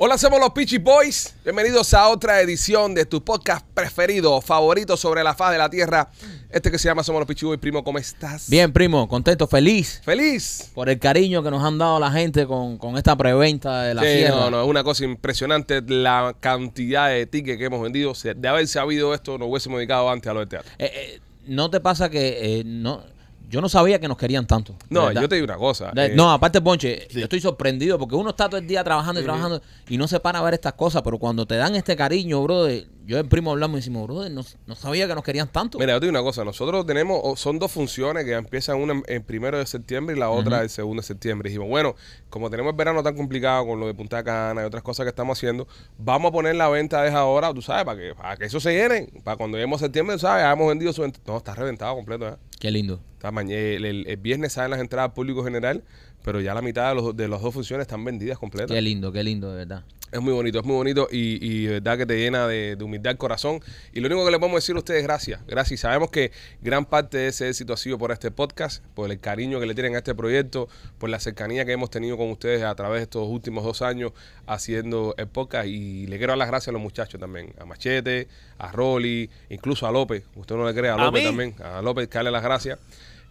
Hola, 0.00 0.16
somos 0.16 0.38
los 0.38 0.50
Peachy 0.50 0.78
Boys. 0.78 1.34
Bienvenidos 1.42 1.92
a 1.92 2.06
otra 2.06 2.40
edición 2.40 2.94
de 2.94 3.04
tu 3.04 3.24
podcast 3.24 3.66
preferido, 3.74 4.40
favorito 4.40 4.96
sobre 4.96 5.24
la 5.24 5.34
faz 5.34 5.50
de 5.50 5.58
la 5.58 5.68
tierra. 5.68 6.08
Este 6.50 6.70
que 6.70 6.78
se 6.78 6.86
llama 6.88 7.02
Somos 7.02 7.18
los 7.18 7.26
Peachy 7.26 7.46
Boys. 7.46 7.58
Primo, 7.58 7.82
¿cómo 7.82 7.98
estás? 7.98 8.48
Bien, 8.48 8.72
primo, 8.72 9.08
contento, 9.08 9.48
feliz 9.48 10.00
¿Feliz? 10.04 10.70
por 10.72 10.88
el 10.88 11.00
cariño 11.00 11.42
que 11.42 11.50
nos 11.50 11.64
han 11.64 11.78
dado 11.78 11.98
la 11.98 12.12
gente 12.12 12.46
con, 12.46 12.78
con 12.78 12.96
esta 12.96 13.16
preventa 13.16 13.82
de 13.82 13.94
la 13.94 14.02
Sí, 14.02 14.24
no, 14.28 14.48
no, 14.52 14.62
es 14.62 14.68
una 14.68 14.84
cosa 14.84 15.02
impresionante 15.02 15.82
la 15.82 16.36
cantidad 16.38 17.08
de 17.08 17.26
tickets 17.26 17.58
que 17.58 17.64
hemos 17.64 17.82
vendido. 17.82 18.12
De 18.36 18.46
haber 18.48 18.68
sabido 18.68 19.12
esto, 19.14 19.36
nos 19.36 19.48
hubiésemos 19.48 19.78
dedicado 19.78 20.08
antes 20.10 20.30
a 20.30 20.32
lo 20.32 20.38
del 20.38 20.48
teatro. 20.48 20.70
Eh, 20.78 20.92
eh, 20.94 21.20
¿No 21.48 21.70
te 21.70 21.80
pasa 21.80 22.08
que 22.08 22.60
eh, 22.60 22.62
no, 22.64 23.02
yo 23.48 23.60
no 23.60 23.68
sabía 23.68 23.98
que 23.98 24.08
nos 24.08 24.16
querían 24.18 24.46
tanto? 24.46 24.74
No, 24.90 25.06
verdad. 25.06 25.22
yo 25.22 25.28
te 25.28 25.34
digo 25.36 25.44
una 25.46 25.56
cosa. 25.56 25.90
De- 25.92 26.06
eh, 26.06 26.12
no, 26.14 26.30
aparte, 26.30 26.60
Ponche, 26.60 27.08
yo 27.10 27.22
estoy 27.22 27.40
sorprendido 27.40 27.98
porque 27.98 28.14
uno 28.14 28.30
está 28.30 28.48
todo 28.48 28.58
el 28.60 28.66
día 28.66 28.84
trabajando 28.84 29.20
y 29.20 29.24
trabajando 29.24 29.62
y 29.88 29.96
no 29.96 30.06
se 30.06 30.20
para 30.20 30.38
a 30.38 30.42
ver 30.42 30.54
estas 30.54 30.74
cosas, 30.74 31.02
pero 31.02 31.18
cuando 31.18 31.46
te 31.46 31.56
dan 31.56 31.74
este 31.74 31.96
cariño, 31.96 32.42
brother, 32.42 32.86
yo 33.06 33.16
y 33.16 33.20
el 33.20 33.26
primo 33.26 33.52
hablamos 33.52 33.76
y 33.76 33.80
decimos, 33.80 34.06
brother, 34.06 34.30
no, 34.30 34.42
no 34.66 34.74
sabía 34.74 35.06
que 35.08 35.14
nos 35.14 35.24
querían 35.24 35.48
tanto. 35.48 35.78
Mira, 35.78 35.94
yo 35.94 36.00
te 36.00 36.04
digo 36.06 36.18
una 36.18 36.22
cosa. 36.22 36.44
Nosotros 36.44 36.84
tenemos, 36.84 37.40
son 37.40 37.58
dos 37.58 37.72
funciones 37.72 38.26
que 38.26 38.32
empiezan 38.34 38.76
una 38.76 38.92
en, 38.92 39.02
en 39.06 39.22
primero 39.22 39.56
de 39.56 39.64
septiembre 39.64 40.14
y 40.14 40.18
la 40.18 40.28
otra 40.28 40.60
el 40.60 40.68
segundo 40.68 41.00
de 41.00 41.06
septiembre. 41.06 41.48
Y 41.48 41.52
dijimos, 41.52 41.70
bueno, 41.70 41.94
como 42.28 42.50
tenemos 42.50 42.72
el 42.72 42.76
verano 42.76 43.02
tan 43.02 43.16
complicado 43.16 43.66
con 43.66 43.80
lo 43.80 43.86
de 43.86 43.94
Punta 43.94 44.22
Cana 44.22 44.60
y 44.60 44.64
otras 44.66 44.82
cosas 44.82 45.04
que 45.04 45.08
estamos 45.08 45.38
haciendo, 45.38 45.66
vamos 45.96 46.28
a 46.28 46.32
poner 46.32 46.54
la 46.56 46.68
venta 46.68 47.00
desde 47.02 47.16
ahora, 47.16 47.54
tú 47.54 47.62
sabes, 47.62 47.86
para 47.86 47.98
que, 47.98 48.14
para 48.14 48.36
que 48.36 48.44
eso 48.44 48.60
se 48.60 48.72
llene. 48.74 49.08
Para 49.24 49.38
cuando 49.38 49.56
lleguemos 49.56 49.80
a 49.80 49.86
septiembre, 49.86 50.16
tú 50.16 50.20
sabes, 50.20 50.44
hayamos 50.44 50.68
vendido 50.68 50.92
su 50.92 51.00
venta. 51.00 51.18
No, 51.26 51.38
está 51.38 51.54
reventado 51.54 51.94
completo, 51.94 52.28
¿eh? 52.28 52.34
Qué 52.60 52.70
lindo. 52.70 53.00
Está 53.18 53.32
mañe- 53.32 53.74
el, 53.76 53.84
el- 53.84 54.06
el 54.06 54.16
viernes 54.16 54.52
salen 54.52 54.70
las 54.70 54.80
entradas 54.80 55.08
al 55.10 55.14
público 55.14 55.42
general, 55.42 55.82
pero 56.24 56.40
ya 56.40 56.54
la 56.54 56.62
mitad 56.62 56.88
de, 56.90 56.94
los, 56.94 57.16
de 57.16 57.26
las 57.26 57.42
dos 57.42 57.52
funciones 57.52 57.82
están 57.86 58.04
vendidas 58.04 58.38
completas. 58.38 58.70
Qué 58.74 58.80
lindo, 58.80 59.10
qué 59.10 59.24
lindo, 59.24 59.50
de 59.50 59.56
verdad. 59.58 59.82
Es 60.10 60.22
muy 60.22 60.32
bonito, 60.32 60.58
es 60.60 60.64
muy 60.64 60.74
bonito 60.76 61.06
y, 61.10 61.38
y 61.46 61.66
de 61.66 61.72
verdad 61.80 61.98
que 61.98 62.06
te 62.06 62.16
llena 62.18 62.46
de, 62.46 62.76
de 62.76 62.82
humildad 62.84 63.10
el 63.10 63.18
corazón. 63.18 63.60
Y 63.92 64.00
lo 64.00 64.06
único 64.06 64.24
que 64.24 64.30
le 64.30 64.38
podemos 64.38 64.62
decir 64.62 64.74
a 64.74 64.78
ustedes 64.78 65.00
es 65.00 65.04
gracias. 65.06 65.40
Gracias. 65.46 65.80
Y 65.80 65.82
sabemos 65.82 66.10
que 66.10 66.30
gran 66.62 66.86
parte 66.86 67.18
de 67.18 67.26
ese 67.26 67.46
éxito 67.48 67.74
ha 67.74 67.76
sido 67.76 67.98
por 67.98 68.10
este 68.10 68.30
podcast, 68.30 68.82
por 68.94 69.10
el 69.10 69.20
cariño 69.20 69.60
que 69.60 69.66
le 69.66 69.74
tienen 69.74 69.96
a 69.96 69.98
este 69.98 70.14
proyecto, 70.14 70.68
por 70.96 71.10
la 71.10 71.20
cercanía 71.20 71.66
que 71.66 71.72
hemos 71.72 71.90
tenido 71.90 72.16
con 72.16 72.30
ustedes 72.30 72.62
a 72.62 72.74
través 72.74 73.00
de 73.00 73.02
estos 73.02 73.28
últimos 73.28 73.64
dos 73.64 73.82
años 73.82 74.12
haciendo 74.46 75.14
el 75.18 75.26
podcast. 75.28 75.66
Y 75.66 76.06
le 76.06 76.16
quiero 76.16 76.30
dar 76.30 76.38
las 76.38 76.48
gracias 76.48 76.68
a 76.68 76.72
los 76.72 76.80
muchachos 76.80 77.20
también, 77.20 77.52
a 77.58 77.66
Machete, 77.66 78.28
a 78.56 78.72
Rolly, 78.72 79.28
incluso 79.50 79.86
a 79.86 79.92
López. 79.92 80.24
Usted 80.36 80.54
no 80.56 80.66
le 80.66 80.72
cree, 80.74 80.90
a 80.90 80.96
López 80.96 81.22
también. 81.24 81.54
A 81.62 81.82
López, 81.82 82.08
que 82.08 82.14
darle 82.16 82.30
las 82.30 82.42
gracias 82.42 82.78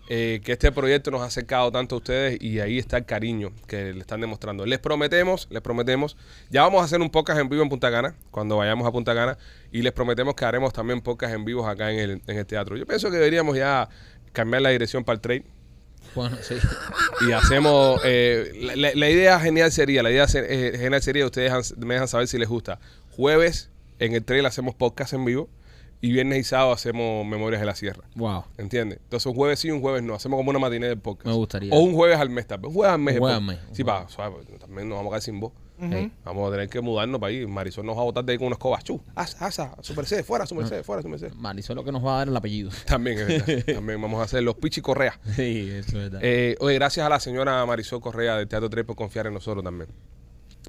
eh, 0.09 0.39
que 0.43 0.53
este 0.53 0.71
proyecto 0.71 1.11
nos 1.11 1.21
ha 1.21 1.25
acercado 1.25 1.69
tanto 1.69 1.95
a 1.95 1.97
ustedes 1.97 2.41
y 2.41 2.61
ahí 2.61 2.79
está 2.79 2.95
el 2.97 3.05
cariño 3.05 3.51
que 3.67 3.91
le 3.91 3.99
están 3.99 4.21
demostrando. 4.21 4.65
Les 4.65 4.79
prometemos, 4.79 5.47
les 5.51 5.61
prometemos, 5.61 6.15
ya 6.49 6.61
vamos 6.61 6.81
a 6.81 6.85
hacer 6.85 7.01
un 7.01 7.09
podcast 7.09 7.41
en 7.41 7.49
vivo 7.49 7.61
en 7.61 7.67
Punta 7.67 7.91
Cana, 7.91 8.15
cuando 8.31 8.55
vayamos 8.55 8.87
a 8.87 8.91
Punta 8.91 9.13
Cana, 9.13 9.37
y 9.69 9.81
les 9.81 9.91
prometemos 9.91 10.33
que 10.33 10.45
haremos 10.45 10.71
también 10.71 11.01
podcast 11.01 11.33
en 11.33 11.43
vivos 11.43 11.67
acá 11.67 11.91
en 11.91 11.99
el, 11.99 12.21
en 12.25 12.37
el 12.37 12.45
teatro. 12.45 12.77
Yo 12.77 12.85
pienso 12.85 13.11
que 13.11 13.17
deberíamos 13.17 13.57
ya 13.57 13.89
cambiar 14.31 14.61
la 14.61 14.69
dirección 14.69 15.03
para 15.03 15.15
el 15.15 15.21
trade 15.21 15.43
Bueno, 16.15 16.37
sí. 16.41 16.55
y 17.27 17.33
hacemos, 17.33 17.99
eh, 18.05 18.51
la, 18.75 19.09
idea 19.09 19.39
genial 19.41 19.73
sería, 19.73 20.03
la 20.03 20.11
idea 20.11 20.25
eh, 20.35 20.77
genial 20.77 21.01
sería, 21.01 21.25
ustedes 21.25 21.75
me 21.77 21.95
dejan 21.95 22.07
saber 22.07 22.29
si 22.29 22.37
les 22.37 22.47
gusta, 22.47 22.79
jueves 23.11 23.71
en 23.99 24.13
el 24.13 24.23
trail 24.23 24.45
hacemos 24.45 24.73
podcast 24.73 25.11
en 25.13 25.25
vivo 25.25 25.49
y 26.01 26.11
viernes 26.11 26.39
y 26.39 26.43
sábado 26.43 26.71
hacemos 26.73 27.25
Memorias 27.25 27.59
de 27.59 27.65
la 27.65 27.75
Sierra. 27.75 28.03
Wow. 28.15 28.43
¿Entiendes? 28.57 28.99
Entonces 29.03 29.25
un 29.25 29.33
jueves 29.35 29.59
sí, 29.59 29.71
un 29.71 29.81
jueves 29.81 30.03
no. 30.03 30.13
Hacemos 30.13 30.37
como 30.37 30.49
una 30.51 30.59
matiné 30.59 30.87
del 30.87 30.99
podcast. 30.99 31.27
Me 31.27 31.33
gustaría. 31.33 31.73
O 31.73 31.79
un 31.79 31.93
jueves 31.93 32.17
al 32.19 32.29
mes 32.29 32.45
también. 32.47 32.69
Un 32.69 32.75
jueves 32.75 32.93
al 32.93 32.99
mes. 33.01 33.13
Un 33.15 33.19
jueves 33.19 33.37
al 33.37 33.43
mes, 33.43 33.59
Sí, 33.71 33.83
para, 33.83 34.07
suave, 34.09 34.35
también 34.59 34.87
nos 34.89 34.97
vamos 34.97 35.11
a 35.11 35.13
quedar 35.15 35.21
sin 35.23 35.39
voz. 35.39 35.53
Vamos 36.25 36.47
a 36.47 36.51
tener 36.51 36.69
que 36.69 36.81
mudarnos 36.81 37.19
para 37.21 37.29
ahí. 37.31 37.45
Marisol 37.45 37.85
nos 37.85 37.95
va 37.95 38.01
a 38.01 38.05
botar 38.05 38.25
de 38.25 38.31
ahí 38.31 38.37
con 38.39 38.47
una 38.47 38.55
escoba. 38.55 38.81
Chu, 38.81 38.99
asa, 39.15 39.45
asa, 39.45 39.75
su 39.81 39.93
merced, 39.93 40.23
fuera, 40.25 40.45
su 40.47 40.55
merced, 40.55 40.83
fuera, 40.83 41.03
su 41.03 41.07
merced. 41.09 41.31
Marisol 41.33 41.75
lo 41.75 41.83
que 41.83 41.91
nos 41.91 42.03
va 42.03 42.15
a 42.15 42.17
dar 42.19 42.27
el 42.29 42.35
apellido. 42.37 42.71
También, 42.87 43.19
es 43.19 43.45
verdad. 43.45 43.63
También 43.75 44.01
vamos 44.01 44.19
a 44.19 44.23
hacer 44.23 44.41
los 44.43 44.55
Pichi 44.55 44.81
Correa. 44.81 45.19
Sí, 45.35 45.69
eso 45.71 45.89
es 45.89 45.93
verdad. 46.11 46.19
Eh, 46.23 46.55
oye, 46.61 46.73
gracias 46.75 47.05
a 47.05 47.09
la 47.09 47.19
señora 47.19 47.63
Marisol 47.65 48.01
Correa 48.01 48.37
del 48.37 48.47
Teatro 48.47 48.69
3 48.71 48.85
por 48.85 48.95
confiar 48.95 49.27
en 49.27 49.33
nosotros 49.35 49.63
también. 49.63 49.89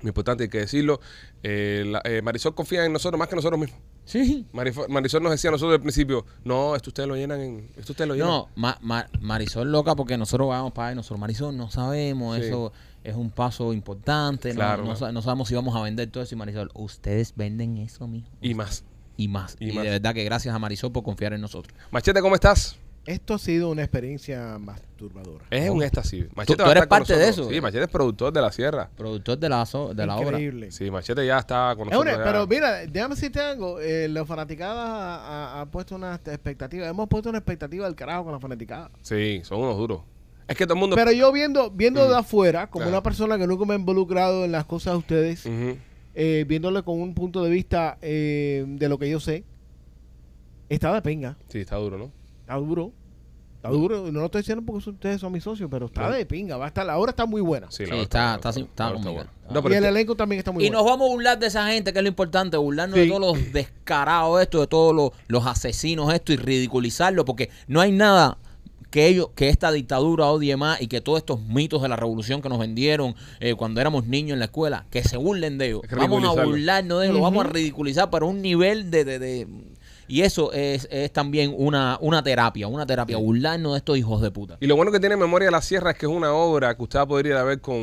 Muy 0.03 0.11
importante, 0.11 0.45
hay 0.45 0.51
que 0.51 0.59
decirlo. 0.59 1.01
Eh, 1.43 1.85
la- 1.87 2.03
eh, 2.05 2.21
Marisol 2.23 2.55
confía 2.55 2.85
en 2.85 2.93
nosotros 2.93 3.19
más 3.19 3.29
que 3.29 3.37
nosotros 3.37 3.59
mismos. 3.59 3.81
Sí. 4.09 4.47
Marisol 4.53 5.23
nos 5.23 5.33
decía 5.33 5.49
a 5.49 5.53
nosotros 5.53 5.75
al 5.77 5.81
principio, 5.83 6.25
no, 6.45 6.75
esto 6.75 6.91
ustedes 6.91 7.09
lo 7.09 7.15
llenan 7.17 7.41
en... 7.41 7.71
Esto 7.77 7.93
ustedes 7.93 8.09
lo 8.09 8.15
llenan. 8.15 8.29
No, 8.31 8.49
Ma- 8.57 8.79
Ma- 8.81 9.07
Marisol 9.21 9.71
loca 9.71 9.95
porque 9.95 10.17
nosotros 10.19 10.49
vamos 10.49 10.73
para 10.73 10.89
ahí, 10.89 10.95
nosotros 10.95 11.21
Marisol 11.21 11.57
no 11.57 11.71
sabemos, 11.71 12.37
Sí. 12.39 12.45
eso 12.47 12.73
es 13.05 13.15
un 13.15 13.31
paso 13.31 13.73
importante, 13.73 14.49
no- 14.51 14.55
Claro, 14.57 14.85
no, 14.85 14.97
sa- 14.97 15.13
no 15.13 15.23
sabemos 15.23 15.49
si 15.49 15.55
vamos 15.55 15.77
a 15.77 15.83
vender 15.83 16.11
todo 16.11 16.23
eso 16.25 16.35
y 16.35 16.39
Marisol, 16.39 16.71
ustedes 16.75 17.35
venden 17.37 17.79
eso, 17.79 18.07
mijo. 18.09 18.29
Y 18.41 18.55
más. 18.55 18.85
Y 19.17 19.29
más. 19.29 19.57
Y 19.61 19.71
Y, 19.71 19.73
más. 19.73 19.85
de 19.85 19.91
verdad 19.91 20.15
que 20.15 20.25
gracias 20.25 20.55
a 20.55 20.59
Marisol 20.59 20.93
por 20.93 21.03
confiar 21.03 21.33
en 21.33 21.41
nosotros. 21.41 21.77
Machete, 21.91 22.21
¿cómo 22.21 22.35
estás? 22.35 22.77
Esto 23.09 23.35
ha 23.35 23.39
sido 23.39 23.71
una 23.71 23.83
experiencia 23.83 24.59
masturbadora. 24.59 25.47
Es 25.51 25.71
un 25.71 25.83
éxtasis. 25.83 26.27
¿Tú- 26.29 26.33
Machete 26.37 26.63
tú 26.63 26.71
eres 26.71 26.87
parte 26.87 27.17
de 27.17 27.29
eso? 27.29 27.49
Sí, 27.49 27.59
Machete 27.61 27.85
es 27.85 27.91
productor 27.91 28.33
de 28.35 28.43
la 28.43 28.53
sierra. 28.53 28.91
Productor 28.97 29.39
de 29.39 29.49
la, 29.49 29.65
so- 29.65 29.95
de 29.95 30.07
la 30.07 30.17
obra. 30.17 30.29
Increíble. 30.29 30.71
Sí, 30.71 30.91
Machete 30.91 31.25
ya 31.27 31.39
está 31.39 31.75
con 31.75 31.89
Es 31.89 31.93
nosotros. 31.95 32.15
una- 32.17 32.25
ya. 32.25 32.31
pero 32.31 32.47
mira, 32.47 32.87
déjame 32.87 33.15
decirte 33.15 33.41
algo. 33.41 33.81
Eh, 33.81 34.09
la 34.09 34.27
fanaticada 34.27 34.85
ha, 34.85 35.57
ha- 35.57 35.61
ha 35.63 35.67
puesto 35.71 35.95
una 35.97 36.17
expectativa. 36.17 36.87
Hemos 36.87 37.09
puesto 37.09 37.31
una 37.31 37.39
expectativa 37.39 37.87
del 37.87 37.95
carajo 37.95 38.25
con 38.25 38.33
la 38.35 38.41
fanaticada. 38.41 38.91
Sí, 39.01 39.41
son 39.43 39.61
unos 39.63 39.79
duros. 39.79 40.03
Es 40.47 40.55
que 40.57 40.65
todo 40.67 40.75
el 40.75 40.81
mundo. 40.81 40.95
Pero 40.97 41.11
yo 41.13 41.33
viendo 41.33 41.71
viendo 41.71 42.05
Mm. 42.05 42.09
de 42.11 42.17
afuera, 42.17 42.67
como 42.69 42.83
Claro. 42.83 42.99
una 42.99 43.03
persona 43.03 43.39
que 43.39 43.47
nunca 43.47 43.65
me 43.65 43.73
ha 43.73 43.79
involucrado 43.79 44.45
en 44.45 44.53
las 44.53 44.67
cosas 44.67 44.93
de 44.93 44.99
ustedes, 44.99 45.47
eh, 46.15 46.45
viéndole 46.47 46.83
con 46.83 47.01
un 47.01 47.15
punto 47.15 47.43
de 47.43 47.49
vista 47.49 47.97
eh, 48.03 48.67
de 48.67 48.89
lo 48.91 48.99
que 48.99 49.09
yo 49.09 49.19
sé, 49.19 49.45
está 50.69 50.93
de 50.93 51.01
pinga. 51.03 51.37
Sí, 51.49 51.61
está 51.61 51.77
duro, 51.77 51.97
¿no? 51.97 52.18
Está 52.49 52.57
duro. 52.61 52.93
Está 53.57 53.69
duro. 53.69 54.09
Y 54.09 54.13
No 54.13 54.21
lo 54.21 54.27
estoy 54.27 54.41
diciendo 54.41 54.65
porque 54.65 54.89
ustedes 54.89 55.21
son 55.21 55.33
mis 55.33 55.45
socios, 55.45 55.69
pero 55.71 55.85
está 55.87 56.11
de 56.11 56.25
pinga. 56.25 56.57
Va 56.57 56.65
a 56.65 56.69
estar, 56.69 56.87
la 56.87 56.97
hora 56.97 57.11
está 57.11 57.27
muy 57.27 57.43
buena. 57.43 57.71
Sí, 57.71 57.83
está- 57.83 58.37
está 58.37 58.49
está 58.51 58.93
conmigo. 58.95 59.13
buena. 59.13 59.31
No, 59.51 59.63
pero 59.63 59.75
y 59.75 59.79
el 59.79 59.85
este- 59.85 59.89
elenco 59.91 60.15
también 60.15 60.39
está 60.39 60.51
muy 60.53 60.65
Y 60.65 60.69
bueno. 60.69 60.79
nos 60.83 60.91
vamos 60.91 61.11
a 61.11 61.13
burlar 61.13 61.39
de 61.39 61.47
esa 61.49 61.67
gente, 61.69 61.93
que 61.93 61.99
es 61.99 62.03
lo 62.03 62.09
importante, 62.09 62.57
burlarnos 62.57 62.97
de 62.97 63.05
Sí. 63.05 63.11
todos 63.11 63.21
los 63.37 63.53
descarados 63.53 64.41
estos, 64.41 64.63
de 64.63 64.67
todos 64.69 64.95
los, 64.95 65.11
los 65.27 65.47
asesinos 65.47 66.13
estos 66.15 66.35
y 66.35 66.39
ridiculizarlo, 66.39 67.25
porque 67.27 67.51
no 67.67 67.81
hay 67.83 67.93
nada 67.93 68.39
que 68.91 69.07
ellos, 69.09 69.29
que 69.35 69.51
esta 69.51 69.71
dictadura 69.71 70.27
odie 70.29 70.57
más 70.57 70.81
y 70.81 70.87
que 70.87 71.03
todos 71.03 71.19
estos 71.19 71.43
mitos 71.43 71.83
de 71.83 71.89
la 71.89 71.97
revolución 71.97 72.41
que 72.41 72.49
nos 72.49 72.59
vendieron 72.59 73.15
eh, 73.41 73.55
cuando 73.55 73.83
éramos 73.83 74.07
niños 74.07 74.33
en 74.35 74.39
la 74.39 74.47
escuela, 74.47 74.87
que 74.91 75.03
se 75.03 75.19
burlen 75.19 75.59
de 75.59 75.67
ellos. 75.67 75.81
Hay 75.83 75.89
que 75.91 75.95
Vamos 75.97 76.19
a 76.19 76.21
ridiculizarlo. 76.21 76.51
burlarnos 76.53 77.01
de 77.01 77.05
ellos, 77.07 77.17
lo 77.19 77.23
vamos 77.23 77.45
a 77.45 77.49
ridiculizar 77.49 78.09
para 78.09 78.25
un 78.25 78.41
nivel 78.41 78.91
de... 78.91 79.05
de- 79.05 79.19
de- 79.19 79.49
y 80.09 80.23
eso 80.23 80.53
es, 80.53 80.89
es 80.91 81.13
también 81.13 81.55
una, 81.57 81.99
una 82.01 82.23
terapia, 82.23 82.67
una 82.67 82.87
terapia, 82.87 83.17
burlarnos 83.19 83.73
de 83.73 83.79
estos 83.79 83.97
hijos 83.99 84.21
de 84.23 84.31
puta. 84.31 84.57
Y 84.61 84.67
lo 84.67 84.75
bueno 84.77 84.91
que 84.91 84.99
tiene 85.01 85.17
Memoria 85.17 85.47
de 85.47 85.53
la 85.53 85.63
Sierra 85.63 85.91
es 85.93 85.99
que 85.99 86.07
es 86.07 86.13
una 86.13 86.33
obra 86.33 86.75
que 86.77 86.83
usted 86.83 87.01
podría 87.07 87.33
ir 87.33 87.39
a 87.39 87.45
ver 87.45 87.61
con, 87.61 87.77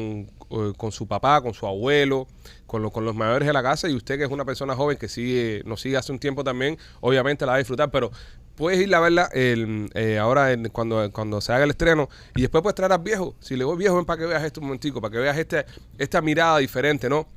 eh, 0.50 0.74
con 0.78 0.92
su 0.92 1.08
papá, 1.08 1.42
con 1.42 1.54
su 1.54 1.66
abuelo, 1.68 2.28
con, 2.68 2.82
lo- 2.82 2.92
con 2.92 3.06
los 3.06 3.16
mayores 3.16 3.46
de 3.48 3.54
la 3.54 3.62
casa. 3.64 3.88
Y 3.90 3.94
usted, 3.96 4.18
que 4.18 4.24
es 4.26 4.32
una 4.32 4.44
persona 4.46 4.76
joven 4.76 4.98
que 4.98 5.08
sigue, 5.08 5.62
nos 5.66 5.82
sigue 5.82 5.98
hace 5.98 6.12
un 6.12 6.20
tiempo 6.20 6.44
también, 6.44 6.78
obviamente 7.02 7.46
la 7.46 7.52
va 7.54 7.56
a 7.56 7.60
disfrutar. 7.60 7.92
Pero 7.92 8.12
puedes 8.56 8.80
ir 8.80 8.94
a 8.96 9.00
verla 9.00 9.30
el, 9.34 9.90
eh, 9.94 10.18
ahora 10.18 10.52
en- 10.54 10.70
cuando, 10.70 11.12
cuando 11.12 11.42
se 11.42 11.52
haga 11.54 11.64
el 11.66 11.70
estreno. 11.72 12.10
Y 12.36 12.42
después 12.42 12.62
puedes 12.64 12.76
traer 12.76 12.92
al 12.92 13.00
viejo. 13.00 13.36
Si 13.40 13.56
le 13.56 13.64
voy 13.66 13.78
viejo, 13.78 13.96
ven 13.98 14.06
para 14.06 14.20
que 14.20 14.26
veas 14.26 14.44
esto 14.44 14.62
un 14.62 14.68
momentico, 14.68 15.00
para 15.02 15.12
que 15.12 15.18
veas 15.20 15.38
este, 15.38 15.66
esta 15.98 16.22
mirada 16.22 16.58
diferente, 16.58 17.08
¿no? 17.10 17.28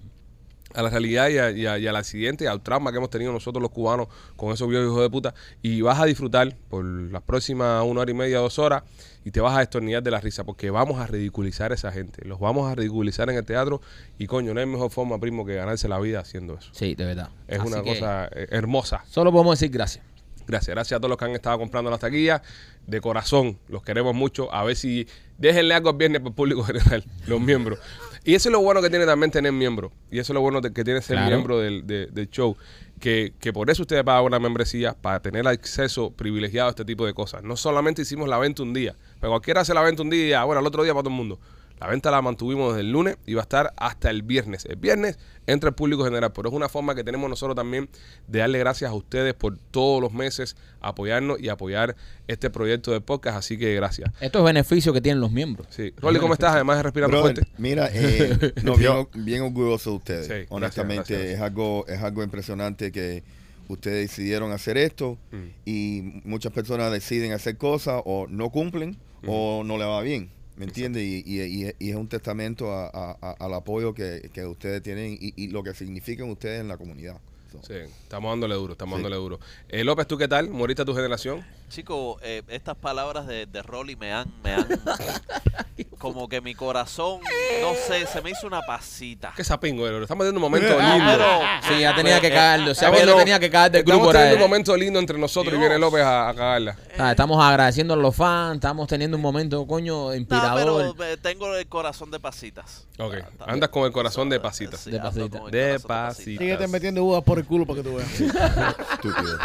A 0.78 0.82
la 0.82 0.90
realidad 0.90 1.28
y, 1.28 1.38
a- 1.38 1.50
y 1.50 1.66
a- 1.66 1.78
y 1.78 1.86
al 1.86 1.96
accidente 1.96 2.44
y 2.44 2.46
al 2.46 2.62
trauma 2.62 2.90
que 2.92 2.98
hemos 2.98 3.10
tenido 3.10 3.32
nosotros 3.32 3.60
los 3.60 3.70
cubanos 3.70 4.08
con 4.36 4.52
esos 4.52 4.68
viejos 4.68 4.86
hijos 4.88 5.02
de 5.02 5.10
puta 5.10 5.34
y 5.62 5.80
vas 5.80 5.98
a 6.00 6.04
disfrutar 6.04 6.54
por 6.70 6.84
las 6.84 7.22
próximas 7.22 7.82
una 7.84 8.00
hora 8.02 8.10
y 8.10 8.14
media, 8.14 8.38
dos 8.38 8.58
horas 8.58 8.82
y 9.24 9.30
te 9.30 9.40
vas 9.40 9.56
a 9.56 9.60
destornillar 9.60 10.02
de 10.02 10.10
la 10.10 10.20
risa 10.20 10.44
porque 10.44 10.70
vamos 10.70 10.98
a 11.00 11.06
ridiculizar 11.06 11.72
a 11.72 11.74
esa 11.74 11.90
gente, 11.92 12.24
los 12.26 12.38
vamos 12.40 12.70
a 12.70 12.74
ridiculizar 12.74 13.28
en 13.28 13.36
el 13.36 13.44
teatro 13.44 13.80
y 14.18 14.26
coño, 14.26 14.54
no 14.54 14.60
hay 14.60 14.66
mejor 14.66 14.90
forma, 14.90 15.18
primo, 15.18 15.44
que 15.44 15.54
ganarse 15.54 15.88
la 15.88 15.98
vida 15.98 16.20
haciendo 16.20 16.54
eso. 16.56 16.70
Sí, 16.72 16.94
de 16.94 17.04
verdad. 17.04 17.28
Es 17.48 17.58
Así 17.60 17.68
una 17.68 17.82
cosa 17.82 18.26
eh, 18.34 18.46
hermosa. 18.50 19.04
Solo 19.10 19.32
podemos 19.32 19.58
decir 19.58 19.70
gracias. 19.72 20.04
Gracias, 20.46 20.74
gracias 20.74 20.96
a 20.96 21.00
todos 21.00 21.10
los 21.10 21.18
que 21.18 21.26
han 21.26 21.32
estado 21.32 21.58
comprando 21.58 21.90
las 21.90 22.00
taquillas. 22.00 22.40
De 22.86 23.02
corazón, 23.02 23.58
los 23.68 23.82
queremos 23.82 24.14
mucho. 24.14 24.50
A 24.54 24.64
ver 24.64 24.76
si 24.76 25.06
déjenle 25.36 25.74
algo 25.74 25.90
el 25.90 25.96
viernes 25.96 26.20
para 26.20 26.30
el 26.30 26.34
público 26.34 26.62
general, 26.64 27.04
los 27.26 27.38
miembros. 27.38 27.78
Y 28.24 28.34
eso 28.34 28.48
es 28.48 28.52
lo 28.52 28.60
bueno 28.60 28.82
que 28.82 28.90
tiene 28.90 29.06
también 29.06 29.30
tener 29.30 29.52
miembros. 29.52 29.92
Y 30.10 30.18
eso 30.18 30.32
es 30.32 30.34
lo 30.34 30.40
bueno 30.40 30.60
que 30.60 30.84
tiene 30.84 31.00
ser 31.02 31.16
Claro. 31.16 31.30
miembro 31.30 31.58
del, 31.58 31.86
de- 31.86 32.06
del 32.06 32.28
show. 32.30 32.56
Que, 33.00 33.32
que 33.38 33.52
por 33.52 33.70
eso 33.70 33.82
ustedes 33.82 34.02
pagan 34.02 34.24
una 34.24 34.40
membresía, 34.40 34.92
para 34.94 35.20
tener 35.22 35.46
acceso 35.46 36.10
privilegiado 36.10 36.66
a 36.66 36.70
este 36.70 36.84
tipo 36.84 37.06
de 37.06 37.14
cosas. 37.14 37.44
No 37.44 37.56
solamente 37.56 38.02
hicimos 38.02 38.28
la 38.28 38.38
venta 38.38 38.62
un 38.64 38.74
día, 38.74 38.96
pero 39.20 39.30
cualquiera 39.32 39.60
hace 39.60 39.72
la 39.72 39.82
venta 39.82 40.02
un 40.02 40.10
día 40.10 40.26
y 40.26 40.28
ya, 40.30 40.42
bueno, 40.44 40.58
al 40.58 40.66
otro 40.66 40.82
día 40.82 40.92
para 40.92 41.02
todo 41.04 41.10
el 41.10 41.16
mundo. 41.16 41.38
La 41.80 41.86
venta 41.86 42.10
la 42.10 42.20
mantuvimos 42.22 42.74
desde 42.74 42.80
el 42.86 42.92
lunes 42.92 43.16
y 43.26 43.34
va 43.34 43.40
a 43.40 43.42
estar 43.42 43.72
hasta 43.76 44.10
el 44.10 44.22
viernes. 44.22 44.64
El 44.64 44.76
viernes 44.76 45.18
entra 45.46 45.68
el 45.70 45.74
público 45.74 46.04
general, 46.04 46.32
pero 46.32 46.48
es 46.48 46.54
una 46.54 46.68
forma 46.68 46.94
que 46.94 47.04
tenemos 47.04 47.30
nosotros 47.30 47.54
también 47.56 47.88
de 48.26 48.40
darle 48.40 48.58
gracias 48.58 48.90
a 48.90 48.94
ustedes 48.94 49.34
por 49.34 49.56
todos 49.70 50.02
los 50.02 50.12
meses 50.12 50.56
apoyarnos 50.80 51.40
y 51.40 51.48
apoyar 51.48 51.94
este 52.26 52.50
proyecto 52.50 52.90
de 52.92 53.00
podcast. 53.00 53.36
Así 53.38 53.56
que 53.56 53.74
gracias. 53.74 54.10
Estos 54.20 54.44
beneficios 54.44 54.92
que 54.92 55.00
tienen 55.00 55.20
los 55.20 55.30
miembros. 55.30 55.66
Sí. 55.70 55.92
Rolly, 55.98 56.18
¿cómo 56.18 56.34
estás? 56.34 56.54
Además 56.54 56.78
de 56.78 56.82
respirando 56.82 57.16
Brother, 57.20 57.36
fuerte. 57.36 57.52
mira, 57.58 57.88
eh, 57.92 58.52
no, 58.64 58.74
bien, 58.76 59.08
bien 59.14 59.42
orgulloso 59.42 59.90
de 59.90 59.96
ustedes. 59.96 60.26
Sí, 60.26 60.46
Honestamente, 60.50 61.14
gracias. 61.14 61.34
es 61.34 61.40
algo 61.40 61.84
es 61.88 62.02
algo 62.02 62.22
impresionante 62.22 62.90
que 62.92 63.22
ustedes 63.68 64.08
decidieron 64.10 64.50
hacer 64.52 64.76
esto 64.78 65.18
Mm. 65.30 65.36
y 65.66 66.02
muchas 66.24 66.52
personas 66.52 66.90
deciden 66.90 67.32
hacer 67.32 67.56
cosas 67.56 68.02
o 68.04 68.26
no 68.28 68.50
cumplen 68.50 68.96
o 69.26 69.62
no 69.64 69.76
le 69.78 69.84
va 69.84 70.00
bien. 70.02 70.30
¿Me 70.58 70.64
entiendes? 70.64 71.02
Y, 71.04 71.22
y- 71.24 71.66
y- 71.66 71.72
y 71.78 71.90
es 71.90 71.96
un 71.96 72.08
testamento 72.08 72.72
a- 72.72 72.86
a- 72.88 73.16
a- 73.20 73.32
al 73.38 73.54
apoyo 73.54 73.94
que, 73.94 74.30
que 74.32 74.44
ustedes 74.44 74.82
tienen 74.82 75.16
y, 75.20 75.32
y 75.36 75.48
lo 75.48 75.62
que 75.62 75.72
significan 75.74 76.28
ustedes 76.30 76.60
en 76.60 76.68
la 76.68 76.76
comunidad. 76.76 77.20
So, 77.52 77.60
Sí, 77.66 77.74
estamos 78.02 78.30
dándole 78.32 78.54
duro, 78.56 78.72
estamos 78.72 78.96
Sí. 78.98 79.02
dándole 79.02 79.16
duro. 79.22 79.40
Eh, 79.68 79.84
López, 79.84 80.06
¿tú 80.06 80.18
qué 80.18 80.28
tal? 80.28 80.50
¿Moriste 80.50 80.82
a 80.82 80.84
tu 80.84 80.94
generación? 80.94 81.44
Chico, 81.68 82.18
eh, 82.22 82.42
estas 82.48 82.76
palabras 82.76 83.26
de, 83.26 83.44
de 83.46 83.62
Rolly 83.62 83.94
me 83.94 84.12
han, 84.12 84.26
me 84.42 84.54
han 84.54 84.66
como 85.98 86.28
que 86.28 86.40
mi 86.40 86.54
corazón, 86.54 87.20
no 87.60 87.74
sé, 87.86 88.06
se 88.06 88.22
me 88.22 88.30
hizo 88.30 88.46
una 88.46 88.62
pasita. 88.62 89.32
¿Qué 89.36 89.44
sapingo 89.44 89.86
eres? 89.86 90.02
Estamos 90.02 90.24
teniendo 90.24 90.38
un 90.44 90.50
momento 90.50 90.76
Ah, 90.80 90.94
lindo. 90.96 91.10
pero- 91.12 91.74
Sí, 91.74 91.80
ya 91.82 91.94
tenía 91.94 92.20
que 92.20 92.30
cagarlo. 92.30 92.70
O 92.70 92.74
sea, 92.74 92.88
Estamos- 92.88 93.00
yo 93.06 93.12
lo 93.12 93.18
tenía 93.18 93.38
que 93.38 93.50
cagar 93.50 93.70
del 93.72 93.80
estamos 93.80 94.00
grupo. 94.00 94.12
teniendo 94.12 94.36
era 94.36 94.44
un 94.44 94.50
momento 94.50 94.76
lindo 94.76 94.98
entre 94.98 95.18
nosotros 95.18 95.54
y 95.54 95.58
viene 95.58 95.78
López 95.78 96.02
a, 96.02 96.28
a 96.30 96.34
cagarla. 96.34 96.76
Estamos 97.10 97.44
agradeciendo 97.44 97.94
a 97.94 97.96
los 97.98 98.16
fans, 98.16 98.54
estamos 98.56 98.88
teniendo 98.88 99.16
un 99.16 99.22
momento, 99.22 99.66
coño, 99.66 100.06
No, 100.06 100.14
inspirador. 100.14 100.94
pero 100.96 101.04
eh, 101.04 101.16
tengo 101.18 101.54
el 101.54 101.66
corazón 101.66 102.10
de 102.10 102.18
pasitas. 102.20 102.86
Ok, 102.98 103.14
Ah, 103.40 103.44
andas 103.48 103.68
con 103.68 103.84
el 103.84 103.92
corazón 103.92 104.28
de 104.30 104.40
pasitas. 104.40 104.80
Sí, 104.80 104.90
De 104.92 104.98
ando 104.98 105.10
pasita. 105.10 105.38
con 105.38 105.46
el 105.46 105.52
De 105.52 105.66
corazón 105.82 105.88
pasita. 105.88 106.42
Síguete 106.42 106.66
metiendo 106.68 107.04
uvas 107.04 107.22
por 107.22 107.38
el 107.38 107.44
culo 107.44 107.66
para 107.66 107.82
que 107.82 107.88
tú 107.88 107.96
veas. 107.96 108.10
estúpido. 108.92 109.38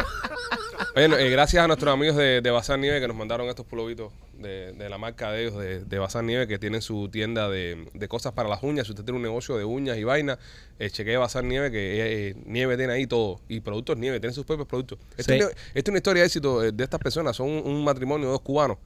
Bueno, 0.93 1.17
eh, 1.17 1.29
gracias 1.31 1.63
a 1.63 1.67
nuestros 1.67 1.91
amigos 1.91 2.12
de, 2.15 2.41
de 2.41 2.51
Bazar 2.51 2.79
Nieve 2.79 2.99
que 3.01 3.07
nos 3.07 3.15
mandaron 3.17 3.47
estos 3.49 3.65
pulovitos 3.65 4.11
de, 4.37 4.73
de 4.73 4.89
la 4.89 4.97
marca 4.97 5.31
de 5.31 5.41
ellos, 5.43 5.57
de, 5.59 5.83
de 5.85 5.99
Bazar 5.99 6.23
Nieve, 6.23 6.47
que 6.47 6.57
tienen 6.59 6.81
su 6.81 7.09
tienda 7.09 7.49
de, 7.49 7.87
de 7.93 8.07
cosas 8.07 8.33
para 8.33 8.49
las 8.49 8.63
uñas. 8.63 8.85
Si 8.87 8.91
usted 8.93 9.03
tiene 9.03 9.17
un 9.17 9.23
negocio 9.23 9.57
de 9.57 9.63
uñas 9.65 9.97
y 9.97 10.03
vainas, 10.03 10.39
eh, 10.79 10.89
chequee 10.89 11.17
Bazar 11.17 11.43
Nieve, 11.43 11.71
que 11.71 12.29
eh, 12.29 12.35
Nieve 12.45 12.77
tiene 12.77 12.93
ahí 12.93 13.07
todo. 13.07 13.39
Y 13.47 13.59
productos 13.59 13.97
Nieve, 13.97 14.19
tienen 14.19 14.33
sus 14.35 14.45
propios 14.45 14.67
productos. 14.67 14.99
Esto, 15.17 15.33
Sí. 15.33 15.39
es, 15.39 15.47
esta 15.73 15.79
es 15.79 15.89
una 15.89 15.97
historia 15.97 16.21
de 16.23 16.27
éxito 16.27 16.63
eh, 16.63 16.71
de 16.71 16.83
estas 16.83 16.99
personas. 16.99 17.35
Son 17.35 17.49
un, 17.49 17.63
un 17.65 17.83
matrimonio 17.83 18.27
de 18.27 18.31
dos 18.31 18.41
cubanos 18.41 18.77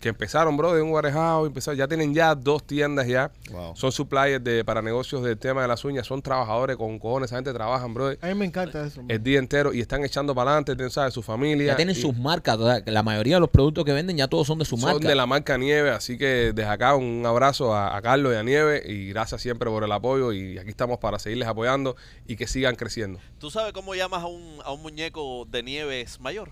que 0.00 0.10
empezaron, 0.10 0.56
bro, 0.56 0.74
de 0.74 0.82
un 0.82 0.90
guarejado, 0.90 1.46
empezaron, 1.46 1.78
ya 1.78 1.88
tienen 1.88 2.12
ya 2.14 2.34
dos 2.34 2.64
tiendas 2.66 3.06
ya. 3.06 3.30
Wow. 3.50 3.74
Son 3.76 3.90
suppliers 3.90 4.42
de, 4.44 4.64
para 4.64 4.82
negocios 4.82 5.22
del 5.22 5.38
tema 5.38 5.62
de 5.62 5.68
las 5.68 5.84
uñas. 5.84 6.06
Son 6.06 6.20
trabajadores 6.20 6.76
con 6.76 6.98
cojones. 6.98 7.30
Esa 7.30 7.36
gente 7.36 7.52
trabajan, 7.52 7.94
bro, 7.94 8.08
A 8.20 8.26
mí 8.26 8.34
me 8.34 8.44
encanta 8.44 8.86
eso. 8.86 9.00
man. 9.02 9.10
el 9.10 9.22
día 9.22 9.38
entero 9.38 9.72
y 9.72 9.80
están 9.80 10.04
echando 10.04 10.34
para 10.34 10.52
adelante, 10.56 10.90
¿sabes? 10.90 11.14
Su 11.14 11.22
familia. 11.22 11.68
Ya 11.68 11.76
tienen 11.76 11.96
y- 11.96 12.00
sus 12.00 12.16
marcas. 12.16 12.58
La 12.86 13.02
mayoría 13.02 13.36
de 13.36 13.40
los 13.40 13.50
productos 13.50 13.84
que 13.84 13.92
venden 13.92 14.16
ya 14.16 14.28
todos 14.28 14.46
son 14.46 14.58
de 14.58 14.64
su 14.64 14.76
son 14.76 14.92
marca. 14.92 15.08
de 15.08 15.14
la 15.14 15.26
marca 15.26 15.56
Nieve, 15.56 15.90
así 15.90 16.18
que 16.18 16.52
desde 16.54 16.68
acá 16.68 16.94
un 16.94 17.24
abrazo 17.24 17.74
a, 17.74 17.96
a 17.96 18.02
Carlos 18.02 18.32
y 18.34 18.36
a 18.36 18.42
Nieve 18.42 18.82
y 18.86 19.08
gracias 19.08 19.40
siempre 19.40 19.70
por 19.70 19.82
el 19.82 19.92
apoyo 19.92 20.32
y 20.32 20.58
aquí 20.58 20.70
estamos 20.70 20.98
para 20.98 21.18
seguirles 21.18 21.48
apoyando 21.48 21.96
y 22.26 22.36
que 22.36 22.46
sigan 22.46 22.76
creciendo. 22.76 23.18
¿Tú 23.38 23.50
sabes 23.50 23.72
cómo 23.72 23.94
llamas 23.94 24.22
a 24.22 24.26
un, 24.26 24.58
a 24.64 24.72
un 24.72 24.82
muñeco 24.82 25.46
de 25.50 25.62
nieves 25.62 26.20
mayor? 26.20 26.50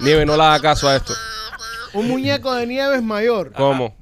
Nieve, 0.00 0.26
no 0.26 0.36
le 0.36 0.42
haga 0.42 0.60
caso 0.60 0.88
a 0.88 0.96
esto. 0.96 1.14
Un 1.92 2.08
muñeco 2.08 2.54
de 2.54 2.66
nieve 2.66 2.96
es 2.96 3.02
mayor. 3.02 3.52
¿Cómo? 3.52 3.96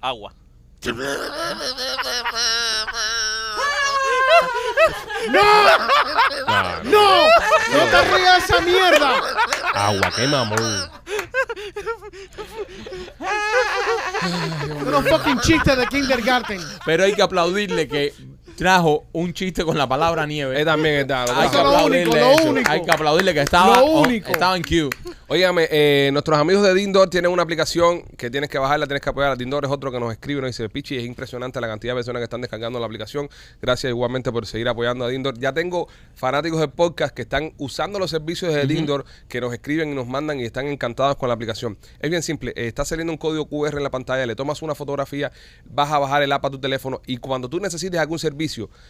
Agua. 0.00 0.34
No, 5.30 5.42
no. 6.42 6.84
¡No! 6.84 7.26
¡No 7.72 7.84
te 7.90 8.02
rías 8.16 8.44
esa 8.44 8.60
mierda! 8.60 9.14
Agua, 9.74 10.12
qué 10.14 10.26
mamón. 10.26 10.90
Unos 14.84 15.08
fucking 15.08 15.40
chistes 15.40 15.76
de 15.76 15.86
kindergarten. 15.86 16.60
Pero 16.84 17.04
hay 17.04 17.14
que 17.14 17.22
aplaudirle 17.22 17.86
que 17.88 18.12
trajo 18.56 19.04
un 19.12 19.32
chiste 19.32 19.64
con 19.64 19.76
la 19.76 19.88
palabra 19.88 20.26
nieve. 20.26 20.58
Él 20.58 20.64
también 20.64 20.96
está. 20.96 21.26
lo 21.26 21.32
hay 21.32 21.48
que 21.48 21.56
es 21.56 21.62
lo 21.62 21.68
aplaudirle 21.68 22.22
único, 22.22 22.42
lo 22.44 22.50
único. 22.50 22.70
Hay 22.70 22.82
que 22.82 22.90
aplaudirle 22.90 23.34
que 23.34 23.40
estaba, 23.42 23.76
Lo 23.78 23.84
oh, 23.86 24.06
estaba 24.06 24.56
en 24.56 24.62
queue. 24.62 24.90
Óigame, 25.28 25.66
eh, 25.70 26.10
nuestros 26.12 26.38
amigos 26.38 26.62
de 26.62 26.74
Dindor 26.74 27.08
tienen 27.08 27.30
una 27.32 27.42
aplicación 27.42 28.02
que 28.18 28.30
tienes 28.30 28.50
que 28.50 28.58
bajarla, 28.58 28.86
tienes 28.86 29.00
que 29.00 29.10
apoyar. 29.10 29.36
Dindor 29.38 29.64
es 29.64 29.70
otro 29.70 29.90
que 29.90 29.98
nos 29.98 30.12
escribe 30.12 30.40
y 30.40 30.42
nos 30.42 30.50
dice, 30.50 30.68
Pichi, 30.68 30.96
es 30.96 31.04
impresionante 31.04 31.60
la 31.60 31.68
cantidad 31.68 31.92
de 31.94 31.96
personas 31.96 32.20
que 32.20 32.24
están 32.24 32.42
descargando 32.42 32.78
la 32.78 32.86
aplicación. 32.86 33.30
Gracias 33.60 33.90
igualmente 33.90 34.30
por 34.30 34.46
seguir 34.46 34.68
apoyando 34.68 35.04
a 35.04 35.08
Dindor. 35.08 35.38
Ya 35.38 35.52
tengo 35.52 35.88
fanáticos 36.14 36.60
de 36.60 36.68
podcast 36.68 37.14
que 37.14 37.22
están 37.22 37.52
usando 37.56 37.98
los 37.98 38.10
servicios 38.10 38.52
de 38.52 38.66
Dindor, 38.66 39.06
que 39.28 39.40
nos 39.40 39.52
escriben 39.52 39.92
y 39.92 39.94
nos 39.94 40.06
mandan 40.06 40.38
y 40.38 40.44
están 40.44 40.66
encantados 40.66 41.16
con 41.16 41.28
la 41.28 41.34
aplicación. 41.34 41.78
Es 41.98 42.10
bien 42.10 42.22
simple, 42.22 42.52
eh, 42.54 42.66
está 42.66 42.84
saliendo 42.84 43.12
un 43.12 43.18
código 43.18 43.46
QR 43.46 43.78
en 43.78 43.84
la 43.84 43.90
pantalla, 43.90 44.26
le 44.26 44.36
tomas 44.36 44.60
una 44.60 44.74
fotografía, 44.74 45.32
vas 45.64 45.90
a 45.90 45.98
bajar 45.98 46.22
el 46.22 46.32
app 46.32 46.44
a 46.44 46.50
tu 46.50 46.58
teléfono 46.58 47.00
y 47.06 47.16
cuando 47.16 47.48
tú 47.48 47.58
necesites 47.58 47.98
algún 47.98 48.18
servicio, 48.18 48.41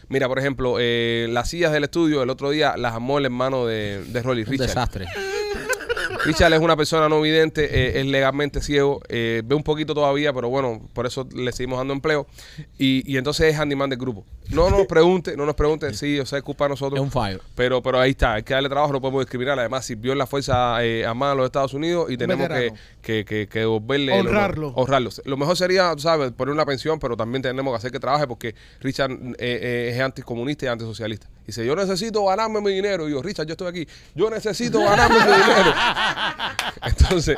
mira, 0.08 0.28
por 0.28 0.38
ejemplo, 0.38 0.76
eh, 0.78 1.26
las 1.30 1.50
sillas 1.50 1.72
del 1.72 1.84
estudio, 1.84 2.22
el 2.22 2.30
otro 2.30 2.50
día 2.50 2.76
las 2.76 2.94
armó 2.94 3.18
el 3.18 3.24
hermano 3.26 3.66
de, 3.66 4.04
de 4.04 4.22
Rolly 4.22 4.42
Un 4.42 4.48
Richard. 4.48 4.66
desastre. 4.68 5.06
Richard 6.24 6.52
es 6.52 6.60
una 6.60 6.76
persona 6.76 7.08
no 7.08 7.20
vidente, 7.20 7.64
eh, 7.64 8.00
es 8.00 8.06
legalmente 8.06 8.60
ciego, 8.60 9.00
eh, 9.08 9.42
ve 9.44 9.54
un 9.54 9.62
poquito 9.62 9.94
todavía, 9.94 10.32
pero 10.32 10.48
bueno, 10.48 10.80
por 10.92 11.06
eso 11.06 11.28
le 11.34 11.52
seguimos 11.52 11.78
dando 11.78 11.94
empleo. 11.94 12.26
Y, 12.78 13.02
y 13.12 13.16
entonces 13.16 13.52
es 13.52 13.58
handyman 13.58 13.90
del 13.90 13.98
grupo. 13.98 14.24
No 14.50 14.68
nos 14.70 14.86
pregunte, 14.86 15.36
no 15.36 15.46
nos 15.46 15.54
pregunte, 15.54 15.92
sí, 15.94 16.18
o 16.20 16.26
sea, 16.26 16.38
es 16.38 16.44
culpa 16.44 16.64
de 16.64 16.70
nosotros. 16.70 16.98
Es 16.98 17.02
un 17.04 17.10
fallo. 17.10 17.40
Pero, 17.54 17.82
pero 17.82 17.98
ahí 17.98 18.10
está, 18.10 18.34
hay 18.34 18.42
que 18.42 18.52
darle 18.52 18.68
trabajo, 18.68 18.92
no 18.92 19.00
podemos 19.00 19.22
discriminar. 19.22 19.58
Además, 19.58 19.84
sirvió 19.86 20.12
en 20.12 20.18
la 20.18 20.26
Fuerza 20.26 20.84
eh, 20.84 21.06
Armada 21.06 21.32
de 21.32 21.36
los 21.38 21.46
Estados 21.46 21.74
Unidos 21.74 22.10
y 22.10 22.16
tenemos 22.16 22.48
que, 22.48 22.72
que, 23.00 23.24
que, 23.24 23.48
que 23.48 23.58
devolverle. 23.60 24.12
lo- 24.12 24.20
Honrarlo. 24.28 24.68
honrarlo. 24.74 25.10
Lo 25.24 25.36
mejor 25.36 25.56
sería, 25.56 25.92
tú 25.94 26.02
¿sabes?, 26.02 26.32
poner 26.32 26.52
una 26.52 26.66
pensión, 26.66 26.98
pero 26.98 27.16
también 27.16 27.40
tenemos 27.42 27.72
que 27.72 27.76
hacer 27.78 27.90
que 27.92 28.00
trabaje 28.00 28.26
porque 28.26 28.54
Richard 28.80 29.12
eh, 29.12 29.34
eh, 29.38 29.90
es 29.94 30.00
anticomunista 30.00 30.66
y 30.66 30.68
antisocialista. 30.68 31.28
Dice, 31.46 31.66
yo 31.66 31.74
necesito 31.74 32.24
ganarme 32.24 32.60
mi 32.60 32.72
dinero. 32.72 33.08
Y 33.08 33.12
yo, 33.12 33.22
Richard, 33.22 33.46
yo 33.46 33.52
estoy 33.52 33.68
aquí. 33.68 33.88
Yo 34.14 34.30
necesito 34.30 34.78
ganarme 34.80 35.16
mi 35.18 35.24
dinero. 35.24 35.74
Entonces, 36.82 37.36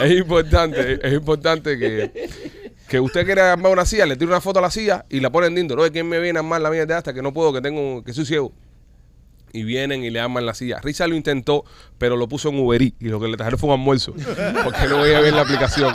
es 0.00 0.12
importante, 0.12 1.00
es 1.02 1.12
importante 1.12 1.78
que, 1.78 2.28
que 2.88 3.00
usted 3.00 3.24
quiera 3.24 3.52
armar 3.52 3.72
una 3.72 3.84
silla, 3.84 4.06
le 4.06 4.16
tire 4.16 4.28
una 4.28 4.40
foto 4.40 4.60
a 4.60 4.62
la 4.62 4.70
silla 4.70 5.04
y 5.08 5.20
la 5.20 5.30
pone 5.30 5.48
en 5.48 5.54
Dindo. 5.56 5.74
Oye, 5.74 5.90
¿quién 5.90 6.08
me 6.08 6.20
viene 6.20 6.38
a 6.38 6.42
armar 6.42 6.60
la 6.60 6.70
mía 6.70 6.86
de 6.86 6.94
hasta 6.94 7.12
que 7.12 7.22
no 7.22 7.32
puedo, 7.32 7.52
que 7.52 7.60
tengo, 7.60 8.04
que 8.04 8.12
soy 8.12 8.24
ciego? 8.24 8.52
Y 9.52 9.62
vienen 9.62 10.04
y 10.04 10.10
le 10.10 10.20
arman 10.20 10.44
la 10.44 10.54
silla. 10.54 10.80
Richard 10.82 11.08
lo 11.08 11.16
intentó, 11.16 11.64
pero 11.98 12.16
lo 12.16 12.28
puso 12.28 12.50
en 12.50 12.58
Uber 12.58 12.82
Eats, 12.82 12.96
y 13.00 13.08
lo 13.08 13.18
que 13.18 13.28
le 13.28 13.36
trajeron 13.36 13.58
fue 13.58 13.68
un 13.70 13.80
almuerzo, 13.80 14.12
porque 14.64 14.86
no 14.88 15.00
veía 15.00 15.20
bien 15.20 15.34
la 15.34 15.42
aplicación. 15.42 15.94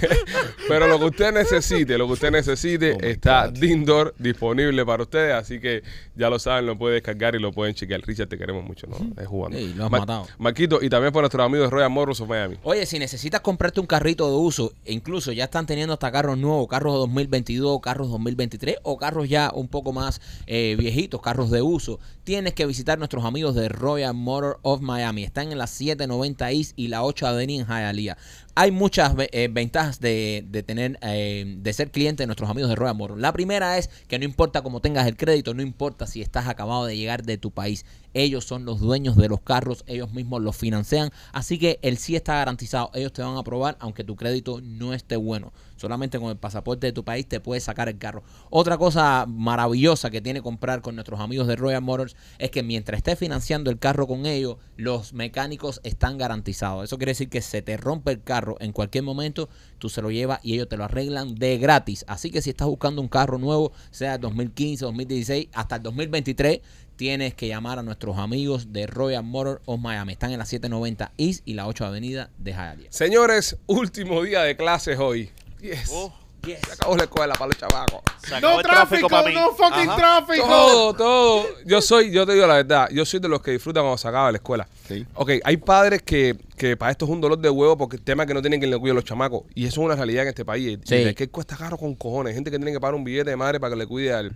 pero 0.68 0.86
lo 0.86 0.98
que 0.98 1.04
usted 1.06 1.32
necesite, 1.32 1.98
lo 1.98 2.06
que 2.06 2.12
usted 2.14 2.30
necesite, 2.30 2.92
Oh 2.94 2.98
está. 3.00 3.48
Dindor 3.48 4.14
disponible 4.18 4.84
para 4.84 5.02
ustedes, 5.02 5.34
así 5.34 5.60
que 5.60 5.82
ya 6.14 6.28
lo 6.30 6.38
saben, 6.38 6.66
lo 6.66 6.78
pueden 6.78 6.96
descargar 6.96 7.34
y 7.34 7.38
lo 7.38 7.52
pueden 7.52 7.74
chequear. 7.74 8.00
Richard, 8.02 8.28
te 8.28 8.38
queremos 8.38 8.64
mucho, 8.64 8.86
¿no? 8.86 8.96
Es 9.20 9.26
jugando. 9.26 9.58
Sí, 9.58 9.74
lo 9.74 9.86
has 9.86 9.90
matado. 9.90 10.26
Marquito, 10.38 10.78
y 10.82 10.88
también 10.88 11.12
por 11.12 11.22
nuestros 11.22 11.44
amigos 11.44 11.66
de 11.66 11.70
Royal 11.70 11.90
Motors 11.90 12.20
of 12.20 12.28
Miami. 12.28 12.56
Oye, 12.62 12.86
si 12.86 12.98
necesitas 12.98 13.40
comprarte 13.40 13.80
un 13.80 13.86
carrito 13.86 14.28
de 14.30 14.36
uso, 14.36 14.72
e 14.84 14.92
incluso 14.92 15.32
ya 15.32 15.44
están 15.44 15.66
teniendo 15.66 15.92
hasta 15.94 16.10
carros 16.12 16.38
nuevos, 16.38 16.68
carros 16.68 16.94
de 16.94 16.98
2022, 17.00 17.80
carros 17.80 18.10
2023 18.10 18.76
o 18.82 18.96
carros 18.96 19.28
ya 19.28 19.50
un 19.54 19.68
poco 19.68 19.92
más 19.92 20.20
eh, 20.46 20.76
viejitos, 20.78 21.20
carros 21.20 21.50
de 21.50 21.62
uso, 21.62 21.98
tienes 22.24 22.54
que 22.54 22.66
visitar 22.66 22.98
nuestros 22.98 23.24
amigos 23.24 23.54
de 23.54 23.68
Royal 23.68 24.14
Motor 24.14 24.58
of 24.62 24.80
Miami. 24.80 25.24
Están 25.24 25.52
en 25.52 25.58
la 25.58 25.66
790 25.66 26.50
East 26.50 26.72
y 26.76 26.88
la 26.88 27.04
8 27.04 27.26
Avenida 27.26 27.62
en 27.62 27.68
Hialeah. 27.68 28.16
Hay 28.58 28.70
muchas 28.70 29.12
eh, 29.18 29.48
ventajas 29.52 30.00
de, 30.00 30.42
de 30.48 30.62
tener, 30.62 30.98
eh, 31.02 31.56
de 31.58 31.72
ser 31.74 31.90
cliente 31.90 32.22
de 32.22 32.26
nuestros 32.26 32.48
amigos 32.48 32.70
de 32.70 32.74
Royal 32.74 32.96
Motor. 32.96 33.18
La 33.18 33.30
primera 33.34 33.76
es 33.76 33.90
que 34.08 34.18
no 34.18 34.24
importa 34.24 34.62
cómo 34.62 34.80
tengas 34.80 35.06
el 35.06 35.18
crédito, 35.18 35.52
no 35.52 35.60
importa 35.60 36.06
si 36.06 36.22
estás 36.22 36.48
acabado 36.48 36.86
de 36.86 36.96
llegar 36.96 37.22
de 37.22 37.36
tu 37.36 37.50
país. 37.50 37.84
Ellos 38.14 38.46
son 38.46 38.64
los 38.64 38.80
dueños 38.80 39.14
de 39.18 39.28
los 39.28 39.42
carros, 39.42 39.84
ellos 39.86 40.10
mismos 40.10 40.40
los 40.40 40.56
financian. 40.56 41.10
Así 41.32 41.58
que 41.58 41.78
el 41.82 41.98
sí 41.98 42.16
está 42.16 42.36
garantizado. 42.36 42.90
Ellos 42.94 43.12
te 43.12 43.20
van 43.20 43.36
a 43.36 43.40
aprobar 43.40 43.76
aunque 43.78 44.04
tu 44.04 44.16
crédito 44.16 44.62
no 44.62 44.94
esté 44.94 45.16
bueno. 45.16 45.52
Solamente 45.76 46.18
con 46.18 46.30
el 46.30 46.38
pasaporte 46.38 46.86
de 46.86 46.94
tu 46.94 47.04
país 47.04 47.28
te 47.28 47.40
puedes 47.40 47.64
sacar 47.64 47.90
el 47.90 47.98
carro. 47.98 48.22
Otra 48.48 48.78
cosa 48.78 49.26
maravillosa 49.28 50.08
que 50.08 50.22
tiene 50.22 50.40
comprar 50.40 50.80
con 50.80 50.94
nuestros 50.94 51.20
amigos 51.20 51.46
de 51.46 51.56
Royal 51.56 51.82
Motors 51.82 52.16
es 52.38 52.50
que 52.50 52.62
mientras 52.62 52.96
estés 52.96 53.18
financiando 53.18 53.70
el 53.70 53.78
carro 53.78 54.06
con 54.06 54.24
ellos, 54.24 54.56
los 54.78 55.12
mecánicos 55.12 55.82
están 55.84 56.16
garantizados. 56.16 56.84
Eso 56.84 56.96
quiere 56.96 57.10
decir 57.10 57.28
que 57.28 57.42
se 57.42 57.60
te 57.60 57.76
rompe 57.76 58.12
el 58.12 58.22
carro 58.22 58.45
carro 58.46 58.56
en 58.60 58.72
cualquier 58.72 59.04
momento, 59.04 59.48
tú 59.78 59.88
se 59.88 60.02
lo 60.02 60.10
llevas 60.10 60.40
y 60.42 60.54
ellos 60.54 60.68
te 60.68 60.76
lo 60.76 60.84
arreglan 60.84 61.34
de 61.34 61.58
gratis. 61.58 62.04
Así 62.08 62.30
que 62.30 62.40
si 62.42 62.50
estás 62.50 62.68
buscando 62.68 63.02
un 63.02 63.08
carro 63.08 63.38
nuevo, 63.38 63.72
sea 63.90 64.18
2015, 64.18 64.84
2016, 64.84 65.48
hasta 65.52 65.76
el 65.76 65.82
2023, 65.82 66.60
tienes 66.96 67.34
que 67.34 67.48
llamar 67.48 67.78
a 67.78 67.82
nuestros 67.82 68.18
amigos 68.18 68.72
de 68.72 68.86
Royal 68.86 69.24
Motor 69.24 69.60
of 69.66 69.80
Miami. 69.80 70.12
Están 70.12 70.32
en 70.32 70.38
la 70.38 70.46
790 70.46 71.12
East 71.18 71.42
y 71.44 71.54
la 71.54 71.66
8 71.66 71.86
Avenida 71.86 72.30
de 72.38 72.52
Hialeah. 72.52 72.90
Señores, 72.90 73.56
último 73.66 74.22
día 74.22 74.42
de 74.42 74.56
clases 74.56 74.98
hoy. 74.98 75.30
Yes. 75.60 75.90
Oh, 75.92 76.12
Yes. 76.46 76.60
Se 76.66 76.72
acabó 76.72 76.96
la 76.96 77.04
escuela 77.04 77.34
para 77.34 77.46
los 77.48 77.56
chavacos. 77.58 78.00
No 78.40 78.58
tráfico 78.62 79.08
no 79.10 79.52
fucking 79.54 79.88
Ajá. 79.90 79.96
tráfico. 79.96 80.46
Todo, 80.46 80.94
todo. 80.94 81.44
Yo 81.64 81.80
soy, 81.82 82.10
yo 82.10 82.24
te 82.26 82.34
digo 82.34 82.46
la 82.46 82.54
verdad, 82.54 82.88
yo 82.90 83.04
soy 83.04 83.20
de 83.20 83.28
los 83.28 83.42
que 83.42 83.50
disfrutan 83.50 83.82
cuando 83.82 83.98
se 83.98 84.08
acaba 84.08 84.30
la 84.32 84.36
escuela. 84.38 84.68
Sí. 84.88 85.04
Ok, 85.14 85.30
hay 85.44 85.56
padres 85.58 86.02
que, 86.02 86.36
que 86.56 86.76
para 86.76 86.92
esto 86.92 87.04
es 87.04 87.10
un 87.10 87.20
dolor 87.20 87.38
de 87.38 87.50
huevo 87.50 87.76
porque 87.76 87.96
el 87.96 88.02
tema 88.02 88.22
es 88.22 88.26
que 88.28 88.34
no 88.34 88.40
tienen 88.40 88.60
quien 88.60 88.70
le 88.70 88.78
cuide 88.78 88.92
a 88.92 88.94
los 88.94 89.04
chamacos. 89.04 89.42
Y 89.54 89.66
eso 89.66 89.80
es 89.80 89.84
una 89.86 89.96
realidad 89.96 90.22
en 90.22 90.28
este 90.28 90.44
país. 90.44 90.78
Sí. 90.84 90.94
Es 90.94 91.14
que 91.14 91.28
cuesta 91.28 91.56
caro 91.56 91.76
con 91.76 91.94
cojones. 91.94 92.34
Gente 92.34 92.50
que 92.50 92.56
tiene 92.58 92.72
que 92.72 92.80
pagar 92.80 92.94
un 92.94 93.04
billete 93.04 93.30
de 93.30 93.36
madre 93.36 93.58
para 93.60 93.70
que 93.74 93.76
le 93.76 93.86
cuide 93.86 94.12
al, 94.14 94.32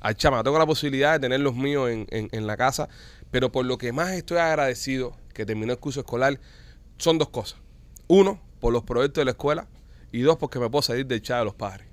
al 0.00 0.14
chama. 0.16 0.42
Tengo 0.42 0.58
la 0.58 0.66
posibilidad 0.66 1.12
de 1.14 1.20
tener 1.20 1.40
los 1.40 1.54
míos 1.54 1.90
en, 1.90 2.06
en- 2.10 2.28
en 2.32 2.46
la 2.46 2.56
casa. 2.56 2.88
Pero 3.30 3.50
por 3.50 3.64
lo 3.64 3.78
que 3.78 3.92
más 3.92 4.12
estoy 4.12 4.38
agradecido 4.38 5.16
que 5.32 5.44
terminó 5.44 5.72
el 5.72 5.78
curso 5.78 6.00
escolar 6.00 6.38
son 6.98 7.18
dos 7.18 7.28
cosas. 7.30 7.58
Uno, 8.06 8.40
por 8.60 8.72
los 8.72 8.84
proyectos 8.84 9.20
de 9.22 9.24
la 9.24 9.30
escuela. 9.32 9.66
Y 10.14 10.20
dos, 10.22 10.36
porque 10.38 10.58
me 10.58 10.70
puedo 10.70 10.82
salir 10.82 11.06
del 11.06 11.20
chat 11.22 11.38
de 11.40 11.44
los 11.46 11.54
padres. 11.54 11.86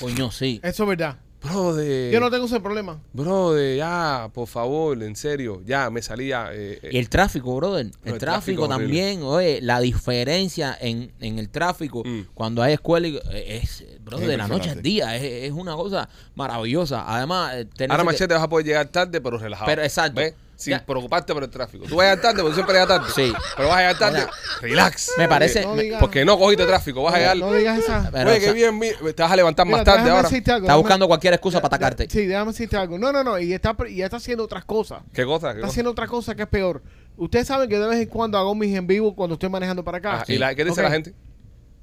Coño, 0.00 0.30
sí. 0.30 0.60
Eso 0.64 0.82
es 0.84 0.88
verdad. 0.88 1.18
Bro, 1.40 1.76
de... 1.76 2.10
Yo 2.12 2.18
no 2.18 2.32
tengo 2.32 2.46
ese 2.46 2.58
problema. 2.58 3.00
Bro, 3.12 3.52
de 3.52 3.76
ya, 3.76 4.28
por 4.34 4.48
favor, 4.48 5.00
en 5.00 5.14
serio, 5.14 5.62
ya 5.64 5.88
me 5.88 6.02
salía. 6.02 6.48
eh, 6.52 6.80
eh, 6.82 6.88
Y 6.92 6.98
el 6.98 7.08
tráfico, 7.08 7.54
brother. 7.54 7.86
El, 8.04 8.12
el 8.14 8.18
tráfico 8.18 8.68
también, 8.68 9.22
oye, 9.22 9.60
la 9.62 9.78
diferencia 9.80 10.76
en, 10.80 11.12
en 11.20 11.38
el 11.38 11.48
tráfico 11.48 12.02
Mm. 12.04 12.22
cuando 12.34 12.60
hay 12.60 12.72
escuela 12.74 13.06
y- 13.06 13.16
eh, 13.30 13.60
es, 13.62 13.84
bro, 14.04 14.18
Es 14.18 14.26
de 14.26 14.36
la 14.36 14.48
noche 14.48 14.70
al 14.70 14.82
día. 14.82 15.14
Es, 15.14 15.22
es 15.22 15.52
una 15.52 15.76
cosa 15.76 16.08
maravillosa. 16.34 17.04
Además, 17.06 17.52
ahora, 17.52 17.98
que- 17.98 18.04
Machete, 18.04 18.34
vas 18.34 18.42
a 18.42 18.48
poder 18.48 18.66
llegar 18.66 18.88
tarde, 18.88 19.20
pero 19.20 19.38
relajado. 19.38 19.66
Pero, 19.66 19.82
exacto. 19.84 20.20
¿Ves? 20.20 20.34
Sin 20.58 20.72
Ya. 20.72 20.84
preocuparte 20.84 21.32
por 21.32 21.44
el 21.44 21.48
tráfico. 21.50 21.84
Tú 21.88 21.94
vas 21.94 22.06
a 22.06 22.10
llegar 22.10 22.20
tarde, 22.22 22.42
porque 22.42 22.54
siempre 22.56 22.74
llegas 22.74 22.88
tarde. 22.88 23.06
Sí. 23.14 23.32
Pero 23.56 23.68
vas 23.68 23.76
a 23.76 23.80
llegar 23.80 23.98
tarde, 23.98 24.18
Mira, 24.18 24.30
relax. 24.60 25.12
me 25.16 25.28
parece- 25.28 25.62
No 25.62 25.76
me- 25.76 25.82
digas- 25.84 26.00
Porque 26.00 26.24
no 26.24 26.36
cogiste 26.36 26.66
tráfico, 26.66 27.00
vas 27.04 27.14
a 27.14 27.18
llegar. 27.18 27.36
No 27.36 27.52
digas 27.52 27.78
esa. 27.78 28.10
Pero, 28.12 28.30
Oye, 28.30 28.38
o 28.38 28.40
qué 28.40 28.52
bien, 28.54 28.80
te 29.14 29.22
vas 29.22 29.30
a 29.30 29.36
levantar 29.36 29.66
Mira, 29.66 29.76
más 29.78 29.84
tarde 29.84 29.98
déjame 29.98 30.16
ahora. 30.16 30.28
decirte 30.28 30.50
algo, 30.50 30.64
Está 30.66 30.72
déjame- 30.72 30.82
buscando 30.82 31.06
cualquier 31.06 31.34
excusa 31.34 31.60
para 31.60 31.76
atacarte. 31.76 32.08
Sí, 32.10 32.26
déjame 32.26 32.50
decirte 32.50 32.76
algo. 32.76 32.98
No, 32.98 33.12
no, 33.12 33.22
no. 33.22 33.38
Y 33.38 33.52
está, 33.52 33.76
y 33.88 34.02
está 34.02 34.16
haciendo 34.16 34.42
otras 34.42 34.64
cosas. 34.64 35.00
¿Qué 35.14 35.24
cosa? 35.24 35.46
¿Qué 35.46 35.50
Está 35.52 35.60
cosa? 35.60 35.70
haciendo 35.70 35.90
otra 35.92 36.06
cosa 36.08 36.34
que 36.34 36.42
es 36.42 36.48
peor. 36.48 36.82
Ustedes 37.16 37.46
saben 37.46 37.68
que 37.68 37.78
de 37.78 37.86
vez 37.86 38.00
en 38.00 38.08
cuando 38.08 38.36
hago 38.36 38.52
mis 38.56 38.74
en 38.76 38.86
vivo 38.88 39.14
cuando 39.14 39.34
estoy 39.34 39.48
manejando 39.50 39.84
para 39.84 39.98
acá. 39.98 40.14
Ajá, 40.16 40.24
¿Y 40.26 40.38
la- 40.38 40.56
qué 40.56 40.64
dice 40.64 40.82
la 40.82 40.90
gente? 40.90 41.14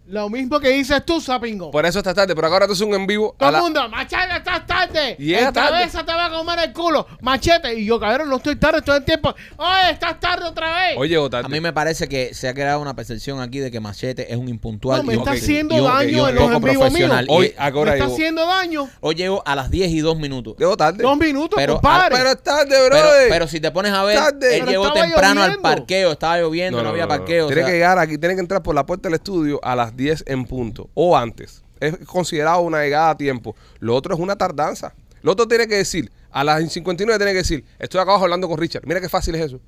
Lo 0.07 0.29
mismo 0.29 0.59
que 0.59 0.69
dices 0.69 1.03
tú, 1.03 1.19
Sapingo. 1.19 1.71
Por 1.71 1.83
eso 1.85 1.97
estás 1.97 2.13
tarde, 2.13 2.35
pero 2.35 2.47
ahora 2.47 2.67
tú 2.67 2.73
haces 2.73 2.85
un 2.85 2.93
en 2.93 3.07
vivo. 3.07 3.35
Todo 3.39 3.47
a 3.47 3.49
el 3.49 3.53
la- 3.53 3.61
mundo, 3.61 3.89
machete, 3.89 4.37
estás 4.37 4.65
tarde. 4.67 5.15
Y 5.17 5.33
en 5.33 5.51
tarde. 5.51 5.69
cabeza 5.71 6.05
te 6.05 6.13
va 6.13 6.25
a 6.25 6.29
comer 6.29 6.59
el 6.59 6.73
culo. 6.73 7.07
Machete. 7.21 7.73
Y 7.73 7.85
yo, 7.85 7.99
cabrón, 7.99 8.29
no 8.29 8.35
estoy 8.37 8.55
tarde 8.55 8.83
todo 8.83 8.95
el 8.97 9.03
tiempo. 9.03 9.33
Oye, 9.57 9.89
estás 9.91 10.19
tarde 10.19 10.45
otra 10.45 10.67
vez. 10.75 10.95
Hoy 10.97 11.09
llego 11.09 11.27
tarde. 11.29 11.47
A 11.47 11.49
mí 11.49 11.59
me 11.59 11.73
parece 11.73 12.07
que 12.07 12.35
se 12.35 12.47
ha 12.47 12.53
creado 12.53 12.79
una 12.81 12.95
percepción 12.95 13.41
aquí 13.41 13.57
de 13.57 13.71
que 13.71 13.79
Machete 13.79 14.31
es 14.31 14.37
un 14.37 14.47
impuntual. 14.47 14.99
no, 14.99 15.03
me 15.05 15.15
y- 15.15 15.17
está 15.17 15.31
haciendo 15.31 15.81
daño 15.81 16.29
en 16.29 16.35
los 16.35 16.51
en 16.51 16.61
vivo. 16.63 16.83
Hoy, 17.29 17.53
¿a 17.57 17.71
qué 17.71 17.77
Me 17.79 17.81
está 17.83 17.95
llego? 17.95 18.13
haciendo 18.13 18.45
daño. 18.45 18.89
Hoy 19.01 19.15
llego 19.15 19.41
a 19.43 19.55
las 19.55 19.71
10 19.71 19.89
y 19.89 19.99
2 20.01 20.17
minutos. 20.17 20.55
Llego 20.59 20.77
tarde. 20.77 21.01
Dos 21.01 21.17
minutos, 21.17 21.55
Pero- 21.55 21.73
compadre. 21.75 22.15
Pero 22.15 22.29
es 22.29 22.43
tarde, 22.43 22.77
bro. 22.87 22.95
Pero, 22.95 23.09
pero 23.29 23.47
si 23.47 23.59
te 23.59 23.71
pones 23.71 23.91
a 23.91 24.03
ver, 24.03 24.17
Tarde. 24.19 24.57
él 24.59 24.65
llegó 24.67 24.93
temprano 24.93 25.41
al 25.41 25.47
lloviendo. 25.49 25.61
parqueo, 25.63 26.11
estaba 26.11 26.37
lloviendo, 26.37 26.83
no, 26.83 26.89
había 26.89 27.07
parqueo. 27.07 27.45
o 27.45 27.47
Tiene 27.47 27.65
que 27.65 27.71
llegar 27.71 27.97
aquí, 27.97 28.19
tiene 28.19 28.35
que 28.35 28.41
entrar 28.41 28.61
por 28.61 28.75
la 28.75 28.85
puerta 28.85 29.09
del 29.09 29.15
estudio 29.15 29.59
a 29.63 29.75
las 29.75 29.94
10 29.95 30.25
en 30.27 30.45
punto 30.45 30.89
o 30.93 31.17
antes. 31.17 31.63
Es 31.79 31.97
considerado 32.05 32.61
una 32.61 32.81
llegada 32.81 33.11
a 33.11 33.17
tiempo. 33.17 33.55
Lo 33.79 33.95
otro 33.95 34.13
es 34.13 34.19
una 34.19 34.35
tardanza. 34.35 34.93
Lo 35.21 35.31
otro 35.31 35.47
tiene 35.47 35.67
que 35.67 35.75
decir, 35.75 36.11
a 36.31 36.43
las 36.43 36.71
59 36.71 37.17
tiene 37.17 37.31
que 37.31 37.39
decir, 37.39 37.65
estoy 37.79 37.99
acá 37.99 38.15
hablando 38.15 38.47
con 38.47 38.57
Richard. 38.57 38.85
Mira 38.85 39.01
qué 39.01 39.09
fácil 39.09 39.35
es 39.35 39.41
eso. 39.41 39.59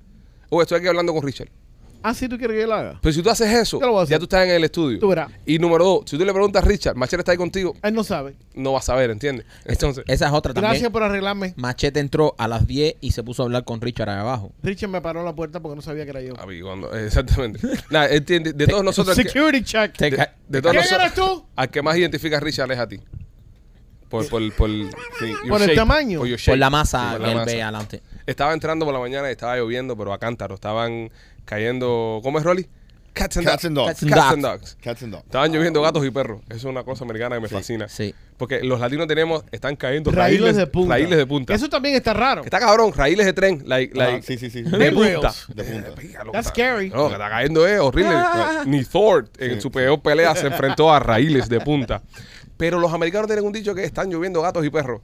O 0.49 0.61
estoy 0.61 0.77
aquí 0.79 0.87
hablando 0.87 1.13
con 1.13 1.23
Richard. 1.23 1.49
Ah, 2.03 2.13
sí, 2.13 2.29
tú 2.29 2.37
quieres 2.37 2.55
que 2.55 2.61
yo 2.61 2.67
lo 2.67 2.75
haga. 2.75 2.99
Pero 3.01 3.13
si 3.13 3.21
tú 3.21 3.29
haces 3.29 3.51
eso, 3.51 3.79
Yo 3.79 3.85
lo 3.87 3.91
voy 3.93 3.99
a 4.01 4.03
hacer. 4.03 4.15
ya 4.15 4.19
tú 4.19 4.25
estás 4.25 4.45
en 4.45 4.51
el 4.51 4.63
estudio. 4.63 4.99
Tú 4.99 5.07
verás. 5.09 5.29
Y 5.45 5.59
número 5.59 5.83
dos, 5.83 6.01
si 6.05 6.17
tú 6.17 6.23
le 6.23 6.31
preguntas 6.31 6.63
a 6.63 6.65
Richard, 6.67 6.95
Machete 6.95 7.21
está 7.21 7.31
ahí 7.31 7.37
contigo, 7.37 7.75
Él 7.83 7.93
no 7.93 8.03
sabe. 8.03 8.35
no 8.53 8.71
vas 8.73 8.87
a 8.89 8.95
ver, 8.95 9.09
¿entiendes? 9.09 9.45
Entonces, 9.65 10.03
esa 10.07 10.27
es 10.27 10.31
otra 10.31 10.53
también. 10.53 10.71
Gracias 10.71 10.91
por 10.91 11.03
arreglarme. 11.03 11.53
Machete 11.57 11.99
entró 11.99 12.35
a 12.37 12.47
las 12.47 12.65
10 12.67 12.95
y 13.01 13.11
se 13.11 13.23
puso 13.23 13.43
a 13.43 13.45
hablar 13.45 13.63
con 13.65 13.81
Richard 13.81 14.09
ahí 14.09 14.19
abajo. 14.19 14.51
Richard 14.63 14.89
me 14.89 15.01
paró 15.01 15.23
la 15.23 15.33
puerta 15.35 15.59
porque 15.59 15.75
no 15.75 15.81
sabía 15.81 16.03
que 16.05 16.11
era 16.11 16.21
yo. 16.21 16.33
cuando- 16.63 16.93
exactamente. 16.97 17.59
Nada, 17.89 18.09
entiende, 18.09 18.53
de 18.53 18.67
todos 18.67 18.83
nosotros, 18.83 19.17
el 19.17 19.23
que- 19.25 19.29
Security 19.31 19.63
check. 19.63 19.93
Te 19.97 20.11
ca- 20.15 20.33
de 20.47 20.61
todos 20.61 20.71
¿Quién 20.73 20.83
nosotros, 20.83 21.01
eres 21.03 21.13
tú? 21.15 21.45
al 21.55 21.69
que 21.69 21.81
más 21.81 21.97
identifica 21.97 22.37
a 22.37 22.39
Richard 22.39 22.71
es 22.71 22.79
a 22.79 22.87
ti. 22.87 22.99
Por, 24.09 24.25
por, 24.29 24.53
por, 24.55 24.69
your 24.69 24.89
Por 25.49 25.61
el 25.61 25.75
tamaño. 25.75 26.19
your 26.25 26.29
por 26.29 26.39
shape. 26.39 26.57
la 26.57 26.69
masa 26.69 26.99
Sí, 26.99 27.05
por 27.11 27.17
que 27.17 27.23
la 27.25 27.31
él 27.31 27.37
masa. 27.39 27.51
ve 27.55 27.61
adelante. 27.63 28.01
Estaba 28.25 28.53
entrando 28.53 28.85
por 28.85 28.93
la 28.93 29.01
mañana 29.01 29.27
y 29.27 29.31
estaba 29.31 29.57
lloviendo, 29.57 29.97
pero 29.97 30.13
a 30.13 30.17
cántaro. 30.17 30.55
Estaban 30.55 31.09
cayendo. 31.47 32.19
¿Cómo 32.21 32.37
es, 32.37 32.43
Rolly? 32.45 32.67
Cats 33.13 33.35
and, 33.37 33.47
Cats 33.47 33.65
and 33.65 33.75
dogs. 33.75 33.87
Cats 33.89 34.03
and 34.03 34.11
Cats 34.11 34.21
dogs. 34.21 34.33
and 34.33 34.43
dogs. 34.43 34.77
Cats 34.79 35.01
and 35.03 35.11
dogs. 35.13 35.25
Estaban 35.25 35.51
lloviendo 35.51 35.81
gatos 35.81 36.05
y 36.05 36.11
perros. 36.11 36.41
Eso 36.49 36.57
es 36.57 36.65
una 36.65 36.83
cosa 36.83 37.03
americana 37.03 37.35
que 37.37 37.41
me 37.41 37.47
fascina. 37.47 37.87
Sí. 37.89 38.13
Porque 38.37 38.61
los 38.61 38.79
latinos 38.79 39.07
tenemos, 39.07 39.43
están 39.51 39.75
cayendo 39.75 40.11
Raíles 40.11 40.39
raíles, 40.41 40.55
de 40.57 40.67
punta. 40.67 40.93
raíles 40.93 41.17
de 41.17 41.25
punta. 41.25 41.53
Eso 41.55 41.67
también 41.67 41.95
está 41.95 42.13
raro. 42.13 42.43
Que 42.43 42.47
está 42.49 42.59
cabrón, 42.59 42.93
raíles 42.93 43.25
de 43.25 43.33
tren. 43.33 43.63
Like, 43.65 43.93
Ah, 43.99 44.03
like, 44.11 44.21
sí, 44.21 44.37
sí, 44.37 44.51
sí. 44.51 44.61
De 44.61 44.91
punta. 44.91 45.33
De 45.55 45.63
punta. 45.63 46.31
That's 46.31 46.49
scary. 46.49 46.91
No, 46.91 47.07
que 47.07 47.13
está 47.13 47.27
cayendo 47.27 47.65
es 47.65 47.79
horrible. 47.79 48.15
Ni 48.67 48.83
Thor 48.83 49.27
en 49.39 49.59
su 49.61 49.71
peor 49.71 49.99
pelea 49.99 50.35
se 50.35 50.45
enfrentó 50.45 50.93
a 50.93 50.99
raíles 50.99 51.49
de 51.49 51.59
punta. 51.59 52.03
Pero 52.55 52.77
los 52.77 52.93
americanos 52.93 53.25
tienen 53.25 53.45
un 53.45 53.51
dicho 53.53 53.73
que 53.73 53.83
están 53.83 54.11
lloviendo 54.11 54.43
gatos 54.43 54.63
y 54.63 54.69
perros. 54.69 55.01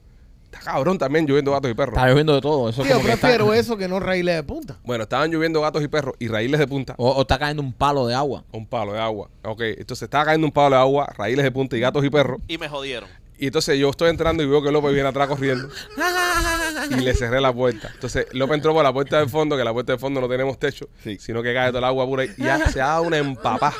Está 0.53 0.72
cabrón 0.72 0.98
también 0.98 1.25
lloviendo 1.25 1.51
gatos 1.51 1.72
y 1.72 1.74
perros. 1.74 1.95
Está 1.98 2.07
lloviendo 2.10 2.36
de 2.36 2.41
todo. 2.41 2.69
Eso 2.69 2.81
es 2.83 2.88
Yo 2.89 2.95
como 2.95 3.07
que 3.07 3.13
está- 3.13 3.27
prefiero 3.27 3.53
eso 3.53 3.75
que 3.77 3.88
no 3.88 4.00
raíles 4.00 4.36
de 4.36 4.43
punta. 4.43 4.77
Bueno, 4.83 5.03
estaban 5.03 5.31
lloviendo 5.31 5.62
gatos 5.62 5.83
y 5.83 5.88
perros 5.88 6.15
y 6.19 6.27
raíles 6.27 6.60
de 6.60 6.67
punta. 6.67 6.93
o, 6.98 7.10
o 7.12 7.22
está 7.22 7.39
cayendo 7.39 7.62
un 7.63 7.74
palo 7.74 8.05
de 8.07 8.15
agua. 8.15 8.43
Un 8.51 8.65
palo 8.67 8.93
de 8.93 9.00
agua. 9.00 9.29
Ok, 9.43 9.62
entonces 9.62 10.03
estaba 10.03 10.25
cayendo 10.25 10.45
un 10.48 10.53
palo 10.53 10.75
de 10.75 10.81
agua, 10.81 11.12
raíles 11.17 11.43
de 11.43 11.51
punta 11.51 11.75
y 11.75 11.79
gatos 11.79 12.03
y 12.05 12.10
perros. 12.10 12.39
Y 12.48 12.57
me 12.57 12.69
jodieron. 12.69 13.10
Y 13.38 13.48
entonces 13.48 13.77
yo 13.77 13.89
estoy 13.89 14.10
entrando 14.10 14.41
y 14.43 14.45
veo 14.45 14.62
que 14.62 14.72
López 14.72 14.93
viene 14.93 15.10
atrás 15.10 15.27
corriendo. 15.27 15.67
y 16.91 17.01
le 17.01 17.13
cerré 17.15 17.41
la 17.41 17.51
puerta. 17.51 17.89
Entonces 17.93 18.27
López 18.31 18.55
entró 18.55 18.74
por 18.74 18.83
la 18.83 18.93
puerta 18.93 19.19
del 19.19 19.29
fondo, 19.29 19.57
que 19.57 19.63
la 19.63 19.74
puerta 19.74 19.91
del 19.93 20.00
fondo 20.00 20.22
no 20.22 20.29
tenemos 20.29 20.57
techo, 20.60 20.88
Sí. 21.03 21.17
sino 21.19 21.41
que 21.41 21.53
cae 21.53 21.69
todo 21.69 21.79
el 21.79 21.83
agua 21.83 22.05
pura. 22.05 22.25
Y 22.25 22.33
ya 22.38 22.69
se 22.69 22.79
ha 22.79 22.88
dado 22.88 23.03
una 23.03 23.17
empapá. 23.17 23.74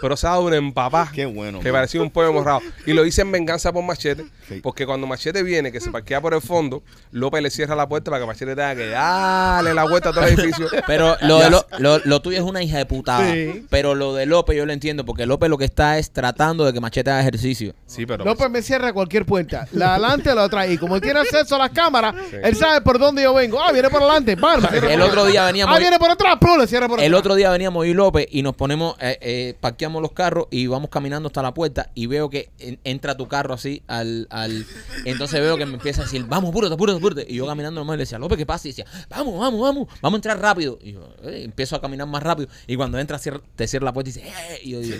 Pero 0.00 0.16
se 0.16 0.26
ha 0.26 0.30
dado 0.30 0.42
una 0.42 0.56
empapá. 0.56 1.10
Qué 1.12 1.26
bueno, 1.26 1.58
Que 1.60 1.66
man. 1.72 1.80
parecía 1.80 2.00
un 2.02 2.10
pollo 2.10 2.32
morrado. 2.32 2.60
Y 2.86 2.92
lo 2.92 3.04
hice 3.04 3.22
en 3.22 3.32
venganza 3.32 3.72
por 3.72 3.82
Machete. 3.84 4.24
Sí. 4.48 4.60
Porque 4.62 4.86
cuando 4.86 5.06
Machete 5.06 5.42
viene, 5.42 5.70
que 5.72 5.80
se 5.80 5.90
parquea 5.90 6.20
por 6.20 6.32
el 6.34 6.40
fondo, 6.40 6.82
López 7.12 7.42
le 7.42 7.50
cierra 7.50 7.74
la 7.76 7.88
puerta 7.88 8.10
para 8.10 8.22
que 8.22 8.26
Machete 8.26 8.54
tenga 8.54 8.74
que 8.74 8.88
darle 8.88 9.74
la 9.74 9.84
vuelta 9.84 10.10
a 10.10 10.12
todo 10.12 10.24
el 10.24 10.38
edificio. 10.38 10.68
Pero 10.86 11.16
lo, 11.22 11.38
de 11.38 11.50
lo, 11.50 11.66
lo, 11.78 11.98
lo 11.98 12.22
tuyo 12.22 12.38
es 12.38 12.44
una 12.44 12.62
hija 12.62 12.78
de 12.78 12.86
putada. 12.86 13.30
Sí. 13.32 13.66
Pero 13.68 13.94
lo 13.94 14.14
de 14.14 14.26
López 14.26 14.56
yo 14.56 14.64
lo 14.66 14.72
entiendo, 14.72 15.04
porque 15.04 15.26
López 15.26 15.50
lo 15.50 15.58
que 15.58 15.64
está 15.66 15.98
es 15.98 16.10
tratando 16.12 16.64
de 16.64 16.72
que 16.72 16.80
Machete 16.80 17.10
haga 17.10 17.20
ejercicio. 17.20 17.74
Sí, 17.86 18.06
pero. 18.06 18.24
López 18.24 18.48
me 18.50 18.62
cierra 18.62 18.92
cualquier 18.92 19.26
puerta. 19.26 19.66
La 19.72 19.94
adelante 19.96 20.30
o 20.30 20.34
la 20.34 20.44
atrás. 20.44 20.70
Y 20.70 20.78
como 20.78 20.94
él 20.96 21.02
tiene 21.02 21.20
acceso 21.20 21.56
a 21.56 21.58
las 21.58 21.70
cámaras, 21.70 22.14
él 22.42 22.56
sabe 22.56 22.80
por 22.80 22.98
dónde 22.98 23.22
yo 23.22 23.34
vengo. 23.34 23.60
Ah, 23.62 23.72
viene 23.72 23.90
por 23.90 24.02
adelante. 24.02 24.36
Cierra 24.36 24.92
El 24.92 25.00
por 25.00 25.08
otro 25.10 25.26
día 25.26 25.44
veníamos- 25.44 25.74
Ah, 25.76 25.78
viene 25.78 25.98
por 25.98 26.10
atrás. 26.10 26.38
Le 26.58 26.66
cierra 26.66 26.88
por 26.88 26.98
El 27.00 27.06
atrás. 27.06 27.18
otro 27.20 27.34
día 27.34 27.50
veníamos 27.50 27.86
y 27.86 27.92
López 27.94 28.26
y 28.30 28.42
nos 28.42 28.54
ponemos, 28.54 28.96
eh, 29.00 29.18
eh, 29.20 29.54
parqueamos 29.60 29.87
los 30.02 30.12
carros 30.12 30.46
y 30.50 30.66
vamos 30.66 30.90
caminando 30.90 31.26
hasta 31.28 31.42
la 31.42 31.54
puerta 31.54 31.90
y 31.94 32.06
veo 32.06 32.28
que 32.30 32.50
en- 32.58 32.78
entra 32.84 33.16
tu 33.16 33.28
carro 33.28 33.54
así 33.54 33.82
al, 33.86 34.26
al... 34.30 34.66
Entonces 35.04 35.40
veo 35.40 35.56
que 35.56 35.66
me 35.66 35.74
empieza 35.74 36.02
a 36.02 36.04
decir, 36.04 36.24
vamos, 36.26 36.50
apúrate, 36.50 36.74
apúrate, 36.74 36.98
apúrate. 36.98 37.26
Y 37.28 37.36
yo 37.36 37.46
caminando 37.46 37.80
nomás 37.80 37.96
le 37.96 38.02
decía, 38.02 38.18
López, 38.18 38.38
¿qué 38.38 38.46
pasa? 38.46 38.68
Y 38.68 38.70
decía, 38.72 38.86
vamos, 39.08 39.38
vamos, 39.38 39.60
vamos, 39.60 39.88
vamos 40.00 40.16
a 40.16 40.18
entrar 40.18 40.40
rápido. 40.40 40.78
Y 40.82 40.92
yo 40.92 41.08
eh, 41.24 41.42
empiezo 41.44 41.76
a 41.76 41.80
caminar 41.80 42.06
más 42.06 42.22
rápido 42.22 42.48
y 42.66 42.76
cuando 42.76 42.98
entra 42.98 43.18
cierra- 43.18 43.42
te 43.56 43.66
cierra 43.66 43.86
la 43.86 43.92
puerta 43.92 44.10
y 44.10 44.12
dice, 44.12 44.28
eh, 44.28 44.60
y 44.64 44.70
yo 44.70 44.80
digo... 44.80 44.96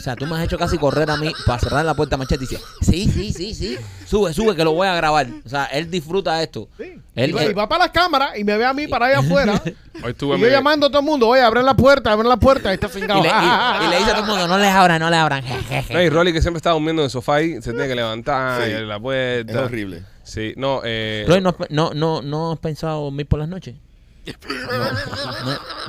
O 0.00 0.02
sea, 0.02 0.16
tú 0.16 0.26
me 0.26 0.34
has 0.36 0.44
hecho 0.44 0.56
casi 0.56 0.78
correr 0.78 1.10
a 1.10 1.16
mí 1.18 1.30
para 1.44 1.58
cerrar 1.58 1.84
la 1.84 1.92
puerta 1.94 2.14
a 2.14 2.18
Machete 2.18 2.44
y 2.44 2.46
dice, 2.46 2.58
sí, 2.80 3.06
sí, 3.12 3.32
sí, 3.32 3.54
sí, 3.54 3.76
sube, 4.06 4.32
sube, 4.32 4.56
que 4.56 4.64
lo 4.64 4.72
voy 4.72 4.88
a 4.88 4.94
grabar. 4.94 5.26
O 5.44 5.48
sea, 5.48 5.66
él 5.66 5.90
disfruta 5.90 6.42
esto. 6.42 6.68
Sí. 6.78 6.94
Él, 7.14 7.30
y, 7.30 7.32
va, 7.34 7.44
él- 7.44 7.50
y 7.50 7.54
va 7.54 7.68
para 7.68 7.84
las 7.84 7.92
cámaras 7.92 8.38
y 8.38 8.44
me 8.44 8.56
ve 8.56 8.64
a 8.64 8.72
mí 8.72 8.88
para 8.88 9.06
allá 9.06 9.18
afuera. 9.18 9.60
Hoy 9.64 9.74
y 10.02 10.08
estuve 10.10 10.38
yo 10.40 10.46
en- 10.46 10.52
llamando 10.52 10.86
a 10.86 10.88
todo 10.88 11.00
el 11.00 11.04
mundo, 11.06 11.28
oye, 11.28 11.42
abren 11.42 11.66
la 11.66 11.74
puerta, 11.74 12.12
abren 12.12 12.28
la 12.28 12.38
puerta. 12.38 12.70
Y 12.70 12.74
está 12.74 12.86
y 12.86 12.90
cingado. 12.90 13.22
le, 13.22 13.28
y- 13.28 13.86
y 13.86 13.90
le 13.90 13.96
dice 13.98 14.10
a 14.10 14.14
todo 14.14 14.24
el 14.24 14.30
mundo, 14.30 14.48
no 14.48 14.58
les 14.58 14.68
abran, 14.72 14.98
no 15.00 15.10
les 15.10 15.18
abran. 15.18 15.42
jejeje". 15.42 15.92
No, 15.92 16.02
y 16.02 16.08
Rolly 16.08 16.32
que 16.32 16.40
siempre 16.40 16.56
está 16.58 16.70
durmiendo 16.70 17.02
en 17.02 17.04
el 17.04 17.10
sofá 17.10 17.34
ahí, 17.36 17.60
se 17.60 17.72
tiene 17.72 17.86
que 17.88 17.94
levantar 17.94 18.62
Sí. 18.64 18.70
y 18.70 18.72
abrir 18.72 18.88
la 18.88 18.98
puerta. 18.98 19.52
Es 19.52 19.58
horrible. 19.58 20.02
Sí, 20.22 20.54
no, 20.56 20.80
eh. 20.84 21.24
Roy, 21.28 21.40
¿no, 21.42 21.54
no, 21.68 21.92
no, 21.92 22.22
¿no 22.22 22.52
has 22.52 22.58
pensado 22.58 23.02
dormir 23.02 23.26
por 23.26 23.38
las 23.40 23.48
noches? 23.48 23.74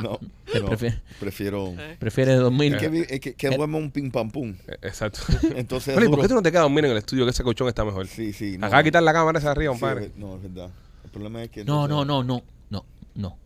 No, 0.01 0.19
¿Te 0.51 0.59
no, 0.59 0.67
prefiere- 0.67 1.01
prefiero... 1.19 1.73
¿Prefieres 1.99 2.39
dormir? 2.39 2.75
Es 2.75 2.79
que, 2.89 3.15
es 3.15 3.19
que, 3.21 3.33
que 3.35 3.49
duermo 3.55 3.77
un 3.77 3.91
pim 3.91 4.11
pam 4.11 4.29
pum. 4.31 4.55
eh, 4.67 4.77
Exacto. 4.81 5.19
Entonces, 5.55 5.95
Rolly, 5.95 6.07
¿por 6.09 6.21
qué 6.21 6.27
tú 6.27 6.33
no 6.35 6.41
te 6.41 6.49
quedas 6.51 6.61
a 6.61 6.63
dormir 6.63 6.85
en 6.85 6.91
el 6.91 6.97
estudio 6.97 7.25
que 7.25 7.31
ese 7.31 7.43
colchón 7.43 7.67
está 7.67 7.85
mejor? 7.85 8.07
Sí, 8.07 8.33
sí. 8.33 8.57
no. 8.57 8.67
Acá 8.67 8.79
a 8.79 8.83
quitar 8.83 9.03
la 9.03 9.13
cámara 9.13 9.39
esa 9.39 9.49
de 9.49 9.51
arriba, 9.51 9.73
Sí, 9.73 9.79
compadre. 9.79 10.11
no, 10.17 10.35
es 10.35 10.43
verdad. 10.43 10.69
El 11.05 11.09
problema 11.11 11.43
es 11.43 11.49
que... 11.49 11.63
No, 11.65 11.85
entonces- 11.85 12.07
no, 12.07 12.23
no, 12.23 12.23
no, 12.23 12.43
no, 12.69 12.85
no, 13.15 13.37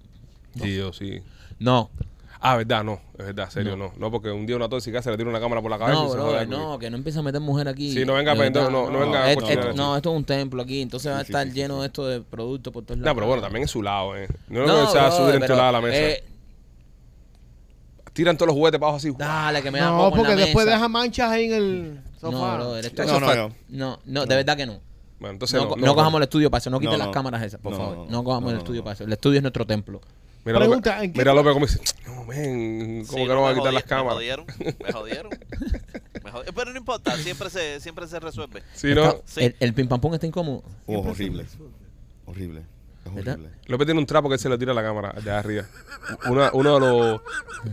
Sí, 0.64 0.76
yo 0.78 0.94
sí. 0.94 1.22
no. 1.60 1.90
Ah, 2.42 2.58
verdad, 2.58 2.84
no. 2.84 3.00
Es 3.18 3.26
verdad, 3.26 3.50
serio, 3.50 3.76
no. 3.78 3.94
No, 3.98 4.12
porque 4.12 4.30
un 4.30 4.46
día 4.46 4.56
una 4.56 4.68
tóxica 4.70 5.02
se 5.02 5.10
le 5.10 5.18
tira 5.18 5.30
una 5.30 5.40
cámara 5.40 5.62
por 5.62 5.72
la 5.72 5.78
cabeza 5.80 6.00
y 6.00 6.04
No, 6.04 6.10
se 6.12 6.18
bro, 6.18 6.46
no, 6.46 6.78
que 6.80 6.90
no 6.90 6.98
empiece 6.98 7.18
a 7.20 7.22
meter 7.22 7.40
mujer 7.42 7.68
aquí. 7.68 7.94
Sí, 7.94 8.06
no 8.06 8.14
venga 8.14 8.36
De 8.36 8.46
a 8.60 8.70
no- 8.70 8.90
no 8.92 9.00
venga 9.00 9.24
a 9.24 9.32
esto-. 9.32 9.74
No, 9.74 9.96
esto 9.96 10.12
es 10.12 10.16
un 10.18 10.24
templo 10.26 10.62
aquí, 10.62 10.82
entonces 10.82 11.12
va 11.12 11.20
a 11.20 11.22
estar 11.22 11.48
sí, 11.48 11.54
lleno 11.54 11.80
sí. 11.80 11.86
esto 11.88 12.06
de 12.08 12.22
productos 12.22 12.72
por 12.74 12.84
todos 12.84 13.00
lados. 13.00 13.08
No, 13.12 13.16
pero 13.16 13.28
bueno, 13.28 13.42
también 13.42 13.64
es 13.64 13.72
su 13.72 13.82
lado, 13.82 14.16
¿eh? 14.18 14.28
No 14.50 14.62
No, 14.62 14.66
lo 14.68 14.74
va 14.94 15.06
a 15.06 15.08
bro, 15.10 15.18
subir 15.18 15.36
en 15.36 15.42
tu 15.42 15.48
pero, 15.48 15.56
lado 15.56 15.70
a 15.70 15.72
la 15.72 15.82
mesa. 15.82 15.98
eh, 15.98 16.24
Tiran 18.14 18.38
todos 18.38 18.48
los 18.48 18.56
juguetes 18.56 18.80
para 18.80 18.90
abajo 18.92 18.98
así. 18.98 19.12
dale, 19.18 19.62
que 19.62 19.72
me 19.72 19.80
da 19.80 19.88
No, 19.90 19.98
moco 19.98 20.18
en 20.18 20.24
la 20.24 20.30
porque 20.30 20.42
después 20.44 20.66
mesa. 20.66 20.78
deja 20.78 20.88
manchas 20.88 21.30
ahí 21.32 21.46
en 21.46 21.54
el 21.54 21.96
No, 22.22 22.32
sofá. 22.32 22.56
bro, 22.58 22.78
esto 22.78 23.04
No, 23.06 23.20
no, 23.20 23.36
no. 23.36 23.52
no, 23.70 24.00
no, 24.06 24.26
de 24.26 24.36
verdad 24.36 24.56
que 24.56 24.66
no. 24.66 24.80
Bueno, 25.20 25.34
entonces 25.34 25.62
No, 25.62 25.70
no, 25.70 25.76
no 25.76 25.96
cojamos 25.96 26.20
el 26.20 26.24
estudio 26.24 26.50
para 26.52 26.60
eso, 26.60 26.70
no 26.70 26.80
quiten 26.80 26.94
No, 26.94 26.98
las 27.00 27.08
no. 27.08 27.12
cámaras 27.14 27.42
esas, 27.44 27.60
por 27.60 27.72
No, 27.74 27.78
favor. 27.78 27.98
no, 27.98 28.06
No 28.10 28.24
cojamos 28.24 28.44
no, 28.44 28.50
el 28.52 28.56
no, 28.56 28.60
estudio 28.62 28.80
no. 28.82 28.84
para 28.86 28.94
eso. 28.94 29.04
El 29.04 29.14
estudio 29.14 29.38
es 29.38 29.42
nuestro 29.44 29.66
templo. 29.66 30.02
Mira, 30.46 30.60
Pregunta, 30.60 30.90
López, 30.92 31.04
¿en 31.06 31.14
qué 31.14 31.20
mira 31.20 31.34
López 31.34 31.54
como 31.54 31.66
dice, 31.66 31.80
no, 32.06 32.24
men, 32.26 33.06
¿cómo 33.08 33.18
Sí, 33.24 33.28
que 33.28 33.34
no 33.34 33.42
va 33.42 33.50
a 33.50 33.56
quitar 33.56 33.74
las 33.74 33.84
cámaras? 33.84 34.10
Me 34.10 34.14
jodieron, 34.16 34.46
me 34.86 34.92
jodieron. 34.94 35.30
me 36.24 36.32
jodieron. 36.32 36.56
Pero 36.56 36.72
no 36.72 36.78
importa, 36.78 37.18
siempre 37.18 37.50
se, 37.50 37.80
siempre 37.80 38.08
se 38.08 38.20
resuelve. 38.20 38.62
Sí, 38.74 38.94
no. 38.94 39.22
Sí. 39.26 39.44
el, 39.44 39.56
el 39.60 39.74
pim 39.74 39.88
pam 39.88 40.00
pum 40.00 40.14
está 40.14 40.28
incómodo. 40.28 40.64
Oh, 40.86 41.00
horrible. 41.00 41.46
Horrible. 42.28 42.62
Es 43.06 43.14
¿Verdad? 43.14 43.34
horrible. 43.36 43.56
López 43.68 43.86
tiene 43.86 44.00
un 44.00 44.06
trapo 44.08 44.30
que 44.30 44.34
él 44.36 44.40
se 44.40 44.50
lo 44.50 44.58
tira 44.58 44.72
a 44.72 44.76
la 44.76 44.82
cámara 44.84 45.14
de 45.22 45.32
arriba. 45.32 45.66
Una- 46.28 46.50
uno 46.54 46.74
de 46.76 46.80
los. 46.80 47.22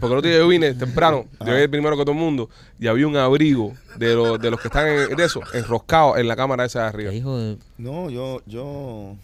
Porque 0.00 0.06
el 0.12 0.18
otro 0.18 0.22
día 0.30 0.38
yo 0.38 0.48
vine 0.48 0.74
temprano, 0.74 1.26
llegué 1.44 1.68
primero 1.68 1.96
que 1.96 2.02
todo 2.04 2.12
el 2.12 2.18
mundo, 2.18 2.48
y 2.78 2.86
había 2.86 3.06
un 3.06 3.16
abrigo 3.16 3.72
de, 3.96 4.14
los 4.14 4.38
de 4.40 4.50
los 4.50 4.60
que 4.60 4.68
están 4.68 4.88
en, 4.88 5.14
de 5.16 5.24
eso, 5.24 5.40
enroscado 5.54 6.16
en 6.18 6.28
la 6.28 6.36
cámara 6.36 6.64
esa 6.64 6.82
de 6.82 6.86
arriba. 6.86 7.10
Qué 7.10 7.16
hijo 7.18 7.36
de... 7.38 7.58
No, 7.78 8.08
yo, 8.10 8.42
yo. 8.46 9.16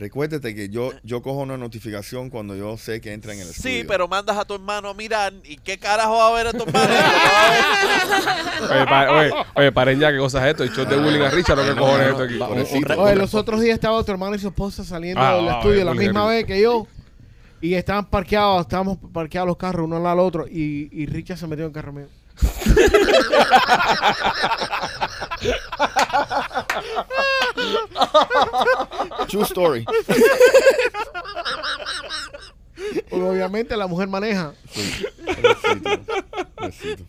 Recuérdate 0.00 0.54
que 0.54 0.70
yo, 0.70 0.92
yo 1.02 1.20
cojo 1.20 1.40
una 1.40 1.58
notificación 1.58 2.30
cuando 2.30 2.56
yo 2.56 2.78
sé 2.78 3.02
que 3.02 3.12
entra 3.12 3.34
en 3.34 3.40
el 3.40 3.44
Sí, 3.48 3.52
estudio. 3.56 3.84
pero 3.86 4.08
mandas 4.08 4.34
a 4.38 4.46
tu 4.46 4.54
hermano 4.54 4.88
a 4.88 4.94
mirar 4.94 5.30
y 5.44 5.56
qué 5.58 5.76
carajo 5.76 6.16
va 6.16 6.28
a 6.28 6.32
ver 6.32 6.46
a 6.46 6.52
tu 6.52 6.62
hermano. 6.62 6.88
Oye, 8.70 8.84
pa- 8.86 9.10
oye, 9.10 9.30
oye, 9.56 9.72
paren 9.72 9.98
ya, 10.00 10.10
¿qué 10.10 10.16
cosa 10.18 10.42
es 10.46 10.52
esto? 10.52 10.64
El 10.64 10.70
show 10.72 10.86
de 10.86 10.96
bullying 10.96 11.20
a 11.20 11.28
Richard, 11.30 11.58
¿o 11.58 11.64
qué 11.64 11.74
cojones 11.78 12.06
es 12.06 12.10
esto 12.12 12.22
aquí? 12.22 12.38
Pobrecito. 12.38 13.00
Oye, 13.00 13.16
los 13.16 13.34
otros 13.34 13.60
días 13.60 13.74
estaba 13.74 14.02
tu 14.02 14.10
hermano 14.12 14.36
y 14.36 14.38
su 14.38 14.48
esposa 14.48 14.84
saliendo 14.84 15.20
Ah, 15.20 15.34
del 15.34 15.48
ah, 15.48 15.58
estudio 15.58 15.82
ah, 15.82 15.84
la 15.84 15.94
misma 15.94 16.26
vez 16.26 16.44
que 16.46 16.60
yo. 16.62 16.86
Y 17.60 17.74
estaban 17.74 18.06
parqueados, 18.06 18.62
estábamos 18.62 18.96
parqueados 19.12 19.48
los 19.48 19.56
carros 19.58 19.84
uno 19.86 19.96
al 19.98 20.02
lado 20.02 20.16
del 20.16 20.24
otro. 20.26 20.46
Y, 20.48 20.88
y 20.92 21.04
Richard 21.06 21.36
se 21.36 21.46
metió 21.46 21.64
en 21.66 21.70
el 21.70 21.74
carro 21.74 21.92
mío. 21.92 22.06
True 29.28 29.44
story. 29.44 29.86
Porque 33.08 33.24
obviamente 33.24 33.76
la 33.76 33.86
mujer 33.86 34.08
maneja. 34.08 34.52
Pobrecito. 35.24 36.00
Pobrecito. 36.54 37.04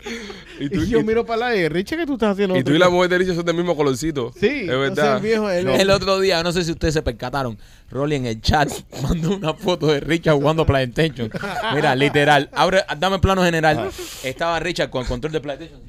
Y 0.59 0.87
yo 0.87 0.99
y- 0.99 1.03
miro 1.03 1.25
para 1.25 1.39
la 1.49 1.55
y 1.55 1.67
Richard, 1.69 1.99
¿qué 1.99 2.05
tú 2.05 2.13
estás 2.13 2.33
haciendo? 2.33 2.55
y 2.57 2.63
tú 2.63 2.71
y 2.71 2.77
la 2.79 2.89
mujer 2.89 3.09
de 3.09 3.17
Richard 3.19 3.35
son 3.35 3.45
del 3.45 3.55
mismo 3.55 3.75
colorcito. 3.75 4.31
Sí, 4.39 4.47
es 4.61 4.67
verdad. 4.67 5.17
el 5.17 5.21
viejo, 5.23 5.49
él- 5.49 5.67
El 5.69 5.89
otro 5.89 6.19
día, 6.19 6.41
no 6.43 6.51
sé 6.51 6.63
si 6.63 6.71
ustedes 6.71 6.93
se 6.93 7.01
percataron, 7.01 7.57
Rolly 7.89 8.15
en 8.15 8.25
el 8.25 8.41
chat 8.41 8.69
mandó 9.03 9.35
una 9.35 9.53
foto 9.53 9.87
de 9.87 9.99
Richard 9.99 10.35
jugando 10.35 10.65
PlayStation. 10.65 11.29
Mira, 11.73 11.95
literal. 11.95 12.49
Abre, 12.53 12.83
dame 12.97 13.19
plano 13.19 13.43
general. 13.43 13.89
Estaba 14.23 14.59
Richard 14.59 14.89
con 14.89 15.01
el 15.03 15.07
control 15.07 15.33
de 15.33 15.41
PlayStation. 15.41 15.81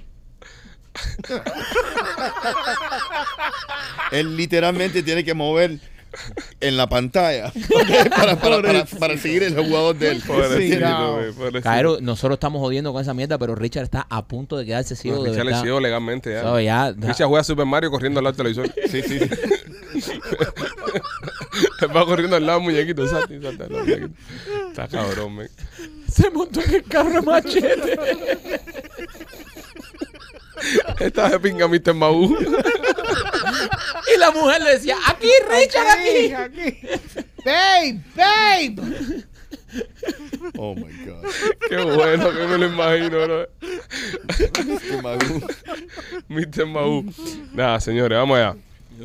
Él 4.10 4.36
literalmente 4.36 5.02
tiene 5.02 5.24
que 5.24 5.32
mover 5.34 5.78
en 6.60 6.76
la 6.76 6.88
pantalla 6.88 7.48
ok, 7.70 8.08
para, 8.14 8.36
para, 8.36 8.62
para, 8.62 8.84
para 8.84 9.16
seguir 9.18 9.42
el 9.42 9.54
jugador 9.56 9.96
de 9.96 10.10
él. 10.10 10.22
No. 10.26 10.34
pobrecito. 10.34 11.62
Caero, 11.62 11.98
nosotros 12.00 12.36
estamos 12.36 12.60
jodiendo 12.60 12.92
con 12.92 13.00
esa 13.02 13.14
mierda, 13.14 13.38
pero 13.38 13.54
Richard 13.54 13.84
está 13.84 14.06
a 14.08 14.24
punto 14.26 14.56
de 14.56 14.64
quedarse 14.66 14.94
ciego 14.96 15.18
No, 15.18 15.22
de 15.24 15.30
Richard 15.30 15.44
le 15.44 15.50
verdad. 15.50 15.62
ciego 15.62 15.80
legalmente 15.80 16.32
ya. 16.32 16.42
¿Sabes? 16.42 16.64
Ya, 16.66 16.92
Richard 16.92 17.28
juega 17.28 17.44
Super 17.44 17.66
Mario 17.66 17.90
corriendo 17.90 18.20
al 18.20 18.24
lado 18.24 18.36
del 18.36 18.54
televisor. 18.54 18.74
Sí, 18.90 19.02
sí, 19.02 19.18
sí. 19.18 20.12
Va 21.94 22.04
corriendo 22.06 22.36
al 22.36 22.46
lado 22.46 22.60
muñequito. 22.60 23.06
Salta 23.08 23.34
salta 23.42 23.68
muñequito. 23.68 24.08
Está 24.68 24.88
cabrón, 24.88 25.36
men. 25.36 25.48
se 26.10 26.30
montó 26.30 26.60
en 26.62 26.74
el 26.74 26.82
carro 26.84 27.10
de 27.10 27.22
machete. 27.22 27.98
Está 31.00 31.28
de 31.30 31.40
pinga 31.40 31.66
Mr. 31.68 31.92
Maú. 31.94 32.36
y 34.14 34.18
la 34.18 34.30
mujer 34.30 34.62
le 34.62 34.70
decía, 34.72 34.96
aquí 35.06 35.28
Richard, 35.48 35.86
aquí. 35.88 36.32
aquí. 36.32 36.80
Babe, 37.44 38.00
babe. 38.14 39.24
Oh 40.58 40.74
my 40.74 40.92
God. 41.04 41.24
Qué 41.68 41.76
bueno 41.76 42.30
que 42.30 42.46
me 42.46 42.58
lo 42.58 42.66
imagino, 42.66 43.24
bro. 43.24 43.48
Qué 44.36 45.02
magu. 45.02 45.40
Mr. 46.28 46.66
Maú. 46.66 47.12
Nada, 47.52 47.80
señores, 47.80 48.18
vamos 48.18 48.38
allá. 48.38 48.56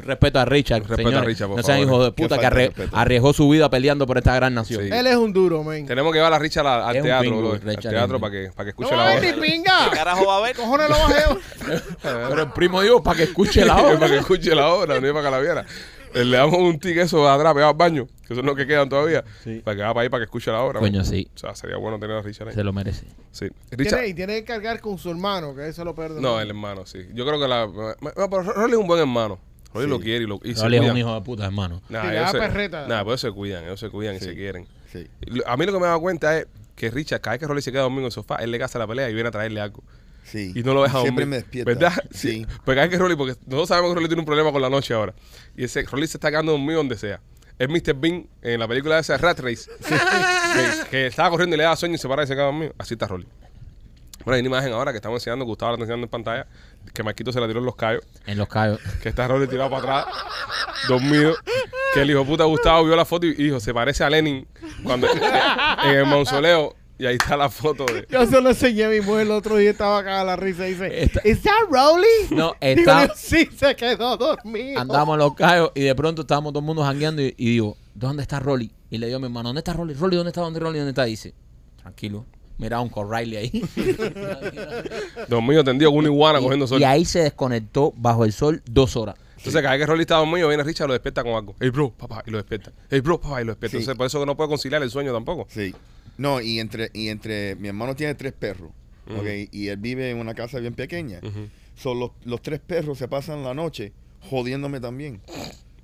Respeto 0.01 0.39
a 0.39 0.45
Richard, 0.45 0.79
Respeto 0.81 0.97
señores. 0.97 1.19
a 1.19 1.23
Richard, 1.25 1.47
por 1.47 1.57
no 1.57 1.63
sean 1.63 1.77
favor. 1.79 1.87
hijos 1.93 2.05
de 2.05 2.13
Qué 2.15 2.23
puta 2.23 2.35
que 2.37 2.41
falta 2.43 2.57
de 2.59 2.65
arrie- 2.65 2.67
respeto. 2.75 2.97
arriesgó 2.97 3.33
su 3.33 3.49
vida 3.49 3.69
peleando 3.69 4.05
por 4.07 4.17
esta 4.17 4.35
gran 4.35 4.53
nación. 4.53 4.83
Sí. 4.83 4.89
Él 4.91 5.07
es 5.07 5.15
un 5.15 5.33
duro, 5.33 5.63
man. 5.63 5.85
Tenemos 5.85 6.11
que 6.11 6.17
llevar 6.19 6.33
a 6.33 6.39
Richard 6.39 6.67
al, 6.67 6.81
al 6.83 6.95
Es 6.95 7.01
un 7.01 7.07
teatro, 7.07 7.29
pingo, 7.29 7.41
bro. 7.41 7.51
Al 7.53 7.59
teatro 7.77 8.15
es 8.17 8.21
para 8.21 8.31
que, 8.31 8.51
para 8.55 8.63
que 8.65 8.69
escuche 8.69 8.91
No 8.91 8.97
la 8.97 9.03
va 9.03 9.09
a 9.11 9.19
ver 9.19 9.33
obra. 9.35 9.41
ni 9.45 9.51
pinga. 9.51 9.89
¿Qué 9.89 9.95
carajo 9.97 10.25
va 10.27 10.37
a 10.37 10.41
ver? 10.41 10.55
Cojones 10.55 10.89
lo 10.89 10.95
bajeo. 10.97 11.39
Pero 12.01 12.41
el 12.43 12.51
primo 12.51 12.81
dijo 12.81 13.01
para 13.03 13.17
que 13.17 13.23
escuche 13.23 13.65
la 13.65 13.75
para 13.77 13.87
obra. 13.95 14.07
que 14.07 14.17
escuche 14.17 14.53
la 14.55 14.67
obra, 14.73 14.99
no 14.99 15.07
es 15.07 15.13
para 15.13 15.25
que 15.25 15.31
la 15.31 15.39
viera. 15.39 15.65
Eh, 16.13 16.23
Le 16.23 16.37
damos 16.37 16.57
un 16.57 16.79
tic 16.79 16.97
eso 16.97 17.29
atrás, 17.29 17.53
pegado 17.53 17.71
al 17.71 17.77
baño, 17.77 18.07
que 18.25 18.33
son 18.33 18.45
los 18.45 18.55
que 18.55 18.65
quedan 18.65 18.87
todavía, 18.87 19.25
para 19.65 19.75
que 19.75 19.83
va 19.83 19.89
para 19.93 20.01
ahí 20.03 20.09
para 20.09 20.21
que 20.21 20.23
escuche 20.25 20.49
la 20.49 20.61
obra. 20.61 20.79
Coño, 20.79 21.03
sí. 21.03 21.27
O 21.35 21.37
sea, 21.37 21.53
sería 21.53 21.75
bueno 21.77 21.99
tener 21.99 22.15
a 22.15 22.21
Richard 22.21 22.47
ahí. 22.47 22.53
Se 22.55 22.63
lo 22.63 22.71
merece. 22.71 23.05
Sí. 23.33 23.47
Richard, 23.71 23.99
Tiene, 23.99 24.07
y 24.07 24.13
tiene 24.13 24.33
que 24.35 24.43
cargar 24.45 24.79
con 24.79 24.97
su 24.97 25.09
hermano, 25.11 25.53
que 25.53 25.67
eso 25.67 25.83
lo 25.83 25.93
pierde. 25.93 26.21
no, 26.21 26.39
el 26.39 26.47
hermano, 26.47 26.85
sí. 26.85 26.99
Yo 27.13 27.25
creo 27.25 27.39
que 27.39 27.47
la. 27.47 27.67
Pero 28.15 28.41
Rolly 28.43 28.71
es 28.73 28.79
un 28.79 28.87
buen 28.87 29.01
hermano. 29.01 29.37
Rolly 29.77 29.85
Sí. 29.85 29.89
lo 29.89 29.99
quiere 29.99 30.23
y, 30.23 30.27
lo, 30.27 30.39
y 30.43 30.55
se 30.55 30.63
Rolly 30.63 30.77
es 30.77 30.91
un 30.91 30.97
hijo 30.97 31.13
de 31.15 31.21
puta, 31.21 31.45
hermano. 31.45 31.81
Nah, 31.89 32.11
ellos 32.11 32.31
se- 32.31 32.37
perreta. 32.39 32.87
Nah, 32.87 33.03
pues 33.03 33.21
se 33.21 33.31
cuidan, 33.31 33.63
ellos 33.65 33.79
se 33.79 33.89
cuidan 33.89 34.15
y 34.15 34.19
se 34.19 34.33
quieren. 34.35 34.67
Sí. 34.91 35.07
A 35.45 35.57
mí 35.57 35.65
lo 35.65 35.71
que 35.73 35.79
me 35.79 35.85
he 35.85 35.87
dado 35.87 35.99
cuenta 36.01 36.37
es 36.37 36.47
que 36.75 36.89
Richard, 36.91 37.21
cada 37.21 37.33
vez 37.33 37.39
que 37.41 37.47
Rolly 37.47 37.61
se 37.61 37.71
queda 37.71 37.81
dormido 37.81 38.01
en 38.01 38.05
el 38.07 38.11
sofá, 38.11 38.35
él 38.37 38.51
le 38.51 38.57
gasta 38.57 38.77
la 38.79 38.87
pelea 38.87 39.09
y 39.09 39.13
viene 39.13 39.29
a 39.29 39.31
traerle 39.31 39.59
algo. 39.61 39.83
Sí. 40.23 40.51
Y 40.55 40.61
no 40.63 40.73
lo 40.73 40.83
deja 40.83 41.01
Siempre 41.01 41.25
me 41.25 41.37
despierta. 41.37 41.71
¿Verdad? 41.73 41.93
Sí. 42.11 42.45
Pues 42.65 42.75
cada 42.75 42.81
vez 42.87 42.89
que 42.89 42.97
Rolly, 42.97 43.15
porque 43.15 43.33
nosotros 43.45 43.69
sabemos 43.69 43.91
que 43.91 43.95
Rolly 43.95 44.07
tiene 44.07 44.19
un 44.21 44.25
problema 44.25 44.51
con 44.51 44.61
la 44.61 44.69
noche 44.69 44.93
ahora. 44.93 45.13
Y 45.55 45.63
ese 45.63 45.83
Rolly 45.83 46.05
se 46.07 46.17
está 46.17 46.29
quedando 46.29 46.51
dormido 46.51 46.77
donde 46.79 46.97
sea. 46.97 47.21
Es 47.57 47.67
Mr. 47.69 47.93
Bean 47.95 48.27
en 48.41 48.59
la 48.59 48.67
película 48.67 48.95
de 48.95 49.01
esa 49.01 49.17
Rat 49.17 49.39
Race. 49.39 49.69
que, 49.81 50.89
que 50.91 51.07
estaba 51.07 51.29
corriendo 51.29 51.55
y 51.55 51.57
le 51.57 51.63
daba 51.63 51.75
sueño 51.75 51.95
y 51.95 51.97
se 51.97 52.07
para 52.07 52.23
y 52.23 52.27
se 52.27 52.33
queda 52.33 52.43
dormido. 52.45 52.73
Así 52.77 52.93
está 52.93 53.07
Rolly. 53.07 53.25
Bueno, 54.25 54.35
hay 54.35 54.41
una 54.41 54.47
imagen 54.49 54.73
ahora 54.73 54.91
que 54.91 54.97
estamos 54.97 55.21
enseñando, 55.21 55.45
Gustavo 55.45 55.71
la 55.71 55.75
está 55.75 55.83
enseñando 55.85 56.05
en 56.05 56.09
pantalla, 56.11 56.47
que 56.93 57.03
Marquito 57.03 57.31
se 57.31 57.39
la 57.39 57.47
tiró 57.47 57.59
en 57.59 57.65
los 57.65 57.75
callos, 57.75 58.03
En 58.25 58.37
los 58.37 58.47
callos. 58.47 58.79
que 59.01 59.09
está 59.09 59.27
Rolly 59.27 59.47
tirado 59.47 59.69
para 59.69 60.01
atrás, 60.01 60.15
dormido, 60.87 61.33
que 61.93 62.01
el 62.01 62.11
hijo 62.11 62.25
puta 62.25 62.43
Gustavo 62.45 62.85
vio 62.85 62.95
la 62.95 63.05
foto 63.05 63.25
y 63.25 63.33
dijo, 63.33 63.59
se 63.59 63.73
parece 63.73 64.03
a 64.03 64.09
Lenin 64.09 64.47
cuando 64.83 65.07
en 65.11 65.89
el 65.89 66.05
mausoleo, 66.05 66.75
y 66.99 67.05
ahí 67.05 67.15
está 67.15 67.37
la 67.37 67.49
foto 67.49 67.85
de... 67.85 68.07
Yo 68.09 68.25
se 68.25 68.41
lo 68.41 68.49
enseñé 68.49 68.85
a 68.85 68.89
mi 68.89 69.01
mujer 69.01 69.21
el 69.27 69.31
otro 69.31 69.55
día, 69.57 69.69
estaba 69.69 69.99
acá 69.99 70.21
a 70.21 70.23
la 70.23 70.35
risa 70.35 70.67
y 70.67 70.71
dice, 70.71 71.03
Está- 71.03 71.21
¿Is 71.23 71.41
that 71.43 71.51
Rowley? 71.69 72.07
No, 72.31 72.55
Digo 72.59 72.81
está- 72.81 73.07
yo, 73.07 73.13
sí, 73.15 73.47
se 73.55 73.75
quedó 73.75 74.17
dormido. 74.17 74.79
Andamos 74.81 75.13
en 75.13 75.19
los 75.19 75.33
callos 75.35 75.71
y 75.75 75.81
de 75.81 75.93
pronto 75.93 76.21
estábamos 76.23 76.53
todo 76.53 76.59
el 76.61 76.65
mundo 76.65 76.83
jangueando 76.83 77.21
y, 77.21 77.35
y 77.37 77.51
digo, 77.51 77.77
¿dónde 77.93 78.23
está 78.23 78.39
Rolly? 78.39 78.71
Y 78.89 78.97
le 78.97 79.05
digo 79.07 79.17
a 79.17 79.19
mi 79.19 79.25
hermano, 79.25 79.49
¿dónde 79.49 79.59
está 79.59 79.73
Rolly? 79.73 79.93
Rolly, 79.93 80.15
¿dónde 80.15 80.29
está? 80.31 80.41
¿Dónde 80.41 80.59
Rolly? 80.59 80.79
¿Dónde 80.79 80.89
está? 80.91 81.07
Y 81.07 81.11
dice, 81.11 81.35
tranquilo. 81.79 82.25
Mira 82.57 82.81
un 82.81 82.89
Riley 82.89 83.37
ahí. 83.37 83.63
Dormido 85.27 85.63
tendido 85.63 85.91
con 85.91 85.99
una 85.99 86.07
iguana 86.07 86.39
cogiendo 86.39 86.67
sol. 86.67 86.81
y 86.81 86.83
ahí 86.83 87.05
se 87.05 87.19
desconectó 87.19 87.93
bajo 87.95 88.25
el 88.25 88.33
sol 88.33 88.63
dos 88.65 88.95
horas. 88.95 89.15
Entonces, 89.37 89.61
cada 89.61 89.75
vez 89.75 89.81
que 89.81 89.85
Rolly 89.85 90.01
está 90.01 90.15
dormido, 90.15 90.47
viene 90.47 90.63
Richard 90.63 90.85
y 90.85 90.87
lo 90.87 90.93
despierta 90.93 91.23
con 91.23 91.33
algo. 91.33 91.55
Hey, 91.59 91.69
bro, 91.69 91.91
papá, 91.91 92.23
y 92.25 92.31
lo 92.31 92.37
despierta. 92.37 92.73
Hey, 92.89 93.01
bro, 93.01 93.21
papá, 93.21 93.41
y 93.41 93.45
lo 93.45 93.51
despierta. 93.51 93.77
Sí. 93.77 93.83
Entonces, 93.83 93.95
por 93.97 94.07
eso 94.07 94.19
que 94.19 94.25
no 94.25 94.35
puede 94.35 94.49
conciliar 94.49 94.81
el 94.81 94.89
sueño 94.89 95.13
tampoco. 95.13 95.45
Sí. 95.49 95.75
No, 96.17 96.41
y 96.41 96.59
entre, 96.59 96.89
y 96.93 97.09
entre, 97.09 97.55
mi 97.55 97.67
hermano 97.67 97.95
tiene 97.95 98.15
tres 98.15 98.33
perros, 98.33 98.71
¿ok? 99.07 99.27
Y 99.51 99.67
él 99.67 99.77
vive 99.77 100.09
en 100.09 100.17
una 100.17 100.33
casa 100.33 100.59
bien 100.59 100.73
pequeña. 100.73 101.19
Ujú. 101.21 101.47
Son 101.75 101.99
los, 101.99 102.11
los 102.25 102.41
tres 102.41 102.59
perros 102.59 102.97
se 102.97 103.07
pasan 103.07 103.43
la 103.43 103.53
noche 103.53 103.93
jodiéndome 104.29 104.79
también. 104.79 105.21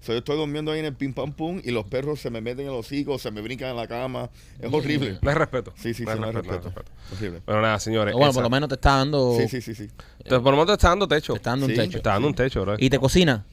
So, 0.04 0.12
yo 0.12 0.18
estoy 0.18 0.36
durmiendo 0.38 0.72
ahí 0.72 0.80
en 0.80 0.86
el 0.86 0.94
pim 0.96 1.14
pam 1.14 1.32
pum 1.32 1.62
y 1.64 1.72
los 1.72 1.86
perros 1.86 2.20
se 2.20 2.30
me 2.30 2.42
meten 2.42 2.66
en 2.66 2.74
los 2.74 2.86
hocicos, 2.86 3.22
se 3.22 3.32
me 3.32 3.40
brincan 3.42 3.70
en 3.70 3.78
la 3.78 3.88
cama. 3.88 4.30
Es 4.60 4.72
horrible. 4.74 5.18
No 5.22 5.32
es 5.32 5.38
respeto. 5.38 5.74
Sí, 5.78 5.94
sí, 5.94 6.04
no 6.04 6.12
sí, 6.12 6.16
es 6.16 6.20
no 6.20 6.26
hay 6.28 6.32
respeto, 6.34 6.54
no 6.56 6.58
es 6.70 6.76
respeto. 6.76 6.92
Horrible. 7.16 7.42
Bueno, 7.46 7.62
nada, 7.62 7.80
señores. 7.80 8.14
bueno, 8.14 8.28
esa- 8.30 8.34
por 8.36 8.44
lo 8.44 8.50
menos 8.50 8.68
te 8.70 8.76
está 8.76 8.98
dando, 8.98 9.38
Sí, 9.40 9.48
sí, 9.48 9.62
sí, 9.62 9.74
sí. 9.74 9.84
Entonces, 9.84 10.40
por 10.44 10.46
lo 10.46 10.52
menos 10.52 10.68
te 10.68 10.74
está 10.74 10.90
dando 10.90 11.08
techo. 11.08 11.34
te 11.34 11.38
está 11.38 11.50
dando 11.52 11.66
un 11.68 11.72
Sí. 11.72 11.78
Te 11.78 11.84
techo. 11.86 11.98
está 12.00 12.10
dando 12.12 12.28
un 12.28 12.34
techo, 12.36 12.62
bro. 12.64 12.76
Y 12.78 12.90
te 12.90 13.00
cocina. 13.00 13.46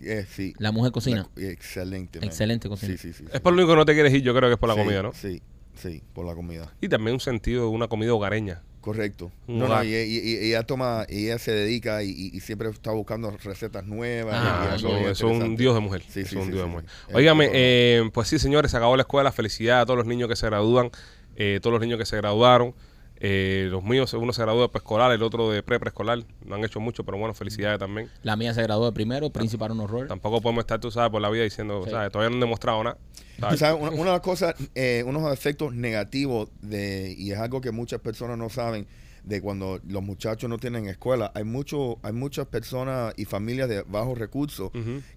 Eh, 0.00 0.26
sí. 0.30 0.54
La 0.58 0.70
mujer 0.70 0.92
cocina. 0.92 1.28
La- 1.34 1.48
excelente. 1.50 2.20
man. 2.20 2.28
Excelente 2.28 2.68
cocina. 2.68 2.92
Sí, 2.92 2.98
sí, 2.98 3.12
sí. 3.12 3.24
Es 3.26 3.32
sí. 3.32 3.38
por 3.40 3.52
lo 3.52 3.58
único 3.58 3.72
que 3.72 3.76
no 3.76 3.84
te 3.84 3.94
quieres 3.94 4.14
ir, 4.14 4.22
yo 4.22 4.32
creo 4.32 4.48
que 4.48 4.54
es 4.54 4.58
por 4.60 4.68
la 4.68 4.74
Sí, 4.76 4.80
comida, 4.82 5.02
¿no? 5.02 5.12
Sí, 5.12 5.42
sí, 5.74 6.02
por 6.14 6.24
la 6.24 6.34
comida. 6.36 6.72
Y 6.80 6.88
también 6.88 7.14
un 7.14 7.20
sentido 7.20 7.62
de 7.62 7.68
una 7.70 7.88
comida 7.88 8.12
hogareña. 8.14 8.62
Correcto. 8.86 9.32
No, 9.48 9.66
no, 9.66 9.82
y, 9.82 9.88
y- 9.96 10.18
y- 10.20 10.48
ella 10.50 10.62
toma, 10.62 11.06
y 11.08 11.24
ella 11.26 11.40
se 11.40 11.50
dedica 11.50 12.04
y, 12.04 12.30
y- 12.32 12.38
siempre 12.38 12.68
está 12.68 12.92
buscando 12.92 13.32
recetas 13.42 13.84
nuevas. 13.84 14.36
Ah, 14.38 14.74
eso, 14.76 15.08
es 15.08 15.20
un 15.22 15.56
dios 15.56 15.74
de 15.74 15.80
mujer. 15.80 16.02
Sí, 16.02 16.22
sí, 16.24 16.36
es 16.36 16.36
un 16.36 16.44
sí, 16.44 16.52
dios 16.52 16.62
de 16.66 16.70
mujer. 16.70 16.84
Óigame, 17.12 17.50
eh, 17.52 18.08
pues 18.14 18.28
sí, 18.28 18.38
señores, 18.38 18.70
se 18.70 18.76
acabó 18.76 18.94
la 18.96 19.02
escuela. 19.02 19.32
Felicidades 19.32 19.82
a 19.82 19.86
todos 19.86 19.98
los 19.98 20.06
niños 20.06 20.28
que 20.28 20.36
se 20.36 20.46
gradúan. 20.46 20.92
eh, 21.34 21.58
todos 21.60 21.72
los 21.72 21.80
niños 21.82 21.98
que 21.98 22.06
se 22.06 22.16
graduaron. 22.16 22.74
Eh, 23.18 23.68
los 23.70 23.82
míos, 23.82 24.12
uno 24.14 24.32
se 24.32 24.42
graduó 24.42 24.62
de 24.62 24.68
preescolar, 24.68 25.10
el 25.12 25.22
otro 25.22 25.50
de 25.50 25.62
pre-preescolar. 25.62 26.24
No 26.44 26.54
han 26.54 26.64
hecho 26.64 26.80
mucho, 26.80 27.04
pero 27.04 27.18
bueno, 27.18 27.34
felicidades 27.34 27.78
también. 27.78 28.10
La 28.22 28.36
mía 28.36 28.52
se 28.54 28.62
graduó 28.62 28.86
de 28.86 28.92
primero, 28.92 29.30
principal 29.30 29.72
un 29.72 29.80
horror. 29.80 30.06
Tampoco 30.08 30.40
podemos 30.40 30.62
estar, 30.62 30.80
tú 30.80 30.90
sabes, 30.90 31.10
por 31.10 31.22
la 31.22 31.30
vida 31.30 31.44
diciendo, 31.44 31.82
Sí. 31.84 31.90
¿sabes? 31.90 32.12
Todavía 32.12 32.30
no 32.30 32.36
han 32.36 32.40
demostrado 32.40 32.84
nada. 32.84 32.98
¿sabes? 33.40 33.58
sabes, 33.60 33.80
una, 33.80 33.90
una 33.92 34.04
de 34.04 34.10
las 34.12 34.20
cosas, 34.20 34.54
eh, 34.74 35.02
unos 35.06 35.32
efectos 35.32 35.74
negativos 35.74 36.50
de, 36.62 37.14
y 37.16 37.32
es 37.32 37.38
algo 37.38 37.60
que 37.60 37.70
muchas 37.70 38.00
personas 38.00 38.36
no 38.38 38.48
saben, 38.50 38.86
de 39.24 39.40
cuando 39.40 39.80
los 39.88 40.02
muchachos 40.04 40.48
no 40.48 40.56
tienen 40.58 40.86
escuela, 40.86 41.32
hay 41.34 41.42
mucho, 41.42 41.98
hay 42.02 42.12
muchas 42.12 42.46
personas 42.46 43.12
y 43.16 43.24
familias 43.24 43.68
de 43.68 43.82
bajos 43.82 44.16
recursos 44.16 44.70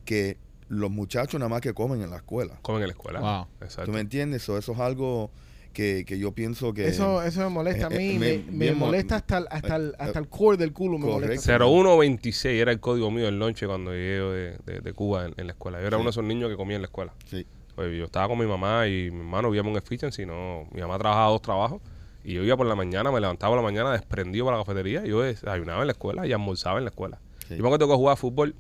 que 0.04 0.38
los 0.68 0.90
muchachos 0.90 1.40
nada 1.40 1.50
más 1.50 1.62
que 1.62 1.74
comen 1.74 2.02
en 2.02 2.10
la 2.10 2.18
escuela. 2.18 2.58
Comen 2.64 2.82
en 2.82 2.88
la 2.88 2.94
escuela. 2.94 3.20
Wow. 3.20 3.48
Exacto. 3.62 3.86
¿Tú 3.86 3.92
me 3.92 4.00
entiendes? 4.00 4.42
So, 4.44 4.58
eso 4.58 4.72
es 4.74 4.80
algo 4.80 5.30
que, 5.74 6.04
que 6.06 6.18
yo 6.20 6.32
pienso 6.34 6.74
que... 6.74 6.88
Eso, 6.88 7.22
eso 7.24 7.42
me 7.42 7.50
molesta 7.50 7.88
a 7.88 7.90
eh, 7.94 7.98
mí, 7.98 8.24
eh, 8.26 8.44
me, 8.50 8.66
me- 8.68 8.72
molesta 8.74 9.18
hasta 9.18 9.38
el, 9.40 9.48
hasta 9.50 9.76
el, 9.76 9.90
eh, 9.92 9.96
hasta 10.00 10.20
el 10.20 10.28
core 10.28 10.58
del 10.58 10.74
culo. 10.74 10.98
Me 10.98 11.06
molesta. 11.08 11.58
0126 11.58 12.62
era 12.62 12.72
el 12.72 12.80
código 12.80 13.12
mío 13.12 13.26
del 13.26 13.40
lonche 13.40 13.66
cuando 13.68 13.92
llegué 13.92 14.20
de, 14.20 14.58
de- 14.66 14.80
de 14.82 14.94
Cuba 14.94 15.26
en, 15.26 15.34
en 15.38 15.48
la 15.48 15.54
escuela. 15.54 15.80
Yo 15.80 15.88
era 15.88 15.98
Sí. 15.98 16.02
uno 16.02 16.04
de 16.06 16.10
esos 16.12 16.24
niños 16.24 16.50
que 16.50 16.56
comía 16.58 16.76
en 16.76 16.82
la 16.82 16.88
escuela. 16.88 17.14
Sí. 17.26 17.46
Yo 17.78 18.04
estaba 18.06 18.28
con 18.28 18.38
mi 18.38 18.46
mamá 18.46 18.88
y 18.88 19.10
mi 19.10 19.20
hermano 19.22 19.50
vivíamos 19.50 19.72
en 19.72 19.78
efficiency, 19.78 20.26
no, 20.26 20.68
mi 20.74 20.82
mamá 20.82 20.98
trabajaba 21.00 21.30
dos 21.32 21.42
trabajos 21.42 21.82
y 22.26 22.34
yo 22.34 22.44
iba 22.44 22.58
por 22.58 22.66
la 22.68 22.76
mañana, 22.76 23.10
me 23.10 23.22
levantaba 23.22 23.52
por 23.56 23.64
la 23.64 23.64
mañana 23.64 23.94
desprendido 23.94 24.44
para 24.46 24.58
la 24.58 24.66
cafetería 24.66 25.06
y 25.06 25.10
yo 25.10 25.22
desayunaba 25.22 25.80
en 25.82 25.88
la 25.88 25.94
escuela 25.94 26.28
y 26.28 26.34
almorzaba 26.34 26.80
en 26.80 26.84
la 26.84 26.90
escuela. 26.90 27.20
Sí. 27.48 27.56
Yo 27.56 27.62
me 27.62 27.70
acuerdo 27.70 27.88
que 27.88 27.94
jugaba 27.96 28.18
fútbol 28.18 28.54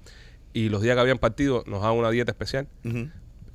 y 0.53 0.69
los 0.69 0.81
días 0.81 0.95
que 0.95 1.01
habían 1.01 1.17
partido 1.17 1.65
nos 1.67 1.81
daban 1.81 1.97
una 1.97 2.11
dieta 2.11 2.31
especial. 2.31 2.67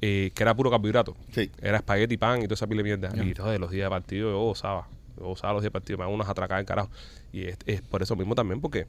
Eh, 0.00 0.30
que 0.34 0.42
era 0.42 0.54
puro 0.54 0.70
carbohidrato. 0.70 1.16
Sí. 1.32 1.50
Era 1.60 1.78
espagueti, 1.78 2.16
pan 2.16 2.40
y 2.40 2.44
toda 2.44 2.54
esa 2.54 2.66
pila 2.66 2.82
de 2.82 2.96
mierda. 2.96 3.24
Y 3.24 3.34
todos 3.34 3.58
los 3.58 3.70
días 3.70 3.86
de 3.86 3.90
partido 3.90 4.30
yo 4.30 4.40
gozaba. 4.40 4.88
Yo 5.16 5.24
gozaba 5.26 5.52
los 5.54 5.62
días 5.62 5.72
de 5.72 5.72
partido, 5.72 5.98
me 5.98 6.02
daban 6.02 6.14
unas 6.14 6.28
atracadas 6.28 6.60
en 6.60 6.66
carajo. 6.66 6.90
Y 7.32 7.46
es, 7.46 7.58
es 7.66 7.82
por 7.82 8.02
eso 8.02 8.16
mismo 8.16 8.34
también, 8.34 8.60
porque 8.60 8.86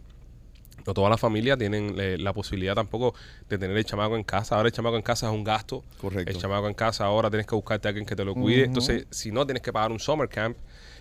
no 0.86 0.94
todas 0.94 1.10
las 1.10 1.20
familias 1.20 1.58
tienen 1.58 1.96
eh, 1.98 2.18
la 2.20 2.32
posibilidad 2.34 2.76
tampoco 2.76 3.16
de 3.50 3.58
tener 3.58 3.76
el 3.76 3.86
chamaco 3.86 4.16
en 4.16 4.24
casa. 4.24 4.56
Ahora 4.56 4.68
el 4.68 4.74
chamaco 4.74 4.96
en 4.98 5.02
casa 5.02 5.28
es 5.28 5.34
un 5.34 5.44
gasto. 5.44 5.84
Correcto. 6.00 6.32
El 6.32 6.38
chamaco 6.38 6.68
en 6.68 6.74
casa 6.76 7.06
ahora 7.06 7.30
tienes 7.30 7.48
que 7.48 7.56
buscarte 7.56 7.88
a 7.88 7.90
alguien 7.90 8.06
que 8.06 8.16
te 8.16 8.24
lo 8.24 8.34
cuide. 8.34 8.66
Entonces, 8.66 9.08
si 9.10 9.32
no, 9.32 9.46
tienes 9.46 9.64
que 9.64 9.74
pagar 9.74 9.92
un 9.92 10.00
summer 10.00 10.30
camp. 10.30 10.58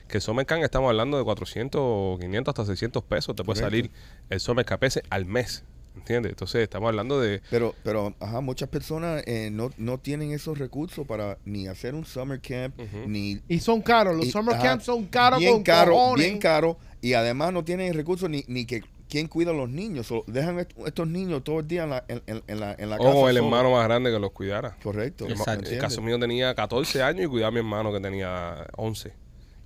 Que 0.08 0.18
el 0.18 0.22
summer 0.22 0.44
camp 0.46 0.62
estamos 0.62 0.88
hablando 0.88 1.16
de 1.18 1.24
400, 1.24 2.18
500 2.20 2.52
hasta 2.52 2.64
600 2.64 3.02
pesos. 3.04 3.34
Te 3.36 3.42
puede 3.44 3.60
Correcto. 3.60 3.88
salir 3.88 3.90
el 4.30 4.40
summer 4.40 4.64
camp 4.64 4.84
ese 4.84 5.02
al 5.10 5.24
mes. 5.26 5.64
¿Entiendes? 5.96 6.30
Entonces, 6.30 6.62
estamos 6.62 6.88
hablando 6.88 7.20
de... 7.20 7.40
Pero, 7.50 7.74
pero, 7.84 8.14
ajá, 8.20 8.40
muchas 8.40 8.68
personas 8.68 9.22
eh, 9.26 9.48
no, 9.52 9.70
no 9.76 9.98
tienen 9.98 10.32
esos 10.32 10.58
recursos 10.58 11.06
para 11.06 11.38
ni 11.44 11.68
hacer 11.68 11.94
un 11.94 12.04
summer 12.04 12.40
camp, 12.40 12.78
ni... 13.06 13.40
Y 13.48 13.60
son 13.60 13.80
caros, 13.80 14.16
los 14.16 14.26
y- 14.26 14.30
summer 14.32 14.54
ajá, 14.56 14.64
camps 14.64 14.84
son 14.86 15.04
caros 15.06 15.38
bien 15.38 15.52
con 15.52 15.62
caro, 15.62 15.92
cojones. 15.92 16.26
bien 16.26 16.38
caro, 16.38 16.78
y 17.00 17.12
además 17.14 17.52
no 17.52 17.64
tienen 17.64 17.94
recursos 17.94 18.28
ni, 18.28 18.44
ni 18.48 18.66
que 18.66 18.82
quién 19.08 19.28
cuida 19.28 19.52
a 19.52 19.54
los 19.54 19.68
niños. 19.70 20.06
So, 20.08 20.24
dejan 20.26 20.58
est- 20.58 20.72
estos 20.84 21.06
niños 21.06 21.44
todo 21.44 21.60
el 21.60 21.68
día 21.68 21.84
en 21.84 21.90
la, 21.90 22.04
en, 22.08 22.22
en- 22.26 22.42
en 22.48 22.60
la, 22.60 22.74
en 22.76 22.90
la 22.90 22.98
casa. 22.98 23.10
O 23.10 23.28
el 23.28 23.36
hermano 23.36 23.70
más 23.70 23.84
grande 23.84 24.10
que 24.10 24.18
los 24.18 24.32
cuidara. 24.32 24.76
Correcto. 24.82 25.26
El 25.26 25.32
¿entiendes? 25.38 25.78
caso 25.80 26.02
mío 26.02 26.18
tenía 26.18 26.52
14 26.56 27.02
años 27.04 27.24
y 27.26 27.28
cuidaba 27.28 27.48
a 27.48 27.52
mi 27.52 27.58
hermano 27.58 27.92
que 27.92 28.00
tenía 28.00 28.66
11. 28.76 29.12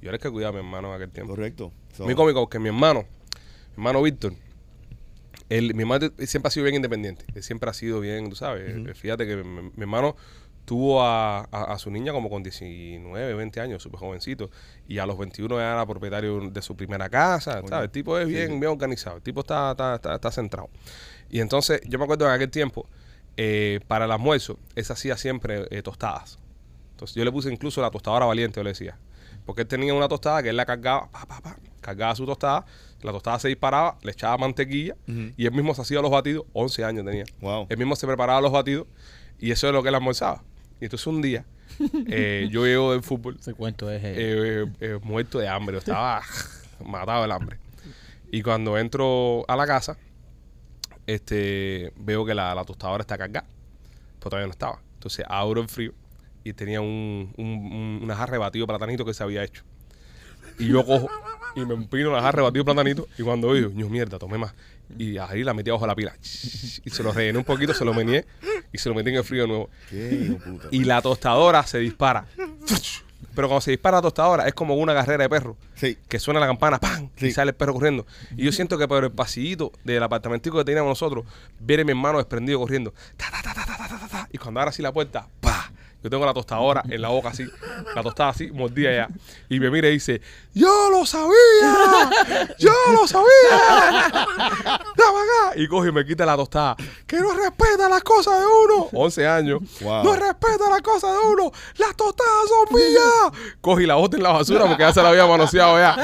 Yo 0.02 0.08
era 0.10 0.16
el 0.16 0.20
que 0.22 0.30
cuidaba 0.30 0.50
a 0.58 0.60
mi 0.60 0.66
hermano 0.66 0.88
en 0.90 0.94
aquel 0.96 1.10
tiempo. 1.10 1.32
Correcto. 1.34 1.72
So, 1.96 2.04
Muy 2.04 2.14
cómico 2.14 2.40
porque 2.40 2.58
mi 2.58 2.68
hermano, 2.68 3.00
mi 3.02 3.72
hermano 3.82 4.02
Víctor, 4.02 4.34
él, 5.48 5.74
mi 5.74 5.82
hermano 5.82 6.10
siempre 6.18 6.48
ha 6.48 6.50
sido 6.50 6.64
bien 6.64 6.76
independiente. 6.76 7.24
Él 7.34 7.42
siempre 7.42 7.70
ha 7.70 7.72
sido 7.72 8.00
bien, 8.00 8.28
tú 8.30 8.36
sabes. 8.36 8.76
Ujú. 8.76 8.94
Fíjate 8.94 9.26
que 9.26 9.36
mi, 9.36 9.62
mi 9.62 9.72
hermano 9.80 10.14
tuvo 10.64 11.02
a, 11.02 11.40
a- 11.50 11.72
a 11.72 11.78
su 11.78 11.90
niña 11.90 12.12
como 12.12 12.28
con 12.28 12.42
19, 12.42 13.34
20 13.34 13.60
años, 13.60 13.82
súper 13.82 14.00
jovencito. 14.00 14.50
Y 14.86 14.98
a 14.98 15.06
los 15.06 15.16
21 15.16 15.56
ya 15.58 15.72
era 15.72 15.86
propietario 15.86 16.50
de 16.50 16.60
su 16.62 16.76
primera 16.76 17.08
casa. 17.08 17.62
¿sabes? 17.70 17.84
El 17.86 17.90
tipo 17.90 18.18
es 18.18 18.26
Sí, 18.26 18.34
bien, 18.34 18.60
bien 18.60 18.72
organizado. 18.72 19.16
El 19.16 19.22
tipo 19.22 19.40
está, 19.40 19.70
está, 19.70 19.94
está, 19.94 20.14
está 20.16 20.30
centrado. 20.30 20.68
Y 21.30 21.40
entonces, 21.40 21.80
yo 21.86 21.98
me 21.98 22.04
acuerdo 22.04 22.26
en 22.26 22.32
aquel 22.32 22.50
tiempo, 22.50 22.86
eh, 23.38 23.80
para 23.86 24.04
el 24.04 24.10
almuerzo, 24.10 24.58
él 24.74 24.84
se 24.84 24.92
hacía 24.92 25.16
siempre 25.16 25.66
eh, 25.70 25.82
tostadas. 25.82 26.38
Entonces 26.90 27.14
yo 27.14 27.24
le 27.24 27.32
puse 27.32 27.50
incluso 27.52 27.80
la 27.80 27.90
tostadora 27.90 28.26
valiente, 28.26 28.58
yo 28.60 28.64
le 28.64 28.70
decía. 28.70 28.98
Porque 29.46 29.62
él 29.62 29.68
tenía 29.68 29.94
una 29.94 30.08
tostada 30.08 30.42
que 30.42 30.50
él 30.50 30.56
la 30.56 30.66
cargaba, 30.66 31.08
pa, 31.10 31.24
pa, 31.24 31.40
pa, 31.40 31.56
cargaba 31.80 32.14
su 32.14 32.26
tostada, 32.26 32.66
la 33.02 33.12
tostada 33.12 33.38
se 33.38 33.48
disparaba, 33.48 33.96
le 34.02 34.12
echaba 34.12 34.36
mantequilla 34.38 34.96
y 35.36 35.46
él 35.46 35.52
mismo 35.52 35.74
se 35.74 35.82
hacía 35.82 36.00
los 36.02 36.10
batidos, 36.10 36.44
11 36.52 36.84
años 36.84 37.04
tenía. 37.04 37.24
Wow. 37.40 37.66
Él 37.68 37.78
mismo 37.78 37.94
se 37.96 38.06
preparaba 38.06 38.40
los 38.40 38.52
batidos 38.52 38.86
y 39.38 39.50
eso 39.52 39.66
es 39.68 39.72
lo 39.72 39.82
que 39.82 39.88
él 39.90 39.94
almorzaba. 39.94 40.42
Y 40.80 40.84
entonces 40.84 41.06
un 41.06 41.22
día, 41.22 41.44
eh, 42.08 42.48
yo 42.50 42.64
llego 42.66 42.92
del 42.92 43.02
fútbol 43.02 43.36
Ese 43.40 43.54
cuento 43.54 43.90
es... 43.90 44.02
eh, 44.02 44.14
eh, 44.16 44.66
eh, 44.80 44.98
muerto 45.02 45.38
de 45.38 45.48
hambre, 45.48 45.74
yo 45.74 45.78
estaba 45.78 46.22
matado 46.84 47.22
del 47.22 47.32
hambre. 47.32 47.58
Y 48.30 48.42
cuando 48.42 48.76
entro 48.78 49.44
a 49.48 49.56
la 49.56 49.66
casa, 49.66 49.96
este 51.06 51.92
veo 51.96 52.24
que 52.24 52.34
la, 52.34 52.54
la 52.54 52.64
tostadora 52.64 53.00
está 53.02 53.16
cargada, 53.16 53.46
pero 54.18 54.30
todavía 54.30 54.46
no 54.46 54.52
estaba. 54.52 54.80
Entonces 54.94 55.24
abro 55.28 55.60
el 55.62 55.68
frío 55.68 55.92
y 56.44 56.52
tenía 56.52 56.80
un, 56.80 57.32
un, 57.36 57.46
un- 57.46 58.00
una 58.02 58.16
jarra 58.16 58.32
de 58.32 58.38
batido 58.38 58.66
platanito 58.66 59.04
que 59.04 59.14
se 59.14 59.22
había 59.22 59.42
hecho. 59.44 59.62
Y 60.58 60.66
yo 60.68 60.84
cojo 60.84 61.08
y 61.54 61.64
me 61.64 61.74
empino 61.74 62.12
la 62.12 62.22
jarra, 62.22 62.42
batí 62.42 62.58
un 62.58 62.64
platanito. 62.64 63.08
Y 63.18 63.22
cuando 63.22 63.48
oigo, 63.48 63.70
ño, 63.70 63.88
mierda, 63.88 64.18
tomé 64.18 64.38
más. 64.38 64.54
Y 64.96 65.18
ahí 65.18 65.44
la 65.44 65.54
metí 65.54 65.70
abajo 65.70 65.84
de 65.84 65.88
la 65.88 65.94
pila. 65.94 66.16
Y 66.84 66.90
se 66.90 67.02
lo 67.02 67.12
rellené 67.12 67.38
un 67.38 67.44
poquito, 67.44 67.74
se 67.74 67.84
lo 67.84 67.92
meñé 67.92 68.24
y 68.72 68.78
se 68.78 68.88
lo 68.88 68.94
metí 68.94 69.10
en 69.10 69.16
el 69.16 69.24
frío 69.24 69.42
de 69.42 69.48
nuevo. 69.48 69.70
¿Qué, 69.90 70.36
puta? 70.44 70.68
Y 70.70 70.84
la 70.84 71.02
tostadora 71.02 71.62
se 71.66 71.78
dispara. 71.78 72.26
Pero 73.34 73.48
cuando 73.48 73.60
se 73.60 73.70
dispara 73.70 73.98
la 73.98 74.02
tostadora 74.02 74.48
es 74.48 74.54
como 74.54 74.74
una 74.74 74.94
carrera 74.94 75.24
de 75.24 75.28
perro. 75.28 75.56
Sí. 75.74 75.98
Que 76.08 76.18
suena 76.18 76.40
la 76.40 76.46
campana, 76.46 76.80
¡pam! 76.80 77.10
Y 77.18 77.30
sale 77.30 77.50
el 77.50 77.54
perro 77.54 77.74
corriendo. 77.74 78.06
Y 78.36 78.44
yo 78.44 78.52
siento 78.52 78.78
que 78.78 78.88
por 78.88 79.04
el 79.04 79.12
pasillito 79.12 79.72
del 79.84 80.02
apartamentico 80.02 80.58
que 80.58 80.64
teníamos 80.64 80.90
nosotros, 80.90 81.24
viene 81.60 81.84
mi 81.84 81.90
hermano 81.90 82.18
desprendido 82.18 82.58
corriendo. 82.58 82.94
Ta, 83.16 83.26
ta, 83.30 83.54
ta, 83.54 84.28
y 84.32 84.38
cuando 84.38 84.60
abra 84.60 84.70
así 84.70 84.82
la 84.82 84.92
puerta, 84.92 85.28
¡pa! 85.40 85.70
Yo 86.00 86.08
tengo 86.10 86.24
la 86.24 86.32
tostadora 86.32 86.84
en 86.88 87.02
la 87.02 87.08
boca 87.08 87.30
así, 87.30 87.44
la 87.94 88.02
tostada 88.04 88.30
así, 88.30 88.52
mordida 88.52 88.92
ya. 88.92 89.08
Y 89.48 89.58
me 89.58 89.68
mira 89.68 89.88
y 89.88 89.92
dice, 89.92 90.20
¡Yo 90.54 90.90
lo 90.90 91.04
sabía! 91.04 92.08
¡Yo 92.58 92.72
lo 92.92 93.04
sabía! 93.08 93.26
¡Dame 94.12 95.18
acá! 95.18 95.52
Y 95.56 95.66
coge 95.66 95.88
y 95.88 95.92
me 95.92 96.06
quita 96.06 96.24
la 96.24 96.36
tostada. 96.36 96.76
¡Que 97.04 97.18
no 97.18 97.32
respeta 97.32 97.88
las 97.88 98.04
cosas 98.04 98.38
de 98.38 98.46
uno! 98.46 98.88
11 98.92 99.26
años. 99.26 99.60
Wow. 99.80 100.04
¡No 100.04 100.14
respeta 100.14 100.70
las 100.70 100.82
cosas 100.82 101.12
de 101.12 101.18
uno! 101.18 101.50
¡Las 101.78 101.96
tostadas 101.96 102.48
son 102.48 102.76
mías! 102.76 103.56
Coge 103.60 103.82
y 103.82 103.86
la 103.86 103.96
bota 103.96 104.16
en 104.16 104.22
la 104.22 104.30
basura 104.30 104.66
porque 104.66 104.84
ya 104.84 104.92
se 104.92 105.02
la 105.02 105.08
había 105.08 105.26
manoseado 105.26 105.78
ya. 105.78 105.96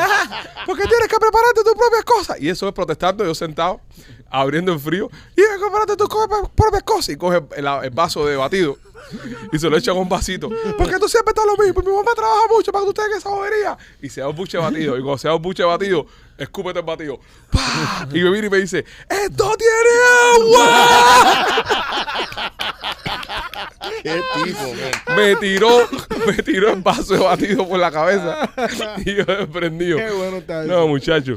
Porque 0.66 0.85
tienes 0.88 1.07
que 1.07 1.18
prepararte 1.18 1.62
tus 1.62 1.74
propias 1.74 2.04
cosas. 2.04 2.40
Y 2.40 2.48
eso 2.48 2.66
es 2.66 2.74
protestando, 2.74 3.24
yo 3.24 3.35
sentado, 3.35 3.80
abriendo 4.28 4.72
el 4.72 4.80
frío. 4.80 5.09
Y 5.37 5.42
prepararte 5.61 5.96
tus 5.96 6.09
propias 6.09 6.83
cosas. 6.83 7.11
Y 7.11 7.16
coge 7.16 7.42
el, 7.57 7.66
el 7.66 7.90
vaso 7.90 8.26
de 8.26 8.37
batido 8.37 8.76
y 9.52 9.58
se 9.58 9.68
lo 9.68 9.76
echa 9.76 9.92
con 9.92 10.02
un 10.02 10.08
vasito. 10.08 10.50
Porque 10.76 10.98
tú 10.98 11.08
siempre 11.08 11.30
estás 11.30 11.44
lo 11.46 11.62
mismo. 11.62 11.82
Mi 11.82 11.96
mamá 11.96 12.12
trabaja 12.14 12.42
mucho 12.50 12.72
para 12.72 12.84
que 12.84 12.92
tú 12.92 12.94
tengas 12.94 13.18
esa 13.18 13.30
bobería. 13.30 13.76
Y 14.00 14.08
se 14.08 14.20
da 14.20 14.28
un 14.28 14.36
buche 14.36 14.58
batido. 14.58 14.96
Y 14.98 15.02
cuando 15.02 15.18
se 15.18 15.28
da 15.28 15.34
un 15.34 15.42
buche 15.42 15.62
batido, 15.64 16.06
escúpete 16.38 16.80
el 16.80 16.84
batido. 16.84 17.18
¡Pah! 17.50 18.06
Y 18.12 18.22
me 18.22 18.30
viene 18.30 18.46
y 18.46 18.50
me 18.50 18.58
dice, 18.58 18.84
¡Esto 19.08 19.54
tiene 19.56 19.90
agua! 20.34 21.64
Qué 24.02 24.20
tipo, 24.44 24.60
man. 24.60 25.16
Me 25.16 25.36
tiró, 25.36 25.88
me 26.26 26.34
tiró 26.42 26.72
el 26.72 26.82
vaso 26.82 27.14
de 27.14 27.20
batido 27.20 27.66
por 27.68 27.78
la 27.78 27.90
cabeza. 27.90 28.50
Y 29.04 29.14
yo 29.14 29.24
desprendido. 29.24 29.96
Qué 29.98 30.10
bueno 30.10 30.38
está 30.38 30.64
eso. 30.64 30.72
No, 30.72 30.88
muchacho. 30.88 31.36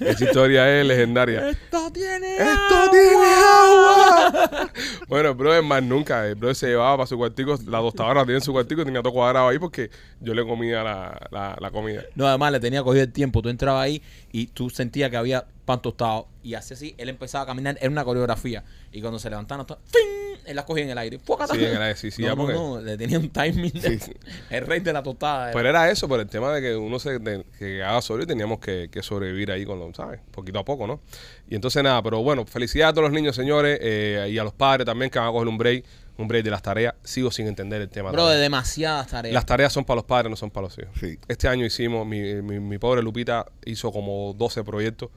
Esa 0.00 0.24
historia 0.24 0.80
es 0.80 0.86
legendaria. 0.86 1.50
¡Esto 1.50 1.90
tiene 1.92 2.36
¡Esto 2.36 2.90
tiene 2.90 3.26
agua! 3.26 4.70
bueno, 5.08 5.30
el 5.30 5.34
brother 5.34 5.62
más 5.62 5.82
nunca. 5.82 6.26
El 6.26 6.34
brother 6.34 6.56
se 6.56 6.66
llevaba 6.68 6.96
para 6.98 7.06
su 7.06 7.16
cuartico. 7.16 7.56
La 7.66 7.78
tostadora 7.78 8.20
la 8.20 8.26
tenía 8.26 8.38
en 8.38 8.44
su 8.44 8.52
cuartico 8.52 8.82
y 8.82 8.84
tenía 8.84 9.02
todo 9.02 9.12
cuadrado 9.12 9.48
ahí 9.48 9.58
porque 9.58 9.90
yo 10.20 10.34
le 10.34 10.44
comía 10.44 10.82
la, 10.82 11.28
la, 11.30 11.56
la 11.60 11.70
comida. 11.70 12.02
No, 12.14 12.26
además 12.26 12.52
le 12.52 12.60
tenía 12.60 12.82
cogido 12.82 13.04
el 13.04 13.12
tiempo. 13.12 13.40
Tú 13.42 13.48
entrabas 13.48 13.84
ahí 13.84 14.02
y 14.32 14.46
tú 14.48 14.70
sentías 14.70 15.10
que 15.10 15.16
había 15.16 15.44
pan 15.64 15.80
tostado. 15.80 16.26
Y 16.42 16.54
así 16.54 16.74
así, 16.74 16.94
él 16.98 17.08
empezaba 17.08 17.44
a 17.44 17.46
caminar. 17.46 17.76
Era 17.80 17.90
una 17.90 18.04
coreografía. 18.04 18.64
Y 18.92 19.00
cuando 19.00 19.18
se 19.18 19.30
levantaba, 19.30 19.64
no, 19.68 19.78
¡fin! 19.86 20.02
él 20.44 20.56
las 20.56 20.66
cogía 20.66 20.84
en 20.84 20.90
el 20.90 20.98
aire. 20.98 21.18
Sí, 21.54 21.64
en 21.64 21.76
el 21.76 21.82
aire, 21.82 21.96
sí, 21.96 22.10
sí, 22.10 22.20
no, 22.22 22.28
ya 22.28 22.34
no, 22.34 22.42
porque- 22.42 22.52
no, 22.54 22.80
le 22.80 22.98
tenía 22.98 23.18
un 23.18 23.30
timing. 23.30 23.72
de- 23.72 23.80
Sí, 23.80 23.98
sí. 23.98 24.12
El 24.50 24.66
rey 24.66 24.80
de 24.80 24.92
la 24.92 25.02
tostada. 25.02 25.52
Pero 25.52 25.68
era 25.70 25.90
eso, 25.90 26.06
por 26.06 26.20
el 26.20 26.26
tema 26.26 26.52
de 26.52 26.60
que 26.60 26.76
uno 26.76 26.98
se 26.98 27.18
de- 27.18 27.44
que 27.58 27.82
haga 27.82 28.02
solo 28.02 28.24
y 28.24 28.26
teníamos 28.26 28.58
que, 28.58 28.88
que 28.92 29.02
sobrevivir 29.02 29.50
ahí 29.50 29.64
con 29.64 29.78
los, 29.78 29.96
¿sabes? 29.96 30.20
Poquito 30.30 30.58
a 30.58 30.64
poco, 30.64 30.86
¿no? 30.86 31.00
Y 31.48 31.54
entonces 31.54 31.82
nada, 31.82 32.02
pero 32.02 32.22
bueno, 32.22 32.44
felicidades 32.44 32.90
a 32.90 32.94
todos 32.94 33.04
los 33.10 33.12
niños, 33.14 33.34
señores, 33.36 33.78
eh, 33.80 34.28
y 34.30 34.36
a 34.38 34.44
los 34.44 34.52
padres 34.52 34.84
también 34.84 35.10
que 35.10 35.18
van 35.18 35.28
a 35.28 35.32
coger 35.32 35.48
un 35.48 35.56
break, 35.56 35.84
un 36.16 36.28
break 36.28 36.44
de 36.44 36.50
las 36.50 36.62
tareas. 36.62 36.94
Sigo 37.02 37.30
sin 37.30 37.46
entender 37.46 37.80
el 37.82 37.88
tema. 37.88 38.10
Bro, 38.12 38.28
de 38.28 38.38
demasiadas 38.38 39.08
tareas. 39.08 39.34
Las 39.34 39.46
tareas 39.46 39.72
son 39.72 39.84
para 39.84 39.96
los 39.96 40.04
padres, 40.04 40.30
no 40.30 40.36
son 40.36 40.50
para 40.50 40.66
los 40.68 40.78
hijos. 40.78 40.90
Sí. 41.00 41.18
Este 41.28 41.48
año 41.48 41.64
hicimos, 41.66 42.06
mi, 42.06 42.20
mi, 42.42 42.60
mi 42.60 42.78
pobre 42.78 43.02
Lupita 43.02 43.46
hizo 43.64 43.90
como 43.92 44.32
12 44.36 44.62
proyectos 44.64 45.10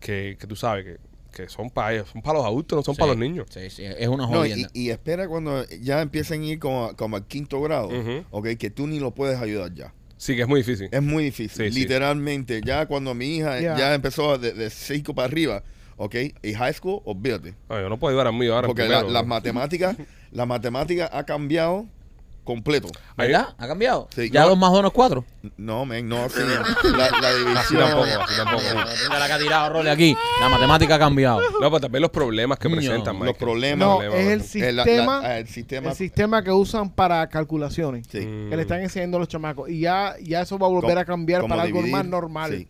que, 0.00 0.36
que 0.40 0.46
tú 0.46 0.56
sabes 0.56 0.84
que, 0.84 0.96
que 1.32 1.48
son 1.48 1.70
para 1.70 1.92
ellos, 1.94 2.08
son 2.10 2.22
para 2.22 2.38
los 2.38 2.46
adultos, 2.46 2.76
no 2.76 2.82
son 2.82 2.94
Sí, 2.94 2.98
para 3.00 3.12
los 3.12 3.18
niños. 3.18 3.46
Sí, 3.50 3.68
sí, 3.70 3.84
es 3.84 4.08
una 4.08 4.26
No, 4.26 4.44
y, 4.46 4.90
espera 4.90 5.28
cuando 5.28 5.66
ya 5.68 6.00
empiecen 6.00 6.42
a 6.42 6.46
ir 6.46 6.58
como, 6.58 6.94
como 6.96 7.16
al 7.16 7.26
quinto 7.26 7.60
grado, 7.60 7.88
Ujú. 7.88 8.24
ok, 8.30 8.48
que 8.58 8.70
tú 8.70 8.86
ni 8.86 8.98
lo 9.00 9.10
puedes 9.14 9.38
ayudar 9.40 9.74
ya. 9.74 9.92
Sí, 10.16 10.34
que 10.34 10.42
es 10.42 10.48
muy 10.48 10.60
difícil. 10.60 10.88
Es 10.90 11.02
muy 11.02 11.24
difícil. 11.24 11.66
Sí, 11.66 11.72
sí. 11.72 11.80
Literalmente, 11.80 12.60
ya 12.64 12.86
cuando 12.86 13.14
mi 13.14 13.36
hija 13.36 13.60
Ya. 13.60 13.76
ya 13.76 13.94
empezó 13.94 14.36
de, 14.38 14.52
de 14.52 14.68
cinco 14.70 15.14
para 15.14 15.26
arriba, 15.28 15.62
¿ok? 15.96 16.14
Y 16.42 16.54
high 16.54 16.72
school, 16.74 17.02
olvídate. 17.04 17.54
No, 17.68 17.80
yo 17.80 17.88
no 17.88 17.98
puedo 17.98 18.10
ayudar 18.10 18.26
a 18.26 18.32
mí 18.32 18.46
ahora. 18.48 18.66
Porque 18.66 18.88
la- 18.88 19.02
las 19.04 19.24
matemáticas, 19.26 19.96
la 20.30 20.46
matemática 20.46 21.08
ha 21.12 21.24
cambiado 21.24 21.86
completo. 22.44 22.88
¿Verdad? 23.14 23.48
¿Ha 23.58 23.66
cambiado? 23.68 24.08
Sí, 24.14 24.30
ya 24.30 24.42
no. 24.42 24.48
dos 24.50 24.58
más 24.58 24.72
dos 24.72 24.80
no 24.80 24.88
es 24.88 24.94
cuatro. 24.94 25.22
No, 25.58 25.84
men, 25.84 26.08
no 26.08 26.24
así. 26.24 26.40
La, 26.96 27.10
la 27.20 27.34
división. 27.34 27.56
Así 27.58 27.74
tampoco, 27.76 28.04
así 28.22 28.36
tampoco. 28.36 28.62
La 29.18 29.26
que 29.26 29.32
ha 29.34 29.38
tirado 29.38 29.68
Rolly 29.74 29.88
aquí. 29.90 30.16
La 30.40 30.48
matemática 30.48 30.94
ha 30.94 30.98
cambiado. 30.98 31.40
No, 31.60 31.68
pero 31.70 31.80
también 31.80 32.00
los 32.00 32.10
problemas 32.10 32.58
que 32.58 32.70
presentan, 32.70 33.18
Los 33.18 33.36
problemas. 33.36 33.86
No, 33.86 34.02
es 34.02 34.26
el 34.56 34.76
la- 34.76 34.84
sistema, 34.84 35.20
la- 35.20 35.38
el 35.40 35.46
sistema. 35.48 35.90
el 35.90 35.94
sistema 35.96 36.42
que 36.42 36.50
usan 36.50 36.88
para 36.90 37.28
calculaciones. 37.28 38.06
sí. 38.10 38.20
Que 38.20 38.56
le 38.56 38.62
están 38.62 38.80
enseñando 38.80 39.18
a 39.18 39.20
los 39.20 39.28
chamacos. 39.28 39.68
Y 39.68 39.80
ya, 39.80 40.14
ya 40.22 40.40
eso 40.40 40.58
va 40.58 40.68
a 40.68 40.70
volver 40.70 40.96
a 40.96 41.04
cambiar 41.04 41.46
para 41.46 41.62
algo 41.62 41.82
más 41.82 42.06
normal. 42.06 42.50
sí. 42.52 42.68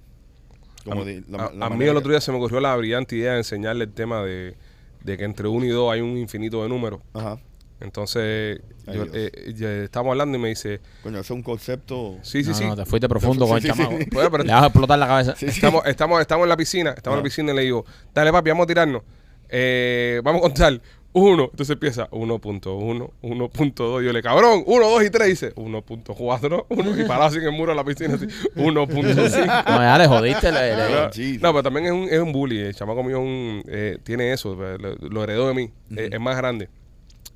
Como 0.85 1.03
a, 1.03 1.53
la 1.55 1.67
a 1.67 1.71
mí 1.71 1.85
el 1.85 1.97
otro 1.97 2.11
día 2.11 2.21
se 2.21 2.33
me 2.33 2.39
ocurrió 2.39 2.61
la 2.61 2.75
brillante 2.75 3.15
idea 3.15 3.33
de 3.33 3.39
enseñarle 3.39 3.85
el 3.85 3.93
tema 3.93 4.23
de, 4.23 4.57
de 5.05 5.19
que 5.19 5.25
entre 5.25 5.47
1 5.47 5.67
y 5.67 5.69
2 5.69 5.93
hay 5.93 6.01
un 6.01 6.17
infinito 6.17 6.63
de 6.63 6.69
números. 6.69 7.01
Ajá. 7.13 7.39
Entonces, 7.81 8.61
Ay, 8.87 8.95
yo, 8.97 9.05
eh, 9.13 9.53
ya 9.57 9.71
estamos 9.85 10.11
hablando 10.11 10.37
y 10.37 10.41
me 10.41 10.49
dice, 10.49 10.81
Coño, 11.03 11.19
ese 11.19 11.27
es 11.27 11.31
un 11.31 11.43
concepto. 11.43 12.17
sí, 12.23 12.43
sí, 12.43 12.51
no, 12.51 12.55
sí. 12.57 12.65
no, 12.65 12.77
te 12.77 12.85
fuiste 12.87 13.09
profundo 13.09 13.45
Sí, 13.47 13.49
con 13.51 13.57
el 13.59 13.63
sí, 13.63 13.69
sí. 13.71 13.77
chamaco. 13.77 13.97
Pues, 14.11 14.29
pero- 14.31 14.45
Le 14.45 14.53
vas 14.53 14.63
a 14.63 14.67
explotar 14.67 14.99
la 14.99 15.07
cabeza. 15.07 15.35
Sí, 15.37 15.47
sí. 15.47 15.57
Estamos, 15.57 15.87
estamos, 15.87 16.21
estamos 16.21 16.45
en 16.45 16.49
la 16.49 16.57
piscina, 16.57 16.91
estamos 16.97 17.15
en 17.17 17.19
la 17.19 17.21
Ah. 17.21 17.25
piscina 17.25 17.53
y 17.53 17.57
le 17.57 17.63
digo, 17.63 17.85
dale 18.15 18.33
papi, 18.33 18.51
vamos 18.51 18.65
a 18.65 18.67
tirarnos. 18.67 19.03
Eh, 19.49 20.21
vamos 20.25 20.41
a 20.41 20.43
contar. 20.43 20.81
Uno, 21.15 21.45
entonces 21.45 21.71
empieza 21.71 22.07
1.1, 22.11 23.11
1.2. 23.23 24.05
Yo 24.05 24.13
le, 24.13 24.23
cabrón, 24.23 24.63
1, 24.67 24.91
2 24.91 25.05
y 25.05 25.11
3. 25.11 25.27
Dice 25.29 25.55
1.4, 25.55 26.67
1 26.69 27.01
y 27.01 27.05
parado 27.05 27.35
en 27.37 27.43
el 27.45 27.53
muro 27.53 27.73
de 27.73 27.77
la 27.77 27.85
piscina, 27.85 28.15
así, 28.15 28.27
1.5. 28.57 29.47
No, 29.67 29.81
ya 29.81 29.99
le 29.99 30.07
jodiste. 30.07 30.53
le- 30.53 30.77
le- 30.77 30.91
No, 30.91 31.05
no, 31.41 31.53
pero 31.53 31.63
también 31.63 31.87
es 31.87 31.93
un, 31.93 32.03
es 32.11 32.19
un 32.21 32.31
bully. 32.33 32.59
El 32.61 32.75
chamaco 32.75 33.03
mío 33.03 33.17
es 33.17 33.23
un, 33.23 33.63
eh, 33.69 33.99
tiene 34.05 34.33
eso, 34.33 34.55
lo, 34.55 34.95
lo 34.97 35.25
heredó 35.25 35.49
de 35.49 35.55
mí. 35.55 35.71
Eh, 35.97 36.11
es 36.13 36.21
más 36.21 36.37
grande. 36.37 36.69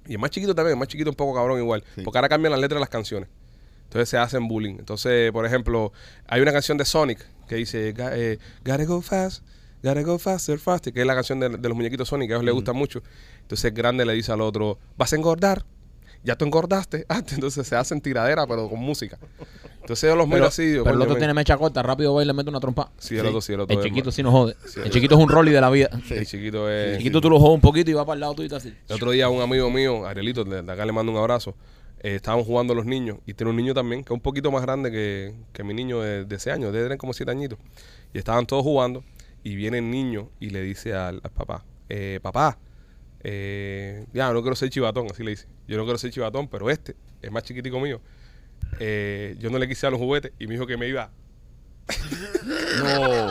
Y 0.08 0.14
es 0.14 0.18
más 0.18 0.30
chiquito 0.30 0.54
también, 0.54 0.74
es 0.76 0.78
más 0.78 0.88
chiquito 0.88 1.10
un 1.10 1.16
poco 1.16 1.34
cabrón 1.34 1.58
igual. 1.58 1.84
Sí. 1.94 2.02
Porque 2.02 2.18
ahora 2.18 2.28
cambian 2.28 2.50
las 2.52 2.60
letras 2.60 2.76
de 2.76 2.80
las 2.80 2.88
canciones. 2.90 3.28
Entonces 3.84 4.08
se 4.08 4.16
hacen 4.18 4.48
bullying. 4.48 4.76
Entonces, 4.78 5.30
por 5.32 5.44
ejemplo, 5.46 5.92
hay 6.26 6.40
una 6.40 6.52
canción 6.52 6.78
de 6.78 6.84
Sonic 6.84 7.24
que 7.46 7.56
dice 7.56 7.94
"Ga- 7.94 8.12
eh, 8.14 8.38
Gotta 8.64 8.84
go 8.84 9.02
fast, 9.02 9.44
gotta 9.82 10.02
go 10.02 10.18
faster, 10.18 10.58
faster, 10.58 10.92
que 10.92 11.00
es 11.02 11.06
la 11.06 11.14
canción 11.14 11.38
de, 11.40 11.50
de 11.50 11.68
los 11.68 11.76
muñequitos 11.76 12.08
Sonic, 12.08 12.28
que 12.28 12.32
a 12.34 12.36
ellos 12.36 12.44
les 12.46 12.54
gusta 12.54 12.72
mucho. 12.72 13.02
Entonces 13.42 13.66
el 13.66 13.72
grande 13.72 14.04
le 14.06 14.14
dice 14.14 14.32
al 14.32 14.40
otro, 14.40 14.78
vas 14.96 15.12
a 15.12 15.16
engordar. 15.16 15.64
Ya 16.24 16.36
tú 16.36 16.44
engordaste 16.44 17.04
antes, 17.08 17.34
entonces 17.38 17.66
se 17.66 17.74
hacen 17.76 18.00
tiradera, 18.00 18.46
pero 18.46 18.68
con 18.68 18.78
música. 18.80 19.18
Entonces 19.80 20.08
yo 20.08 20.14
los 20.14 20.26
miro 20.26 20.36
Pero, 20.38 20.46
así. 20.48 20.64
digo, 20.64 20.84
pero 20.84 20.94
el 20.94 20.98
"Coño, 21.00 21.02
otro 21.04 21.14
men". 21.14 21.20
tiene 21.20 21.34
mecha 21.34 21.56
corta, 21.56 21.82
rápido 21.82 22.14
va 22.14 22.22
y 22.22 22.26
le 22.26 22.32
mete 22.32 22.48
una 22.50 22.60
trompa. 22.60 22.92
Sí, 22.98 23.16
el 23.18 23.26
otro 23.26 23.40
sí, 23.40 23.52
el 23.52 23.60
otro 23.60 23.76
El 23.76 23.82
chiquito 23.84 24.12
sí 24.12 24.22
nos 24.22 24.30
jode. 24.32 24.56
Sí, 24.64 24.78
el 24.78 24.86
el- 24.86 24.92
chiquito 24.92 25.16
es 25.16 25.20
un 25.20 25.28
Rolly 25.28 25.50
de 25.50 25.60
la 25.60 25.70
vida. 25.70 25.90
El 26.10 26.24
chiquito 26.26 26.70
es. 26.70 26.92
El 26.92 26.98
chiquito 26.98 27.20
tú 27.20 27.28
lo 27.30 27.40
jodes 27.40 27.54
un 27.56 27.60
poquito 27.60 27.90
y 27.90 27.94
va 27.94 28.04
para 28.06 28.14
el 28.14 28.20
lado 28.20 28.34
tuyo 28.34 28.48
y 28.52 28.56
así. 28.56 28.68
El 28.88 28.94
otro 28.96 29.10
día 29.10 29.28
un 29.28 29.42
amigo 29.42 29.68
mío, 29.70 30.06
Arielito, 30.06 30.44
de 30.44 30.62
de 30.62 30.72
acá 30.72 30.86
le 30.86 30.92
mando 30.92 31.10
un 31.10 31.18
abrazo, 31.18 31.56
eh, 31.98 32.14
estaban 32.14 32.44
jugando 32.44 32.74
los 32.76 32.86
niños 32.86 33.18
y 33.26 33.34
tiene 33.34 33.50
un 33.50 33.56
niño 33.56 33.74
también 33.74 34.04
que 34.04 34.12
es 34.12 34.16
un 34.16 34.20
poquito 34.20 34.52
más 34.52 34.62
grande 34.62 34.92
que, 34.92 35.34
que 35.52 35.64
mi 35.64 35.74
niño 35.74 36.00
de, 36.00 36.24
de 36.24 36.36
ese 36.36 36.52
año, 36.52 36.70
debe 36.70 36.84
tener 36.84 36.98
como 36.98 37.12
siete 37.12 37.32
añitos. 37.32 37.58
Y 38.14 38.18
estaban 38.18 38.46
todos 38.46 38.62
jugando 38.62 39.02
y 39.42 39.56
viene 39.56 39.78
el 39.78 39.90
niño 39.90 40.28
y 40.38 40.50
le 40.50 40.62
dice 40.62 40.94
al, 40.94 41.20
al 41.24 41.30
papá, 41.32 41.64
eh, 41.88 42.20
papá, 42.22 42.58
eh, 43.24 44.06
ya 44.12 44.32
no 44.32 44.40
quiero 44.42 44.54
ser 44.56 44.70
chivatón, 44.70 45.06
así 45.10 45.22
le 45.22 45.30
dice. 45.30 45.46
Yo 45.68 45.76
no 45.76 45.84
quiero 45.84 45.98
ser 45.98 46.10
chivatón, 46.10 46.48
pero 46.48 46.68
este 46.70 46.96
es 47.20 47.30
más 47.30 47.42
chiquitico 47.44 47.78
mío. 47.80 48.00
Eh, 48.80 49.36
yo 49.38 49.50
no 49.50 49.58
le 49.58 49.68
quise 49.68 49.86
dar 49.86 49.92
los 49.92 50.00
juguetes 50.00 50.32
y 50.38 50.46
me 50.46 50.54
dijo 50.54 50.66
que 50.66 50.76
me 50.76 50.88
iba 50.88 51.10
No. 52.78 53.28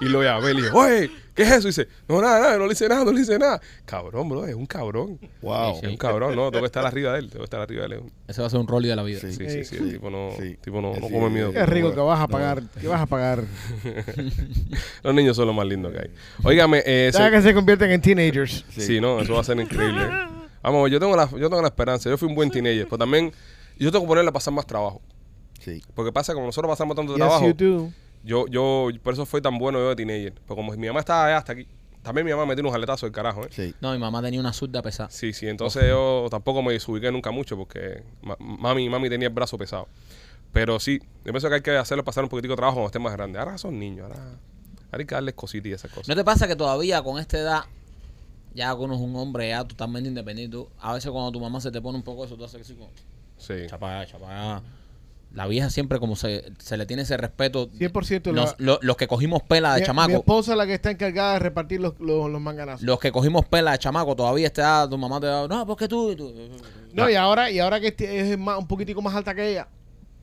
y 0.00 0.04
lo 0.08 0.22
llamé 0.22 0.50
y 0.50 0.54
le 0.54 0.62
dije, 0.62 0.74
oye, 0.74 1.10
¿qué 1.34 1.42
es 1.42 1.50
eso? 1.50 1.66
Y 1.68 1.70
dice, 1.70 1.88
no, 2.08 2.20
nada, 2.20 2.40
nada, 2.40 2.58
no 2.58 2.66
le 2.66 2.72
hice 2.72 2.88
nada, 2.88 3.04
no 3.04 3.10
le 3.12 3.20
hice 3.22 3.38
nada. 3.38 3.60
Cabrón, 3.84 4.28
bro, 4.28 4.46
es 4.46 4.54
un 4.54 4.66
cabrón. 4.66 5.18
Wow. 5.42 5.78
Es 5.82 5.88
un 5.88 5.96
cabrón, 5.96 6.36
no, 6.36 6.50
tengo 6.50 6.62
que 6.62 6.66
estar 6.66 6.84
arriba 6.86 7.12
de 7.14 7.20
él, 7.20 7.26
tengo 7.30 7.40
que 7.40 7.44
estar 7.44 7.60
arriba 7.60 7.88
de 7.88 7.96
él. 7.96 8.02
Ese 8.28 8.40
va 8.42 8.46
a 8.46 8.50
ser 8.50 8.60
un 8.60 8.68
Rolly 8.68 8.88
de 8.88 8.96
la 8.96 9.02
vida. 9.02 9.20
Sí. 9.20 9.32
Sí, 9.32 9.48
sí, 9.50 9.64
sí, 9.64 9.76
el 9.76 9.92
tipo 9.92 10.10
no, 10.10 10.30
Sí. 10.38 10.56
tipo 10.62 10.80
no, 10.80 10.94
no 10.94 11.08
come 11.08 11.30
miedo. 11.30 11.52
Qué 11.52 11.66
rico 11.66 11.88
No, 11.88 11.94
que 11.94 12.00
vas 12.00 12.18
a 12.20 12.22
no. 12.22 12.28
pagar. 12.28 12.62
Que 12.80 12.86
vas 12.88 13.00
a 13.00 13.06
pagar. 13.06 13.42
Los 15.02 15.14
niños 15.14 15.36
son 15.36 15.46
lo 15.46 15.52
más 15.54 15.66
lindo 15.66 15.90
que 15.90 15.98
hay. 15.98 16.10
Óigame, 16.44 16.82
eh, 16.86 17.10
se- 17.12 17.30
que 17.30 17.42
se 17.42 17.54
convierten 17.54 17.90
en 17.90 18.00
teenagers. 18.00 18.64
sí. 18.76 19.00
no, 19.00 19.20
eso 19.20 19.34
va 19.34 19.40
a 19.40 19.44
ser 19.44 19.58
increíble. 19.58 20.02
Vamos, 20.62 20.90
yo 20.90 20.98
tengo 20.98 21.16
la, 21.16 21.28
yo 21.30 21.48
tengo 21.48 21.60
la 21.62 21.68
esperanza. 21.68 22.08
Yo 22.10 22.18
fui 22.18 22.28
un 22.28 22.34
buen 22.34 22.50
teenager, 22.50 22.84
pero 22.84 22.98
también 22.98 23.32
yo 23.78 23.90
tengo 23.92 24.04
que 24.04 24.08
ponerle 24.08 24.30
a 24.30 24.32
pasar 24.32 24.52
más 24.54 24.66
trabajo. 24.66 25.00
Sí. 25.60 25.82
Porque 25.94 26.12
pasa, 26.12 26.34
como 26.34 26.46
nosotros 26.46 26.70
pasamos 26.70 26.96
tanto 26.96 27.12
Yes, 27.12 27.18
trabajo, 27.20 27.46
you 27.46 27.54
do. 27.54 27.92
yo, 28.24 28.46
yo, 28.48 28.88
por 29.02 29.14
eso 29.14 29.26
fue 29.26 29.40
tan 29.40 29.58
bueno 29.58 29.78
yo 29.78 29.88
de 29.90 29.96
teenager. 29.96 30.32
Porque 30.46 30.60
como 30.62 30.72
mi 30.72 30.86
mamá 30.86 31.00
estaba 31.00 31.26
allá 31.26 31.38
hasta 31.38 31.52
aquí, 31.52 31.66
también 32.02 32.24
mi 32.24 32.30
mamá 32.32 32.46
me 32.46 32.54
tiene 32.54 32.68
unos 32.68 32.76
aletazos 32.76 33.02
del 33.02 33.12
carajo, 33.12 33.44
¿eh? 33.44 33.48
Sí. 33.50 33.74
No, 33.80 33.92
mi 33.92 33.98
mamá 33.98 34.22
tenía 34.22 34.38
una 34.40 34.52
zurda 34.52 34.80
pesada. 34.82 35.10
Sí, 35.10 35.32
sí, 35.32 35.48
entonces 35.48 35.84
yo 35.88 36.26
tampoco 36.30 36.62
me 36.62 36.72
desubiqué 36.72 37.10
nunca 37.10 37.30
mucho 37.32 37.56
porque 37.56 38.02
ma- 38.22 38.36
mami, 38.38 38.88
mami 38.88 39.08
tenía 39.08 39.28
el 39.28 39.34
brazo 39.34 39.58
pesado. 39.58 39.88
Pero 40.52 40.78
sí, 40.80 41.00
yo 41.24 41.32
pienso 41.32 41.48
que 41.48 41.56
hay 41.56 41.60
que 41.62 41.76
hacerlo 41.76 42.04
pasar 42.04 42.22
un 42.24 42.30
poquitico 42.30 42.52
de 42.52 42.56
trabajo 42.56 42.76
cuando 42.76 42.86
estén 42.86 43.02
más 43.02 43.12
grandes. 43.12 43.40
Ahora 43.40 43.58
son 43.58 43.78
niños, 43.78 44.04
ahora, 44.08 44.20
ahora 44.22 44.38
hay 44.98 45.04
que 45.04 45.14
darles 45.14 45.34
cositas 45.34 45.66
y 45.66 45.72
esas 45.72 45.90
cosas. 45.90 46.08
¿No 46.08 46.14
te 46.14 46.24
pasa 46.24 46.46
que 46.46 46.54
todavía 46.56 47.02
con 47.02 47.18
esta 47.18 47.38
edad, 47.38 47.62
ya 48.56 48.74
uno 48.74 48.94
es 48.94 49.00
un 49.00 49.14
hombre 49.16 49.50
ya 49.50 49.62
totalmente 49.64 50.08
independiente, 50.08 50.56
tú- 50.56 50.68
a 50.80 50.94
veces 50.94 51.10
cuando 51.10 51.30
tu 51.30 51.38
mamá 51.40 51.60
se 51.60 51.70
te 51.70 51.80
pone 51.80 51.96
un 51.98 52.02
poco 52.02 52.24
eso, 52.24 52.36
tú 52.36 52.44
haces 52.44 52.62
así 52.62 52.74
como, 52.74 52.90
Sí. 53.38 53.54
chapa 53.68 54.00
allá. 54.00 54.62
La 55.32 55.46
vieja 55.46 55.68
siempre 55.68 55.98
como 55.98 56.16
se, 56.16 56.50
se 56.58 56.76
le 56.78 56.86
tiene 56.86 57.02
ese 57.02 57.16
respeto. 57.18 57.68
100% 57.76 58.32
Nos- 58.32 58.50
la- 58.58 58.66
lo- 58.66 58.78
los 58.80 58.96
que 58.96 59.06
cogimos 59.06 59.42
pela 59.42 59.70
de 59.74 59.76
Mi, 59.76 59.80
mi 59.82 59.86
chamaco, 59.86 60.12
esposa 60.12 60.52
es 60.52 60.56
la 60.58 60.66
que 60.66 60.72
está 60.74 60.90
encargada 60.90 61.34
de 61.34 61.38
repartir 61.40 61.80
los, 61.80 61.92
los, 62.00 62.30
los 62.30 62.40
manganazos. 62.40 62.82
los 62.82 62.98
que 62.98 63.12
cogimos 63.12 63.44
pela 63.44 63.72
de 63.72 63.78
chamaco, 63.78 64.16
todavía 64.16 64.46
está, 64.46 64.88
tu 64.88 64.96
mamá 64.96 65.20
te 65.20 65.26
da, 65.26 65.46
no, 65.46 65.66
porque 65.66 65.88
tú, 65.88 66.12
y 66.12 66.16
tú. 66.16 66.32
No, 66.94 67.10
y 67.10 67.14
ahora, 67.16 67.50
y 67.50 67.58
ahora 67.58 67.78
que 67.80 67.88
este 67.88 68.32
es 68.32 68.38
más, 68.38 68.58
un 68.58 68.66
poquitico 68.66 69.02
más 69.02 69.14
alta 69.14 69.34
que 69.34 69.50
ella, 69.50 69.68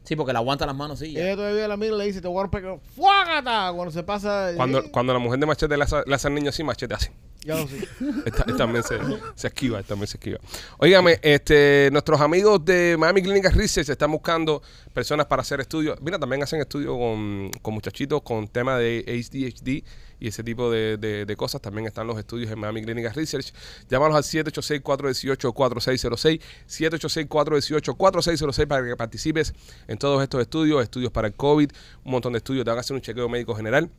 Sí, 0.04 0.16
porque 0.16 0.34
le 0.34 0.39
aguanta 0.39 0.66
las 0.66 0.76
manos, 0.76 1.00
sí. 1.00 1.13
ya. 1.13 1.22
ella 1.22 1.36
todavía 1.36 1.68
la 1.68 1.78
mira 1.78 1.96
y 1.96 1.98
le 1.98 2.06
dice, 2.06 2.22
te 2.22 2.28
voy 2.28 2.39
a 2.39 2.42
romper 2.44 2.80
¡Fuágata! 2.96 3.72
Cuando 3.74 3.92
se 3.92 4.04
pasa... 4.04 4.52
Cuando, 4.56 4.92
cuando 4.92 5.13
la 5.13 5.20
mujer 5.20 5.39
de 5.39 5.46
machete 5.46 5.78
le 5.78 5.84
hace, 5.84 5.96
le 6.06 6.16
hace 6.16 6.28
al 6.28 6.34
niño 6.36 6.50
así, 6.50 6.63
machete 6.63 6.94
así. 6.94 7.10
Ya 7.46 7.56
lo 7.56 7.68
sé. 7.68 7.78
Esta- 8.26 8.44
esta 8.44 8.58
también 8.58 8.84
se, 8.84 8.98
se 9.36 9.48
esquiva, 9.48 9.80
esta 9.80 9.89
también 9.89 10.08
se 10.08 10.18
esquiva. 10.18 10.39
Óigame, 10.78 11.20
este, 11.22 11.89
nuestros 11.92 12.20
amigos 12.22 12.63
de 12.63 12.96
Miami 12.98 13.22
Clinic 13.22 13.46
Research 13.54 13.89
están 13.89 14.12
buscando 14.12 14.62
personas 14.94 15.26
para 15.26 15.42
hacer 15.42 15.60
estudios. 15.60 16.00
Mira, 16.02 16.18
también 16.20 16.42
hacen 16.44 16.62
estudios 16.62 16.98
con, 16.98 17.52
con 17.62 17.74
muchachitos 17.74 18.22
con 18.22 18.48
tema 18.48 18.78
de 18.78 19.04
ADHD 19.08 19.84
y 20.24 20.30
ese 20.30 20.42
tipo 20.42 20.72
de, 20.72 20.98
de- 20.98 21.36
cosas. 21.36 21.62
También 21.62 21.86
están 21.86 22.08
los 22.08 22.18
estudios 22.18 22.50
en 22.50 22.58
Miami 22.60 22.82
Clinic 22.84 23.14
Research. 23.14 23.54
Llámalos 23.90 24.16
al 24.16 24.24
786-418-4606. 24.24 26.40
786-418-4606 26.70 28.68
para 28.68 28.88
que 28.88 28.96
participes 28.96 29.54
en 29.88 29.98
todos 29.98 30.24
estos 30.24 30.40
estudios. 30.42 30.82
Estudios 30.82 31.12
para 31.12 31.28
el 31.28 31.34
COVID, 31.34 31.70
un 32.06 32.12
montón 32.12 32.32
de 32.34 32.38
estudios. 32.38 32.64
Te 32.64 32.72
van 32.72 32.78
a 32.78 32.82
hacer 32.82 32.96
un 32.96 33.02
chequeo 33.02 33.28
médico 33.28 33.54
general 33.54 33.90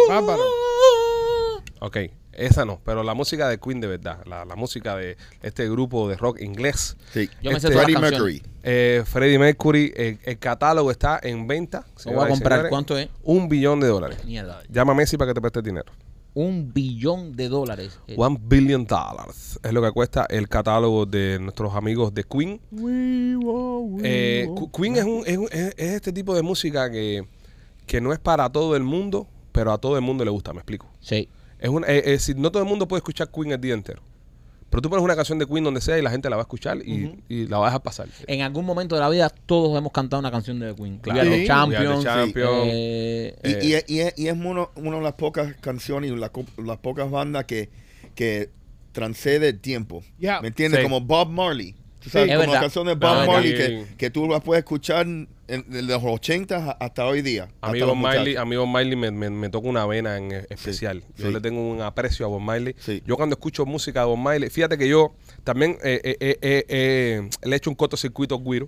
Bárbaro. 0.07 0.41
Ok, 1.81 1.97
esa 2.45 2.65
no, 2.65 2.79
pero 2.85 3.03
la 3.03 3.13
música 3.13 3.47
de 3.47 3.59
Queen 3.59 3.79
de 3.79 3.87
verdad, 3.87 4.23
la, 4.25 4.45
la 4.45 4.55
música 4.55 4.95
de 4.95 5.17
este 5.41 5.69
grupo 5.69 6.07
de 6.09 6.17
rock 6.17 6.41
inglés. 6.41 6.97
Sí. 7.13 7.29
Yo 7.41 7.51
me 7.51 7.59
sé 7.59 7.67
Este, 7.67 7.71
todas 7.71 7.85
Freddie. 7.85 7.99
Mercury. 8.01 8.43
Eh, 8.63 9.03
Freddie 9.05 9.39
Mercury, 9.39 9.93
eh, 9.95 10.17
el 10.23 10.37
catálogo 10.39 10.91
está 10.91 11.19
en 11.23 11.47
venta. 11.47 11.85
Lo 12.05 12.13
voy 12.13 12.25
a 12.25 12.27
comprar. 12.29 12.51
señores. 12.59 12.69
¿Cuánto 12.69 12.97
es? 12.97 13.09
Un 13.23 13.47
billón 13.49 13.79
de 13.79 13.87
dólares. 13.87 14.23
Mierda. 14.25 14.61
Llama 14.69 14.91
a 14.93 14.95
Messi 14.95 15.17
para 15.17 15.31
que 15.31 15.35
te 15.35 15.41
preste 15.41 15.61
dinero. 15.61 15.91
Un 16.33 16.71
billón 16.73 17.33
de 17.35 17.49
dólares. 17.49 17.99
Eh, 18.07 18.15
One 18.17 18.37
billion 18.41 18.85
dollars 18.85 19.59
es 19.61 19.73
lo 19.73 19.81
que 19.81 19.91
cuesta 19.91 20.25
el 20.29 20.47
catálogo 20.47 21.05
de 21.05 21.37
nuestros 21.41 21.75
amigos 21.75 22.13
de 22.13 22.23
Queen. 22.23 22.61
Eh, 24.03 24.45
Qu- 24.49 24.71
Queen 24.71 24.95
es, 24.95 25.03
un- 25.03 25.23
es 25.25 25.37
un- 25.37 25.49
es- 25.51 25.73
es 25.77 25.91
este 25.93 26.13
tipo 26.13 26.33
de 26.35 26.41
música 26.41 26.89
que, 26.89 27.27
que 27.85 27.99
no 28.01 28.13
es 28.13 28.19
para 28.19 28.49
todo 28.49 28.75
el 28.75 28.83
mundo, 28.83 29.27
pero 29.51 29.71
a 29.71 29.77
todo 29.77 29.95
el 29.97 30.01
mundo 30.01 30.23
le 30.23 30.31
gusta, 30.31 30.53
me 30.53 30.59
explico. 30.59 30.87
Sí. 31.01 31.27
Es 31.61 31.69
una, 31.69 31.87
es, 31.87 31.97
es 31.99 32.05
decir, 32.11 32.35
no 32.37 32.51
todo 32.51 32.61
el 32.63 32.67
mundo 32.67 32.87
puede 32.87 32.99
escuchar 32.99 33.29
Queen 33.31 33.51
el 33.53 33.61
día 33.61 33.73
entero. 33.73 34.01
Pero 34.69 34.81
tú 34.81 34.89
pones 34.89 35.03
una 35.03 35.15
canción 35.17 35.37
de 35.37 35.45
Queen 35.45 35.63
donde 35.65 35.81
sea 35.81 35.97
y 35.99 36.01
la 36.01 36.09
gente 36.09 36.29
la 36.29 36.37
va 36.37 36.43
a 36.43 36.45
escuchar 36.45 36.77
y, 36.77 37.21
y 37.27 37.45
la 37.47 37.57
va 37.57 37.65
a 37.65 37.69
dejar 37.69 37.83
pasar. 37.83 38.07
En 38.25 38.41
algún 38.41 38.65
momento 38.65 38.95
de 38.95 39.01
la 39.01 39.09
vida 39.09 39.29
todos 39.29 39.77
hemos 39.77 39.91
cantado 39.91 40.21
una 40.21 40.31
canción 40.31 40.59
de 40.59 40.73
Queen. 40.73 40.97
Claro. 40.99 41.19
Sí. 41.41 41.45
Champions. 42.03 42.67
Eh, 42.71 43.35
Y, 43.43 43.67
y 43.67 43.73
es- 43.73 43.85
y 43.89 43.99
es, 43.99 44.13
y 44.17 44.27
es 44.27 44.33
uno- 44.33 44.71
una 44.77 44.95
de 44.97 45.03
las 45.03 45.13
pocas 45.13 45.55
canciones 45.59 46.09
y 46.11 46.15
la 46.15 46.31
las 46.65 46.77
pocas 46.77 47.11
bandas 47.11 47.43
que, 47.45 47.69
que 48.15 48.49
transcede 48.93 49.49
el 49.49 49.59
tiempo. 49.59 50.03
Ya. 50.19 50.39
¿Me 50.41 50.47
entiendes? 50.47 50.79
Sí. 50.79 50.83
Como 50.83 51.01
Bob 51.01 51.29
Marley. 51.29 51.75
Tú 52.01 52.09
sabes, 52.09 52.29
Es 52.29 52.33
como 52.35 52.39
verdad. 52.39 52.53
la 52.55 52.59
canción 52.61 52.87
de 52.87 52.95
Bob 52.95 53.27
Marley 53.27 53.53
que, 53.55 53.85
que 53.97 54.09
tú 54.09 54.27
las 54.27 54.41
puedes 54.41 54.63
escuchar 54.63 55.05
en, 55.05 55.27
de 55.47 55.81
los 55.83 56.01
80 56.03 56.71
hasta 56.79 57.05
hoy 57.05 57.21
día. 57.21 57.47
Amigo 57.61 57.93
muchachos. 57.93 58.37
amigo 58.37 58.65
Miley 58.65 58.95
me, 58.95 59.11
me- 59.11 59.29
me 59.29 59.49
toca 59.49 59.67
una 59.67 59.85
vena 59.85 60.17
en 60.17 60.31
especial. 60.49 61.03
Yo 61.17 61.27
sí. 61.27 61.33
le 61.33 61.39
tengo 61.41 61.61
un 61.61 61.81
aprecio 61.81 62.25
a 62.25 62.29
Bob 62.29 62.41
Miley. 62.41 62.75
Sí. 62.79 63.03
Yo 63.05 63.15
cuando 63.17 63.35
escucho 63.35 63.65
música 63.65 63.99
de 64.01 64.05
Bob 64.07 64.17
Miley, 64.17 64.49
fíjate 64.49 64.77
que 64.77 64.87
yo 64.87 65.13
también 65.43 65.77
eh, 65.83 66.01
eh, 66.03 66.17
eh, 66.19 66.37
eh, 66.41 66.65
eh, 66.69 67.29
le 67.43 67.53
he 67.53 67.57
hecho 67.57 67.69
un 67.69 67.75
cortocircuito 67.75 68.39
guiro 68.39 68.67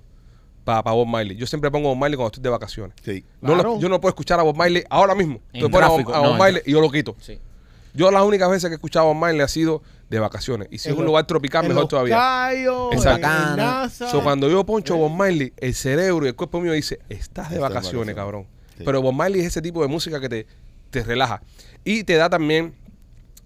para 0.63 0.82
Bob 0.91 1.08
Miley. 1.08 1.36
Yo 1.36 1.48
siempre 1.48 1.72
pongo 1.72 1.89
Bob 1.89 1.98
Miley 1.98 2.15
cuando 2.15 2.28
estoy 2.28 2.43
de 2.43 2.50
vacaciones. 2.50 2.96
Sí. 3.04 3.26
No 3.41 3.56
lo- 3.56 3.80
yo 3.80 3.89
no 3.89 4.00
puedo 4.00 4.12
escuchar 4.12 4.39
a 4.39 4.43
Bob 4.43 4.56
Miley 4.58 4.84
ahora 4.89 5.15
mismo. 5.15 5.39
En 5.54 5.62
Tú 5.62 5.72
pones 5.72 5.88
a 5.88 5.89
Bob, 5.89 5.98
tráfico, 6.04 6.13
a 6.15 6.19
Bob 6.19 6.28
no, 6.28 6.34
en 6.36 6.43
Miley 6.54 6.62
tra- 6.62 6.67
y 6.67 6.72
yo 6.72 6.82
lo 6.82 6.91
quito. 6.91 7.15
sí. 7.19 7.39
Yo 7.96 8.10
las 8.10 8.24
únicas 8.24 8.50
veces 8.50 8.69
que 8.69 8.74
he 8.74 8.76
escuchado 8.76 9.10
a 9.10 9.13
Bob 9.13 9.24
Miley 9.24 9.41
ha 9.41 9.48
sido 9.48 9.84
de 10.10 10.20
vacaciones. 10.20 10.68
Y 10.72 10.78
si 10.78 10.89
es 10.89 10.96
un 10.96 11.06
lugar 11.06 11.26
tropical, 11.26 11.63
en 11.63 11.70
mejor 11.70 11.84
Los 11.84 11.89
todavía. 11.89 12.16
Cayos, 12.18 12.94
Exacto. 12.94 13.28
en- 13.28 13.50
en 13.52 13.56
NASA. 13.58 14.10
So, 14.12 14.22
cuando 14.24 14.50
yo 14.50 14.63
poncho 14.66 14.96
Bob 14.98 15.12
Marley, 15.12 15.54
el 15.58 15.74
cerebro 15.74 16.26
y 16.26 16.30
el 16.30 16.36
cuerpo 16.36 16.62
mío 16.62 16.72
dice, 16.74 17.00
estás 17.10 17.10
de 17.10 17.16
Estás 17.16 17.50
de 17.52 17.60
vacaciones, 17.60 18.16
vacaciones. 18.16 18.16
cabrón. 18.16 18.48
Sí. 18.78 18.84
Pero 18.86 19.02
Bob 19.02 19.13
Marley 19.13 19.42
es 19.42 19.48
ese 19.48 19.62
tipo 19.62 19.82
de 19.82 19.88
música 19.88 20.20
que 20.20 20.30
te, 20.30 20.48
te 20.92 21.04
relaja. 21.04 21.42
Y 21.84 22.04
te 22.04 22.16
da 22.16 22.30
también 22.30 22.74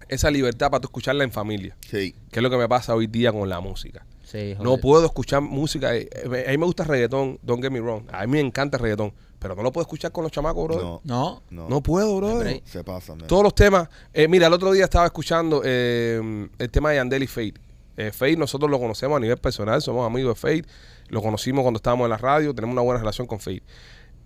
esa 0.08 0.30
libertad 0.30 0.70
para 0.70 0.80
tú 0.80 0.86
escucharla 0.88 1.24
en 1.24 1.32
familia. 1.32 1.76
Sí. 1.88 2.14
Que 2.30 2.40
es 2.40 2.42
lo 2.42 2.50
que 2.50 2.56
me 2.56 2.68
pasa 2.68 2.94
hoy 2.94 3.06
día 3.06 3.32
con 3.32 3.48
la 3.48 3.60
música. 3.60 4.04
Sí, 4.24 4.54
No 4.60 4.76
puedo 4.76 5.06
escuchar 5.06 5.40
música. 5.40 5.94
eh, 5.96 6.08
eh, 6.12 6.44
A 6.48 6.50
mí 6.50 6.58
me 6.58 6.66
gusta 6.66 6.84
reggaetón, 6.84 7.38
don't 7.42 7.62
get 7.62 7.70
me 7.70 7.80
wrong. 7.80 8.04
A 8.12 8.26
mí 8.26 8.32
me 8.32 8.40
encanta 8.40 8.76
el 8.76 8.82
reggaetón. 8.82 9.14
Pero 9.38 9.54
no 9.54 9.62
lo 9.62 9.70
puedo 9.72 9.82
escuchar 9.82 10.10
con 10.12 10.24
los 10.24 10.32
chamacos, 10.32 10.64
bro. 10.66 10.76
No. 10.82 11.00
No. 11.04 11.42
No. 11.50 11.68
No 11.68 11.80
puedo, 11.82 12.16
bro. 12.16 12.40
Se 12.64 12.82
pasa, 12.82 13.14
man. 13.14 13.26
Todos 13.28 13.42
los 13.44 13.54
temas. 13.54 13.88
eh, 14.12 14.26
mira, 14.28 14.48
el 14.48 14.52
otro 14.52 14.72
día 14.72 14.84
estaba 14.84 15.06
escuchando 15.06 15.62
eh, 15.64 16.48
el 16.58 16.70
tema 16.70 16.90
de 16.90 16.96
Yandel 16.96 17.22
y 17.22 17.26
Fate. 17.26 17.54
Eh, 17.96 18.10
Fate 18.12 18.36
nosotros 18.36 18.70
lo 18.70 18.78
conocemos 18.78 19.16
a 19.16 19.20
nivel 19.20 19.38
personal, 19.38 19.80
somos 19.82 20.06
amigos 20.06 20.34
de 20.34 20.40
Fate. 20.40 20.68
Lo 21.08 21.22
conocimos 21.22 21.62
cuando 21.62 21.78
estábamos 21.78 22.04
en 22.04 22.10
la 22.10 22.16
radio, 22.18 22.54
tenemos 22.54 22.72
una 22.74 22.82
buena 22.82 22.98
relación 23.00 23.26
con 23.26 23.38
Fate. 23.40 23.62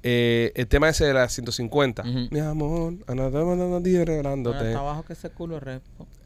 Eh, 0.03 0.51
el 0.57 0.67
tema 0.67 0.89
ese 0.89 1.05
de 1.05 1.15
la 1.15 1.29
150. 1.29 2.03
Ujú. 2.03 2.29
Mi 2.31 2.41
amor, 2.41 2.95
día 3.83 4.05
regalándote. 4.05 4.57
Hasta 4.59 4.79
abajo 4.79 5.05
que 5.05 5.13
ese 5.13 5.31
culo 5.31 5.59
es. 5.59 5.81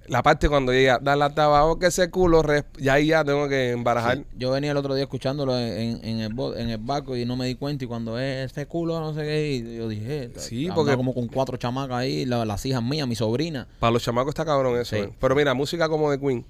La 0.09 0.23
parte 0.23 0.49
cuando 0.49 0.73
llega, 0.73 0.99
dale 1.03 1.25
hasta 1.25 1.45
abajo 1.45 1.79
que 1.79 1.87
ese 1.87 2.11
culo, 2.11 2.43
ya 2.79 2.95
ahí 2.95 3.07
ya 3.09 3.25
tengo 3.25 3.49
que 3.49 3.71
embarajar. 3.71 4.25
Yo 4.37 4.51
venía 4.51 4.71
el 4.71 4.77
otro 4.77 4.95
día 4.95 5.05
escuchándolo 5.05 5.59
en, 5.59 6.05
en 6.05 6.21
el, 6.21 6.33
en 6.57 6.71
el 6.71 6.79
barco 6.79 7.17
y 7.17 7.25
no 7.25 7.37
me 7.37 7.47
di 7.47 7.55
cuenta. 7.55 7.85
Y 7.85 7.89
cuando 7.89 8.19
es 8.19 8.51
ese 8.53 8.67
culo, 8.67 9.01
no 9.01 9.15
sé 9.15 9.23
qué, 9.23 9.53
y 9.55 9.77
yo 9.77 9.89
dije, 9.89 10.31
Sí, 10.37 10.65
andaba 10.65 10.75
porque- 10.83 10.97
como 10.97 11.15
con 11.15 11.27
cuatro 11.29 11.57
chamacas 11.57 11.97
ahí, 11.99 12.25
la- 12.25 12.45
las 12.45 12.65
hijas 12.67 12.83
mías, 12.83 13.07
mi 13.09 13.15
sobrina. 13.17 13.67
Para 13.81 13.91
los 13.93 14.03
chamacos 14.03 14.31
está 14.31 14.45
cabrón 14.45 14.79
eso. 14.81 14.97
Sí. 14.97 15.03
eh. 15.03 15.11
Pero 15.21 15.35
mira, 15.35 15.55
música 15.55 15.89
como 15.89 16.11
de 16.11 16.19
Queen, 16.21 16.45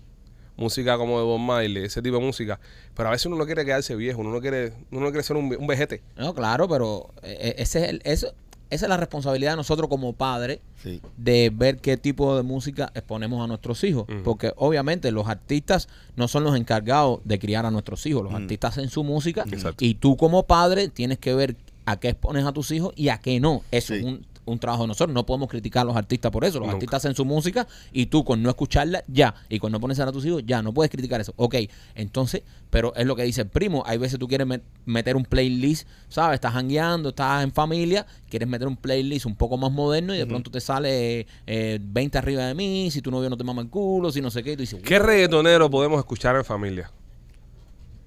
música 0.57 0.97
como 0.97 1.19
de 1.19 1.25
Bob 1.25 1.38
Marley, 1.38 1.85
ese 1.85 2.01
tipo 2.03 2.16
de 2.16 2.25
música. 2.25 2.59
Pero 2.95 3.09
a 3.09 3.12
veces 3.12 3.27
uno 3.27 3.37
no 3.37 3.45
quiere 3.47 3.64
quedarse 3.64 3.95
viejo, 3.95 4.21
uno 4.21 4.31
no 4.31 4.40
quiere, 4.40 4.73
uno 4.90 5.01
no 5.03 5.07
quiere 5.11 5.23
ser 5.23 5.37
un, 5.37 5.55
un 5.59 5.66
vejete. 5.66 6.03
No, 6.16 6.35
claro, 6.35 6.66
pero 6.69 7.11
eh, 7.23 7.55
ese 7.59 7.85
es 7.85 7.88
el- 7.90 8.03
eso, 8.05 8.33
esa 8.70 8.87
es 8.87 8.88
la 8.90 8.96
responsabilidad 8.96 9.52
de 9.52 9.57
nosotros 9.57 9.88
como 9.88 10.12
padres 10.12 10.61
Sí. 10.83 11.00
de 11.16 11.50
ver 11.55 11.79
qué 11.79 11.96
tipo 11.96 12.37
de 12.37 12.42
música 12.42 12.90
exponemos 12.94 13.42
a 13.42 13.46
nuestros 13.46 13.83
hijos. 13.85 14.07
Porque 14.24 14.52
obviamente 14.57 15.11
los 15.12 15.29
artistas 15.29 15.88
no 16.16 16.29
son 16.29 16.44
los 16.44 16.57
encargados 16.57 17.20
de 17.24 17.38
criar 17.38 17.66
a 17.66 17.70
nuestros 17.70 18.05
hijos. 18.07 18.22
Los 18.22 18.33
Mm. 18.33 18.37
artistas 18.37 18.72
hacen 18.79 18.90
su 18.90 19.05
música 19.05 19.44
Exacto. 19.50 19.85
y 19.85 19.94
tú 19.94 20.16
como 20.16 20.44
padre 20.44 20.88
tienes 20.88 21.18
que 21.18 21.35
ver 21.35 21.57
a 21.85 21.98
qué 22.00 22.09
expones 22.09 22.44
a 22.44 22.52
tus 22.52 22.70
hijos 22.72 22.92
y 22.96 23.09
a 23.09 23.18
qué 23.18 23.38
no. 23.40 23.62
Sí. 23.70 23.76
es 23.76 23.90
un, 23.90 24.26
un 24.47 24.59
trabajo 24.59 24.85
de 24.85 24.89
nosotros. 24.89 25.13
No 25.15 25.27
podemos 25.27 25.49
criticar 25.49 25.83
a 25.83 25.85
los 25.85 25.97
artistas 25.97 26.31
por 26.33 26.45
eso. 26.45 26.59
Los 26.59 26.67
Nunca. 26.69 26.77
artistas 26.77 27.05
hacen 27.05 27.15
su 27.15 27.25
música 27.25 27.67
y 27.93 28.07
tú 28.07 28.25
con 28.25 28.43
no 28.43 28.49
escucharla, 28.49 29.05
ya. 29.09 29.35
Y 29.49 29.59
con 29.59 29.71
no 29.73 29.79
ponerse 29.81 30.03
a 30.03 30.11
tus 30.13 30.25
hijos, 30.25 30.43
ya. 30.47 30.63
No 30.63 30.73
puedes 30.73 30.91
criticar 30.91 31.21
eso. 31.21 31.35
Ok, 31.37 31.57
entonces, 31.95 32.43
pero 32.71 32.95
es 32.97 33.05
lo 33.07 33.15
que 33.17 33.25
dice 33.25 33.43
el 33.43 33.49
primo. 33.49 33.83
Hay 33.87 33.99
veces 33.99 34.19
tú 34.19 34.27
quieres 34.27 34.47
met- 34.47 34.63
meter 34.87 35.17
un 35.17 35.25
playlist, 35.25 35.87
¿sabes? 36.09 36.37
Estás 36.37 36.55
hangueando, 36.55 37.11
estás 37.11 37.43
en 37.45 37.53
familia, 37.53 38.07
quieres 38.31 38.49
meter 38.49 38.67
un 38.69 38.77
playlist 38.77 39.27
un 39.27 39.37
poco 39.37 39.57
más 39.59 39.71
moderno 39.73 40.15
y 40.15 40.19
de 40.19 40.27
pronto 40.27 40.51
te 40.51 40.61
sale 40.61 41.27
eh, 41.47 41.79
20 41.83 42.19
arriba 42.19 42.45
de 42.47 42.55
mí, 42.55 42.91
si 42.91 43.03
tu 43.03 43.11
novio 43.11 43.29
no 43.29 43.37
te 43.37 43.45
mama 43.45 43.63
el 43.63 43.69
culo, 43.69 44.11
si 44.13 44.21
no 44.21 44.31
sé 44.31 44.43
qué. 44.43 44.53
Y 44.53 44.57
tú 44.57 44.63
dices, 44.63 44.81
¿Qué 44.83 44.99
reggaetonero 44.99 45.69
podemos 45.71 45.99
escuchar 45.99 46.37
en 46.37 46.45
familia? 46.45 46.91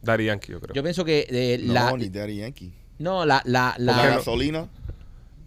Daddy 0.01 0.25
Yankee, 0.25 0.51
yo 0.53 0.61
creo. 0.61 0.73
yo 0.73 0.81
pienso 0.83 1.03
que 1.03 1.27
eh, 1.29 1.59
No, 1.61 1.73
la... 1.73 1.91
ni 1.97 2.09
Daddy 2.09 2.37
Yankee. 2.37 2.73
No, 2.99 3.25
la... 3.25 3.41
la, 3.45 3.75
La, 3.77 3.95
la 3.97 4.07
gasolina. 4.15 4.67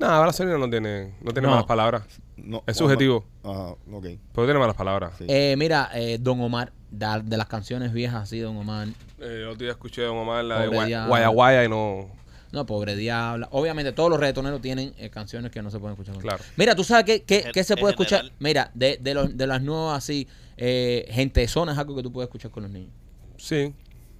No, 0.03 0.09
ahora 0.09 0.33
Selena 0.33 0.59
no 0.59 0.69
tiene, 0.69 1.15
no 1.21 1.33
tiene 1.33 1.47
No. 1.47 1.51
malas 1.53 1.67
palabras. 1.67 2.03
No, 2.37 2.62
Es 2.67 2.77
subjetivo. 2.77 3.25
Ajá, 3.45 3.69
ok. 3.93 4.07
Pero 4.35 4.47
tiene 4.47 4.59
malas 4.59 4.75
palabras. 4.77 5.12
Sí. 5.19 5.25
eh, 5.29 5.55
mira, 5.57 5.91
eh, 5.95 6.19
Don 6.21 6.41
Omar, 6.41 6.73
de, 6.91 7.07
de 7.25 7.37
las 7.37 7.47
canciones 7.47 7.93
viejas 7.93 8.23
así, 8.25 8.41
Don 8.41 8.57
Omar. 8.57 8.88
Eh, 8.88 8.93
el 9.43 9.47
otro 9.47 9.59
día 9.65 9.71
escuché 9.71 10.03
a 10.03 10.07
Don 10.07 10.19
Omar 10.19 10.45
la 10.45 10.61
de 10.62 10.71
diablo. 10.71 11.09
Guaya 11.09 11.29
Guaya 11.29 11.65
y 11.65 11.69
no. 11.69 12.11
No, 12.51 12.67
pobre 12.67 12.97
diabla. 12.97 13.49
Obviamente 13.53 13.93
todos 13.93 14.11
los 14.11 14.21
reggaetoneros 14.21 14.61
tienen 14.61 14.93
eh, 14.99 15.09
canciones 15.09 15.51
que 15.51 15.62
no 15.62 15.71
se 15.71 15.79
pueden 15.79 15.93
escuchar. 15.99 16.19
Claro. 16.21 16.43
Mira, 16.57 16.75
tú 16.75 16.85
sabes 16.85 17.05
qué, 17.05 17.23
qué, 17.23 17.45
En- 17.47 17.53
qué 17.53 17.65
se 17.65 17.73
en 17.75 17.79
puede 17.81 17.93
escuchar. 17.93 18.19
general. 18.21 18.37
Mira, 18.41 18.71
de, 18.75 18.99
de, 19.01 19.15
los, 19.15 19.37
de 19.37 19.47
las 19.47 19.62
nuevas 19.62 19.97
así, 19.99 20.29
eh, 20.59 21.07
gente 21.11 21.41
de 21.41 21.49
zona 21.49 21.73
es 21.73 21.79
algo 21.79 21.97
que 21.97 22.03
tú 22.03 22.12
puedes 22.12 22.27
escuchar 22.29 22.51
con 22.51 22.65
los 22.65 22.73
niños. 22.73 22.91
Sí. 23.38 23.73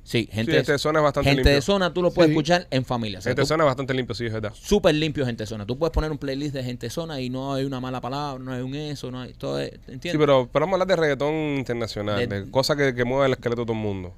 Sí, 0.05 0.29
gente, 0.33 0.51
sí, 0.53 0.59
este 0.59 0.79
zona 0.79 0.99
es 0.99 1.05
bastante 1.05 1.31
gente 1.31 1.43
limpio. 1.43 1.55
de 1.55 1.62
zona 1.62 1.95
tú 1.95 2.03
lo 2.03 2.11
puedes 2.12 2.29
Sí. 2.31 2.33
escuchar 2.33 2.67
en 2.71 2.85
familia. 2.85 3.21
O 3.21 3.23
sea, 3.23 3.31
Este 3.31 3.43
tú- 3.43 3.47
zona 3.47 3.62
es 3.62 3.67
bastante 3.67 3.95
limpio, 3.95 4.15
sí, 4.17 4.27
es 4.27 4.33
verdad. 4.33 4.53
Súper 4.55 4.95
limpio 4.97 5.25
gente 5.25 5.45
de 5.45 5.47
zona. 5.47 5.65
Tú 5.65 5.79
puedes 5.79 5.93
poner 5.93 6.11
un 6.11 6.19
playlist 6.19 6.55
de 6.55 6.65
gente 6.65 6.87
de 6.87 6.91
zona 6.91 7.21
y 7.21 7.31
no 7.31 7.55
hay 7.55 7.65
una 7.65 7.79
mala 7.79 8.01
palabra, 8.01 8.43
no 8.43 8.53
hay 8.53 8.62
un 8.62 8.75
eso, 8.75 9.11
no 9.12 9.21
hay 9.21 9.33
todo. 9.35 9.61
es- 9.61 9.73
¿Entiendes? 9.75 10.12
Sí, 10.12 10.19
pero, 10.19 10.49
pero 10.53 10.65
vamos 10.67 10.73
a 10.73 10.83
hablar 10.83 10.88
de 10.88 10.97
reggaetón 11.03 11.35
internacional, 11.59 12.19
De- 12.19 12.27
de, 12.45 12.51
cosas 12.51 12.77
que, 12.77 12.95
que 12.95 13.05
mueven 13.05 13.27
el 13.27 13.33
esqueleto 13.35 13.62
de 13.62 13.67
todo 13.67 13.77
el 13.77 13.83
mundo. 13.83 14.12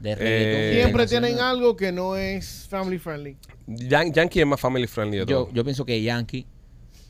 de 0.00 0.10
eh, 0.10 0.14
reggaetón 0.14 0.52
Siempre 0.60 0.86
internacional. 1.04 1.28
tienen 1.30 1.44
algo 1.44 1.76
que 1.76 1.92
no 1.92 2.16
es 2.16 2.66
family 2.70 2.98
friendly. 2.98 3.36
Yan- 3.66 4.12
Yankee 4.12 4.40
es 4.40 4.46
más 4.46 4.60
family 4.60 4.86
friendly 4.86 5.18
de 5.18 5.26
Yo, 5.26 5.44
todo. 5.44 5.52
yo 5.52 5.64
pienso 5.64 5.84
que 5.84 6.02
Yankee. 6.02 6.46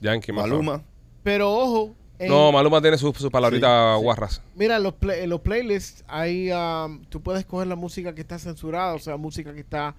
Yankee 0.00 0.32
más 0.32 0.46
Maluma. 0.48 0.84
Pero 1.22 1.52
ojo, 1.52 1.94
en- 2.18 2.28
No, 2.28 2.52
Maluma 2.52 2.80
tiene 2.80 2.98
sus 2.98 3.16
sus 3.16 3.30
palabritas 3.30 3.94
Sí, 3.94 3.98
sí. 3.98 4.02
guarras. 4.04 4.42
mira, 4.54 4.76
en 4.76 4.82
los, 4.82 4.94
play- 4.94 5.22
en 5.24 5.30
los 5.30 5.40
playlists, 5.40 6.04
ahí 6.08 6.50
um, 6.52 7.02
tú 7.06 7.20
puedes 7.20 7.44
coger 7.44 7.66
la 7.68 7.76
música 7.76 8.14
que 8.14 8.20
está 8.20 8.38
censurada, 8.38 8.94
o 8.94 8.98
sea, 8.98 9.16
música 9.16 9.52
que 9.54 9.60
está 9.60 9.94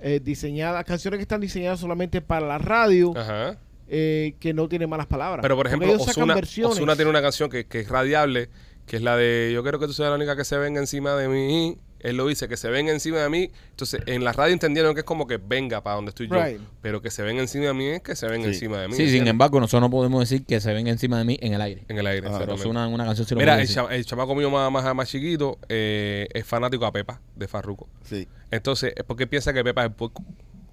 eh, 0.00 0.20
diseñada, 0.22 0.82
canciones 0.84 1.18
que 1.18 1.22
están 1.22 1.40
diseñadas 1.40 1.78
solamente 1.80 2.20
para 2.20 2.44
la 2.46 2.58
radio, 2.58 3.12
Ajá. 3.16 3.56
eh, 3.88 4.34
que 4.40 4.52
no 4.52 4.68
tienen 4.68 4.90
malas 4.90 5.06
palabras. 5.06 5.42
Pero 5.42 5.56
por 5.56 5.66
ejemplo, 5.66 5.88
versiones. 6.34 6.76
Ozuna 6.76 6.96
tiene 6.96 7.10
una 7.10 7.22
canción 7.22 7.48
que, 7.48 7.66
que 7.66 7.80
es 7.80 7.88
radiable, 7.88 8.48
que 8.86 8.96
es 8.96 9.02
la 9.02 9.16
de 9.16 9.52
Yo 9.54 9.62
quiero 9.62 9.78
que 9.78 9.86
tú 9.86 9.92
seas 9.92 10.08
la 10.10 10.16
única 10.16 10.34
que 10.36 10.44
se 10.44 10.56
venga 10.58 10.80
encima 10.80 11.14
de 11.14 11.28
mí. 11.28 11.76
Él 12.02 12.16
lo 12.16 12.26
dice, 12.26 12.48
que 12.48 12.56
se 12.56 12.68
ven 12.68 12.88
encima 12.88 13.18
de 13.18 13.28
mí. 13.28 13.50
Entonces, 13.70 14.02
en 14.06 14.24
la 14.24 14.32
radio 14.32 14.52
entendieron 14.52 14.94
que 14.94 15.00
es 15.00 15.04
como 15.06 15.26
que 15.26 15.36
venga 15.38 15.82
para 15.82 15.96
donde 15.96 16.10
estoy 16.10 16.28
yo. 16.28 16.34
Right. 16.42 16.60
Pero 16.80 17.00
que 17.00 17.10
se 17.10 17.22
ven 17.22 17.38
encima 17.38 17.66
de 17.66 17.74
mí 17.74 17.86
es 17.86 18.02
que 18.02 18.16
se 18.16 18.26
ven 18.26 18.42
Sí. 18.42 18.48
encima 18.48 18.78
de 18.80 18.88
mí. 18.88 18.94
Sí, 18.94 19.08
sin 19.10 19.26
embargo, 19.26 19.60
nosotros 19.60 19.80
no 19.82 19.90
podemos 19.90 20.20
decir 20.28 20.44
que 20.44 20.60
se 20.60 20.72
ven 20.72 20.86
encima 20.88 21.18
de 21.18 21.24
mí 21.24 21.38
en 21.40 21.54
el 21.54 21.60
aire. 21.60 21.84
En 21.88 21.98
el 21.98 22.06
aire. 22.06 22.28
Ah, 22.30 22.36
Pero. 22.38 22.54
Osuna 22.54 22.86
en 22.86 22.92
una 22.94 23.04
canción 23.04 23.26
lo 23.30 23.36
Mira, 23.36 23.54
el, 23.54 23.60
decir. 23.62 23.76
cha- 23.76 23.94
el 23.94 24.04
chamaco 24.04 24.34
mío 24.34 24.50
más, 24.50 24.70
más, 24.70 24.94
más 24.94 25.08
chiquito 25.08 25.58
eh, 25.68 26.26
es 26.34 26.44
fanático 26.44 26.84
a 26.86 26.92
Pepa, 26.92 27.20
de 27.36 27.48
Farruko. 27.48 27.88
Sí. 28.04 28.26
Entonces, 28.50 28.92
es 28.96 29.04
porque 29.04 29.26
piensa 29.26 29.52
que 29.52 29.62
Pepa 29.64 29.82
es 29.82 29.88
el 29.90 29.94
puerco. 29.94 30.22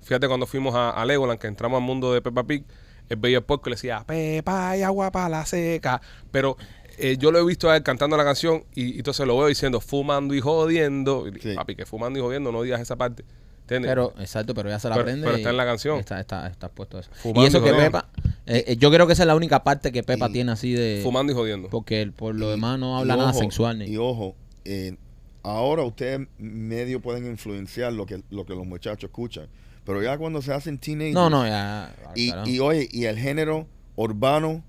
Fíjate 0.02 0.28
cuando 0.28 0.48
fuimos 0.48 0.74
a, 0.76 0.90
a 0.92 1.06
Legoland, 1.06 1.40
que 1.40 1.48
entramos 1.48 1.78
al 1.80 1.84
mundo 1.86 2.14
de 2.14 2.22
Peppa 2.22 2.44
Pig, 2.44 2.64
él 3.10 3.18
veía 3.18 3.38
el 3.40 3.44
puerco 3.44 3.70
y 3.70 3.72
le 3.72 3.76
decía, 3.76 4.04
Pepa 4.06 4.78
y 4.78 4.82
agua 4.84 5.12
para 5.12 5.30
la 5.30 5.46
seca. 5.46 6.02
Pero 6.32 6.58
eh, 7.00 7.18
yo 7.18 7.32
lo 7.32 7.40
he 7.40 7.46
visto 7.46 7.70
a 7.70 7.78
él 7.78 7.84
cantando 7.84 8.16
la 8.18 8.24
canción 8.24 8.64
y, 8.76 8.96
y 8.96 8.98
entonces 8.98 9.26
lo 9.28 9.38
veo 9.38 9.48
diciendo, 9.48 9.80
fumando 9.82 10.34
y 10.36 10.40
jodiendo. 10.42 11.28
Y, 11.28 11.40
Sí. 11.40 11.54
Papi, 11.56 11.76
que 11.76 11.86
fumando 11.86 12.20
y 12.20 12.22
jodiendo, 12.22 12.52
no 12.52 12.62
digas 12.62 12.82
esa 12.82 12.96
parte. 12.96 13.24
¿Entiendes? 13.62 13.90
Pero, 13.92 14.14
exacto, 14.20 14.56
pero 14.56 14.68
ya 14.70 14.80
se 14.80 14.90
la 14.90 14.96
Pero- 14.96 15.04
aprende. 15.04 15.26
pero 15.26 15.38
y 15.38 15.42
está 15.42 15.52
en 15.52 15.58
la 15.58 15.66
canción. 15.66 16.00
Está, 16.00 16.20
está, 16.20 16.48
está 16.48 16.70
puesto 16.70 16.98
eso. 17.00 17.12
Fumando 17.14 17.44
y 17.44 17.46
eso 17.48 17.58
y 17.60 17.62
que 17.62 17.70
jodiendo. 17.70 18.00
Pepa, 18.00 18.10
eh, 18.48 18.64
eh, 18.68 18.76
yo 18.78 18.90
creo 18.92 19.06
que 19.06 19.14
esa 19.14 19.24
es 19.24 19.28
la 19.28 19.36
única 19.36 19.64
parte 19.64 19.92
que 19.92 20.02
Pepa 20.02 20.28
Y- 20.30 20.34
tiene 20.34 20.52
así 20.52 20.74
de. 20.74 21.02
fumando 21.04 21.32
y 21.32 21.36
jodiendo. 21.36 21.70
Porque 21.70 22.02
él, 22.02 22.12
por 22.12 22.34
lo 22.34 22.48
Y- 22.48 22.50
demás 22.52 22.80
no 22.80 22.98
habla 22.98 23.16
nada 23.16 23.34
sexual 23.34 23.78
ni. 23.78 23.86
Y 23.86 23.98
ojo, 23.98 24.36
eh, 24.66 24.98
ahora 25.44 25.84
ustedes 25.84 26.28
medio 26.40 27.00
pueden 27.00 27.28
influenciar 27.28 27.94
lo 27.94 28.06
que, 28.08 28.24
lo 28.32 28.46
que 28.46 28.56
los 28.56 28.66
muchachos 28.66 29.04
escuchan. 29.10 29.48
Pero 29.86 30.02
ya 30.02 30.18
cuando 30.18 30.42
se 30.42 30.52
hacen 30.52 30.80
teenagers. 30.80 31.14
No, 31.14 31.30
no, 31.30 31.46
ya. 31.46 31.94
Y, 32.16 32.32
carajo. 32.32 32.50
y 32.50 32.60
oye, 32.60 32.90
y 32.92 33.06
el 33.06 33.18
género 33.20 33.68
urbano 33.96 34.64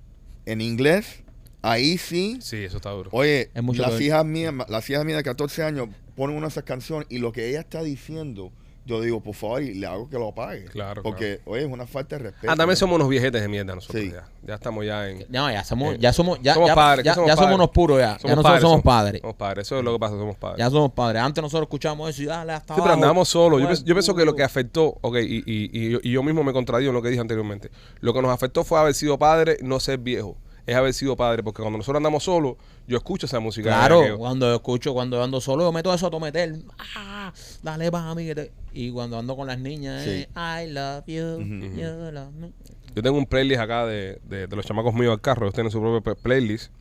en 0.45 0.61
inglés, 0.61 1.23
ahí 1.63 1.99
sí. 1.99 2.39
Sí, 2.41 2.65
eso 2.65 2.77
está 2.79 2.91
duro. 2.91 3.11
Oye, 3.13 3.51
Es 3.55 3.63
mucho 3.63 3.83
las 3.83 3.93
que- 3.93 4.05
hijas 4.05 4.25
mías, 4.25 4.55
las 4.69 4.89
hijas 4.91 5.05
mías 5.05 5.19
de 5.19 5.25
14 5.25 5.63
años 5.63 5.89
ponen 6.17 6.37
una 6.37 6.47
de 6.47 6.51
esas 6.51 6.65
canciones 6.65 7.07
y 7.11 7.19
lo 7.19 7.33
que 7.33 7.49
ella 7.49 7.61
está 7.61 7.83
diciendo, 7.83 8.51
yo 8.87 9.01
digo, 9.01 9.21
por 9.23 9.35
favor, 9.35 9.63
y 9.63 9.75
le 9.75 9.87
hago 9.87 10.09
que 10.09 10.19
lo 10.19 10.29
apague. 10.29 10.65
Claro, 10.65 11.03
Porque, 11.03 11.41
oye, 11.45 11.63
es 11.65 11.69
una 11.71 11.87
falta 11.87 12.17
de 12.17 12.25
respeto. 12.25 12.51
Ah, 12.53 12.57
también 12.57 12.77
somos 12.77 12.97
unos 12.97 13.09
viejetes 13.09 13.41
de 13.41 13.47
mierda 13.47 13.75
nosotros 13.75 14.03
Sí. 14.03 14.11
ya. 14.11 14.27
Ya 14.43 14.55
estamos 14.55 14.85
ya 14.85 15.09
en... 15.09 15.25
No, 15.29 15.51
ya 15.51 15.63
somos, 15.63 15.95
Eh, 15.95 15.99
ya 16.01 16.13
somos, 16.13 16.41
ya, 16.43 16.55
somos 16.55 16.69
ya, 16.71 16.75
padres, 16.75 17.05
ya, 17.05 17.15
somos 17.15 17.29
ya 17.29 17.37
somos 17.37 17.55
unos 17.55 17.71
puros 17.71 17.99
ya. 17.99 18.05
ya 18.05 18.13
nosotros 18.15 18.43
padres, 18.43 18.61
somos 18.63 18.83
padres. 18.83 19.21
Somos 19.21 19.37
padres, 19.37 19.67
eso 19.69 19.79
es 19.79 19.85
lo 19.85 19.93
que 19.93 19.99
pasa, 20.01 20.15
somos 20.17 20.37
padres. 20.37 20.59
Ya 20.59 20.71
somos 20.71 20.93
padres. 20.93 21.23
Antes 21.23 21.43
nosotros 21.43 21.67
escuchábamos 21.67 22.11
eso 22.11 22.23
y 22.23 22.27
dale 22.27 22.53
hasta 22.53 22.75
Sí, 22.75 22.81
pero 22.83 22.95
andamos 22.95 23.29
solos. 23.29 23.61
Yo, 23.61 23.67
pienso- 23.69 23.85
yo 23.85 23.95
pienso 23.95 24.15
que 24.15 24.25
lo 24.25 24.35
que 24.35 24.43
afectó, 24.43 24.97
ok, 25.03 25.17
y, 25.19 25.37
y, 25.47 25.71
y, 25.73 25.91
yo- 25.91 26.01
y 26.03 26.11
yo 26.13 26.23
mismo 26.23 26.43
me 26.43 26.53
contradigo 26.53 26.89
en 26.91 26.95
lo 26.97 27.03
que 27.03 27.11
dije 27.11 27.21
anteriormente. 27.21 27.71
Lo 28.01 28.13
que 28.13 28.23
nos 28.23 28.33
afectó 28.33 28.65
fue 28.65 28.81
haber 28.81 28.95
sido 28.95 29.19
padre, 29.19 29.59
no 29.63 29.79
ser 29.79 29.99
viejo. 29.99 30.37
Es 30.67 30.77
haber 30.77 30.93
sido 30.95 31.17
padre, 31.17 31.43
porque 31.43 31.63
cuando 31.63 31.79
nosotros 31.79 31.97
andamos 31.99 32.25
solos, 32.25 32.57
yo 32.87 32.97
escucho 32.97 33.27
esa 33.27 33.41
música. 33.41 33.69
Claro, 33.71 34.19
cuando 34.19 34.47
yo 34.47 34.55
escucho, 34.55 34.93
cuando 34.93 35.17
yo 35.17 35.25
ando 35.25 35.41
solo, 35.41 35.65
yo 35.65 35.73
meto 35.73 35.93
eso 35.93 36.07
a 36.07 36.11
tometer. 36.11 36.57
Ah, 36.97 37.33
dale, 37.63 37.91
que 38.17 38.35
te- 38.35 38.53
Y 38.73 38.91
cuando 38.93 39.19
ando 39.19 39.35
con 39.37 39.47
las 39.47 39.59
niñas, 39.59 40.05
Sí. 40.05 40.11
eh, 40.11 40.29
I 40.65 40.71
love 40.71 41.05
you, 41.07 41.25
Ujú. 41.37 41.77
you 41.77 42.11
love 42.13 42.33
me. 42.35 42.53
Yo 42.95 43.03
tengo 43.03 43.17
un 43.19 43.27
playlist 43.27 43.61
acá 43.61 43.87
de, 43.87 44.21
de, 44.25 44.47
de 44.47 44.57
los 44.57 44.65
chamacos 44.67 44.93
míos 44.95 45.13
al 45.13 45.21
carro. 45.21 45.47
Ellos 45.47 45.55
tienen 45.55 45.71
su 45.71 45.81
propio 45.81 46.15
playlist. 46.17 46.73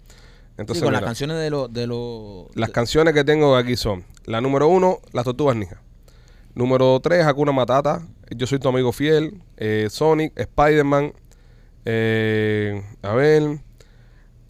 Entonces, 0.58 0.80
Sí, 0.82 0.84
con 0.84 0.92
las 0.92 1.02
canciones 1.04 1.38
de 1.38 1.50
los... 1.50 1.72
De 1.72 1.88
los 1.88 2.48
las 2.56 2.70
canciones 2.72 3.14
que 3.14 3.24
tengo 3.24 3.56
aquí 3.56 3.78
son: 3.78 4.04
la 4.26 4.42
número 4.42 4.68
uno, 4.68 5.00
Las 5.14 5.24
Tortugas 5.24 5.56
Ninja. 5.56 5.82
Número 6.56 7.00
tres, 7.00 7.26
Hakuna 7.26 7.52
Matata. 7.54 8.06
Yo 8.36 8.46
soy 8.48 8.60
tu 8.60 8.68
amigo 8.68 8.92
fiel. 8.92 9.42
eh, 9.58 9.88
Sonic, 9.90 10.38
Spider-Man. 10.38 11.14
eh, 11.86 12.84
a 13.02 13.14
ver. 13.14 13.60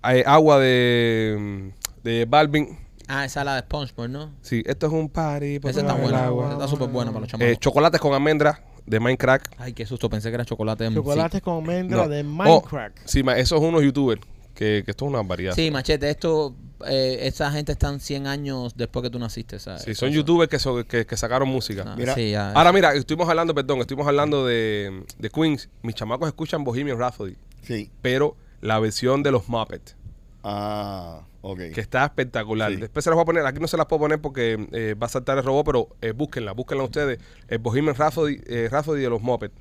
Eh, 0.04 0.24
agua 0.26 0.60
de, 0.60 1.72
de 2.04 2.26
Balvin. 2.26 2.78
Ah, 3.08 3.26
esa 3.26 3.40
es 3.42 3.46
la 3.46 3.56
de 3.56 3.62
SpongeBob, 3.62 4.08
¿no? 4.10 4.32
Sí, 4.42 4.62
esto 4.66 4.86
es 4.88 4.94
un 4.94 5.10
party. 5.10 5.56
Esa 5.64 5.82
está 5.82 5.94
buena. 5.94 6.26
agua. 6.26 6.46
Esa 6.46 6.54
está 6.54 6.68
súper 6.68 6.90
buena 6.90 7.12
para 7.12 7.22
los 7.22 7.30
chamacos. 7.30 7.54
Eh, 7.54 7.58
chocolates 7.58 8.00
con 8.00 8.14
almendra 8.14 8.64
de 8.86 9.00
Minecraft. 9.00 9.46
Ay, 9.58 9.74
qué 9.74 9.86
susto. 9.86 10.10
Pensé 10.10 10.30
que 10.30 10.36
era 10.36 10.46
chocolate. 10.46 10.86
en- 10.86 10.94
Chocolate 10.94 11.42
con 11.42 11.56
almendra 11.58 12.04
No. 12.04 12.08
de 12.08 12.22
Oh, 12.22 12.24
Minecraft. 12.24 12.98
sí, 13.06 13.24
ma- 13.24 13.38
esos 13.38 13.60
son 13.60 13.70
unos 13.70 13.84
youtubers. 13.84 14.22
Que, 14.54 14.84
que 14.84 14.92
esto 14.92 15.06
es 15.06 15.10
una 15.12 15.22
variedad. 15.24 15.54
Sí, 15.56 15.72
machete. 15.72 16.10
Esto... 16.10 16.56
Eh, 16.88 17.28
esa 17.28 17.52
gente 17.52 17.74
están 17.74 18.00
100 18.00 18.26
años 18.28 18.74
después 18.78 19.04
que 19.04 19.10
tú 19.10 19.20
naciste, 19.20 19.60
¿sabes? 19.60 19.82
Sí, 19.82 19.94
son 19.96 20.10
Eso- 20.10 20.16
youtubers 20.18 20.50
que, 20.50 20.60
so- 20.60 20.86
que, 20.86 21.06
que 21.06 21.18
sacaron 21.18 21.50
música. 21.50 21.84
Ah, 21.88 21.96
Mira, 21.98 22.14
sí, 22.16 22.32
ya. 22.32 22.52
Ahora 22.54 22.72
mira, 22.72 22.94
estuvimos 22.94 23.28
hablando, 23.28 23.54
perdón, 23.56 23.80
estuvimos 23.80 24.08
hablando 24.08 24.46
de, 24.46 25.04
de 25.18 25.30
Queens. 25.30 25.68
Mis 25.82 25.96
chamacos 25.96 26.28
escuchan 26.30 26.64
Bohemian 26.64 26.98
Rhapsody, 26.98 27.36
Sí. 27.64 27.90
pero 28.02 28.38
la 28.62 28.80
versión 28.80 29.24
de 29.24 29.32
los 29.32 29.48
Muppets, 29.50 29.96
Ah, 30.44 31.22
ok. 31.42 31.60
que 31.74 31.82
está 31.82 32.06
espectacular. 32.06 32.72
Sí. 32.72 32.78
Después 32.78 33.04
se 33.04 33.10
las 33.10 33.16
voy 33.16 33.24
a 33.24 33.26
poner, 33.26 33.46
aquí 33.46 33.60
no 33.60 33.68
se 33.68 33.78
las 33.78 33.86
puedo 33.88 34.02
poner 34.02 34.20
porque 34.22 34.68
eh, 34.72 34.96
va 35.02 35.08
a 35.08 35.10
saltar 35.10 35.38
el 35.38 35.44
robot, 35.44 35.66
pero 35.66 35.88
eh, 36.02 36.12
búsquenla, 36.12 36.54
búsquenla 36.54 36.84
ustedes. 36.84 37.20
El 37.48 37.60
Bohemian 37.60 37.96
Rhapsody, 37.96 38.42
eh, 38.48 38.68
Rhapsody 38.72 39.02
de 39.02 39.10
los 39.10 39.22
Muppets. 39.22 39.54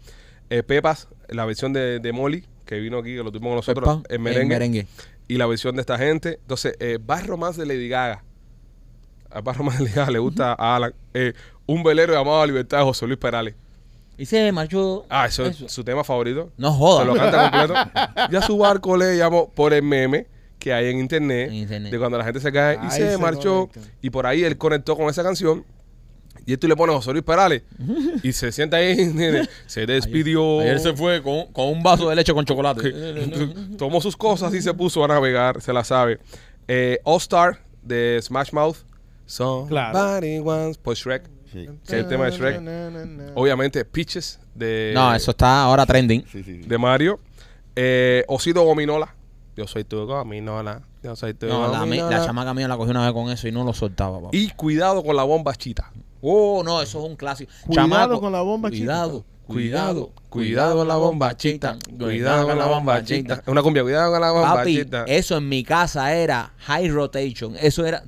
Eh, 0.50 0.62
Pepas, 0.62 1.08
la 1.28 1.44
versión 1.44 1.72
de, 1.72 1.98
de 2.00 2.12
Molly, 2.12 2.44
que 2.64 2.78
vino 2.80 2.98
aquí, 2.98 3.14
que 3.16 3.22
lo 3.22 3.30
tuvimos 3.30 3.50
con 3.50 3.56
nosotros, 3.56 3.96
Pepa, 4.02 4.14
en 4.14 4.22
merengue, 4.22 4.54
merengue. 4.54 4.86
Y 5.26 5.36
la 5.36 5.46
versión 5.46 5.74
de 5.76 5.80
esta 5.82 5.98
gente. 5.98 6.38
Entonces, 6.40 6.74
eh, 6.80 6.98
Bad 7.00 7.26
Romance 7.26 7.60
de 7.60 7.66
Lady 7.66 7.88
Gaga. 7.88 8.24
A 9.30 9.42
Bad 9.42 9.56
Romance 9.56 9.78
de 9.80 9.84
Lady 9.84 9.94
Gaga 9.96 10.10
le 10.12 10.18
gusta 10.20 10.54
a 10.54 10.76
Alan. 10.76 10.94
Eh, 11.12 11.34
un 11.66 11.82
velero 11.82 12.14
llamado 12.14 12.46
Libertad 12.46 12.78
de 12.78 12.84
José 12.84 13.06
Luis 13.06 13.18
Perales. 13.18 13.54
Y 14.18 14.26
se 14.26 14.50
marchó. 14.52 15.06
Ah, 15.08 15.26
eso, 15.26 15.46
es 15.46 15.56
su 15.68 15.84
tema 15.84 16.02
favorito. 16.04 16.50
No 16.56 16.72
Se 16.72 16.78
jodas. 16.78 17.06
lo 17.06 17.14
canta 17.14 17.50
completo. 17.50 18.30
Ya 18.32 18.42
su 18.42 18.58
barco 18.58 18.96
le 18.96 19.16
llamó 19.16 19.48
por 19.50 19.72
el 19.72 19.82
meme 19.82 20.26
que 20.58 20.72
hay 20.72 20.88
en 20.90 20.98
internet, 20.98 21.48
En 21.48 21.54
internet. 21.54 21.92
de 21.92 21.98
cuando 21.98 22.18
la 22.18 22.24
gente 22.24 22.40
se 22.40 22.50
cae 22.52 22.78
y 22.86 22.90
se, 22.90 23.12
se 23.12 23.18
marchó. 23.18 23.68
conecta. 23.72 23.92
Y 24.02 24.10
por 24.10 24.26
ahí 24.26 24.42
él 24.42 24.58
conectó 24.58 24.96
con 24.96 25.08
esa 25.08 25.22
canción. 25.22 25.64
Y 26.46 26.56
tú 26.56 26.66
le 26.66 26.74
pones 26.76 26.96
José 26.96 27.12
Luis 27.12 27.24
Perales 27.24 27.62
y 28.22 28.32
se 28.32 28.50
sienta 28.52 28.78
ahí, 28.78 28.96
nene, 29.14 29.48
se 29.66 29.86
despidió. 29.86 30.60
Ayer 30.60 30.80
se 30.80 30.94
fue 30.94 31.22
con, 31.22 31.46
con 31.52 31.66
un 31.68 31.82
vaso 31.82 32.08
de 32.08 32.16
leche 32.16 32.32
con 32.34 32.44
chocolate. 32.44 32.82
que 32.82 33.54
tomó 33.78 34.00
sus 34.00 34.16
cosas 34.16 34.52
y 34.54 34.62
se 34.62 34.72
puso 34.74 35.04
a 35.04 35.08
navegar, 35.08 35.60
se 35.60 35.72
la 35.72 35.84
sabe. 35.84 36.18
Eh, 36.66 36.98
All 37.04 37.18
Star 37.18 37.60
de 37.82 38.18
Smash 38.22 38.50
Mouth. 38.52 38.78
Somebody 39.26 40.38
once. 40.38 40.78
Pues 40.82 40.98
Shrek. 40.98 41.28
Sí. 41.66 41.66
Que 41.86 41.96
es 41.96 42.02
el 42.04 42.08
tema 42.08 42.26
de 42.26 42.30
Shrek. 42.32 42.60
Obviamente, 43.34 43.84
Peaches 43.84 44.40
de, 44.54 44.92
No, 44.94 45.14
eso 45.14 45.30
está 45.32 45.62
ahora 45.62 45.84
trending. 45.86 46.22
Sí, 46.30 46.42
sí, 46.42 46.62
sí. 46.62 46.68
de 46.68 46.78
Mario. 46.78 47.18
Eh, 47.76 48.24
Osito 48.28 48.62
Gominola. 48.62 49.14
Yo 49.56 49.66
soy 49.66 49.82
tu 49.84 50.06
gominola. 50.06 50.82
Yo 51.02 51.16
soy 51.16 51.34
tu 51.34 51.46
No, 51.46 51.62
la, 51.72 51.80
mi- 51.80 51.96
gominola. 51.98 52.18
la 52.20 52.26
chamaca 52.26 52.54
mía 52.54 52.68
la 52.68 52.76
cogió 52.76 52.92
una 52.92 53.04
vez 53.04 53.12
con 53.12 53.28
eso 53.30 53.48
y 53.48 53.52
no 53.52 53.64
lo 53.64 53.72
soltaba, 53.72 54.18
papá. 54.20 54.28
Y 54.32 54.50
cuidado 54.50 55.02
con 55.02 55.16
la 55.16 55.24
bomba 55.24 55.54
chita. 55.56 55.90
Oh, 56.20 56.62
no, 56.64 56.80
eso 56.80 56.98
es 57.00 57.04
un 57.10 57.16
clásico. 57.16 57.50
Cuidado 57.66 57.88
Chamaco, 57.88 58.20
con 58.20 58.30
la 58.32 58.40
bomba 58.40 58.70
chita. 58.70 58.84
Cuidado, 58.84 59.24
cuidado, 59.48 60.12
Cuidado 60.28 60.76
con 60.76 60.86
la 60.88 60.94
bomba 60.96 61.36
chita. 61.36 61.76
Cuidado 61.98 62.46
con 62.46 62.58
la 62.58 62.66
bomba 62.66 63.02
chita. 63.02 63.34
Es 63.34 63.48
una 63.48 63.62
cumbia. 63.62 63.82
Cuidado 63.82 64.12
con 64.12 64.20
la 64.20 64.30
bomba 64.30 64.54
Papi, 64.54 64.76
chita. 64.76 65.04
eso 65.08 65.36
en 65.36 65.48
mi 65.48 65.64
casa 65.64 66.14
era 66.14 66.52
high 66.58 66.88
rotation. 66.90 67.56
Eso 67.60 67.84
era 67.84 68.04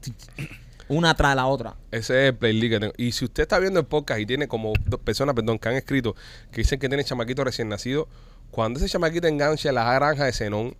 una 0.91 1.14
tras 1.14 1.34
la 1.36 1.47
otra. 1.47 1.76
Ese 1.91 2.24
es 2.26 2.28
el 2.32 2.36
playlist 2.36 2.72
que 2.72 2.80
tengo. 2.80 2.93
Y 2.99 3.12
si 3.12 3.24
usted 3.24 3.45
está 3.45 3.59
viendo 3.59 3.80
el 3.80 3.86
podcast 3.86 4.20
y 4.20 4.26
tiene 4.26 4.47
como 4.49 4.72
dos 4.86 5.01
personas, 5.01 5.34
perdón, 5.34 5.59
que 5.59 5.68
han 5.68 5.76
escrito 5.76 6.14
que 6.53 6.62
dicen 6.62 6.78
que 6.78 6.88
tiene 6.88 7.05
chamaquito 7.05 7.43
recién 7.45 7.68
nacido, 7.68 8.09
cuando 8.51 8.78
ese 8.80 8.88
chamaquito 8.88 9.26
enganche 9.28 9.70
la 9.72 9.93
granja 9.95 10.24
de 10.24 10.32
Zenón 10.32 10.74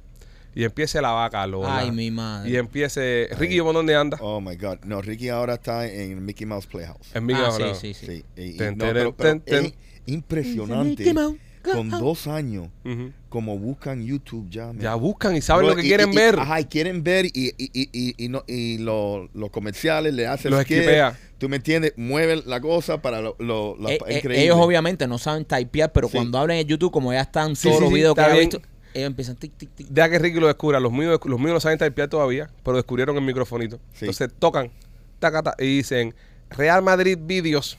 y 0.54 0.64
empiece 0.64 1.00
la 1.00 1.12
vaca 1.12 1.46
Lola. 1.46 1.78
Ay, 1.78 1.92
mi 1.92 2.11
madre. 2.11 2.50
Y 2.50 2.56
empiece. 2.56 3.28
Ricky, 3.38 3.61
¿por 3.61 3.72
dónde 3.72 3.94
anda? 3.94 4.18
Oh 4.20 4.40
my 4.40 4.56
God. 4.56 4.78
No, 4.84 5.00
Ricky 5.00 5.28
ahora 5.28 5.54
está 5.54 5.86
en 5.86 6.24
Mickey 6.24 6.44
Mouse 6.46 6.66
Playhouse. 6.66 7.14
En 7.14 7.24
Mickey 7.24 7.42
Ah, 7.46 7.56
Mouse, 7.56 7.78
sí, 7.78 7.94
sí, 7.94 8.06
sí. 8.06 8.06
Sí. 8.06 8.24
y- 8.36 8.42
y- 8.42 8.56
Ten, 8.56 8.76
no, 8.76 8.84
ten, 8.86 8.94
pero, 8.94 9.14
ten, 9.14 9.40
pero 9.46 9.62
ten. 9.62 9.66
es 9.66 9.74
impresionante. 10.06 10.88
Mickey 11.04 11.14
Mouse, 11.14 11.36
Con 11.62 11.90
dos 11.90 12.26
años, 12.26 12.68
como 13.28 13.58
buscan 13.58 14.04
YouTube 14.04 14.48
ya. 14.50 14.66
man. 14.68 14.78
Ya 14.80 14.94
buscan 14.94 15.36
y 15.36 15.40
saben 15.42 15.66
Bro, 15.66 15.74
lo 15.74 15.80
que 15.80 15.86
y- 15.86 15.88
quieren 15.88 16.12
y- 16.12 16.16
ver. 16.16 16.38
Ajá, 16.38 16.61
y 16.61 16.64
quieren 16.64 17.02
ver 17.04 17.26
y, 17.26 17.30
y, 17.34 17.70
y, 17.72 17.88
y, 17.92 18.24
y 18.24 18.28
no, 18.28 18.42
y 18.46 18.78
lo- 18.78 19.28
los 19.34 19.50
comerciales 19.50 20.14
le 20.14 20.26
hacen 20.26 20.50
Los 20.50 20.61
esquipea. 20.61 21.18
Tú 21.38 21.48
me 21.48 21.56
entiendes, 21.56 21.92
mueven 21.96 22.42
la 22.46 22.61
cosa 22.61 23.00
para 23.02 23.20
lo, 23.20 23.36
lo- 23.38 23.76
la- 23.78 23.90
Eh, 23.92 23.98
eh, 24.06 24.16
increíble. 24.16 24.42
ellos 24.44 24.56
obviamente 24.58 25.06
no 25.06 25.18
saben 25.18 25.44
typear, 25.44 25.92
pero 25.92 26.08
Sí. 26.08 26.14
cuando 26.16 26.38
hablan 26.38 26.56
en 26.58 26.66
YouTube, 26.66 26.90
como 26.92 27.12
ya 27.12 27.20
están 27.22 27.54
Sí, 27.56 27.64
todos 27.68 27.76
sí, 27.76 27.80
los 27.82 27.88
sí, 27.90 27.94
videos 27.96 28.14
que 28.14 28.20
han 28.22 28.36
visto, 28.38 28.61
ellos 28.94 29.06
empiezan 29.06 29.36
tic, 29.36 29.52
tic, 29.56 29.70
tic. 29.74 29.86
Deja 29.88 30.11
que 30.11 30.18
Ricky 30.18 30.40
lo 30.40 30.46
descubra. 30.46 30.80
Los 30.80 30.92
míos, 30.92 31.20
los 31.24 31.38
míos 31.38 31.52
no 31.52 31.61
saben 31.61 31.78
typear 31.78 32.08
todavía, 32.08 32.50
pero 32.64 32.76
descubrieron 32.76 33.16
el 33.16 33.22
microfonito. 33.22 33.76
Sí. 33.92 34.06
Entonces 34.06 34.30
tocan, 34.38 34.70
taca, 35.18 35.42
ta, 35.42 35.54
y 35.58 35.76
dicen 35.76 36.14
Real 36.50 36.82
Madrid 36.82 37.18
Videos. 37.20 37.78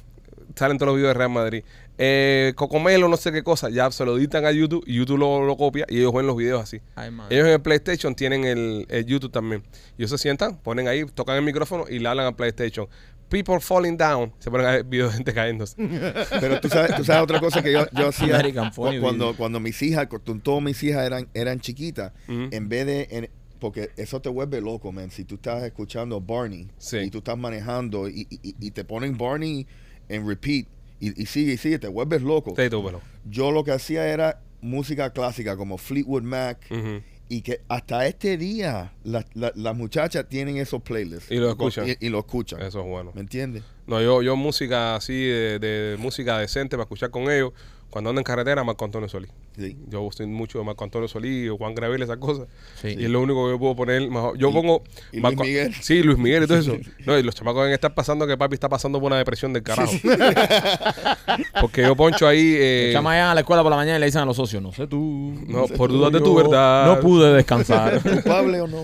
Salen 0.56 0.78
todos 0.78 0.88
los 0.90 0.96
videos 0.98 1.12
de 1.12 1.18
Real 1.18 1.30
Madrid. 1.30 1.64
Eh, 1.98 2.54
Cocomelo, 2.56 3.08
no 3.08 3.18
sé 3.18 3.32
qué 3.32 3.44
cosa. 3.44 3.70
Ya 3.70 3.90
se 3.92 4.06
lo 4.06 4.18
editan 4.18 4.46
a 4.46 4.52
YouTube 4.52 4.84
y 4.88 4.96
YouTube 4.96 5.18
lo, 5.20 5.46
lo 5.46 5.56
copia 5.58 5.86
y 5.90 6.00
ellos 6.00 6.14
ven 6.14 6.26
los 6.28 6.36
videos 6.36 6.62
así. 6.64 6.82
Ay. 6.96 7.10
Ellos 7.30 7.46
en 7.48 7.54
el 7.54 7.62
PlayStation 7.62 8.16
tienen 8.16 8.44
el, 8.46 8.86
el 8.90 9.06
YouTube 9.06 9.32
también. 9.32 9.64
Y 9.98 10.02
ellos 10.02 10.12
se 10.12 10.18
sientan, 10.18 10.58
ponen 10.58 10.88
ahí, 10.88 11.06
tocan 11.06 11.36
el 11.38 11.44
micrófono 11.44 11.86
y 11.90 12.00
le 12.00 12.08
hablan 12.08 12.26
al 12.28 12.36
PlayStation. 12.36 12.88
People 13.30 13.60
falling 13.62 13.96
down. 13.98 14.34
Se 14.40 14.50
ponen 14.52 14.66
a 14.68 14.72
ver 14.72 14.84
videos 14.84 15.12
de 15.12 15.18
gente 15.18 15.34
cayéndose. 15.34 15.76
Pero 16.42 16.60
tú 16.60 16.68
sabes, 16.70 16.96
tú 16.96 17.04
sabes 17.06 17.24
otra 17.24 17.40
cosa 17.40 17.62
que 17.64 17.72
yo, 17.72 17.86
yo 17.94 18.08
hacía 18.10 18.34
American 18.36 18.72
cuando, 19.00 19.36
cuando 19.38 19.60
mis 19.60 19.82
hijas, 19.84 20.08
cu- 20.08 20.20
todas 20.20 20.62
mis 20.64 20.82
hijas 20.84 21.06
eran, 21.06 21.28
eran 21.34 21.60
chiquitas, 21.62 22.12
en 22.28 22.68
vez 22.68 22.86
de 22.86 23.08
en- 23.12 23.30
porque 23.60 23.92
eso 23.96 24.20
te 24.20 24.28
vuelve 24.28 24.60
loco, 24.60 24.92
man. 24.92 25.12
Si 25.12 25.24
tú 25.24 25.36
estás 25.36 25.62
escuchando 25.64 26.20
Barney 26.20 26.68
Sí. 26.80 26.98
y 26.98 27.10
tú 27.12 27.20
estás 27.20 27.38
manejando 27.38 28.10
y, 28.10 28.26
y- 28.30 28.56
y 28.60 28.72
te 28.72 28.84
ponen 28.84 29.16
Barney 29.18 29.68
en 30.10 30.28
repeat 30.28 30.66
y, 31.02 31.22
y 31.22 31.26
sigue 31.26 31.54
y 31.54 31.58
sigue, 31.58 31.80
te 31.80 31.88
vuelves 31.90 32.22
loco. 32.22 32.54
Sí, 32.56 32.70
tú, 32.70 32.82
pero. 32.86 33.02
Yo 33.26 33.52
lo 33.52 33.64
que 33.66 33.72
hacía 33.72 34.08
era 34.08 34.40
música 34.62 35.10
clásica 35.12 35.58
como 35.58 35.78
Fleetwood 35.78 36.24
Mac 36.24 36.60
y 37.28 37.42
que 37.42 37.62
hasta 37.68 38.06
este 38.08 38.38
día 38.38 38.94
la- 39.04 39.26
la- 39.34 39.52
las 39.56 39.76
muchachas 39.76 40.28
tienen 40.30 40.58
esos 40.58 40.82
playlists 40.82 41.32
Y 41.32 41.36
lo 41.38 41.50
escuchan. 41.50 41.88
y, 41.90 42.06
y 42.06 42.10
lo 42.10 42.20
escuchan. 42.20 42.62
Eso 42.62 42.82
es 42.82 42.86
bueno. 42.88 43.12
¿Me 43.16 43.22
entiendes? 43.22 43.64
No, 43.88 44.02
yo, 44.02 44.22
yo 44.22 44.36
música 44.36 44.96
así, 44.96 45.14
de, 45.14 45.58
de 45.60 45.98
música 45.98 46.38
decente 46.40 46.76
para 46.78 46.84
escuchar 46.84 47.10
con 47.10 47.24
ellos. 47.32 47.54
Cuando 47.92 48.10
ando 48.10 48.20
en 48.22 48.24
carretera, 48.24 48.64
Marco 48.64 48.86
Antonio 48.86 49.08
Solís. 49.10 49.30
Sí. 49.56 49.78
Yo 49.90 50.08
soy 50.12 50.26
mucho 50.26 50.58
de 50.58 50.64
Marco 50.64 50.84
Antonio 50.84 51.08
Solís 51.08 51.50
o 51.52 51.58
Juan 51.58 51.76
Gravel, 51.76 52.02
esas 52.02 52.18
cosas. 52.18 52.48
Sí. 52.82 52.96
Y 52.98 53.04
es 53.04 53.10
lo 53.10 53.20
único 53.22 53.46
que 53.46 53.52
yo 53.52 53.60
puedo 53.60 53.76
poner. 53.76 54.02
mejor. 54.10 54.38
Yo 54.38 54.50
Y- 54.50 54.54
pongo. 54.54 54.82
y 55.12 55.20
Luis 55.20 55.38
Miguel. 55.38 55.74
Sí, 55.82 56.02
Luis 56.02 56.18
Miguel 56.18 56.44
y 56.44 56.48
todo 56.48 56.58
eso. 56.58 56.78
No, 57.06 57.20
y 57.20 57.24
los 57.24 57.36
chamacos 57.36 57.60
deben 57.62 57.74
estar 57.74 57.94
pasando 57.94 58.26
que 58.26 58.38
papi 58.38 58.54
está 58.56 58.70
pasando 58.70 59.00
por 59.00 59.08
una 59.08 59.18
depresión 59.18 59.52
del 59.54 59.62
carajo. 59.64 59.92
Porque 61.62 61.82
yo 61.82 61.96
poncho 61.96 62.28
ahí. 62.28 62.56
eh, 62.58 62.92
Llama 62.94 63.12
allá 63.14 63.32
a 63.32 63.36
la 63.36 63.42
escuela 63.42 63.62
por 63.64 63.70
la 63.72 63.76
mañana 63.76 63.98
y 63.98 64.00
le 64.00 64.06
dicen 64.08 64.22
a 64.22 64.26
los 64.26 64.38
socios, 64.38 64.62
no 64.62 64.72
sé 64.72 64.88
tú. 64.88 65.34
no, 65.48 65.68
sé 65.68 65.76
por 65.76 65.90
tú, 65.90 65.98
dudas 65.98 66.14
de 66.14 66.22
tu 66.22 66.36
verdad. 66.36 66.86
No 66.88 67.00
pude 67.00 67.34
descansar. 67.34 68.02
¿Culpable 68.04 68.62
o 68.62 68.68
no? 68.68 68.84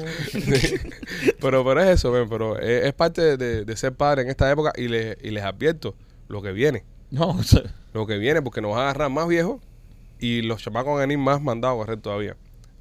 pero, 1.39 1.63
pero 1.63 1.81
es 1.81 1.87
eso, 1.89 2.11
ven, 2.11 2.27
pero 2.29 2.59
es, 2.59 2.85
es 2.85 2.93
parte 2.93 3.37
de, 3.37 3.65
de 3.65 3.77
ser 3.77 3.93
padre 3.93 4.23
en 4.23 4.29
esta 4.29 4.51
época 4.51 4.73
y, 4.75 4.87
les 4.87 5.17
y 5.23 5.31
les 5.31 5.43
advierto 5.43 5.95
lo 6.27 6.41
que 6.41 6.51
viene. 6.51 6.83
No, 7.11 7.29
o 7.39 7.43
sea, 7.43 7.63
Lo 7.93 8.05
que 8.05 8.17
viene 8.17 8.41
porque 8.41 8.61
nos 8.61 8.71
van 8.71 8.79
a 8.79 8.83
agarrar 8.83 9.09
más 9.09 9.27
viejos 9.27 9.61
y 10.19 10.41
los 10.41 10.61
chamacos 10.61 10.93
van 10.93 10.97
a 10.97 11.01
venir 11.01 11.17
más 11.17 11.41
mandados 11.41 11.75
a 11.75 11.85
correr 11.85 12.01
todavía. 12.01 12.35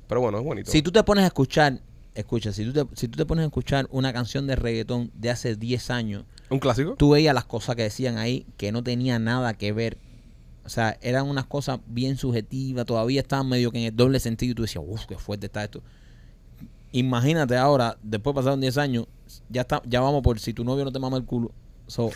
Pero 0.08 0.20
bueno, 0.20 0.38
es 0.38 0.44
bonito. 0.44 0.70
si 0.70 0.82
tú 0.82 0.92
te 0.92 1.02
pones 1.02 1.24
a 1.24 1.28
escuchar, 1.28 1.80
escucha, 2.14 2.52
si 2.52 2.64
tú, 2.64 2.72
te, 2.72 2.96
si 2.96 3.08
tú 3.08 3.16
te 3.16 3.26
pones 3.26 3.42
a 3.42 3.46
escuchar 3.46 3.88
una 3.90 4.12
canción 4.12 4.46
de 4.46 4.56
reggaetón 4.56 5.10
de 5.14 5.30
hace 5.30 5.56
10 5.56 5.90
años, 5.90 6.24
¿Un 6.48 6.60
clásico? 6.60 6.94
tú 6.96 7.10
veías 7.10 7.34
las 7.34 7.44
cosas 7.44 7.74
que 7.76 7.82
decían 7.82 8.18
ahí 8.18 8.46
que 8.56 8.70
no 8.72 8.82
tenían 8.82 9.24
nada 9.24 9.54
que 9.54 9.72
ver. 9.72 9.98
O 10.64 10.68
sea, 10.68 10.96
eran 11.00 11.26
unas 11.28 11.46
cosas 11.46 11.80
bien 11.86 12.16
subjetivas, 12.16 12.86
todavía 12.86 13.20
estaban 13.20 13.48
medio 13.48 13.70
que 13.70 13.78
en 13.78 13.84
el 13.84 13.96
doble 13.96 14.18
sentido 14.18 14.52
y 14.52 14.54
tú 14.54 14.62
decías, 14.62 14.84
uff, 14.86 15.06
qué 15.06 15.16
fuerte 15.16 15.46
está 15.46 15.64
esto. 15.64 15.82
Imagínate 16.92 17.56
ahora, 17.56 17.98
después 18.02 18.34
pasaron 18.34 18.60
10 18.60 18.78
años, 18.78 19.06
ya 19.48 19.62
está, 19.62 19.82
ya 19.86 20.00
vamos 20.00 20.22
por 20.22 20.38
si 20.40 20.54
tu 20.54 20.64
novio 20.64 20.84
no 20.84 20.92
te 20.92 20.98
mama 20.98 21.16
el 21.16 21.24
culo. 21.24 21.52
So, 21.86 22.10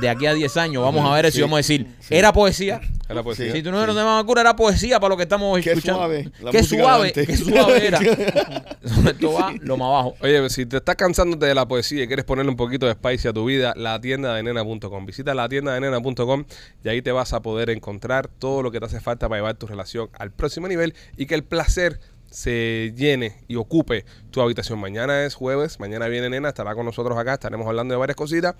de 0.00 0.08
aquí 0.08 0.26
a 0.26 0.34
10 0.34 0.56
años 0.56 0.82
vamos 0.82 1.08
a 1.08 1.14
ver 1.14 1.26
eso 1.26 1.36
y 1.36 1.38
Sí, 1.38 1.42
vamos 1.42 1.56
a 1.56 1.58
decir, 1.58 1.86
era 2.10 2.32
poesía. 2.32 2.80
Es 3.08 3.14
la 3.16 3.22
poesía. 3.22 3.52
Si 3.52 3.62
novio 3.62 3.86
no 3.86 3.94
te 3.94 4.00
mama 4.04 4.20
el 4.20 4.26
culo, 4.26 4.40
era 4.40 4.54
poesía 4.54 5.00
para 5.00 5.08
lo 5.10 5.16
que 5.16 5.22
estamos 5.22 5.58
Qué 5.62 5.70
escuchando. 5.70 6.00
suave, 6.00 6.30
la 6.40 6.50
Qué 6.50 6.58
de 6.58 6.64
suave, 6.64 7.12
qué 7.12 7.36
suave 7.36 7.86
era. 7.86 8.00
Esto 8.00 9.32
va 9.32 9.54
lo 9.60 9.76
más 9.78 9.86
abajo. 9.86 10.14
Oye, 10.20 10.50
si 10.50 10.66
te 10.66 10.76
estás 10.76 10.96
cansándote 10.96 11.46
de 11.46 11.54
la 11.54 11.66
poesía 11.66 12.04
y 12.04 12.06
quieres 12.06 12.26
ponerle 12.26 12.50
un 12.50 12.56
poquito 12.56 12.86
de 12.86 12.92
spice 12.92 13.28
a 13.28 13.32
tu 13.32 13.46
vida, 13.46 13.72
la 13.76 13.98
tienda 14.00 14.34
de 14.34 14.42
nena.com. 14.42 15.06
Visita 15.06 15.34
la 15.34 15.48
tienda 15.48 15.72
de 15.72 15.80
nena.com 15.80 16.44
y 16.84 16.88
ahí 16.88 17.00
te 17.00 17.12
vas 17.12 17.32
a 17.32 17.40
poder 17.40 17.70
encontrar 17.70 18.28
todo 18.28 18.62
lo 18.62 18.70
que 18.70 18.78
te 18.78 18.86
hace 18.86 19.00
falta 19.00 19.28
para 19.28 19.38
llevar 19.40 19.54
tu 19.54 19.66
relación 19.66 20.10
al 20.18 20.30
próximo 20.30 20.68
nivel 20.68 20.94
y 21.16 21.26
que 21.26 21.34
el 21.34 21.44
placer 21.44 22.00
se 22.30 22.92
llene 22.96 23.36
y 23.48 23.56
ocupe 23.56 24.04
tu 24.30 24.40
habitación. 24.40 24.78
Mañana 24.78 25.24
es 25.24 25.34
jueves, 25.34 25.80
mañana 25.80 26.08
viene 26.08 26.28
Nena, 26.28 26.48
estará 26.48 26.74
con 26.74 26.84
nosotros 26.84 27.16
acá, 27.18 27.34
estaremos 27.34 27.66
hablando 27.66 27.94
de 27.94 27.98
varias 27.98 28.16
cositas 28.16 28.54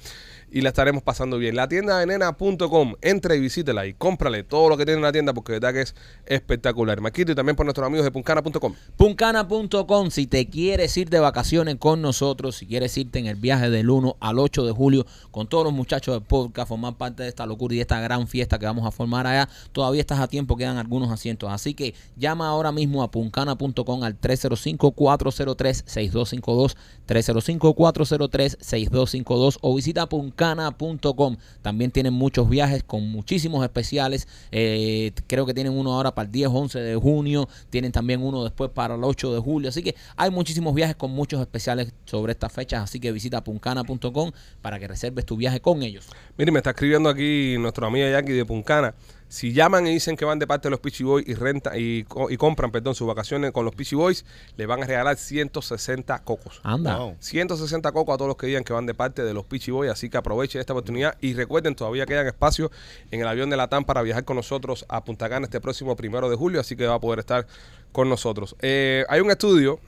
y 0.50 0.62
la 0.62 0.70
estaremos 0.70 1.02
pasando 1.02 1.38
bien. 1.38 1.54
La 1.56 1.68
tienda 1.68 1.98
de 1.98 2.06
nena.com, 2.06 2.94
entre 3.02 3.36
y 3.36 3.40
visítela 3.40 3.86
y 3.86 3.92
cómprale 3.92 4.42
todo 4.44 4.70
lo 4.70 4.76
que 4.76 4.84
tiene 4.84 4.98
en 4.98 5.02
la 5.02 5.12
tienda 5.12 5.34
porque 5.34 5.52
de 5.52 5.60
verdad 5.60 5.74
que 5.74 5.82
es 5.82 5.94
espectacular. 6.26 7.00
Maquito 7.00 7.32
y 7.32 7.34
también 7.34 7.56
por 7.56 7.66
nuestros 7.66 7.86
amigos 7.86 8.04
de 8.04 8.10
puncana.com. 8.10 8.74
Puncana.com, 8.96 10.10
si 10.10 10.26
te 10.26 10.48
quieres 10.48 10.96
ir 10.96 11.10
de 11.10 11.20
vacaciones 11.20 11.76
con 11.76 12.00
nosotros, 12.00 12.56
si 12.56 12.66
quieres 12.66 12.96
irte 12.96 13.18
en 13.18 13.26
el 13.26 13.36
viaje 13.36 13.68
del 13.68 13.90
1 13.90 14.16
al 14.20 14.38
8 14.38 14.64
de 14.64 14.72
julio 14.72 15.06
con 15.30 15.46
todos 15.46 15.64
los 15.64 15.72
muchachos 15.72 16.14
del 16.14 16.22
podcast, 16.22 16.68
formar 16.68 16.96
parte 16.96 17.22
de 17.22 17.28
esta 17.28 17.44
locura 17.44 17.74
y 17.74 17.76
de 17.76 17.82
esta 17.82 18.00
gran 18.00 18.26
fiesta 18.26 18.58
que 18.58 18.64
vamos 18.64 18.86
a 18.86 18.90
formar 18.90 19.26
allá, 19.26 19.48
todavía 19.72 20.00
estás 20.00 20.20
a 20.20 20.28
tiempo, 20.28 20.56
quedan 20.56 20.78
algunos 20.78 21.10
asientos. 21.10 21.50
Así 21.52 21.74
que 21.74 21.94
llama 22.16 22.48
ahora 22.48 22.72
mismo 22.72 23.02
a 23.02 23.10
puncana.com 23.10 23.57
al 24.02 24.20
305-403-6252, 24.20 26.76
305-403-6252 27.06 29.58
o 29.60 29.74
visita 29.74 30.08
puncana.com. 30.08 31.36
También 31.62 31.90
tienen 31.90 32.14
muchos 32.14 32.48
viajes 32.48 32.82
con 32.82 33.06
muchísimos 33.08 33.62
especiales. 33.64 34.28
Eh, 34.50 35.12
creo 35.26 35.44
que 35.46 35.54
tienen 35.54 35.72
uno 35.72 35.94
ahora 35.94 36.14
para 36.14 36.26
el 36.26 36.32
10, 36.32 36.50
11 36.52 36.80
de 36.80 36.96
junio. 36.96 37.48
Tienen 37.70 37.92
también 37.92 38.22
uno 38.22 38.44
después 38.44 38.70
para 38.70 38.94
el 38.94 39.04
8 39.04 39.34
de 39.34 39.40
julio. 39.40 39.68
Así 39.68 39.82
que 39.82 39.94
hay 40.16 40.30
muchísimos 40.30 40.74
viajes 40.74 40.96
con 40.96 41.10
muchos 41.10 41.40
especiales 41.40 41.92
sobre 42.04 42.32
estas 42.32 42.52
fechas. 42.52 42.84
Así 42.84 43.00
que 43.00 43.12
visita 43.12 43.42
puncana.com 43.42 44.32
para 44.62 44.78
que 44.78 44.88
reserves 44.88 45.24
tu 45.24 45.36
viaje 45.36 45.60
con 45.60 45.82
ellos. 45.82 46.06
Mire, 46.36 46.52
me 46.52 46.58
está 46.58 46.70
escribiendo 46.70 47.08
aquí 47.08 47.56
nuestro 47.58 47.86
amigo 47.86 48.08
Jackie 48.08 48.32
de 48.32 48.44
Puncana. 48.44 48.94
Si 49.30 49.52
llaman 49.52 49.86
y 49.86 49.90
dicen 49.92 50.16
que 50.16 50.24
van 50.24 50.38
de 50.38 50.46
parte 50.46 50.68
de 50.68 50.70
los 50.70 50.80
Peachy 50.80 51.04
Boys 51.04 51.28
y 51.28 51.34
renta 51.34 51.76
y, 51.76 52.04
co- 52.04 52.30
y 52.30 52.38
compran, 52.38 52.70
perdón, 52.72 52.94
sus 52.94 53.06
vacaciones 53.06 53.52
con 53.52 53.64
los 53.66 53.74
Peachy 53.74 53.94
Boys, 53.94 54.24
le 54.56 54.64
van 54.64 54.82
a 54.82 54.86
regalar 54.86 55.16
160 55.18 56.18
cocos. 56.24 56.60
Anda. 56.62 56.96
Wow. 56.96 57.16
160 57.20 57.92
cocos 57.92 58.14
a 58.14 58.16
todos 58.16 58.28
los 58.28 58.36
que 58.38 58.46
digan 58.46 58.64
que 58.64 58.72
van 58.72 58.86
de 58.86 58.94
parte 58.94 59.22
de 59.24 59.34
los 59.34 59.44
Peachy 59.44 59.70
Boys, 59.70 59.90
así 59.90 60.08
que 60.08 60.16
aprovechen 60.16 60.60
esta 60.60 60.72
oportunidad 60.72 61.16
y 61.20 61.34
recuerden, 61.34 61.74
todavía 61.74 62.06
quedan 62.06 62.26
espacios 62.26 62.70
en 63.10 63.20
el 63.20 63.28
avión 63.28 63.50
de 63.50 63.56
Latam 63.58 63.84
para 63.84 64.00
viajar 64.00 64.24
con 64.24 64.36
nosotros 64.36 64.86
a 64.88 65.04
Punta 65.04 65.28
Cana 65.28 65.44
este 65.44 65.60
próximo 65.60 65.94
primero 65.94 66.30
de 66.30 66.36
julio, 66.36 66.60
así 66.60 66.74
que 66.74 66.86
va 66.86 66.94
a 66.94 67.00
poder 67.00 67.18
estar 67.18 67.46
con 67.92 68.08
nosotros. 68.08 68.56
Eh, 68.60 69.04
hay 69.10 69.20
un 69.20 69.30
estudio 69.30 69.78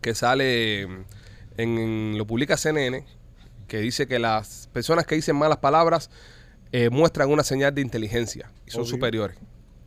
que 0.00 0.14
sale 0.16 0.80
en, 0.82 1.04
en- 1.58 2.18
lo 2.18 2.26
publica 2.26 2.56
CNN 2.56 3.04
que 3.68 3.78
dice 3.78 4.06
que 4.08 4.18
las 4.18 4.68
personas 4.72 5.06
que 5.06 5.14
dicen 5.14 5.36
malas 5.36 5.58
palabras 5.58 6.10
eh, 6.72 6.90
muestran 6.90 7.30
una 7.30 7.44
señal 7.44 7.74
de 7.74 7.80
inteligencia 7.82 8.50
y 8.66 8.70
son 8.70 8.82
Obvio. 8.82 8.90
superiores. 8.90 9.36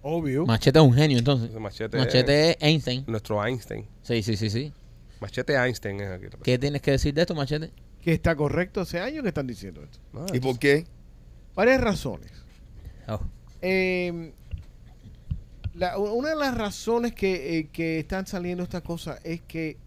Obvio. 0.03 0.45
Machete 0.45 0.77
es 0.79 0.85
un 0.85 0.93
genio 0.93 1.17
entonces. 1.17 1.49
Ese 1.49 1.59
Machete, 1.59 1.97
Machete 1.97 2.51
es 2.51 2.57
Einstein. 2.61 3.03
nuestro 3.07 3.43
Einstein. 3.43 3.87
Sí, 4.03 4.21
sí, 4.21 4.35
sí, 4.37 4.49
sí. 4.51 4.71
Machete 5.19 5.55
Einstein 5.55 5.99
es 5.99 6.11
aquí. 6.11 6.25
¿Qué 6.43 6.59
tienes 6.59 6.81
que 6.81 6.91
decir 6.91 7.13
de 7.13 7.21
esto, 7.21 7.33
Machete? 7.33 7.71
Que 8.01 8.13
está 8.13 8.35
correcto 8.35 8.81
hace 8.81 8.99
años 8.99 9.23
que 9.23 9.29
están 9.29 9.47
diciendo 9.47 9.81
esto. 9.83 9.97
Ah, 10.13 10.27
¿Y 10.31 10.39
por 10.39 10.59
qué? 10.59 10.85
Varias 11.55 11.81
razones. 11.81 12.31
Oh. 13.07 13.19
Eh, 13.63 14.31
la- 15.73 15.97
una 15.97 16.29
de 16.29 16.35
las 16.35 16.55
razones 16.55 17.13
que, 17.13 17.57
eh, 17.59 17.69
que 17.71 17.99
están 17.99 18.27
saliendo 18.27 18.63
estas 18.63 18.81
cosas 18.83 19.19
es 19.23 19.41
que 19.41 19.77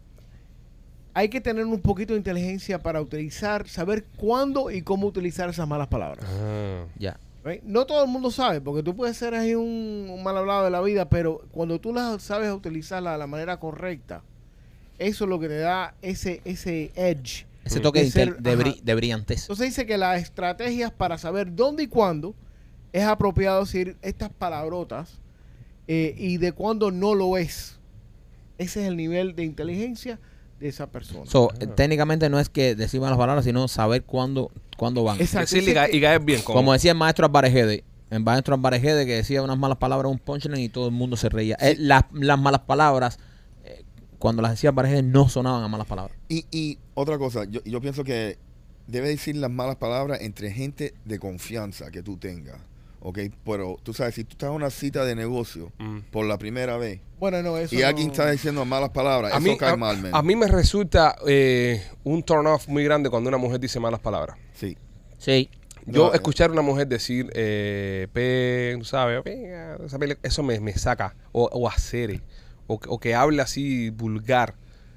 hay 1.18 1.28
que 1.28 1.40
tener 1.40 1.64
un 1.66 1.80
poquito 1.80 2.12
de 2.12 2.18
inteligencia 2.18 2.78
para 2.80 3.00
utilizar, 3.00 3.68
saber 3.68 4.04
cuándo 4.16 4.70
y 4.70 4.82
cómo 4.82 5.06
utilizar 5.08 5.48
esas 5.50 5.66
malas 5.66 5.88
palabras. 5.88 6.24
Ah, 6.28 6.84
Ya. 6.98 7.18
Right? 7.44 7.62
No 7.64 7.86
todo 7.86 8.04
el 8.04 8.10
mundo 8.10 8.30
sabe, 8.30 8.60
porque 8.60 8.82
tú 8.82 8.94
puedes 8.94 9.16
ser 9.16 9.34
ahí 9.34 9.54
un, 9.54 10.08
un 10.10 10.22
mal 10.22 10.36
hablado 10.36 10.64
de 10.64 10.70
la 10.70 10.80
vida, 10.80 11.08
pero 11.08 11.42
cuando 11.50 11.80
tú 11.80 11.92
las 11.92 12.22
sabes 12.22 12.52
utilizarla 12.52 13.12
de 13.12 13.18
la 13.18 13.26
manera 13.26 13.58
correcta, 13.58 14.22
eso 14.98 15.24
es 15.24 15.30
lo 15.30 15.38
que 15.40 15.48
te 15.48 15.58
da 15.58 15.94
ese, 16.02 16.40
ese 16.44 16.92
edge. 16.94 17.46
Ese 17.64 17.80
toque 17.80 18.00
De 18.00 18.04
de, 18.06 18.10
ser- 18.10 18.28
intel- 18.28 18.36
de, 18.38 18.50
ajá. 18.52 18.62
bri- 18.62 18.80
de 18.82 18.94
brillantez. 18.94 19.40
Entonces 19.42 19.66
dice 19.66 19.86
que 19.86 19.96
las 19.98 20.20
estrategias 20.22 20.90
para 20.92 21.16
saber 21.18 21.54
dónde 21.54 21.82
y 21.84 21.86
cuándo 21.88 22.34
es 22.92 23.04
apropiado 23.04 23.60
decir 23.60 23.96
estas 24.02 24.30
palabrotas 24.30 25.18
eh, 25.88 26.14
y 26.18 26.36
de 26.38 26.52
cuándo 26.52 26.90
no 26.90 27.14
lo 27.14 27.36
es. 27.38 27.78
Ese 28.58 28.82
es 28.82 28.88
el 28.88 28.96
nivel 28.96 29.34
de 29.36 29.44
inteligencia 29.44 30.18
esa 30.60 30.86
persona. 30.88 31.26
So, 31.26 31.50
eh, 31.60 31.66
técnicamente 31.66 32.28
no 32.28 32.38
es 32.38 32.48
que 32.48 32.74
decir 32.74 33.00
malas 33.00 33.18
palabras, 33.18 33.44
sino 33.44 33.68
saber 33.68 34.04
cuándo, 34.04 34.50
cuándo 34.76 35.04
van. 35.04 35.20
Exacto. 35.20 35.54
Decirle 35.54 35.88
y, 35.92 35.96
y 35.96 36.00
caer 36.00 36.20
bien. 36.20 36.42
Con, 36.42 36.54
Como 36.54 36.72
decía 36.72 36.92
el 36.92 36.98
maestro 36.98 37.26
Alvarejede, 37.26 37.84
el 38.10 38.22
maestro 38.22 38.54
Alvarejede 38.54 39.06
que 39.06 39.14
decía 39.14 39.42
unas 39.42 39.58
malas 39.58 39.78
palabras, 39.78 40.10
un 40.10 40.18
punchline 40.18 40.60
y 40.60 40.68
todo 40.68 40.86
el 40.86 40.94
mundo 40.94 41.16
se 41.16 41.28
reía. 41.28 41.56
Eh, 41.60 41.76
las, 41.78 42.04
las 42.12 42.38
malas 42.38 42.62
palabras, 42.62 43.18
eh, 43.64 43.84
cuando 44.18 44.42
las 44.42 44.52
decía 44.52 44.70
Alvarejede, 44.70 45.02
no 45.02 45.28
sonaban 45.28 45.62
a 45.62 45.68
malas 45.68 45.86
palabras. 45.86 46.16
Y, 46.28 46.46
y 46.50 46.78
otra 46.94 47.18
cosa, 47.18 47.44
yo, 47.44 47.62
yo 47.64 47.80
pienso 47.80 48.04
que 48.04 48.38
debe 48.86 49.08
decir 49.08 49.36
las 49.36 49.50
malas 49.50 49.76
palabras 49.76 50.20
entre 50.22 50.50
gente 50.50 50.94
de 51.04 51.18
confianza 51.18 51.90
que 51.90 52.02
tú 52.02 52.16
tengas. 52.16 52.58
¿Ok? 53.00 53.18
Pero 53.44 53.76
tú 53.82 53.94
sabes, 53.94 54.14
si 54.16 54.24
tú 54.24 54.32
estás 54.32 54.48
en 54.50 54.54
una 54.56 54.70
cita 54.70 55.04
de 55.04 55.14
negocio 55.14 55.72
Mm. 55.78 55.98
por 56.10 56.26
la 56.26 56.36
primera 56.38 56.76
vez 56.76 57.00
bueno, 57.20 57.42
no, 57.42 57.56
eso 57.58 57.74
y 57.74 57.82
alguien 57.82 58.08
no- 58.08 58.12
está 58.12 58.30
diciendo 58.30 58.64
malas 58.64 58.90
palabras, 58.90 59.32
a 59.32 59.38
eso 59.38 59.44
mí, 59.48 59.56
cae 59.56 59.70
a, 59.72 59.76
mal, 59.76 59.98
man. 60.00 60.10
a 60.14 60.22
mí 60.22 60.34
me 60.36 60.46
resulta 60.48 61.16
eh, 61.26 61.82
un 62.04 62.22
turn 62.22 62.46
off 62.46 62.68
muy 62.68 62.84
grande 62.84 63.10
cuando 63.10 63.28
una 63.28 63.38
mujer 63.38 63.58
dice 63.60 63.78
malas 63.80 64.00
palabras. 64.00 64.36
Sí. 64.54 64.76
Sí. 65.18 65.50
Yo 65.86 66.08
No, 66.08 66.12
escuchar 66.14 66.50
a 66.50 66.52
una 66.52 66.62
mujer 66.62 66.86
decir, 66.86 67.30
eh, 67.34 68.08
pe, 68.12 68.78
¿sabes? 68.84 69.22
Eso 70.22 70.42
me, 70.42 70.60
me 70.60 70.72
saca. 70.74 71.16
O, 71.32 71.44
o 71.50 71.66
hacer, 71.68 72.20
o, 72.66 72.78
o 72.88 72.98
que 73.00 73.14
hable 73.14 73.40
así 73.42 73.90
vulgar, 73.90 74.54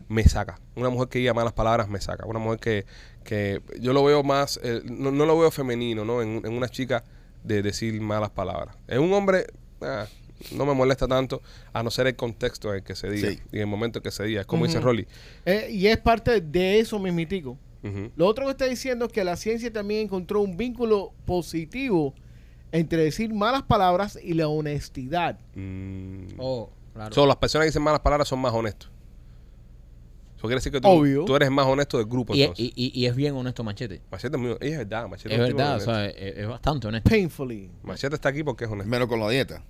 me 0.10 0.24
saca. 0.26 0.60
Una 0.76 0.90
mujer 0.90 1.08
que 1.08 1.20
diga 1.20 1.34
malas 1.34 1.54
palabras 1.54 1.88
me 1.88 2.02
saca. 2.02 2.26
Una 2.26 2.40
mujer 2.40 2.60
que, 2.60 2.86
que 3.24 3.62
yo 3.80 3.94
lo 3.94 4.04
veo 4.04 4.22
más, 4.24 4.60
eh, 4.64 4.82
no, 4.84 5.12
no 5.12 5.26
lo 5.26 5.40
veo 5.40 5.50
femenino, 5.50 6.04
¿no? 6.04 6.22
En, 6.22 6.42
en 6.46 6.54
una 6.54 6.68
chica 6.68 7.04
de 7.44 7.62
decir 7.62 8.00
malas 8.02 8.30
palabras. 8.32 8.76
En 8.88 9.02
un 9.02 9.14
hombre, 9.14 9.48
ah, 9.82 10.06
no 10.54 10.66
me 10.66 10.74
molesta 10.74 11.08
tanto, 11.08 11.42
a 11.74 11.84
no 11.84 11.92
ser 11.92 12.08
el 12.08 12.16
contexto 12.16 12.70
en 12.70 12.76
el 12.78 12.84
que 12.84 12.96
se 12.96 13.10
diga 13.10 13.30
Sí. 13.30 13.40
y 13.52 13.56
en 13.58 13.62
el 13.62 13.68
momento 13.68 14.00
en 14.00 14.04
que 14.04 14.12
se 14.12 14.24
diga. 14.24 14.42
Es 14.42 14.48
como 14.48 14.66
dice. 14.66 14.80
Rolly. 14.80 15.08
Eh, 15.46 15.70
y 15.72 15.88
es 15.88 15.98
parte 15.98 16.42
de 16.42 16.80
eso 16.80 17.00
mismitico. 17.00 17.58
Lo 18.16 18.28
otro 18.28 18.46
que 18.46 18.52
está 18.52 18.66
diciendo 18.66 19.06
es 19.06 19.12
que 19.12 19.24
la 19.24 19.36
ciencia 19.36 19.74
también 19.74 20.02
encontró 20.02 20.42
un 20.42 20.56
vínculo 20.56 21.14
positivo 21.26 22.14
entre 22.72 23.04
decir 23.04 23.34
malas 23.34 23.64
palabras 23.64 24.20
y 24.22 24.36
la 24.36 24.48
honestidad. 24.48 25.40
Mm. 25.56 26.28
Oh, 26.38 26.70
claro. 26.94 27.12
So, 27.14 27.26
las 27.26 27.38
personas 27.38 27.66
que 27.66 27.70
dicen 27.70 27.82
malas 27.82 28.02
palabras 28.02 28.28
son 28.28 28.38
más 28.40 28.54
honestos. 28.54 28.91
Eso 30.42 30.48
quiere 30.48 30.56
decir 30.56 30.72
que 30.72 30.82
tú, 30.82 30.88
Obvio. 30.88 31.24
tú 31.26 31.36
eres 31.36 31.52
más 31.52 31.68
honesto 31.68 32.00
del 32.00 32.08
grupo 32.08 32.34
y, 32.34 32.42
entonces. 32.42 32.66
y- 32.66 32.74
y- 32.76 33.00
y 33.00 33.06
es 33.06 33.16
bien 33.16 33.36
honesto 33.36 33.64
Machete. 33.64 34.02
Machete 34.10 34.38
es 34.38 34.42
muy 34.42 34.58
es 34.60 34.76
verdad, 34.80 35.08
Machete 35.08 35.36
Es 35.36 35.40
un 35.40 35.46
tipo 35.46 35.58
verdad, 35.60 35.72
o 35.74 35.74
honesto. 35.76 35.94
sea, 35.94 36.06
es, 36.08 36.38
es 36.40 36.48
bastante 36.48 36.88
honesto. 36.88 37.08
Painfully. 37.12 37.70
Machete 37.84 38.16
está 38.16 38.30
aquí 38.30 38.44
porque 38.44 38.66
es 38.66 38.72
honesto. 38.72 38.90
Menos 38.90 39.08
con 39.08 39.20
la 39.20 39.30
dieta. 39.30 39.62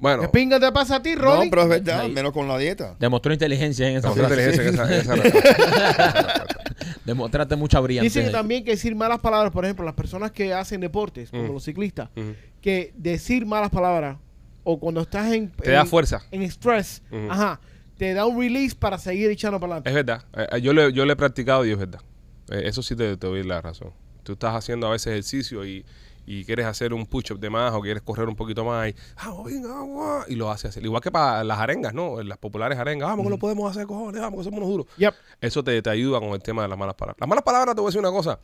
Bueno, 0.00 0.22
¿Qué 0.22 0.28
pinga 0.30 0.58
te 0.58 0.72
pasa 0.72 0.96
a 0.96 1.02
ti, 1.02 1.14
Rolly? 1.14 1.44
No, 1.44 1.50
pero 1.50 1.62
es 1.62 1.68
verdad, 1.68 2.00
Ahí. 2.00 2.10
menos 2.10 2.32
con 2.32 2.48
la 2.48 2.58
dieta. 2.58 2.96
Demostró 2.98 3.32
inteligencia 3.32 3.88
en 3.88 3.96
esa 3.98 4.08
Demostró 4.12 4.34
frase. 4.34 4.50
inteligencia 4.50 4.84
en 4.84 4.90
esa- 4.90 4.94
en 4.94 5.00
esa 5.00 5.14
respuesta. 5.22 6.46
Demostraste 7.04 7.56
mucha 7.56 7.80
brillantez. 7.80 8.12
Dice 8.12 8.20
que 8.22 8.26
ahí. 8.26 8.32
también 8.32 8.64
que 8.64 8.72
decir 8.72 8.94
malas 8.96 9.20
palabras, 9.20 9.52
por 9.52 9.64
ejemplo, 9.64 9.84
las 9.84 9.94
personas 9.94 10.32
que 10.32 10.52
hacen 10.52 10.80
deportes, 10.80 11.30
como 11.30 11.44
Mm. 11.44 11.52
los 11.52 11.64
ciclistas, 11.64 12.08
Ujú. 12.16 12.34
que 12.60 12.92
decir 12.96 13.46
malas 13.46 13.70
palabras 13.70 14.16
o 14.64 14.78
cuando 14.80 15.02
estás 15.02 15.32
en, 15.32 15.50
Te 15.50 15.70
da 15.70 15.82
en- 15.82 15.86
fuerza. 15.86 16.22
en 16.30 16.42
stress, 16.42 17.02
Ujú. 17.10 17.30
ajá, 17.30 17.60
te 17.96 18.12
da 18.14 18.26
un 18.26 18.40
release 18.40 18.74
para 18.74 18.98
seguir 18.98 19.30
echando 19.30 19.60
para 19.60 19.78
Es 19.78 19.86
adelante. 19.86 20.12
verdad. 20.12 20.24
Eh, 20.52 20.56
eh, 20.56 20.60
yo, 20.60 20.72
le, 20.72 20.92
yo 20.92 21.04
le 21.04 21.12
he 21.12 21.16
practicado 21.16 21.64
y 21.64 21.70
es 21.72 21.78
verdad. 21.78 22.00
Eh, 22.50 22.62
eso 22.66 22.82
sí 22.82 22.94
te, 22.96 23.16
te 23.16 23.26
doy 23.26 23.42
la 23.44 23.60
razón. 23.60 23.92
Tú 24.22 24.32
estás 24.32 24.54
haciendo 24.54 24.86
a 24.86 24.90
veces 24.90 25.08
ejercicio 25.08 25.64
y, 25.66 25.84
y 26.26 26.44
quieres 26.44 26.66
hacer 26.66 26.92
un 26.94 27.04
push-up 27.06 27.38
de 27.38 27.50
más 27.50 27.72
o 27.74 27.80
quieres 27.80 28.02
correr 28.02 28.28
un 28.28 28.36
poquito 28.36 28.64
más 28.64 28.88
y, 28.88 28.94
ah, 29.18 29.34
venga, 29.44 29.78
agua", 29.78 30.24
y 30.28 30.34
lo 30.34 30.50
haces 30.50 30.70
así. 30.70 30.80
Igual 30.80 31.02
que 31.02 31.10
para 31.12 31.44
las 31.44 31.58
arengas, 31.58 31.92
¿no? 31.94 32.22
Las 32.22 32.38
populares 32.38 32.78
arengas. 32.78 33.08
Vamos, 33.10 33.24
que 33.26 33.30
lo 33.30 33.38
podemos 33.38 33.70
hacer, 33.70 33.86
cojones, 33.86 34.20
vamos, 34.20 34.38
que 34.40 34.44
somos 34.44 34.58
unos 34.58 34.70
duros. 34.70 34.86
Yep. 34.96 35.14
Eso 35.40 35.62
te, 35.62 35.80
te 35.82 35.90
ayuda 35.90 36.20
con 36.20 36.30
el 36.30 36.42
tema 36.42 36.62
de 36.62 36.68
las 36.68 36.78
malas 36.78 36.94
palabras. 36.94 37.20
Las 37.20 37.28
malas 37.28 37.44
palabras, 37.44 37.74
te 37.74 37.80
voy 37.80 37.88
a 37.88 37.90
decir 37.90 38.00
una 38.00 38.10
cosa. 38.10 38.40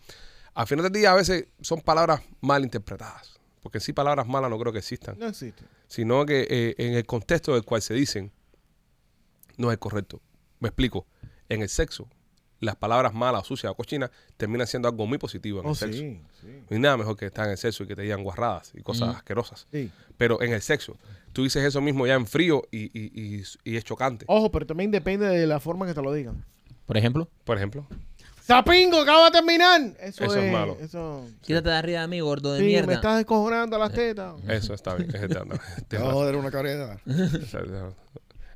Al 0.52 0.66
final 0.66 0.82
del 0.84 0.92
día, 0.92 1.12
a 1.12 1.14
veces 1.14 1.46
son 1.60 1.80
palabras 1.80 2.20
mal 2.40 2.62
interpretadas. 2.62 3.38
Porque 3.62 3.78
en 3.78 3.82
sí, 3.82 3.92
palabras 3.92 4.26
malas 4.26 4.50
no 4.50 4.58
creo 4.58 4.72
que 4.72 4.78
existan. 4.80 5.16
No 5.18 5.26
existe. 5.28 5.64
Sino 5.86 6.24
que 6.26 6.46
eh, 6.50 6.74
en 6.78 6.94
el 6.94 7.04
contexto 7.06 7.54
del 7.54 7.64
cual 7.64 7.80
se 7.82 7.94
dicen, 7.94 8.32
no 9.60 9.70
es 9.72 9.78
correcto. 9.78 10.20
Me 10.58 10.68
explico. 10.68 11.06
En 11.48 11.62
el 11.62 11.68
sexo, 11.68 12.08
las 12.60 12.76
palabras 12.76 13.12
malas, 13.14 13.46
sucias 13.46 13.70
o 13.72 13.74
cochinas 13.74 14.10
terminan 14.36 14.66
siendo 14.66 14.88
algo 14.88 15.06
muy 15.06 15.18
positivo 15.18 15.60
en 15.60 15.66
Oh, 15.66 15.70
el 15.70 15.76
sexo. 15.76 15.98
sí, 15.98 16.20
sí, 16.40 16.46
No 16.68 16.74
hay 16.76 16.78
nada 16.78 16.96
mejor 16.96 17.16
que 17.16 17.26
estar 17.26 17.44
en 17.46 17.52
el 17.52 17.58
sexo 17.58 17.84
y 17.84 17.86
que 17.86 17.96
te 17.96 18.02
digan 18.02 18.22
guarradas 18.22 18.72
y 18.74 18.82
cosas 18.82 19.08
Mm. 19.08 19.16
asquerosas. 19.16 19.66
sí. 19.72 19.90
Pero 20.16 20.42
en 20.42 20.52
el 20.52 20.60
sexo, 20.60 20.98
tú 21.32 21.44
dices 21.44 21.64
eso 21.64 21.80
mismo 21.80 22.06
ya 22.06 22.14
en 22.14 22.26
frío 22.26 22.62
y, 22.70 22.84
y- 22.98 23.10
y- 23.40 23.42
y 23.64 23.76
es 23.76 23.84
chocante. 23.84 24.26
Ojo, 24.28 24.50
pero 24.50 24.66
también 24.66 24.90
depende 24.90 25.26
de 25.26 25.46
la 25.46 25.58
forma 25.60 25.86
que 25.86 25.94
te 25.94 26.02
lo 26.02 26.12
digan. 26.12 26.44
Por 26.86 26.96
ejemplo, 26.98 27.28
Por 27.44 27.56
ejemplo. 27.56 27.86
¡Sapingo, 28.42 29.00
acaba 29.00 29.26
de 29.26 29.30
terminar! 29.30 29.80
Eso, 30.00 30.24
Eso 30.24 30.36
es 30.38 30.52
malo. 30.52 30.76
Eso, 30.80 31.24
quítate 31.40 31.68
de 31.68 31.74
arriba 31.76 32.00
de 32.02 32.08
mí, 32.08 32.20
gordo 32.20 32.52
de 32.52 32.58
sí, 32.58 32.64
me 32.64 32.70
mierda. 32.70 32.94
estás 32.94 33.16
descojonando 33.18 33.78
las 33.78 33.92
tetas. 33.92 34.34
Eso 34.48 34.74
está 34.74 34.96
bien. 34.96 35.08
Te 35.88 35.98
va 35.98 36.08
a 36.10 36.12
joder 36.12 36.34
una 36.36 36.50
carrera. 36.50 37.00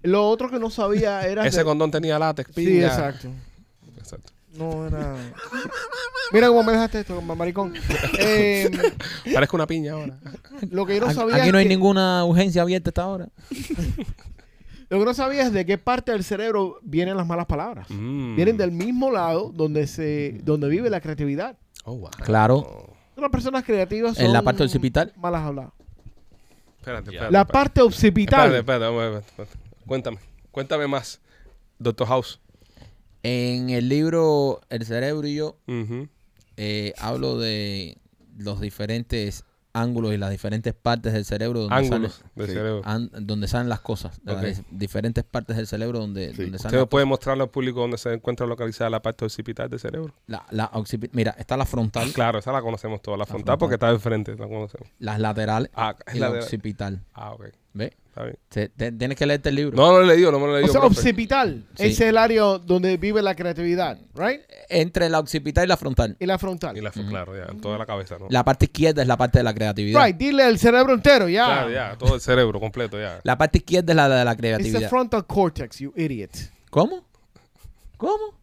Lo 0.05 0.29
otro 0.29 0.51
que 0.51 0.59
no 0.59 0.71
sabía 0.71 1.23
era... 1.27 1.47
Ese 1.47 1.59
de- 1.59 1.65
condón 1.65 1.91
tenía 1.91 2.19
látex, 2.19 2.51
Sí, 2.55 2.65
pinga. 2.67 2.87
exacto. 2.87 3.29
Exacto. 3.99 4.33
No 4.57 4.87
era... 4.87 5.17
Mira 6.33 6.49
cómo 6.49 6.63
me 6.63 6.73
dejaste 6.73 7.01
esto, 7.01 7.21
maricón. 7.21 7.75
Eh, 8.19 8.71
Parezco 9.35 9.57
una 9.57 9.67
piña 9.67 9.93
ahora. 9.95 10.17
lo 10.71 10.87
que 10.87 10.95
yo 10.97 11.07
no 11.07 11.13
sabía 11.13 11.37
Aquí 11.37 11.47
es 11.49 11.53
no 11.53 11.59
hay 11.59 11.65
que- 11.65 11.69
ninguna 11.71 12.25
urgencia 12.25 12.63
abierta 12.63 12.91
hasta 12.91 13.03
ahora. 13.03 13.29
Lo 14.91 14.99
que 14.99 15.05
no 15.07 15.15
sabía 15.15 15.43
es 15.43 15.53
de 15.53 15.65
qué 15.67 15.79
parte 15.79 16.13
del 16.13 16.23
cerebro 16.23 16.79
vienen 16.83 17.17
las 17.17 17.27
malas 17.27 17.47
palabras. 17.47 17.87
Mm. 17.91 18.37
Vienen 18.37 18.57
del 18.59 18.71
mismo 18.71 19.11
lado 19.11 19.51
donde 19.53 19.87
se 19.87 20.39
donde 20.45 20.69
vive 20.69 20.91
la 20.91 21.01
creatividad. 21.01 21.57
Oh, 21.85 21.97
wow. 21.97 22.11
Claro. 22.23 22.91
Las 23.17 23.31
personas 23.31 23.65
creativas 23.65 24.17
son 24.17 24.27
En 24.27 24.33
la 24.33 24.43
parte 24.43 24.63
occipital. 24.63 25.13
malas 25.17 25.43
habladas. 25.43 25.73
Espérate, 26.79 27.11
La 27.13 27.25
espérate. 27.25 27.53
parte 27.53 27.81
occipital. 27.81 28.55
Espérate, 28.55 28.85
espérate, 28.85 29.27
espérate. 29.27 29.59
Cuéntame. 29.87 30.19
Cuéntame 30.51 30.87
más. 30.87 31.21
Doctor 31.79 32.07
House. 32.09 32.41
En 33.23 33.71
el 33.71 33.89
libro 33.89 34.61
El 34.69 34.85
cerebro 34.85 35.27
y 35.27 35.37
yo 35.37 35.57
eh, 36.57 36.93
hablo 36.99 37.39
de 37.39 37.99
los 38.37 38.61
diferentes 38.61 39.45
ángulos 39.73 40.13
y 40.15 40.19
las 40.19 40.31
diferentes 40.31 40.73
partes 40.73 41.13
del 41.15 41.25
cerebro 41.25 41.61
donde 41.61 41.75
Ángulos 41.75 42.13
salen, 42.15 42.31
del 42.37 42.47
Sí. 42.47 42.53
cerebro. 42.53 42.83
an- 42.85 43.11
donde 43.23 43.49
salen 43.49 43.69
las 43.69 43.81
cosas, 43.81 44.21
las 44.23 44.63
diferentes 44.71 45.25
partes 45.25 45.57
del 45.57 45.67
cerebro 45.67 45.99
donde, 45.99 46.33
Sí. 46.33 46.43
donde 46.43 46.59
salen 46.59 46.79
Usted 46.79 46.89
puede 46.89 47.07
mostrarle 47.07 47.43
al 47.43 47.51
público 47.51 47.81
dónde 47.81 47.99
se 47.99 48.13
encuentra 48.13 48.47
localizada 48.47 48.89
la 48.91 49.03
parte 49.03 49.25
occipital 49.25 49.69
del 49.69 49.81
cerebro. 49.81 50.15
La, 50.29 50.47
la 50.53 50.71
Mira, 51.13 51.35
está 51.39 51.57
la 51.57 51.67
frontal, 51.67 52.13
Claro, 52.13 52.39
esa 52.39 52.53
la 52.53 52.63
conocemos 52.63 53.03
toda. 53.03 53.17
La 53.17 53.25
frontal 53.27 53.41
frontal. 53.47 53.59
porque 53.59 53.75
está 53.75 53.91
de 53.91 53.99
frente, 53.99 54.37
la 54.37 54.47
conocemos. 54.47 54.87
las 55.01 55.19
laterales 55.19 55.71
Ah, 55.75 55.97
es 56.07 56.15
y 56.15 56.19
la 56.21 56.31
occipital. 56.31 57.03
Ah, 57.15 57.33
ok. 57.33 57.47
¿Ves? 57.75 57.91
Está 58.07 58.23
bien. 58.23 58.39
Te- 58.49 58.69
te- 58.69 58.93
tienes 58.93 59.19
que 59.19 59.27
leerte 59.27 59.49
el 59.49 59.57
libro. 59.57 59.77
No, 59.77 59.91
no 59.91 59.99
lo 59.99 60.05
he 60.05 60.15
leído, 60.15 60.31
no 60.31 60.39
me 60.39 60.47
lo 60.47 60.53
he 60.53 60.55
o 60.55 60.61
leído. 60.61 60.73
sea, 60.73 60.81
profe. 60.81 61.01
occipital. 61.01 61.67
Sí. 61.75 61.83
Ese 61.87 61.91
es 61.93 62.01
el 62.11 62.17
área 62.17 62.43
donde 62.43 62.97
vive 62.97 63.21
la 63.21 63.35
creatividad, 63.35 63.99
right? 64.15 64.43
Entre 64.69 65.09
la 65.09 65.19
occipital 65.19 65.65
y 65.65 65.67
la 65.67 65.77
frontal. 65.77 66.17
Y 66.21 66.27
la 66.27 66.39
frontal. 66.39 66.77
Y 66.77 66.81
la 66.81 66.93
claro, 66.93 67.37
ya, 67.37 67.51
en 67.51 67.61
toda 67.61 67.77
la 67.77 67.85
cabeza, 67.87 68.17
¿no? 68.19 68.29
La 68.31 68.45
parte 68.45 68.67
izquierda 68.67 69.03
es 69.03 69.09
la 69.09 69.17
parte 69.17 69.39
de 69.39 69.45
la 69.45 69.53
creatividad. 69.53 70.05
Right, 70.05 70.17
dile 70.17 70.47
el 70.47 70.59
cerebro 70.61 70.95
entero, 70.95 71.29
ya. 71.29 71.45
Claro, 71.47 71.71
ya, 71.71 71.99
todo 71.99 72.15
el 72.15 72.21
cerebro 72.21 72.61
completo, 72.61 73.01
ya. 73.01 73.19
La 73.25 73.37
parte 73.37 73.59
izquierda 73.59 73.93
es 73.93 73.97
la 73.97 74.09
de 74.09 74.25
la 74.25 74.31
It's 74.33 74.37
the 74.37 74.43
creatividad. 74.47 74.89
frontal 74.89 75.27
cortex, 75.27 75.79
you 75.81 75.93
idiot. 75.97 76.31
¿Cómo? 76.71 77.05
¿Cómo? 77.97 78.39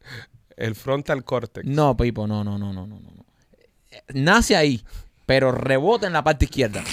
El 0.58 0.76
frontal 0.76 1.24
cortex. 1.24 1.66
No, 1.66 1.96
Pipo, 1.96 2.28
no, 2.28 2.44
no, 2.44 2.58
no, 2.58 2.74
no, 2.74 2.86
no, 2.86 3.00
no. 3.00 3.26
Nace 4.14 4.58
ahí, 4.58 4.84
pero 5.26 5.54
rebota 5.54 6.08
en 6.08 6.14
la 6.14 6.24
parte 6.26 6.44
izquierda. 6.46 6.84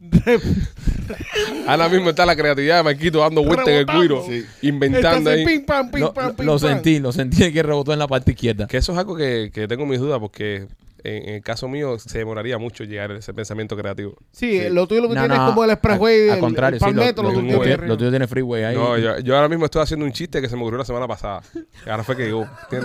Ahora 1.66 1.88
mismo 1.88 2.10
está 2.10 2.24
la 2.26 2.36
creatividad 2.36 2.76
de 2.78 2.82
Marquito 2.82 3.18
dando 3.20 3.42
vueltas 3.44 3.68
en 3.68 3.74
el 3.76 3.86
cuiro, 3.86 4.24
Sí. 4.26 4.44
inventando 4.62 5.30
ahí. 5.30 5.44
pim, 5.44 5.60
Lo, 5.60 5.66
pam, 5.66 5.90
lo- 5.94 6.12
pim, 6.36 6.46
lo 6.46 6.58
pam. 6.58 6.70
sentí, 6.70 6.98
lo 6.98 7.12
sentí 7.12 7.52
que 7.52 7.62
rebotó 7.62 7.92
en 7.92 7.98
la 7.98 8.08
parte 8.08 8.32
izquierda. 8.32 8.66
Que 8.66 8.76
eso 8.78 8.92
es 8.92 8.98
algo 8.98 9.16
que, 9.16 9.50
que 9.52 9.66
tengo 9.68 9.86
mis 9.86 10.00
dudas 10.00 10.18
porque 10.20 10.66
en, 11.04 11.28
el 11.34 11.42
caso 11.42 11.68
mío 11.68 11.98
se 11.98 12.18
demoraría 12.18 12.58
mucho 12.58 12.82
llegar 12.84 13.12
a 13.12 13.18
ese 13.18 13.32
pensamiento 13.32 13.76
creativo. 13.76 14.16
Sí, 14.32 14.60
Sí. 14.60 14.68
lo 14.70 14.86
tuyo 14.88 15.02
lo 15.02 15.08
que 15.08 15.14
No, 15.14 15.20
tienes 15.22 15.38
no, 15.38 15.44
es 15.44 15.50
como 15.50 15.64
el 15.64 15.70
expressway, 15.70 16.28
al- 16.30 16.40
contrario, 16.40 16.76
el 16.76 16.80
sí, 16.80 16.86
lo- 16.86 16.96
palmetto, 16.96 17.22
lo, 17.22 17.30
lo, 17.30 17.40
tuyo- 17.62 17.76
lo 17.86 17.96
tiene 17.96 18.26
freeway 18.26 18.64
ahí. 18.64 18.74
No, 18.76 18.98
yo, 18.98 19.18
yo 19.20 19.36
ahora 19.36 19.48
mismo 19.48 19.64
estoy 19.66 19.82
haciendo 19.82 20.04
un 20.06 20.12
chiste 20.12 20.40
que 20.40 20.48
se 20.48 20.56
me 20.56 20.62
ocurrió 20.62 20.78
la 20.78 20.84
semana 20.84 21.06
pasada. 21.06 21.42
Y 21.86 21.88
ahora 21.90 22.02
fue 22.04 22.16
que 22.16 22.24
llegó. 22.24 22.48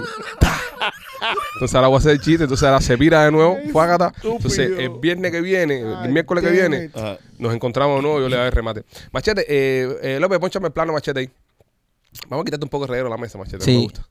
Entonces 1.56 1.76
ahora 1.76 1.88
voy 1.88 1.96
a 1.98 2.00
hacer 2.00 2.12
el 2.12 2.20
chiste, 2.22 2.44
entonces 2.44 2.68
ahora 2.68 2.82
se 2.82 2.96
vira 2.96 3.24
de 3.26 3.32
nuevo, 3.32 3.58
fuágata. 3.72 4.14
Entonces 4.24 4.60
el 4.80 4.90
viernes 5.00 5.32
que 5.32 5.42
viene, 5.42 5.82
el 5.82 5.96
Ay, 5.96 6.12
miércoles 6.12 6.44
que 6.44 6.52
viene, 6.52 6.90
nos 7.38 7.54
encontramos 7.54 7.98
de 7.98 8.02
nuevo 8.02 8.20
y 8.20 8.22
yo 8.24 8.30
le 8.30 8.38
doy 8.38 8.46
el 8.48 8.52
remate. 8.52 8.84
Machete, 9.12 9.46
eh, 9.48 9.98
eh, 10.02 10.20
López, 10.20 10.40
ponchame 10.40 10.68
el 10.68 10.74
plano, 10.74 10.94
Machete 10.94 11.20
ahí. 11.20 11.30
Vamos 12.28 12.44
a 12.44 12.46
quitarte 12.46 12.66
un 12.66 12.70
poco 12.70 12.86
de 12.86 12.92
reguero 12.92 13.08
a 13.08 13.12
la 13.12 13.18
mesa, 13.18 13.38
Machete. 13.38 13.58
No 13.60 13.64
Sí. 13.66 13.72
me 13.76 13.84
gusta. 13.84 14.08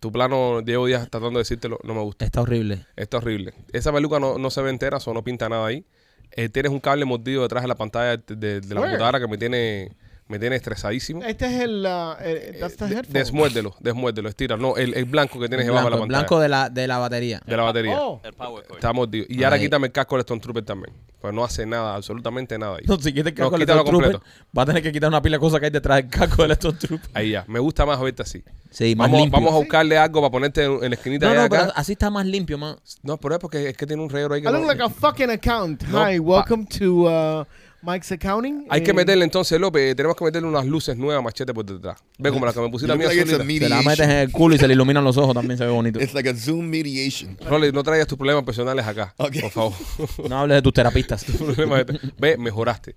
Tu 0.00 0.12
plano, 0.12 0.60
llevo 0.60 0.84
días 0.86 1.08
tratando 1.08 1.38
de 1.38 1.38
decírtelo, 1.38 1.78
no 1.82 1.94
me 1.94 2.02
gusta. 2.02 2.26
Está 2.26 2.42
horrible. 2.42 2.86
Está 2.94 3.16
horrible. 3.16 3.54
Esa 3.72 3.90
peluca 3.90 4.20
no, 4.20 4.36
no 4.36 4.50
se 4.50 4.60
ve 4.60 4.68
entera, 4.70 4.98
o 5.04 5.14
no 5.14 5.24
pinta 5.24 5.48
nada 5.48 5.66
ahí. 5.66 5.84
Eh, 6.32 6.48
tienes 6.50 6.70
un 6.72 6.80
cable 6.80 7.04
mordido 7.06 7.42
detrás 7.42 7.62
de 7.62 7.68
la 7.68 7.74
pantalla 7.74 8.16
de, 8.18 8.36
de- 8.36 8.60
de 8.60 8.74
la 8.74 8.82
computadora 8.82 9.18
que 9.20 9.28
me 9.28 9.38
tiene, 9.38 9.96
me 10.26 10.38
tiene 10.38 10.56
estresadísimo. 10.56 11.22
Este 11.22 11.46
es 11.46 11.60
el, 11.62 11.84
uh, 11.86 12.14
el- 12.24 12.58
that's 12.58 12.76
the 12.76 12.86
headphone. 12.86 13.12
Desmuérdelo, 13.12 13.74
desmuérdelo, 13.80 14.28
estira. 14.28 14.56
No, 14.56 14.76
el, 14.76 14.94
el 14.94 15.04
blanco 15.04 15.38
que 15.38 15.48
tienes 15.48 15.66
El 15.66 15.72
debajo 15.74 15.88
blanco, 15.88 15.98
de 16.00 16.06
el 16.06 16.12
la 16.12 16.18
pantalla. 16.18 16.18
blanco 16.20 16.40
de 16.40 16.48
la, 16.48 16.70
de 16.70 16.88
la 16.88 16.98
batería. 16.98 17.42
de 17.46 17.56
la 17.56 17.62
batería. 17.62 17.98
Oh, 18.00 18.20
El 18.24 18.32
power 18.32 18.64
cord. 18.66 18.76
Está 18.76 18.92
mordido. 18.92 19.26
Y 19.28 19.44
ahora 19.44 19.58
quítame 19.58 19.86
el 19.88 19.92
casco 19.92 20.14
del 20.16 20.20
Stone 20.20 20.40
Trooper 20.40 20.64
también. 20.64 20.94
Pues 21.20 21.32
no 21.32 21.42
hace 21.44 21.64
nada, 21.64 21.94
absolutamente 21.94 22.58
nada 22.58 22.76
ahí. 22.76 22.84
No, 22.86 22.96
si 22.98 23.12
quieres 23.12 23.32
el 23.32 23.38
No, 23.38 23.44
casco 23.44 23.58
del 23.58 23.60
quítalo 23.66 23.80
Stone 23.80 23.98
Trooper, 23.98 24.12
completo. 24.20 24.50
va 24.56 24.62
a 24.62 24.66
tener 24.66 24.82
que 24.82 24.92
quitar 24.92 25.08
una 25.08 25.22
pila 25.22 25.36
de 25.36 25.40
cosas 25.40 25.60
que 25.60 25.66
hay 25.66 25.72
detrás 25.72 25.96
del 25.98 26.08
casco 26.10 26.42
del 26.42 26.50
Stone 26.52 26.78
Trooper. 26.78 27.10
Ahí 27.14 27.30
ya. 27.30 27.44
Me 27.46 27.58
gusta 27.58 27.84
más 27.86 27.98
ahorita 27.98 28.22
así. 28.22 28.42
Sí, 28.70 28.94
más 28.96 29.06
Vamos, 29.08 29.20
limpio. 29.20 29.38
vamos 29.40 29.54
a 29.54 29.58
buscarle 29.58 29.96
algo 29.96 30.20
para 30.20 30.30
ponerte 30.32 30.64
en, 30.64 30.72
en 30.84 30.90
la 30.90 30.96
esquinita 30.96 31.26
no, 31.26 31.32
de 31.32 31.38
no, 31.38 31.44
acá. 31.44 31.58
pero 31.60 31.72
así 31.76 31.92
está 31.92 32.10
más 32.10 32.26
limpio, 32.26 32.58
más. 32.58 32.76
No, 33.02 33.16
pero 33.18 33.34
es 33.34 33.40
porque 33.40 33.68
es 33.68 33.76
que 33.76 33.86
tiene 33.86 34.02
un 34.02 34.10
reguero 34.10 34.34
ahí 34.34 34.42
que 34.42 34.48
I 34.48 34.52
no- 34.52 34.58
look 34.58 34.66
like 34.68 34.82
a 34.82 34.88
fucking 34.88 35.30
account. 35.30 35.82
No, 35.84 35.98
Hi, 36.10 36.18
welcome 36.18 36.66
to 36.78 37.04
uh, 37.08 37.44
Mike's 37.84 38.10
Accounting. 38.12 38.66
Hay 38.70 38.82
que 38.82 38.90
Eh, 38.92 38.94
meterle 38.94 39.24
entonces, 39.24 39.60
López, 39.60 39.94
tenemos 39.94 40.16
que 40.16 40.24
meterle 40.24 40.48
unas 40.48 40.64
luces 40.66 40.96
nuevas 40.96 41.22
machete 41.22 41.52
por 41.52 41.64
detrás. 41.64 41.98
Ve 42.18 42.30
como 42.30 42.46
la 42.46 42.52
que 42.52 42.60
me 42.60 42.70
pusiste 42.70 42.92
a 42.92 42.96
mí. 42.96 43.04
Se 43.04 43.68
la 43.68 43.82
metes 43.82 44.00
en 44.00 44.10
el 44.10 44.32
culo 44.32 44.54
y 44.54 44.58
se 44.58 44.66
le 44.66 44.74
iluminan 44.74 45.04
los 45.04 45.16
ojos, 45.16 45.34
también 45.34 45.58
se 45.58 45.64
ve 45.66 45.70
bonito. 45.70 46.00
It's 46.00 46.14
like 46.14 46.28
a 46.28 46.34
Zoom 46.34 46.68
mediation. 46.68 47.36
Rolly, 47.46 47.72
no 47.72 47.82
traigas 47.82 48.06
tus 48.06 48.16
problemas 48.16 48.44
personales 48.44 48.86
acá, 48.86 49.14
por 49.16 49.50
favor. 49.50 49.72
No 50.28 50.38
hables 50.38 50.56
de 50.56 50.62
tus 50.62 50.72
terapistas. 50.72 51.24
Ve, 52.18 52.36
mejoraste. 52.38 52.96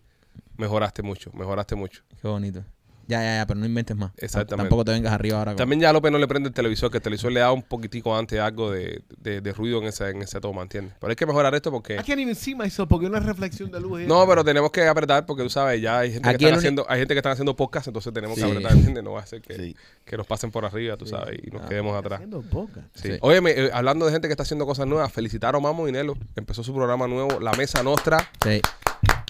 Mejoraste 0.58 1.04
mucho, 1.04 1.32
mejoraste 1.34 1.76
mucho. 1.76 2.02
Qué 2.22 2.28
bonito. 2.28 2.64
Ya, 3.08 3.22
ya, 3.24 3.36
ya, 3.38 3.47
pero 3.47 3.60
no 3.60 3.66
inventes 3.66 3.95
más. 3.95 4.12
Exactamente. 4.18 4.64
Tampoco 4.70 4.84
te 4.86 4.91
vengas 4.91 5.14
arriba 5.14 5.38
ahora. 5.39 5.51
con- 5.51 5.58
También 5.58 5.80
ya 5.82 5.93
López 5.93 6.12
no 6.12 6.18
le 6.18 6.28
prende 6.28 6.49
el 6.49 6.53
televisor, 6.53 6.91
que 6.91 6.97
el 6.97 7.03
televisor 7.03 7.32
le 7.32 7.39
da 7.39 7.51
un 7.53 7.64
poquitico 7.64 8.16
antes 8.16 8.39
algo 8.39 8.70
de, 8.72 9.01
de- 9.22 9.39
de 9.41 9.53
ruido 9.53 9.80
en 9.82 9.86
esa, 9.86 10.10
en 10.10 10.22
esa 10.22 10.41
toma, 10.41 10.62
¿entiendes? 10.62 10.93
Pero 10.99 11.10
hay 11.12 11.16
que 11.16 11.26
mejorar 11.26 11.55
esto 11.55 11.72
porque... 11.72 12.01
Even 12.05 12.36
see 12.36 12.53
myself 12.55 12.89
porque 12.89 13.05
una 13.05 13.20
reflexión 13.20 13.72
de 13.72 13.80
luz. 13.80 14.01
es- 14.01 14.08
No, 14.08 14.26
pero 14.28 14.43
tenemos 14.43 14.72
que 14.72 14.86
apretar 14.88 15.26
porque 15.26 15.43
tú 15.43 15.49
sabes, 15.49 15.82
ya 15.82 15.99
hay 15.99 16.12
gente, 16.14 16.28
Aquí 16.28 16.39
que 16.39 16.45
están 16.45 16.53
uni- 16.55 16.58
haciendo, 16.60 16.86
hay 16.89 16.99
gente 16.99 17.14
que 17.14 17.20
están 17.20 17.32
haciendo 17.32 17.55
podcast, 17.55 17.88
entonces 17.88 18.14
tenemos 18.14 18.36
Sí. 18.38 18.43
que 18.43 18.49
apretar, 18.51 18.72
¿entiendes? 18.74 19.03
No 19.03 19.14
va 19.14 19.22
a 19.22 19.26
ser 19.26 19.41
que, 19.41 19.55
Sí. 19.55 19.76
que 20.03 20.18
nos 20.18 20.28
pasen 20.28 20.51
por 20.51 20.66
arriba, 20.66 20.97
tú 20.97 21.05
sabes, 21.05 21.39
y 21.41 21.49
nos 21.51 21.62
quedemos 21.68 21.95
atrás. 21.97 22.18
Haciendo 22.20 22.41
podcast. 22.41 22.88
Sí. 22.95 23.12
Sí. 23.14 23.18
Óyeme, 23.22 23.51
eh, 23.51 23.70
hablando 23.74 24.05
de 24.05 24.12
gente 24.12 24.28
que 24.28 24.34
está 24.34 24.43
haciendo 24.43 24.66
cosas 24.66 24.86
nuevas, 24.86 25.12
felicitar 25.14 25.55
a 25.55 25.60
Mamo 25.60 25.86
Dinelo. 25.86 26.16
Empezó 26.36 26.62
su 26.64 26.74
programa 26.74 27.08
nuevo, 27.08 27.39
La 27.39 27.53
Mesa 27.53 27.82
Nostra, 27.84 28.18
Sí. 28.43 28.62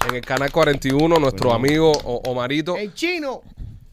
En 0.08 0.16
el 0.16 0.22
canal 0.22 0.52
41, 0.52 1.18
nuestro 1.20 1.54
amigo 1.54 1.92
O- 1.92 2.22
Omarito. 2.30 2.76
¡El 2.78 2.94
chino! 2.94 3.42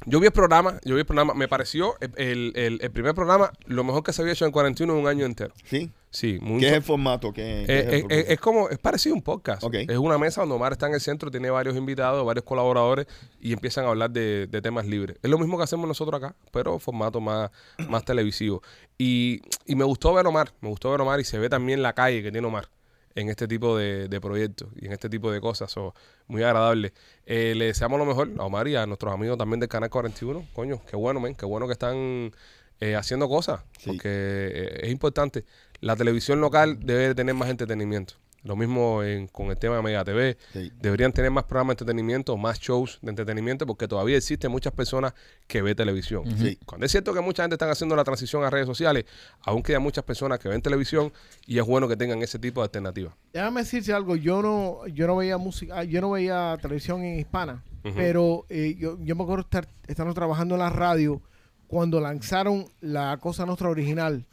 Yo 0.06 0.20
vi 0.20 0.26
el 0.26 0.32
programa, 0.32 0.78
yo 0.84 0.94
vi 0.96 1.00
el 1.00 1.06
programa, 1.06 1.32
me 1.32 1.48
pareció 1.48 1.94
el, 2.00 2.12
el- 2.16 2.52
el- 2.56 2.78
el 2.82 2.90
primer 2.90 3.14
programa 3.14 3.50
lo 3.64 3.84
mejor 3.84 4.02
que 4.04 4.12
se 4.12 4.20
había 4.20 4.34
hecho 4.34 4.44
en 4.44 4.52
41 4.52 4.92
en 4.92 4.98
un 4.98 5.06
año 5.08 5.24
entero. 5.24 5.54
¿Sí? 5.64 5.90
Sí, 6.10 6.38
muy 6.42 6.60
¿Qué 6.60 6.68
es 6.68 6.74
el 6.74 6.82
formato? 6.82 7.32
¿Qué, 7.32 7.64
qué 7.66 7.72
Eh, 7.74 7.78
es 7.80 7.86
el 7.86 7.94
eh, 7.94 8.06
eh, 8.10 8.24
es 8.28 8.38
como, 8.38 8.68
es 8.68 8.78
parecido 8.78 9.14
a 9.14 9.16
un 9.16 9.22
podcast. 9.22 9.64
Ok. 9.64 9.74
Es 9.88 9.96
una 9.96 10.18
mesa 10.18 10.42
donde 10.42 10.54
Omar 10.56 10.72
está 10.72 10.86
en 10.88 10.94
el 10.94 11.00
centro, 11.00 11.30
tiene 11.30 11.48
varios 11.50 11.74
invitados, 11.74 12.24
varios 12.24 12.44
colaboradores 12.44 13.06
y 13.40 13.52
empiezan 13.54 13.86
a 13.86 13.88
hablar 13.88 14.10
de, 14.10 14.46
de 14.46 14.60
temas 14.62 14.86
libres. 14.86 15.16
Es 15.22 15.30
lo 15.30 15.38
mismo 15.38 15.56
que 15.56 15.64
hacemos 15.64 15.88
nosotros 15.88 16.22
acá, 16.22 16.36
pero 16.52 16.78
formato 16.78 17.20
más, 17.20 17.50
más 17.88 18.04
televisivo. 18.04 18.62
Y, 18.98 19.40
y 19.64 19.74
me 19.74 19.84
gustó 19.84 20.12
ver 20.12 20.26
a 20.26 20.28
Omar, 20.28 20.52
me 20.60 20.68
gustó 20.68 20.90
ver 20.90 21.00
a 21.00 21.02
Omar 21.02 21.18
y 21.18 21.24
se 21.24 21.38
ve 21.38 21.48
también 21.48 21.82
la 21.82 21.94
calle 21.94 22.22
que 22.22 22.30
tiene 22.30 22.46
Omar 22.46 22.68
en 23.14 23.28
este 23.28 23.46
tipo 23.46 23.76
de, 23.76 24.08
de 24.08 24.20
proyectos 24.20 24.68
y 24.76 24.86
en 24.86 24.92
este 24.92 25.08
tipo 25.08 25.30
de 25.30 25.40
cosas. 25.40 25.70
So, 25.70 25.94
muy 26.26 26.42
agradable. 26.42 26.92
Eh, 27.26 27.54
le 27.56 27.66
deseamos 27.66 27.98
lo 27.98 28.04
mejor 28.06 28.30
a 28.38 28.44
Omar 28.44 28.66
y 28.68 28.76
a 28.76 28.86
nuestros 28.86 29.12
amigos 29.14 29.38
también 29.38 29.60
del 29.60 29.68
Canal 29.68 29.90
41. 29.90 30.46
Coño, 30.52 30.80
qué 30.88 30.96
bueno, 30.96 31.20
men, 31.20 31.34
qué 31.34 31.46
bueno 31.46 31.66
que 31.66 31.72
están 31.74 32.32
eh, 32.80 32.96
haciendo 32.96 33.28
cosas, 33.28 33.60
Sí. 33.78 33.86
porque 33.90 34.08
eh, 34.08 34.80
es 34.82 34.90
importante. 34.90 35.44
La 35.80 35.96
televisión 35.96 36.40
local 36.40 36.78
debe 36.80 37.08
de 37.08 37.14
tener 37.14 37.34
más 37.34 37.48
entretenimiento. 37.50 38.14
Lo 38.44 38.56
mismo 38.56 39.02
en- 39.02 39.26
con 39.28 39.46
el 39.50 39.56
tema 39.56 39.76
de 39.76 39.82
Mega 39.82 40.04
TV. 40.04 40.36
Sí. 40.52 40.70
Deberían 40.80 41.12
tener 41.12 41.30
más 41.30 41.44
programas 41.44 41.70
de 41.76 41.82
entretenimiento, 41.82 42.36
más 42.36 42.60
shows 42.60 42.98
de 43.02 43.08
entretenimiento, 43.10 43.66
porque 43.66 43.88
todavía 43.88 44.16
existen 44.18 44.50
muchas 44.50 44.72
personas 44.72 45.14
que 45.46 45.62
ven 45.62 45.74
televisión. 45.74 46.24
Sí. 46.38 46.58
Cuando 46.66 46.84
es 46.86 46.92
cierto 46.92 47.12
que 47.14 47.20
mucha 47.20 47.42
gente 47.42 47.54
está 47.54 47.70
haciendo 47.70 47.96
la 47.96 48.04
transición 48.04 48.44
a 48.44 48.50
redes 48.50 48.66
sociales, 48.66 49.06
aún 49.42 49.62
quedan 49.62 49.82
muchas 49.82 50.04
personas 50.04 50.38
que 50.38 50.48
ven 50.48 50.60
televisión 50.62 51.12
y 51.46 51.58
es 51.58 51.64
bueno 51.66 51.88
que 51.88 51.96
tengan 51.96 52.22
ese 52.22 52.38
tipo 52.38 52.60
de 52.60 52.66
alternativas. 52.66 53.14
Déjame 53.32 53.62
decirte 53.62 53.92
algo, 53.92 54.14
yo 54.14 54.42
no, 54.42 54.86
yo 54.88 55.06
no 55.06 55.16
veía 55.16 55.38
música, 55.38 55.78
ah, 55.78 55.84
yo 55.84 56.00
no 56.02 56.10
veía 56.10 56.56
televisión 56.60 57.02
en 57.02 57.18
hispana, 57.20 57.64
pero 57.94 58.44
eh, 58.50 58.76
yo, 58.78 58.98
yo 59.02 59.16
me 59.16 59.22
acuerdo 59.22 59.42
estar 59.44 59.66
estando 59.86 60.12
trabajando 60.14 60.54
en 60.54 60.60
la 60.60 60.70
radio 60.70 61.22
cuando 61.66 61.98
lanzaron 62.00 62.66
la 62.80 63.16
cosa 63.16 63.46
nuestra 63.46 63.68
original. 63.70 64.26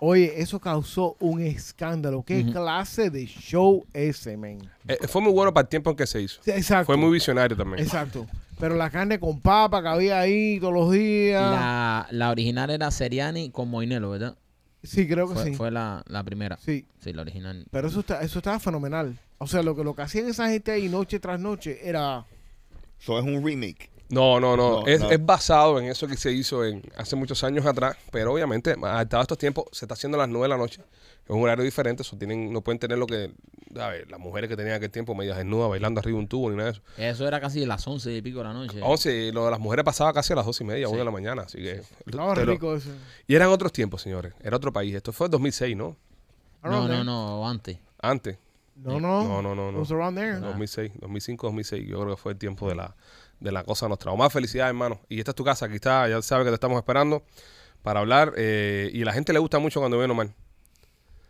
Oye, 0.00 0.40
eso 0.40 0.58
causó 0.58 1.16
un 1.20 1.42
escándalo. 1.42 2.22
¿Qué 2.22 2.44
clase 2.44 3.10
de 3.10 3.26
show 3.26 3.84
ese, 3.92 4.36
men? 4.36 4.58
Eh, 4.88 4.98
fue 5.06 5.20
muy 5.20 5.30
bueno 5.30 5.52
para 5.52 5.64
el 5.64 5.68
tiempo 5.68 5.90
en 5.90 5.96
que 5.96 6.06
se 6.06 6.22
hizo. 6.22 6.40
Sí, 6.42 6.50
Exacto. 6.50 6.86
Fue 6.86 6.96
muy 6.96 7.10
visionario 7.10 7.54
también. 7.56 7.84
Exacto. 7.84 8.26
Pero 8.58 8.76
la 8.76 8.90
carne 8.90 9.20
con 9.20 9.40
papa 9.40 9.82
que 9.82 9.88
había 9.88 10.18
ahí 10.18 10.58
todos 10.58 10.72
los 10.72 10.90
días. 10.92 11.50
La, 11.50 12.06
la 12.10 12.30
original 12.30 12.70
era 12.70 12.90
Seriani 12.90 13.50
con 13.50 13.68
Moinelo, 13.68 14.10
¿verdad? 14.10 14.36
Sí, 14.82 15.06
creo 15.06 15.28
que 15.28 15.34
Fue, 15.34 15.44
sí. 15.44 15.54
fue 15.54 15.70
la, 15.70 16.02
la 16.08 16.24
primera. 16.24 16.56
Sí. 16.56 16.86
Sí, 17.00 17.12
la 17.12 17.20
original. 17.22 17.66
Pero 17.70 17.88
eso 17.88 18.00
está, 18.00 18.22
eso 18.22 18.38
estaba 18.38 18.58
fenomenal. 18.58 19.18
O 19.36 19.46
sea, 19.46 19.62
lo 19.62 19.76
que, 19.76 19.84
lo 19.84 19.94
que 19.94 20.02
hacían 20.02 20.28
esa 20.28 20.48
gente 20.48 20.72
ahí 20.72 20.88
noche 20.88 21.20
tras 21.20 21.38
noche 21.38 21.78
era... 21.82 22.24
So, 22.98 23.18
es 23.18 23.24
un 23.24 23.44
remake. 23.44 23.90
No, 24.10 24.40
no, 24.40 24.56
no. 24.56 24.80
No, 24.80 24.86
es, 24.86 25.00
no. 25.00 25.10
es 25.10 25.24
basado 25.24 25.78
en 25.78 25.86
eso 25.86 26.06
que 26.08 26.16
se 26.16 26.32
hizo 26.32 26.64
en, 26.64 26.82
hace 26.96 27.14
muchos 27.16 27.42
años 27.44 27.64
atrás, 27.64 27.96
pero 28.10 28.32
obviamente, 28.32 28.72
adaptado 28.72 29.20
a 29.20 29.22
estos 29.22 29.38
tiempos, 29.38 29.66
se 29.72 29.84
está 29.84 29.94
haciendo 29.94 30.16
a 30.18 30.22
las 30.22 30.28
9 30.28 30.44
de 30.44 30.48
la 30.48 30.56
noche. 30.56 30.82
Es 31.24 31.30
un 31.36 31.42
horario 31.44 31.64
diferente, 31.64 32.02
eso 32.02 32.16
tienen, 32.16 32.52
no 32.52 32.60
pueden 32.60 32.80
tener 32.80 32.98
lo 32.98 33.06
que, 33.06 33.30
a 33.78 33.88
ver, 33.88 34.10
las 34.10 34.18
mujeres 34.18 34.50
que 34.50 34.56
tenían 34.56 34.74
aquel 34.74 34.90
tiempo, 34.90 35.14
medias 35.14 35.36
desnudas, 35.36 35.70
bailando 35.70 36.00
arriba 36.00 36.16
de 36.16 36.22
un 36.22 36.28
tubo, 36.28 36.50
ni 36.50 36.56
nada 36.56 36.72
de 36.72 36.78
eso. 36.78 36.82
Eso 36.98 37.28
era 37.28 37.40
casi 37.40 37.64
las 37.64 37.86
once 37.86 38.12
y 38.12 38.20
pico 38.20 38.38
de 38.38 38.44
la 38.44 38.52
noche. 38.52 38.80
11, 38.82 39.12
y 39.12 39.30
lo 39.32 39.44
de 39.44 39.52
las 39.52 39.60
mujeres 39.60 39.84
pasaba 39.84 40.12
casi 40.12 40.32
a 40.32 40.36
las 40.36 40.46
2 40.46 40.60
y 40.60 40.64
media, 40.64 40.88
1 40.88 40.98
de 40.98 41.04
la 41.04 41.10
mañana, 41.12 41.42
así 41.42 41.58
que... 41.58 41.82
Lo- 42.06 42.34
rico 42.34 42.74
eso. 42.74 42.90
y 43.28 43.34
eran 43.36 43.48
otros 43.50 43.72
tiempos, 43.72 44.02
señores, 44.02 44.34
era 44.42 44.56
otro 44.56 44.72
país. 44.72 44.92
Esto 44.92 45.12
fue 45.12 45.26
en 45.26 45.30
2006, 45.30 45.76
¿no? 45.76 45.96
No, 46.64 46.70
no, 46.70 46.88
there. 46.88 47.04
no, 47.04 47.48
antes. 47.48 47.78
Antes, 48.00 48.36
No, 48.74 48.98
no. 48.98 49.22
No, 49.22 49.40
no, 49.40 49.54
no, 49.54 49.70
no. 49.70 49.78
It 49.78 49.80
was 49.80 49.92
around 49.92 50.18
there. 50.18 50.40
2006, 50.40 50.92
2005, 51.00 51.46
2006, 51.46 51.86
yo 51.88 52.00
creo 52.00 52.16
que 52.16 52.20
fue 52.20 52.32
el 52.32 52.38
tiempo 52.38 52.68
de 52.68 52.74
la, 52.74 52.96
de 53.40 53.52
la 53.52 53.64
cosa 53.64 53.88
nuestra. 53.88 54.12
Omar, 54.12 54.30
felicidades, 54.30 54.70
hermano. 54.70 55.00
Y 55.08 55.18
esta 55.18 55.32
es 55.32 55.34
tu 55.34 55.44
casa, 55.44 55.66
aquí 55.66 55.76
está, 55.76 56.08
ya 56.08 56.20
sabes 56.22 56.44
que 56.44 56.50
te 56.50 56.54
estamos 56.54 56.76
esperando 56.78 57.22
para 57.82 58.00
hablar. 58.00 58.32
eh, 58.36 58.90
y 58.92 59.04
la 59.04 59.12
gente 59.12 59.32
le 59.32 59.38
gusta 59.38 59.58
mucho 59.58 59.80
cuando 59.80 59.98
ven 59.98 60.10
a 60.10 60.12
Omar. 60.12 60.28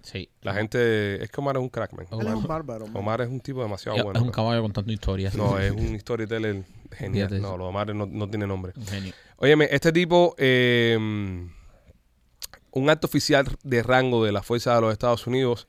Sí. 0.03 0.31
La 0.41 0.55
gente, 0.55 1.23
es 1.23 1.31
que 1.31 1.41
Omar 1.41 1.57
es 1.57 1.63
un 1.63 1.69
crack, 1.69 1.93
man. 1.93 2.07
Él 2.11 2.27
es 2.27 2.35
un 2.35 2.47
bárbaro. 2.47 2.87
man. 2.87 2.97
Omar 2.97 3.21
es 3.21 3.29
un 3.29 3.41
tipo 3.41 3.63
demasiado 3.63 4.03
bueno. 4.03 4.19
es 4.19 4.25
un 4.25 4.33
caballo 4.33 4.63
contando 4.63 4.93
historias. 4.93 5.35
No, 5.35 5.59
es 5.59 5.71
un 5.73 5.99
storyteller 6.01 6.65
genial. 6.93 7.29
Fíjate 7.29 7.41
No, 7.43 7.57
lo 7.57 7.67
Omar 7.69 7.95
no, 7.95 8.07
no 8.07 8.29
tiene 8.29 8.47
nombre. 8.47 8.73
Un 8.77 8.87
genio. 8.87 9.13
Óyeme, 9.37 9.69
este 9.71 9.93
tipo, 9.93 10.35
eh, 10.39 10.97
un 12.73 12.91
alto 12.91 13.07
oficial 13.07 13.47
de 13.63 13.83
rango 13.83 14.25
de 14.25 14.33
la 14.33 14.43
Fuerza 14.43 14.75
de 14.75 14.81
los 14.81 14.93
Estados 14.93 15.27
Unidos, 15.27 15.67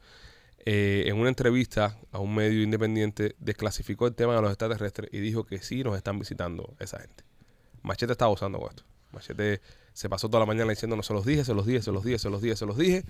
eh, 0.65 1.03
en 1.07 1.17
una 1.17 1.29
entrevista 1.29 1.97
a 2.11 2.19
un 2.19 2.35
medio 2.35 2.61
independiente, 2.61 3.35
desclasificó 3.39 4.07
el 4.07 4.15
tema 4.15 4.35
de 4.35 4.41
los 4.41 4.51
extraterrestres 4.51 5.09
y 5.11 5.19
dijo 5.19 5.43
que 5.45 5.59
sí 5.61 5.83
nos 5.83 5.95
están 5.97 6.19
visitando 6.19 6.75
esa 6.79 6.99
gente. 6.99 7.23
Machete 7.81 8.11
estaba 8.11 8.31
usando 8.31 8.59
con 8.59 8.69
esto. 8.69 8.83
Machete 9.11 9.61
se 9.93 10.07
pasó 10.07 10.29
toda 10.29 10.39
la 10.41 10.45
mañana 10.45 10.69
diciendo, 10.69 10.95
no 10.95 11.03
se 11.03 11.13
los 11.13 11.25
dije, 11.25 11.43
se 11.43 11.53
los 11.53 11.65
dije, 11.65 11.81
se 11.81 11.91
los 11.91 12.03
dije, 12.03 12.19
se 12.19 12.29
los 12.29 12.41
dije, 12.41 12.55
se 12.55 12.65
los 12.65 12.77
dije. 12.77 13.03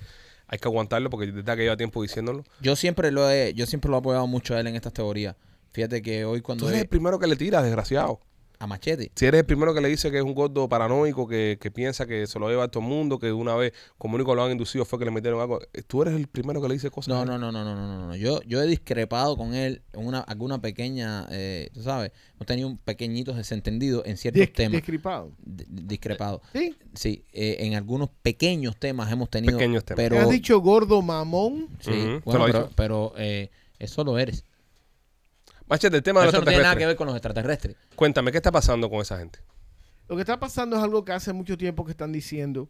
Hay 0.47 0.57
que 0.59 0.67
aguantarlo 0.67 1.09
porque 1.09 1.27
desde 1.31 1.55
que 1.55 1.63
lleva 1.63 1.77
tiempo 1.77 2.01
diciéndolo. 2.01 2.43
Yo 2.61 2.75
siempre 2.75 3.11
lo 3.11 3.29
he, 3.29 3.53
yo 3.53 3.65
siempre 3.67 3.89
lo 3.89 3.97
he 3.97 3.99
apoyado 3.99 4.27
mucho 4.27 4.55
a 4.55 4.59
él 4.59 4.67
en 4.67 4.75
estas 4.75 4.93
teorías. 4.93 5.35
Fíjate 5.71 6.01
que 6.01 6.25
hoy 6.25 6.39
Tú 6.39 6.43
cuando 6.43 6.67
eres 6.67 6.79
he- 6.79 6.81
el 6.83 6.87
primero 6.89 7.19
que 7.19 7.27
le 7.27 7.35
tira, 7.35 7.61
desgraciado. 7.61 8.19
A 8.61 8.67
Machete. 8.67 9.11
Si 9.15 9.25
eres 9.25 9.39
el 9.39 9.45
primero 9.45 9.73
que 9.73 9.81
le 9.81 9.87
dice 9.89 10.11
que 10.11 10.17
es 10.17 10.23
un 10.23 10.35
gordo 10.35 10.69
paranoico, 10.69 11.27
que, 11.27 11.57
que 11.59 11.71
piensa 11.71 12.05
que 12.05 12.27
se 12.27 12.37
lo 12.37 12.47
lleva 12.47 12.65
a 12.65 12.67
todo 12.67 12.83
el 12.83 12.89
mundo, 12.89 13.17
que 13.17 13.31
una 13.33 13.55
vez, 13.55 13.73
como 13.97 14.15
único 14.15 14.35
lo 14.35 14.43
han 14.43 14.51
inducido, 14.51 14.85
fue 14.85 14.99
que 14.99 15.05
le 15.05 15.11
metieron 15.11 15.41
algo. 15.41 15.59
eh, 15.73 15.81
Tú 15.87 16.03
eres 16.03 16.13
el 16.13 16.27
primero 16.27 16.61
que 16.61 16.67
le 16.67 16.75
dice 16.75 16.91
cosas. 16.91 17.09
No, 17.13 17.25
no, 17.25 17.37
no, 17.39 17.51
no, 17.51 17.63
no, 17.65 17.75
no, 17.75 17.87
no, 17.87 18.07
no. 18.09 18.15
Yo, 18.15 18.41
yo 18.43 18.61
he 18.61 18.67
discrepado 18.67 19.35
con 19.35 19.55
él 19.55 19.81
en 19.93 20.05
una, 20.05 20.19
alguna 20.19 20.61
pequeña, 20.61 21.25
eh, 21.31 21.69
tú 21.73 21.81
sabes, 21.81 22.11
hemos 22.35 22.45
tenido 22.45 22.67
un 22.67 22.77
pequeñito 22.77 23.33
desentendido 23.33 24.03
en 24.05 24.17
ciertos 24.17 24.43
Dis- 24.43 24.53
temas. 24.53 24.73
Discripado. 24.73 25.31
Di- 25.39 25.65
discrepado. 25.67 26.41
Sí. 26.53 26.75
Sí, 26.93 27.25
eh, 27.33 27.57
en 27.61 27.73
algunos 27.75 28.09
pequeños 28.21 28.77
temas 28.77 29.11
hemos 29.11 29.29
tenido. 29.29 29.57
Pequeños 29.57 29.83
temas. 29.85 29.97
Pero, 29.97 30.19
¿Has 30.19 30.29
dicho 30.29 30.59
gordo 30.61 31.01
mamón? 31.01 31.67
sí, 31.79 31.91
te 31.91 32.21
bueno, 32.25 32.45
pero, 32.45 32.69
pero, 32.75 33.13
eh, 33.17 33.49
eso 33.79 34.03
lo 34.03 34.19
eres. 34.19 34.45
Machete, 35.71 35.95
el 35.95 36.03
tema 36.03 36.19
de 36.19 36.25
los 36.25 36.33
no 36.33 36.41
tiene 36.41 36.63
nada 36.63 36.75
que 36.75 36.83
extraterrestres. 36.83 36.87
ver 36.87 36.95
con 36.97 37.07
los 37.07 37.15
extraterrestres. 37.15 37.75
Cuéntame, 37.95 38.31
¿qué 38.33 38.39
está 38.39 38.51
pasando 38.51 38.89
con 38.89 38.99
esa 38.99 39.17
gente? 39.19 39.39
Lo 40.09 40.17
que 40.17 40.21
está 40.21 40.37
pasando 40.37 40.75
es 40.75 40.83
algo 40.83 41.05
que 41.05 41.13
hace 41.13 41.31
mucho 41.31 41.57
tiempo 41.57 41.85
que 41.85 41.91
están 41.91 42.11
diciendo 42.11 42.67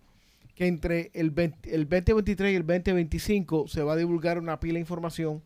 que 0.53 0.67
entre 0.67 1.09
el, 1.15 1.31
20 1.31 1.73
el 1.73 1.89
2023 1.89 2.53
y 2.53 2.55
el 2.57 2.61
2025 2.61 3.67
se 3.69 3.81
va 3.81 3.93
a 3.93 3.95
divulgar 3.95 4.37
una 4.37 4.59
pila 4.59 4.75
de 4.75 4.81
información 4.81 5.41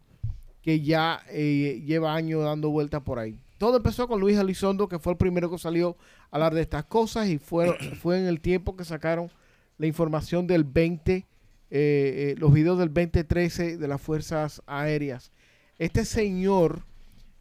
que 0.62 0.82
ya 0.82 1.22
eh, 1.30 1.82
lleva 1.86 2.14
años 2.14 2.44
dando 2.44 2.72
vueltas 2.72 3.04
por 3.04 3.20
ahí. 3.20 3.40
Todo 3.58 3.78
empezó 3.78 4.10
con 4.10 4.20
Luis 4.20 4.38
Elizondo, 4.38 4.90
que 4.90 5.00
fue 5.00 5.14
el 5.14 5.18
primero 5.18 5.50
que 5.50 5.58
salió 5.58 5.96
a 6.32 6.36
hablar 6.36 6.56
de 6.56 6.62
estas 6.62 6.84
cosas 6.84 7.30
y 7.30 7.38
fue, 7.38 7.72
fue 8.02 8.20
en 8.20 8.26
el 8.26 8.42
tiempo 8.42 8.76
que 8.76 8.84
sacaron 8.84 9.32
la 9.78 9.88
información 9.88 10.46
del 10.46 10.66
20, 10.66 11.14
eh, 11.14 11.26
eh, 11.72 12.36
los 12.38 12.52
videos 12.52 12.78
del 12.80 12.94
2013 12.94 13.78
de 13.78 13.88
las 13.88 14.02
Fuerzas 14.02 14.62
Aéreas. 14.66 15.32
Este 15.80 16.04
señor 16.04 16.84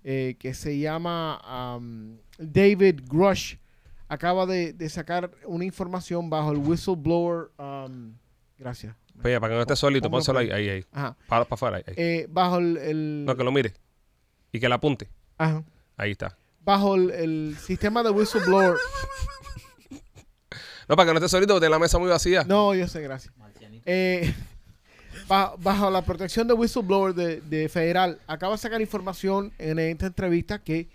eh, 0.05 0.37
que 0.39 0.55
se 0.55 0.79
llama 0.79 1.77
um, 1.77 2.17
David 2.39 3.01
Grush 3.09 3.57
acaba 4.09 4.47
de, 4.47 4.73
de 4.73 4.89
sacar 4.89 5.31
una 5.47 5.65
información 5.65 6.31
bajo 6.31 6.53
el 6.53 6.59
whistleblower. 6.59 7.51
um, 7.59 8.15
gracias. 8.59 8.95
Pues 9.21 9.39
para 9.41 9.51
que 9.51 9.55
no 9.57 9.61
esté 9.63 9.77
solito, 9.77 10.11
pónselo 10.11 10.41
ahí, 10.41 10.51
ahí, 10.51 10.69
ahí. 10.69 10.85
Ajá. 10.93 11.17
Para, 11.29 11.45
para 11.45 11.55
afuera, 11.55 11.77
ahí. 11.79 11.85
ahí. 11.87 11.95
Eh, 11.97 12.27
bajo 12.29 12.59
el, 12.59 12.77
el- 12.77 13.25
No, 13.25 13.37
que 13.37 13.45
lo 13.45 13.51
mire. 13.53 13.73
Y 14.53 14.61
que 14.61 14.69
la 14.69 14.75
apunte. 14.77 15.09
ajá. 15.39 15.65
Ahí 15.97 16.11
está. 16.13 16.37
bajo 16.61 16.95
el, 16.97 17.11
el 17.11 17.57
sistema 17.61 18.03
de 18.03 18.11
whistleblower. 18.11 18.77
No, 20.89 20.97
para 20.97 21.07
que 21.07 21.13
no 21.15 21.19
esté 21.19 21.29
solito, 21.29 21.55
porque 21.55 21.63
tiene 21.65 21.71
la 21.75 21.79
mesa 21.79 21.99
muy 21.99 22.09
vacía. 22.11 22.45
No, 22.45 22.75
yo 22.75 22.87
sé, 22.89 23.01
gracias. 23.01 23.33
Eh, 23.87 24.35
ba- 25.29 25.55
bajo 25.59 25.91
la 25.91 26.03
protección 26.03 26.47
de 26.49 26.55
whistleblower 26.55 27.15
de, 27.15 27.41
de 27.41 27.69
federal, 27.69 28.19
acaba 28.27 28.53
de 28.55 28.59
sacar 28.59 28.81
información 28.81 29.53
en 29.59 29.79
esta 29.79 30.07
entrevista 30.07 30.59
que 30.59 30.89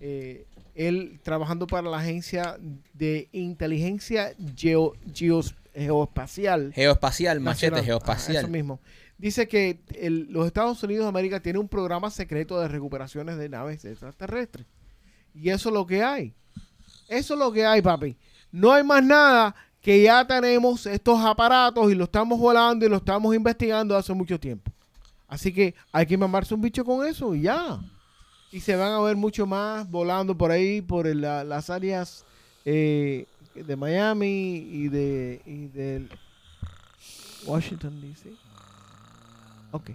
eh, 0.00 0.46
él, 0.74 1.18
trabajando 1.22 1.66
para 1.66 1.88
la 1.88 1.98
agencia 1.98 2.56
de 2.94 3.28
inteligencia 3.32 4.34
geo- 4.56 4.94
geos- 5.14 5.54
geoespacial, 5.74 6.72
Geoespacial, 6.74 7.40
machete, 7.40 7.82
geoespacial. 7.82 8.36
eso 8.44 8.48
mismo, 8.48 8.80
dice 9.18 9.46
que 9.48 9.78
el- 10.00 10.26
los 10.30 10.46
Estados 10.46 10.82
Unidos 10.82 11.04
de 11.04 11.08
América 11.10 11.40
tiene 11.40 11.58
un 11.58 11.68
programa 11.68 12.10
secreto 12.10 12.60
de 12.60 12.68
recuperaciones 12.68 13.36
de 13.36 13.48
naves 13.48 13.84
extraterrestres. 13.84 14.66
Y 15.34 15.50
eso 15.50 15.68
es 15.68 15.74
lo 15.74 15.86
que 15.86 16.02
hay. 16.02 16.32
Eso 17.08 17.34
es 17.34 17.40
lo 17.40 17.52
que 17.52 17.64
hay, 17.66 17.82
papi. 17.82 18.16
No 18.52 18.72
hay 18.72 18.82
más 18.82 19.02
nada 19.04 19.54
que 19.82 20.02
ya 20.02 20.26
tenemos 20.26 20.84
estos 20.86 21.18
aparatos 21.24 21.90
y 21.90 21.94
lo 21.94 22.04
estamos 22.04 22.38
volando 22.38 22.84
y 22.84 22.88
lo 22.88 22.96
estamos 22.96 23.34
investigando 23.34 23.96
hace 23.96 24.12
mucho 24.12 24.38
tiempo. 24.38 24.70
Así 25.28 25.52
que 25.52 25.74
hay 25.92 26.06
que 26.06 26.18
mamarse 26.18 26.54
un 26.54 26.60
bicho 26.60 26.84
con 26.84 27.06
eso 27.06 27.34
y 27.34 27.42
ya. 27.42 27.80
Y 28.52 28.60
se 28.60 28.74
van 28.76 28.92
a 28.92 29.00
ver 29.00 29.16
mucho 29.16 29.46
más 29.46 29.88
volando 29.88 30.36
por 30.36 30.50
ahí, 30.50 30.82
por 30.82 31.06
la- 31.14 31.44
las 31.44 31.70
áreas 31.70 32.24
eh, 32.64 33.26
de 33.54 33.76
Miami 33.76 34.56
y 34.70 34.88
de, 34.88 36.08
Washington, 37.46 38.00
D.C. 38.00 38.30
Ok. 39.70 39.90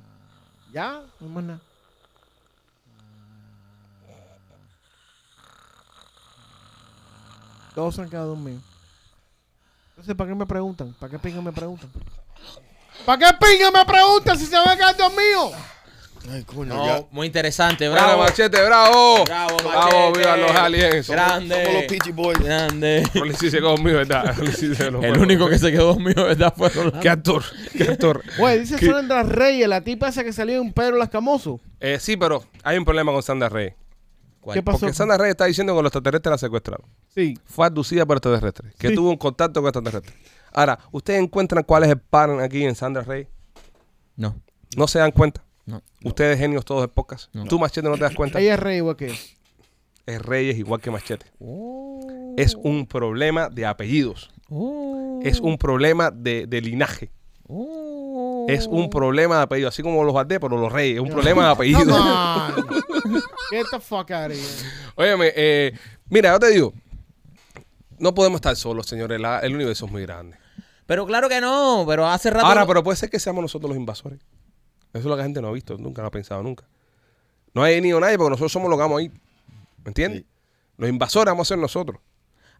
Ya, 0.73 1.01
no 1.19 1.27
más 1.29 1.43
nada. 1.43 1.61
Todos 7.73 7.99
han 7.99 8.09
quedado 8.09 8.29
dormidos. 8.29 8.63
Entonces, 9.95 10.15
¿para 10.15 10.29
qué 10.29 10.35
me 10.35 10.45
preguntan? 10.45 10.93
¿Para 10.99 11.09
qué 11.11 11.19
pinga 11.19 11.41
me 11.41 11.51
preguntan? 11.53 11.89
¿Para 13.05 13.17
qué 13.17 13.37
pinga 13.39 13.71
me 13.71 13.85
preguntan 13.85 14.37
si 14.37 14.45
se 14.45 14.55
van 14.57 14.67
a 14.69 14.75
quedar 14.75 14.97
dormidos? 14.97 15.53
Ay, 16.29 16.43
coño, 16.43 16.73
No, 16.73 16.85
ya. 16.87 17.05
muy 17.11 17.27
interesante, 17.27 17.87
Bravo, 17.87 18.07
bravo. 18.07 18.23
machete, 18.23 18.65
bravo. 18.65 19.23
Bravo, 19.25 19.57
Bravo, 19.57 19.79
Machete. 20.11 20.19
viva 20.19 20.37
los 20.37 20.51
aliens. 20.55 21.07
Grande. 21.09 21.55
Somos 21.63 21.73
los 21.73 21.83
Peachy 21.83 22.11
Boys. 22.11 22.39
Grande. 22.39 23.09
Rolly 23.13 23.33
sí 23.35 23.51
se 23.51 23.57
quedó 23.57 23.75
conmigo, 23.75 23.97
¿verdad? 23.99 24.35
El 25.03 25.17
único 25.19 25.47
que 25.47 25.59
se 25.59 25.71
quedó 25.71 25.93
dormido, 25.93 26.25
¿verdad? 26.25 26.51
Fue 26.57 26.69
Rolando. 26.69 26.99
Qué 26.99 27.09
actor, 27.09 27.43
qué 27.77 27.83
actor. 27.83 28.23
Güey, 28.39 28.59
dice 28.61 28.75
¿Qué? 28.77 28.87
Sandra 28.87 29.21
Reyes, 29.21 29.67
la 29.69 29.81
tipa 29.81 30.07
esa 30.09 30.23
que 30.23 30.33
salió 30.33 30.59
en 30.61 30.73
Pedro 30.73 30.97
Lascamoso. 30.97 31.59
Eh, 31.79 31.99
sí, 32.01 32.17
pero 32.17 32.43
hay 32.63 32.77
un 32.79 32.85
problema 32.85 33.11
con 33.11 33.21
Sandra 33.21 33.47
Rey. 33.47 33.73
¿Qué 34.53 34.61
pasó? 34.63 34.79
Porque 34.79 34.93
Sandra 34.93 35.17
Rey 35.17 35.31
está 35.31 35.45
diciendo 35.45 35.73
que 35.75 35.81
los 35.81 35.89
extraterrestres 35.89 36.31
la 36.31 36.37
secuestraron. 36.37 36.85
Sí. 37.13 37.37
Fue 37.45 37.65
abducida 37.65 38.05
por 38.05 38.17
extraterrestres. 38.17 38.73
Que 38.75 38.89
Sí. 38.89 38.95
tuvo 38.95 39.09
un 39.09 39.17
contacto 39.17 39.61
con 39.61 39.69
extraterrestres. 39.69 40.15
Ahora, 40.53 40.79
¿ustedes 40.91 41.21
encuentran 41.21 41.63
cuál 41.63 41.83
es 41.83 41.89
el 41.89 41.99
pattern 41.99 42.39
aquí 42.41 42.63
en 42.63 42.75
Sandra 42.75 43.03
Rey? 43.03 43.27
No, 44.15 44.35
¿No 44.77 44.87
se 44.87 44.99
dan 44.99 45.11
cuenta? 45.11 45.43
no. 45.65 45.81
Ustedes 46.03 46.37
genios 46.37 46.63
todos 46.65 46.81
de 46.81 46.87
pocas. 46.87 47.29
No. 47.33 47.45
Tú, 47.45 47.57
Machete, 47.59 47.87
no 47.89 47.95
te 47.95 48.01
das 48.01 48.13
cuenta. 48.15 48.39
Ella 48.39 48.53
es 48.53 48.59
rey 48.59 48.77
igual 48.77 48.95
que 48.95 49.07
él. 49.07 49.15
Es 50.05 50.21
Reyes 50.21 50.57
igual 50.59 50.79
que 50.81 50.91
Machete. 50.91 51.25
Es 52.37 52.53
un 52.53 52.85
problema 52.85 53.49
de 53.49 53.65
apellidos. 53.65 54.29
Oh. 54.49 55.19
Es 55.23 55.39
un 55.39 55.57
problema 55.57 56.11
de, 56.11 56.45
de 56.45 56.61
linaje. 56.61 57.09
Oh. 57.47 58.45
Es 58.47 58.67
un 58.67 58.91
problema 58.91 59.37
de 59.37 59.41
apellido. 59.43 59.69
Así 59.69 59.81
como 59.81 60.03
los 60.03 60.13
Valdés, 60.13 60.37
pero 60.39 60.57
los 60.59 60.71
Reyes. 60.71 60.97
Es 60.97 61.01
un 61.01 61.09
problema 61.09 61.45
de 61.45 61.51
apellido. 61.53 61.79
Come 61.79 63.15
on. 63.15 63.21
Get 63.51 63.65
the 63.71 63.79
fuck 63.79 64.11
out 64.11 64.31
of 64.31 64.37
here. 64.37 64.69
Óyeme, 64.95 65.31
eh, 65.35 65.73
mira, 66.09 66.31
yo 66.31 66.39
te 66.39 66.49
digo. 66.51 66.73
No 67.97 68.13
podemos 68.13 68.37
estar 68.39 68.55
solos, 68.55 68.87
señores. 68.87 69.19
La- 69.19 69.39
el 69.39 69.55
universo 69.55 69.85
es 69.85 69.91
muy 69.91 70.01
grande. 70.01 70.37
Pero 70.85 71.05
claro 71.05 71.29
que 71.29 71.41
no, 71.41 71.83
pero 71.87 72.07
hace 72.07 72.29
rato. 72.29 72.45
Ahora, 72.45 72.65
pero 72.65 72.83
puede 72.83 72.97
ser 72.97 73.09
que 73.09 73.19
seamos 73.19 73.41
nosotros 73.41 73.69
los 73.69 73.77
invasores. 73.77 74.19
Eso 74.89 74.99
es 74.99 75.05
lo 75.05 75.11
que 75.11 75.17
la 75.17 75.23
gente 75.23 75.41
no 75.41 75.47
ha 75.49 75.51
visto, 75.51 75.77
nunca 75.77 76.01
lo 76.01 76.07
ha 76.07 76.11
pensado 76.11 76.41
nunca. 76.43 76.65
No 77.53 77.63
hay 77.63 77.79
ni 77.81 77.91
nadie 77.91 78.17
porque 78.17 78.29
nosotros 78.31 78.51
somos 78.51 78.69
los 78.69 78.77
que 78.77 78.81
vamos 78.81 78.99
ahí. 78.99 79.09
¿Me 79.83 79.89
entiendes? 79.89 80.21
Sí. 80.21 80.27
Los 80.77 80.89
invasores 80.89 81.31
vamos 81.31 81.47
a 81.47 81.49
ser 81.49 81.57
nosotros. 81.57 81.99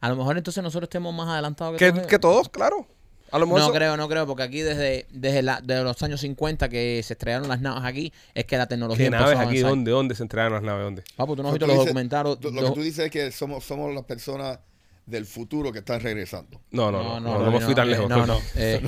A 0.02 0.10
lo 0.10 0.16
mejor 0.16 0.38
entonces 0.38 0.64
nosotros 0.64 0.88
estemos 0.88 1.14
más 1.14 1.28
adelantados 1.28 1.78
que, 1.78 1.86
Que, 1.86 1.92
todos 1.92 2.08
que 2.08 2.20
todos, 2.20 2.50
claro. 2.50 2.88
A 3.36 3.40
lo 3.40 3.48
mejor 3.48 3.62
No 3.64 3.72
creo, 3.74 3.98
no 3.98 4.08
creo, 4.08 4.26
porque 4.26 4.44
aquí 4.44 4.62
desde, 4.62 5.08
desde 5.12 5.42
la, 5.42 5.60
de 5.60 5.84
los 5.84 6.02
años 6.04 6.22
50 6.22 6.70
que 6.70 7.02
se 7.04 7.14
estrellaron 7.14 7.50
las 7.50 7.60
naves 7.60 7.84
aquí, 7.84 8.14
es 8.34 8.46
que 8.46 8.56
la 8.58 8.66
tecnología 8.66 8.98
¿Qué 8.98 9.06
empezó 9.08 9.24
naves 9.26 9.38
a 9.40 9.42
aquí? 9.50 9.60
¿Dónde? 9.60 9.92
¿Dónde 9.92 10.16
se 10.16 10.24
entregaron 10.24 10.54
las 10.54 10.64
naves? 10.64 10.86
¿Dónde? 10.86 11.04
Papu, 11.18 11.36
tú 11.36 11.44
no 11.44 11.50
has 11.50 11.54
visto 11.56 11.68
los 11.68 11.76
dice- 11.76 11.86
documentarios. 11.88 12.38
Lo, 12.42 12.52
lo 12.52 12.62
que 12.70 12.72
tú 12.72 12.82
dices 12.82 13.06
es 13.08 13.12
que 13.12 13.32
somos, 13.34 13.66
somos 13.66 13.94
las 13.94 14.06
personas 14.06 14.60
del 15.06 15.26
futuro 15.26 15.72
que 15.72 15.80
están 15.80 16.02
regresando. 16.02 16.60
No, 16.72 16.92
no, 16.92 17.04
no. 17.04 17.20
No, 17.20 17.46
no, 17.46 17.52
me 17.52 17.62
fui 17.62 17.76
tan 17.76 17.88
eh, 17.88 17.92
lejos. 17.92 18.10
No, 18.10 18.26
no. 18.26 18.40
eh, 18.56 18.82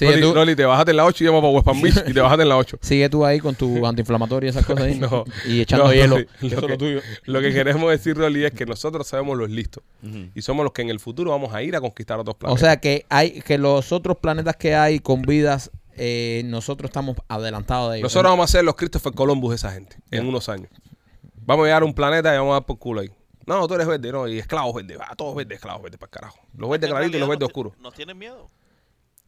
Rolly, 0.34 0.56
te 0.56 0.64
bajaste 0.64 0.90
en 0.90 0.96
la 0.96 1.04
8 1.04 1.22
y 1.22 1.26
vamos 1.28 1.42
para 1.42 1.52
West 1.52 1.64
Palm 1.64 1.80
Beach 1.80 2.10
y 2.10 2.12
te 2.12 2.20
bajaste 2.20 2.42
en 2.42 2.48
la 2.48 2.56
8. 2.56 2.78
sigue 2.82 3.08
tú 3.08 3.24
ahí 3.24 3.38
con 3.38 3.54
tu 3.54 3.86
antiinflamatorio 3.86 4.48
y 4.48 4.50
esas 4.50 4.66
cosas 4.66 4.84
ahí. 4.86 4.98
No, 4.98 5.24
y 5.46 5.60
echando 5.60 5.86
no, 5.86 5.92
hielo. 5.92 6.18
Lo, 6.18 6.24
es 6.48 6.52
lo 6.60 6.66
que, 6.66 6.76
tuyo. 6.76 7.00
lo 7.24 7.40
que 7.40 7.52
queremos 7.52 7.90
decir, 7.90 8.16
Rolly, 8.16 8.44
es 8.44 8.52
que 8.52 8.66
nosotros 8.66 9.06
sabemos 9.06 9.38
los 9.38 9.48
listos. 9.50 9.82
Y 10.34 10.42
somos 10.42 10.64
los 10.64 10.72
que 10.72 10.82
en 10.82 10.88
el 10.90 10.98
futuro 10.98 11.30
vamos 11.30 11.54
a 11.54 11.62
ir 11.62 11.76
a 11.76 11.80
conquistar 11.80 12.18
otros 12.18 12.34
O 12.34 12.38
planetas. 12.38 12.60
sea 12.60 12.76
que 12.78 13.06
hay 13.08 13.40
que 13.42 13.58
los 13.58 13.92
otros 13.92 14.16
planetas 14.18 14.56
que 14.56 14.74
hay 14.74 14.98
con 14.98 15.22
vidas, 15.22 15.70
eh, 15.96 16.42
nosotros 16.46 16.88
estamos 16.88 17.16
adelantados 17.28 17.92
de 17.92 17.98
ellos. 17.98 18.04
Nosotros 18.04 18.32
vamos 18.32 18.50
a 18.50 18.52
ser 18.52 18.64
los 18.64 18.74
Christopher 18.74 19.12
Columbus 19.12 19.50
de 19.50 19.56
esa 19.56 19.72
gente 19.72 19.96
en 20.10 20.26
unos 20.26 20.48
años. 20.48 20.68
Vamos 21.46 21.64
a 21.64 21.66
llegar 21.66 21.82
a 21.82 21.84
un 21.84 21.94
planeta 21.94 22.34
y 22.34 22.38
vamos 22.38 22.52
a 22.52 22.54
dar 22.54 22.66
por 22.66 22.78
culo 22.78 23.00
ahí. 23.02 23.10
No, 23.58 23.66
tú 23.68 23.74
eres 23.74 23.86
verde, 23.86 24.12
no, 24.12 24.28
y 24.28 24.38
esclavos 24.38 24.74
verdes. 24.74 24.98
Va, 24.98 25.14
todos 25.16 25.34
verdes, 25.34 25.56
esclavos 25.56 25.82
verdes 25.82 25.98
para 25.98 26.08
el 26.08 26.12
carajo. 26.12 26.38
Los 26.56 26.70
verdes 26.70 26.88
claritos 26.90 27.16
y 27.16 27.18
los 27.18 27.28
verdes 27.28 27.46
oscuros. 27.46 27.72
Nos 27.80 27.94
tienen 27.94 28.16
miedo. 28.16 28.48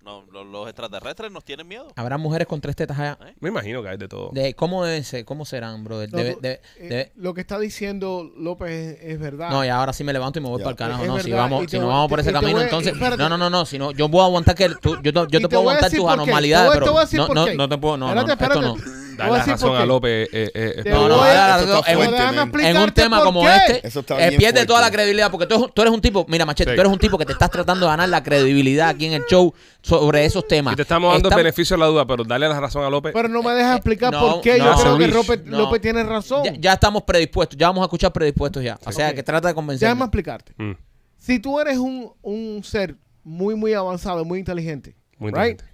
No, 0.04 0.24
lo- 0.32 0.42
los 0.42 0.66
extraterrestres 0.66 1.30
nos 1.30 1.44
tienen 1.44 1.68
miedo. 1.68 1.86
Habrá 1.94 2.18
mujeres 2.18 2.48
con 2.48 2.60
tres 2.60 2.74
tetas 2.74 2.98
allá. 2.98 3.16
Me 3.38 3.50
imagino 3.50 3.84
que 3.84 3.88
hay 3.88 3.96
de 3.96 4.08
todo. 4.08 4.30
De, 4.32 4.52
¿Cómo 4.54 4.84
deben 4.84 5.04
ser? 5.04 5.24
¿Cómo 5.24 5.44
serán, 5.44 5.84
brother? 5.84 6.10
No, 6.12 6.18
Debe- 6.18 6.34
tú- 6.34 6.40
debe- 6.40 6.60
eh, 6.76 6.88
debe- 6.88 7.12
lo 7.14 7.34
que 7.34 7.40
está 7.40 7.56
diciendo 7.60 8.28
López 8.36 8.70
es, 8.70 9.10
es 9.12 9.20
verdad. 9.20 9.50
No, 9.50 9.64
y 9.64 9.68
ahora 9.68 9.92
sí 9.92 10.02
me 10.02 10.12
levanto 10.12 10.40
y 10.40 10.42
me 10.42 10.48
voy 10.48 10.58
Ya. 10.58 10.64
para 10.64 10.70
el 10.72 10.76
carajo. 10.76 11.02
Es 11.04 11.08
No, 11.08 11.18
si 11.20 11.30
vamos, 11.30 11.66
si 11.70 11.78
nos 11.78 11.86
vamos 11.86 12.08
por 12.08 12.18
ese 12.18 12.32
camino, 12.32 12.54
voy 12.54 12.64
entonces. 12.64 12.94
espérate. 12.94 13.16
No, 13.16 13.28
no, 13.28 13.38
no, 13.38 13.48
no. 13.48 13.64
Si 13.64 13.78
no, 13.78 13.92
yo 13.92 14.08
puedo 14.08 14.24
aguantar 14.24 14.56
que 14.56 14.70
tú, 14.70 14.96
yo, 15.02 15.12
te- 15.12 15.12
yo 15.12 15.24
Y 15.24 15.26
te, 15.28 15.38
te 15.38 15.48
puedo 15.48 15.60
aguantar 15.60 15.88
tus 15.90 16.08
anormalidades, 16.08 16.72
pero 16.72 16.86
no, 16.86 17.34
no, 17.34 17.54
no 17.54 17.68
te 17.68 17.78
puedo. 17.78 17.96
No, 17.96 18.08
Espérate, 18.08 18.44
no, 18.44 18.54
esto 18.54 18.60
no. 18.60 18.92
A 19.18 19.28
la 19.30 19.44
razón 19.44 19.76
a. 19.76 19.84
López. 19.86 20.28
eh, 20.32 20.82
No, 20.86 21.08
no, 21.08 21.24
la 21.24 21.58
razón. 21.58 21.82
En 21.86 21.96
un- 21.98 22.04
fuerte, 22.50 22.68
en 22.70 22.90
tema 22.94 23.22
como 23.22 23.42
qué. 23.42 23.80
este, 23.84 24.08
eh, 24.18 24.36
pierde 24.38 24.66
toda 24.66 24.80
la 24.80 24.90
credibilidad 24.90 25.30
porque 25.30 25.46
tú, 25.46 25.70
tú 25.74 25.82
eres 25.82 25.92
un 25.94 26.00
tipo, 26.00 26.24
mira, 26.28 26.44
Machete, 26.46 26.70
Sí. 26.70 26.74
tú 26.76 26.80
eres 26.80 26.92
un 26.92 26.98
tipo 26.98 27.18
que 27.18 27.24
te 27.26 27.32
estás 27.32 27.50
tratando 27.50 27.86
de 27.86 27.90
ganar 27.92 28.08
la 28.08 28.22
credibilidad 28.22 28.88
aquí 28.90 29.06
en 29.06 29.14
el 29.14 29.24
show 29.26 29.52
sobre 29.82 30.24
esos 30.24 30.46
temas. 30.46 30.72
Y 30.74 30.76
te 30.76 30.82
estamos 30.82 31.12
dando 31.14 31.28
el 31.30 31.34
beneficio 31.36 31.76
de 31.76 31.80
la 31.80 31.86
duda, 31.86 32.06
pero 32.06 32.24
dale 32.24 32.48
la 32.48 32.60
razón 32.60 32.84
a 32.84 32.90
López. 32.90 33.12
Pero 33.14 33.28
no 33.28 33.42
me 33.42 33.52
dejas 33.52 33.76
explicar 33.76 34.12
no, 34.12 34.20
por 34.20 34.40
qué 34.40 34.58
no, 34.58 34.64
yo 34.76 34.96
creo 34.96 34.98
que 34.98 35.06
López, 35.08 35.44
no. 35.46 35.58
López 35.58 35.80
tiene 35.80 36.02
razón. 36.04 36.44
Ya, 36.44 36.52
ya 36.58 36.72
estamos 36.74 37.02
predispuestos, 37.02 37.56
ya 37.58 37.68
vamos 37.68 37.82
a 37.82 37.86
escuchar 37.86 38.12
predispuestos 38.12 38.62
ya. 38.62 38.78
O 38.84 38.92
sea, 38.92 39.14
que 39.14 39.22
trata 39.22 39.48
de 39.48 39.54
convencerme. 39.54 39.88
Déjame 39.94 40.04
explicarte. 40.06 40.52
Mm, 40.56 40.72
Si 41.18 41.38
tú 41.38 41.60
eres 41.60 41.78
un, 41.78 42.12
un 42.22 42.62
ser 42.64 42.96
muy, 43.24 43.54
muy 43.54 43.72
avanzado, 43.74 44.24
muy 44.24 44.38
inteligente, 44.40 44.96
muy 45.18 45.30
right? 45.30 45.52
inteligente. 45.52 45.64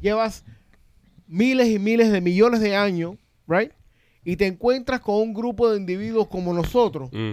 llevas 0.00 0.44
miles 1.30 1.68
y 1.68 1.78
miles 1.78 2.10
de 2.12 2.20
millones 2.20 2.60
de 2.60 2.76
años, 2.76 3.16
right? 3.46 3.72
Y 4.24 4.36
te 4.36 4.46
encuentras 4.46 5.00
con 5.00 5.14
un 5.16 5.32
grupo 5.32 5.70
de 5.70 5.78
individuos 5.78 6.26
como 6.28 6.52
nosotros, 6.52 7.08
Mm. 7.12 7.32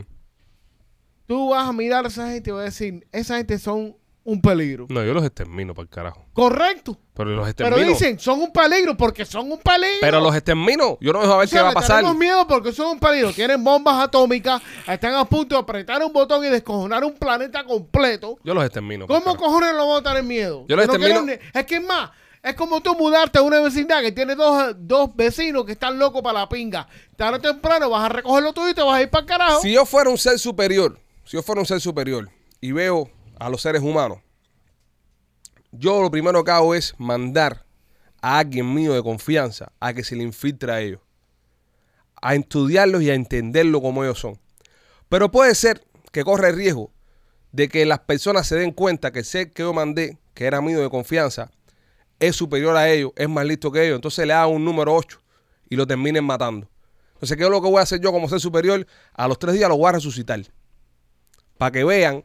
tú 1.26 1.50
vas 1.50 1.68
a 1.68 1.74
mirar 1.74 2.06
a 2.06 2.08
esa 2.08 2.30
gente 2.32 2.50
y 2.50 2.54
vas 2.54 2.62
a 2.62 2.66
decir, 2.66 3.08
esa 3.12 3.38
gente 3.38 3.60
son 3.60 3.96
un 4.24 4.42
peligro. 4.42 4.88
No, 4.90 5.04
yo 5.06 5.14
los 5.14 5.24
extermino 5.26 5.74
para 5.74 5.84
el 5.84 5.90
carajo. 5.90 6.26
Correcto. 6.34 6.98
Pero 7.14 7.30
los 7.32 7.46
Pero 7.54 7.70
extermino. 7.70 7.88
dicen, 7.88 8.20
son 8.20 8.42
un 8.42 8.52
peligro 8.52 8.96
porque 8.98 9.26
son 9.26 9.50
un 9.52 9.58
peligro. 9.58 9.98
Pero 10.02 10.20
los 10.20 10.36
extermino. 10.36 10.98
Yo 11.00 11.14
no 11.14 11.22
dejo 11.22 11.34
a 11.34 11.38
ver 11.38 11.46
O 11.46 11.50
sea, 11.50 11.60
qué 11.60 11.64
va 11.64 11.70
a 11.72 11.74
pasar. 11.74 11.98
Tenemos 12.02 12.18
miedo 12.18 12.46
porque 12.46 12.74
son 12.74 12.88
un 12.92 13.00
peligro. 13.00 13.32
Tienen 13.32 13.64
bombas 13.64 13.96
atómicas, 14.04 14.62
están 14.86 15.14
a 15.16 15.24
punto 15.26 15.56
de 15.56 15.62
apretar 15.62 16.04
un 16.04 16.12
botón 16.12 16.44
y 16.44 16.50
descojonar 16.50 17.04
un 17.06 17.14
planeta 17.14 17.64
completo. 17.64 18.38
Yo 18.44 18.54
los 18.54 18.64
extermino. 18.66 19.08
¿Cómo 19.08 19.36
cojones 19.38 19.72
no 19.72 19.78
vamos 19.88 20.02
a 20.02 20.04
tener 20.04 20.24
miedo? 20.24 20.66
Yo 20.68 20.76
los 20.76 20.88
no 20.88 20.94
extermino- 20.94 21.24
quiero 21.26 21.42
Es 21.54 21.66
que 21.66 21.76
es 21.78 21.84
más, 21.84 22.12
es 22.44 22.56
como 22.56 22.82
tú 22.82 22.96
mudarte 22.96 23.40
a 23.40 23.42
una 23.42 23.60
vecindad 23.60 24.02
que 24.02 24.12
tiene 24.12 24.36
dos, 24.36 24.76
dos 24.78 25.16
vecinos 25.16 25.66
que 25.66 25.74
están 25.74 26.00
locos 26.00 26.22
para 26.22 26.40
la 26.40 26.50
pinga. 26.50 26.88
Tarde 27.16 27.38
o 27.38 27.42
temprano 27.42 27.90
vas 27.90 28.06
a 28.06 28.10
recogerlo 28.10 28.54
todo 28.54 28.70
y 28.70 28.74
te 28.74 28.82
vas 28.82 28.98
a 28.98 29.02
ir 29.02 29.10
para 29.10 29.22
el 29.22 29.28
carajo. 29.28 29.62
Si 29.62 29.74
yo 29.74 29.86
fuera 29.86 30.10
un 30.10 30.18
ser 30.18 30.40
superior, 30.40 31.00
si 31.26 31.38
yo 31.38 31.44
fuera 31.44 31.62
un 31.62 31.68
ser 31.68 31.82
superior 31.82 32.30
y 32.62 32.72
veo 32.72 33.10
a 33.40 33.50
los 33.50 33.62
seres 33.62 33.82
humanos, 33.82 34.20
yo 35.72 36.02
lo 36.02 36.10
primero 36.10 36.44
que 36.44 36.52
hago 36.52 36.74
es 36.74 36.96
mandar 36.98 37.66
a 38.22 38.40
alguien 38.40 38.74
mío 38.74 38.94
de 38.94 39.04
confianza 39.04 39.72
a 39.80 39.94
que 39.94 40.04
se 40.04 40.16
le 40.16 40.24
infiltre 40.24 40.72
a 40.72 40.82
ellos, 40.82 41.02
a 42.22 42.36
estudiarlos 42.36 43.02
y 43.02 43.10
a 43.10 43.14
entenderlo 43.14 43.82
como 43.82 44.04
ellos 44.04 44.20
son. 44.20 44.40
Pero 45.10 45.32
puede 45.32 45.56
ser 45.56 45.86
que 46.12 46.24
corre 46.24 46.50
el 46.50 46.56
riesgo 46.56 46.92
de 47.52 47.70
que 47.70 47.86
las 47.86 48.00
personas 48.00 48.48
se 48.48 48.56
den 48.56 48.72
cuenta 48.72 49.12
que 49.12 49.20
el 49.20 49.26
ser 49.26 49.52
que 49.52 49.64
yo 49.64 49.74
mandé, 49.74 50.18
que 50.34 50.46
era 50.46 50.62
mío 50.62 50.82
de 50.82 50.90
confianza, 50.90 51.52
es 52.20 52.36
superior 52.36 52.76
a 52.76 52.90
ellos, 52.90 53.12
es 53.16 53.30
más 53.30 53.46
listo 53.46 53.72
que 53.72 53.86
ellos. 53.86 53.96
Entonces 53.96 54.26
le 54.26 54.34
hagan 54.34 54.56
un 54.56 54.66
número 54.66 54.94
8 54.96 55.22
y 55.70 55.76
lo 55.76 55.86
terminen 55.86 56.24
matando. 56.24 56.70
Entonces, 57.14 57.36
¿qué 57.38 57.44
es 57.44 57.50
lo 57.50 57.62
que 57.62 57.68
voy 57.68 57.80
a 57.80 57.84
hacer 57.84 58.00
yo 58.00 58.12
como 58.12 58.30
ser 58.30 58.40
superior? 58.40 58.86
A 59.14 59.28
los 59.28 59.40
tres 59.40 59.56
días 59.56 59.68
los 59.70 59.78
voy 59.78 59.90
a 59.90 59.94
resucitar. 59.94 60.40
Para 61.58 61.72
que 61.72 61.84
vean 61.84 62.24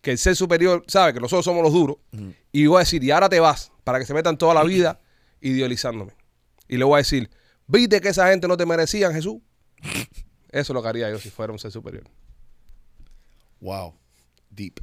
que 0.00 0.12
el 0.12 0.18
ser 0.18 0.34
superior 0.34 0.82
sabe 0.86 1.12
que 1.12 1.20
nosotros 1.20 1.44
somos 1.44 1.62
los 1.62 1.72
duros. 1.72 1.98
Y 2.52 2.66
voy 2.66 2.76
a 2.76 2.80
decir, 2.80 3.04
y 3.04 3.10
ahora 3.10 3.28
te 3.28 3.38
vas, 3.38 3.70
para 3.84 3.98
que 3.98 4.06
se 4.06 4.14
metan 4.14 4.38
toda 4.38 4.54
la 4.54 4.64
vida 4.64 4.98
idealizándome. 5.40 6.12
Y 6.68 6.76
le 6.76 6.84
voy 6.84 6.94
a 6.94 6.98
decir, 6.98 7.28
¿viste 7.66 8.00
que 8.00 8.08
esa 8.08 8.28
gente 8.30 8.48
no 8.48 8.56
te 8.56 8.64
merecían, 8.64 9.12
Jesús? 9.12 9.38
Eso 10.50 10.72
es 10.72 10.74
lo 10.74 10.82
que 10.82 10.88
haría 10.88 11.10
yo 11.10 11.18
si 11.18 11.30
fuera 11.30 11.52
un 11.52 11.58
ser 11.58 11.70
superior. 11.70 12.04
Wow. 13.60 13.94
Deep. 14.50 14.80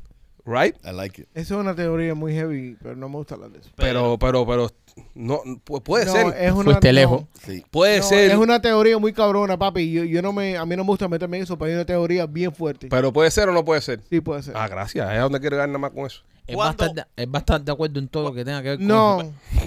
Right? 0.47 0.75
I 0.85 0.91
like 0.93 1.21
it. 1.21 1.27
Eso 1.33 1.55
es 1.55 1.59
una 1.61 1.75
teoría 1.75 2.15
muy 2.15 2.33
heavy, 2.33 2.77
pero 2.81 2.95
no 2.95 3.09
me 3.09 3.17
gusta 3.17 3.35
hablar 3.35 3.51
de 3.51 3.59
eso. 3.59 3.69
Pero, 3.75 4.17
pero, 4.17 4.47
pero, 4.47 4.71
no, 5.13 5.41
pu- 5.43 5.83
puede 5.83 6.05
No, 6.05 6.11
ser. 6.13 6.27
es 6.39 6.53
una, 6.53 6.63
Fuiste 6.63 6.87
no, 6.87 6.93
lejos. 6.93 7.23
Sí. 7.45 7.65
Puede 7.69 7.97
no, 7.99 8.03
ser. 8.05 8.31
Es 8.31 8.37
una 8.37 8.61
teoría 8.61 8.97
muy 8.97 9.11
cabrona, 9.11 9.57
papi. 9.59 9.91
Yo, 9.91 10.05
yo 10.05 10.21
no 10.21 10.31
me, 10.31 10.55
a 10.55 10.65
mí 10.65 10.75
no 10.77 10.85
me 10.85 10.87
gusta 10.87 11.09
meterme 11.09 11.35
en 11.37 11.43
eso, 11.43 11.57
pero 11.57 11.69
hay 11.69 11.75
una 11.75 11.85
teoría 11.85 12.25
bien 12.25 12.53
fuerte. 12.55 12.87
Pero 12.87 13.11
puede 13.11 13.29
ser 13.29 13.49
o 13.49 13.51
no 13.51 13.65
puede 13.65 13.81
ser. 13.81 13.99
sí, 14.09 14.21
puede 14.21 14.41
ser. 14.41 14.55
Ah, 14.55 14.69
gracias. 14.69 15.11
Es 15.11 15.19
donde 15.19 15.39
quiero 15.41 15.57
llegar 15.57 15.67
nada 15.67 15.79
más 15.79 15.91
con 15.91 16.05
eso. 16.05 16.21
Es 16.47 16.55
bastante, 16.55 17.03
es 17.17 17.29
bastante 17.29 17.65
de 17.65 17.71
acuerdo 17.73 17.99
en 17.99 18.07
todo 18.07 18.23
lo 18.29 18.33
que 18.33 18.45
tenga 18.45 18.61
que 18.63 18.69
ver 18.69 18.77
con 18.77 18.87
No, 18.87 19.17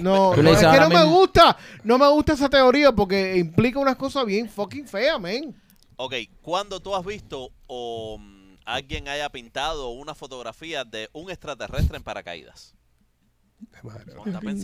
no, 0.01 0.31
Tú 0.33 0.41
le 0.41 0.49
no, 0.51 0.57
es 0.57 0.65
que 0.65 0.79
no 0.79 0.89
me 0.89 1.03
gusta, 1.03 1.55
no 1.83 1.99
me 1.99 2.09
gusta 2.09 2.33
esa 2.33 2.49
teoría 2.49 2.91
porque 2.91 3.37
implica 3.37 3.77
unas 3.77 3.95
cosas 3.97 4.25
bien 4.25 4.49
fucking 4.49 4.87
feas, 4.87 5.21
man. 5.21 5.53
Ok, 5.97 6.15
¿cuándo 6.41 6.79
tú 6.79 6.95
has 6.95 7.05
visto 7.05 7.51
o 7.67 8.17
mm, 8.17 8.40
alguien 8.65 9.07
haya 9.07 9.29
pintado 9.29 9.89
una 9.89 10.15
fotografía 10.15 10.83
de 10.83 11.09
un 11.13 11.29
extraterrestre 11.29 11.97
en 11.97 12.03
paracaídas? 12.03 12.73
Madre, 12.73 13.01
Ponte 13.11 13.29
a 13.29 13.31
pensar. 13.31 13.50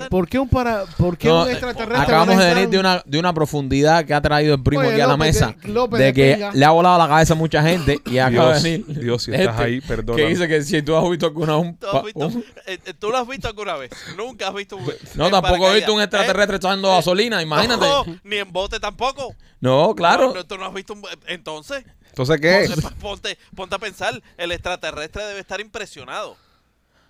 ¿Por 0.09 0.27
qué 0.29 0.37
un 0.37 0.47
para, 0.47 0.85
por 0.97 1.17
qué 1.17 1.27
No, 1.27 1.41
un 1.43 1.47
eh, 1.47 1.51
extraterrestre 1.53 2.03
Acabamos 2.03 2.37
de 2.37 2.53
venir 2.53 2.69
de 2.69 2.79
una, 2.79 3.01
de 3.05 3.17
una 3.19 3.33
profundidad 3.33 4.05
que 4.05 4.13
ha 4.13 4.21
traído 4.21 4.53
el 4.55 4.61
primo 4.61 4.81
Oye, 4.81 4.91
aquí 4.91 5.01
a 5.01 5.07
la 5.07 5.13
López, 5.13 5.27
mesa. 5.35 5.55
de- 5.63 5.67
López 5.69 5.99
de 5.99 6.05
de 6.05 6.13
que 6.13 6.33
pinga. 6.35 6.51
le 6.53 6.65
ha 6.65 6.69
volado 6.69 6.97
la 6.99 7.07
cabeza 7.07 7.33
a 7.33 7.35
mucha 7.35 7.63
gente 7.63 7.99
y 8.05 8.19
acaba 8.19 8.51
Dios, 8.51 8.63
de 8.63 8.69
venir. 8.77 8.99
Dios, 8.99 9.23
si 9.23 9.31
estás 9.33 9.59
ahí, 9.59 9.81
perdóname. 9.81 10.23
Que 10.23 10.29
dice 10.29 10.47
que 10.47 10.61
si 10.63 10.81
tú 10.83 10.95
has 10.95 11.09
visto 11.09 11.25
alguna 11.25 11.57
un, 11.57 11.75
¿Tú, 11.77 11.87
has 11.87 11.93
pa- 11.93 12.01
visto- 12.03 12.27
un- 12.27 12.45
eh, 12.67 12.79
eh, 12.85 12.93
¿Tú 12.93 13.09
lo 13.09 13.17
has 13.17 13.27
visto 13.27 13.47
alguna 13.47 13.75
vez? 13.75 13.89
Nunca 14.15 14.47
has 14.49 14.53
visto 14.53 14.77
un. 14.77 14.85
No, 15.15 15.25
en 15.25 15.31
tampoco 15.31 15.71
he 15.71 15.75
visto 15.75 15.93
un 15.93 15.97
paracaídas, 15.99 16.03
extraterrestre 16.03 16.55
¿eh? 16.55 16.57
echando 16.57 16.89
gasolina, 16.89 17.41
imagínate. 17.41 17.85
No, 17.85 18.05
ni 18.23 18.35
en 18.37 18.51
bote 18.53 18.79
tampoco. 18.79 19.33
No, 19.59 19.95
claro. 19.95 20.27
No, 20.29 20.33
no, 20.35 20.45
tú 20.45 20.57
no 20.57 20.65
has 20.65 20.73
visto 20.75 20.93
un. 20.93 21.01
Entonces, 21.25 21.83
Entonces, 22.09 22.39
¿qué 22.39 22.61
es? 22.65 22.69
ponte, 22.71 22.95
ponte, 23.01 23.37
ponte 23.55 23.75
a 23.75 23.79
pensar. 23.79 24.21
El 24.37 24.51
extraterrestre 24.51 25.23
debe 25.25 25.39
estar 25.39 25.59
impresionado. 25.59 26.37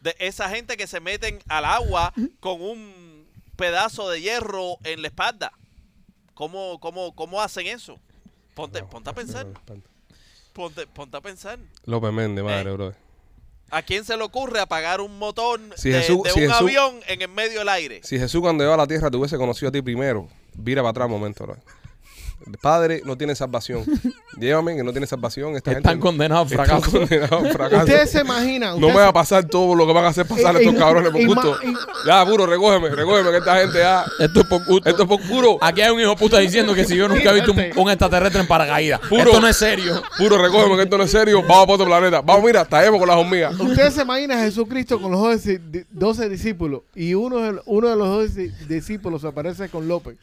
De 0.01 0.15
esa 0.19 0.49
gente 0.49 0.77
que 0.77 0.87
se 0.87 0.99
meten 0.99 1.39
al 1.47 1.65
agua 1.65 2.13
con 2.39 2.61
un 2.61 3.25
pedazo 3.55 4.09
de 4.09 4.21
hierro 4.21 4.77
en 4.83 5.01
la 5.01 5.07
espalda. 5.07 5.51
¿Cómo, 6.33 6.79
cómo, 6.79 7.15
cómo 7.15 7.41
hacen 7.41 7.67
eso? 7.67 7.99
Ponte, 8.53 8.83
ponte 8.83 9.09
a 9.09 9.13
pensar. 9.13 9.47
Ponte, 10.53 10.87
ponte 10.87 11.17
a 11.17 11.21
pensar. 11.21 11.59
López 11.85 12.11
Méndez, 12.13 12.43
madre, 12.43 12.69
Eh. 12.69 12.73
bro. 12.73 12.93
¿A 13.69 13.81
quién 13.81 14.05
se 14.05 14.15
le 14.15 14.23
ocurre 14.23 14.59
apagar 14.61 15.01
un 15.01 15.19
motor 15.19 15.59
Si 15.75 15.89
de, 15.89 16.01
Jesús- 16.01 16.23
de 16.23 16.29
si 16.31 16.39
un 16.41 16.47
Jesús- 16.47 16.61
avión 16.61 16.99
en 17.07 17.21
el 17.21 17.27
medio 17.27 17.59
del 17.59 17.69
aire? 17.69 17.99
Si 18.03 18.17
Jesús 18.17 18.39
cuando 18.41 18.63
llegó 18.63 18.73
a 18.73 18.77
la 18.77 18.87
tierra 18.87 19.11
te 19.11 19.17
hubiese 19.17 19.37
conocido 19.37 19.69
a 19.69 19.71
ti 19.71 19.81
primero, 19.81 20.29
vira 20.53 20.81
para 20.81 20.91
atrás 20.91 21.05
un 21.07 21.11
momento, 21.11 21.45
bro. 21.45 21.57
El 22.45 22.57
padre 22.59 23.01
no 23.03 23.17
tiene 23.17 23.35
salvación. 23.35 23.83
Llévame 24.39 24.75
que 24.75 24.83
no 24.83 24.91
tiene 24.91 25.07
salvación. 25.07 25.55
Esta 25.55 25.71
Están 25.71 25.93
gente 25.93 26.01
condenados 26.01 26.51
al 26.51 26.55
fracaso. 26.57 27.07
fracaso. 27.07 27.77
Ustedes 27.83 28.11
se 28.11 28.21
imaginan. 28.21 28.79
No 28.79 28.87
me 28.89 28.93
va 28.95 29.07
a 29.07 29.13
pasar 29.13 29.45
todo 29.45 29.73
lo 29.75 29.85
que 29.87 29.93
van 29.93 30.05
a 30.05 30.09
hacer 30.09 30.25
pasar 30.27 30.55
estos 30.55 30.75
cabrones 30.75 31.11
por 31.11 31.25
gusto. 31.25 31.57
Ya, 32.05 32.25
puro, 32.25 32.45
recógeme, 32.45 32.89
recógeme 32.89 33.31
que 33.31 33.37
esta 33.37 33.57
gente 33.59 33.79
ya. 33.79 34.05
Esto 34.19 34.41
es 34.41 34.45
por 34.47 34.65
gusto. 34.65 34.89
Esto 34.89 35.01
es 35.03 35.07
por 35.09 35.21
puro. 35.27 35.57
Aquí 35.61 35.81
hay 35.81 35.89
un 35.91 35.99
hijo 35.99 36.15
puta 36.15 36.37
diciendo 36.39 36.73
que 36.73 36.85
si 36.85 36.95
yo 36.95 37.07
nunca 37.07 37.31
he 37.31 37.33
visto 37.33 37.51
un, 37.51 37.59
un 37.75 37.89
extraterrestre 37.89 38.41
en 38.41 38.47
paracaídas. 38.47 38.99
Puro. 39.01 39.23
Esto 39.23 39.41
no 39.41 39.47
es 39.47 39.57
serio. 39.57 40.01
Puro, 40.17 40.37
recógeme 40.37 40.75
que 40.77 40.83
esto 40.83 40.97
no 40.97 41.03
es 41.03 41.11
serio. 41.11 41.41
Vamos 41.41 41.65
para 41.65 41.73
otro 41.73 41.85
planeta. 41.87 42.21
Vamos, 42.21 42.43
mira, 42.45 42.63
traemos 42.63 42.99
con 42.99 43.07
las 43.09 43.17
hormigas. 43.17 43.59
Ustedes 43.59 43.93
se 43.95 44.03
imaginan 44.03 44.39
a 44.39 44.43
Jesucristo 44.43 45.01
con 45.01 45.11
los 45.11 45.19
12, 45.21 45.59
di- 45.69 45.83
12 45.91 46.29
discípulos 46.29 46.81
y 46.95 47.13
uno 47.15 47.37
de, 47.39 47.59
uno 47.65 47.89
de 47.89 47.95
los 47.95 48.07
12 48.07 48.51
discípulos 48.69 49.25
aparece 49.25 49.67
con 49.69 49.87
López. 49.87 50.15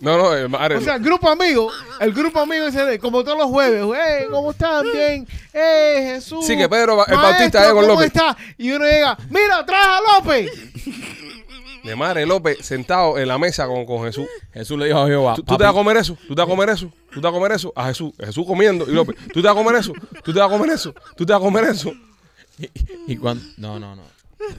No, 0.00 0.16
no, 0.16 0.36
eh, 0.36 0.46
madre. 0.48 0.76
O 0.76 0.80
sea, 0.80 0.94
el 0.94 1.02
grupo 1.02 1.28
amigo, 1.28 1.70
el 2.00 2.12
grupo 2.12 2.40
amigo 2.40 2.66
ese 2.66 2.84
de, 2.84 2.98
como 2.98 3.24
todos 3.24 3.38
los 3.38 3.48
jueves, 3.48 3.84
hey, 3.94 4.26
¿cómo 4.30 4.52
están? 4.52 4.84
Bien, 4.92 5.26
hey, 5.52 6.14
Jesús. 6.14 6.46
Sí, 6.46 6.56
que 6.56 6.68
Pedro, 6.68 6.92
el 6.92 7.16
Maestro, 7.16 7.16
Bautista 7.16 7.60
llega 7.60 7.72
con 7.72 7.82
¿cómo 7.82 7.94
López. 7.94 8.06
está? 8.06 8.36
Y 8.56 8.70
uno 8.70 8.84
llega, 8.84 9.18
mira, 9.30 9.66
trae 9.66 9.98
a 9.98 10.00
López. 10.00 10.50
de 11.82 11.96
madre 11.96 12.26
López 12.26 12.58
sentado 12.64 13.18
en 13.18 13.26
la 13.26 13.38
mesa 13.38 13.66
con, 13.66 13.84
con 13.86 14.04
Jesús. 14.04 14.26
Jesús 14.52 14.78
le 14.78 14.86
dijo 14.86 14.98
a 15.00 15.06
Jehová. 15.06 15.34
¿Tú, 15.34 15.42
tú 15.42 15.56
te 15.56 15.64
vas 15.64 15.72
a 15.72 15.74
comer 15.74 15.96
eso? 15.96 16.16
¿Tú 16.28 16.34
te 16.34 16.40
vas 16.42 16.46
a 16.46 16.50
comer 16.50 16.68
eso? 16.70 16.92
¿Tú 17.10 17.20
te 17.20 17.26
vas 17.26 17.30
a 17.30 17.34
comer 17.34 17.52
eso? 17.52 17.72
A 17.74 17.86
Jesús. 17.86 18.12
Jesús 18.18 18.46
comiendo. 18.46 18.84
Y 18.88 18.92
López, 18.92 19.16
¿tú 19.32 19.40
te 19.42 19.48
vas 19.48 19.56
a 19.56 19.58
comer 19.58 19.76
eso? 19.76 19.92
¿Tú 20.22 20.32
te 20.32 20.38
vas 20.38 20.48
a 20.48 20.52
comer 20.52 20.70
eso? 20.70 20.94
¿Tú 21.16 21.26
te 21.26 21.32
vas 21.32 21.40
a 21.40 21.44
comer 21.44 21.64
eso? 21.64 21.92
Y 23.06 23.16
cuando, 23.16 23.44
no, 23.56 23.78
no, 23.78 23.96
no. 23.96 24.02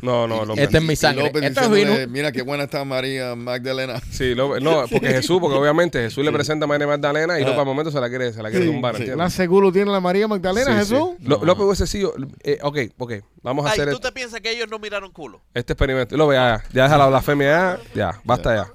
No, 0.01 0.27
no, 0.27 0.45
López. 0.45 0.63
Este 0.65 0.77
es 0.77 0.83
mi 0.83 0.95
sangre. 0.95 1.25
López 1.25 1.43
Esto 1.43 1.61
es 1.61 1.69
vino. 1.71 1.93
Mira 2.09 2.31
qué 2.31 2.41
buena 2.41 2.65
está 2.65 2.83
María 2.85 3.35
Magdalena. 3.35 4.01
Sí, 4.11 4.35
López. 4.35 4.61
No, 4.61 4.85
porque 4.91 5.07
Jesús, 5.09 5.39
porque 5.39 5.57
obviamente 5.57 5.99
Jesús 6.01 6.23
le 6.25 6.31
presenta 6.31 6.65
a 6.65 6.67
María 6.67 6.85
Magdalena 6.87 7.39
y 7.39 7.43
López 7.43 7.59
al 7.59 7.65
momento 7.65 7.91
se 7.91 7.99
la 7.99 8.09
quiere, 8.09 8.33
se 8.33 8.43
la 8.43 8.49
quiere 8.51 8.65
tumbar, 8.65 8.93
La 8.93 8.99
¿entiendes? 8.99 9.33
seguro 9.33 9.71
tiene 9.71 9.91
la 9.91 9.99
María 9.99 10.27
Magdalena, 10.27 10.71
Sí, 10.71 10.77
Jesús. 10.93 11.09
sí. 11.19 11.25
Lo- 11.27 11.43
López 11.43 11.63
hubiese 11.65 11.87
sido. 11.87 12.13
eh, 12.43 12.59
ok, 12.61 12.77
ok. 12.97 13.13
Vamos 13.41 13.65
a 13.65 13.69
Ay, 13.69 13.73
hacer 13.73 13.89
¿tú 13.89 13.95
este, 13.95 14.07
te 14.09 14.11
piensas 14.13 14.41
que 14.41 14.51
ellos 14.51 14.67
no 14.69 14.79
miraron 14.79 15.11
culo? 15.11 15.41
este 15.53 15.73
experimento. 15.73 16.15
López, 16.17 16.35
ya, 16.35 16.57
ya, 16.57 16.69
ya 16.73 16.83
deja 16.83 16.97
la 16.97 17.07
blasfemia 17.07 17.47
ya. 17.47 17.79
Ya, 17.95 18.21
basta 18.25 18.55
ya. 18.55 18.71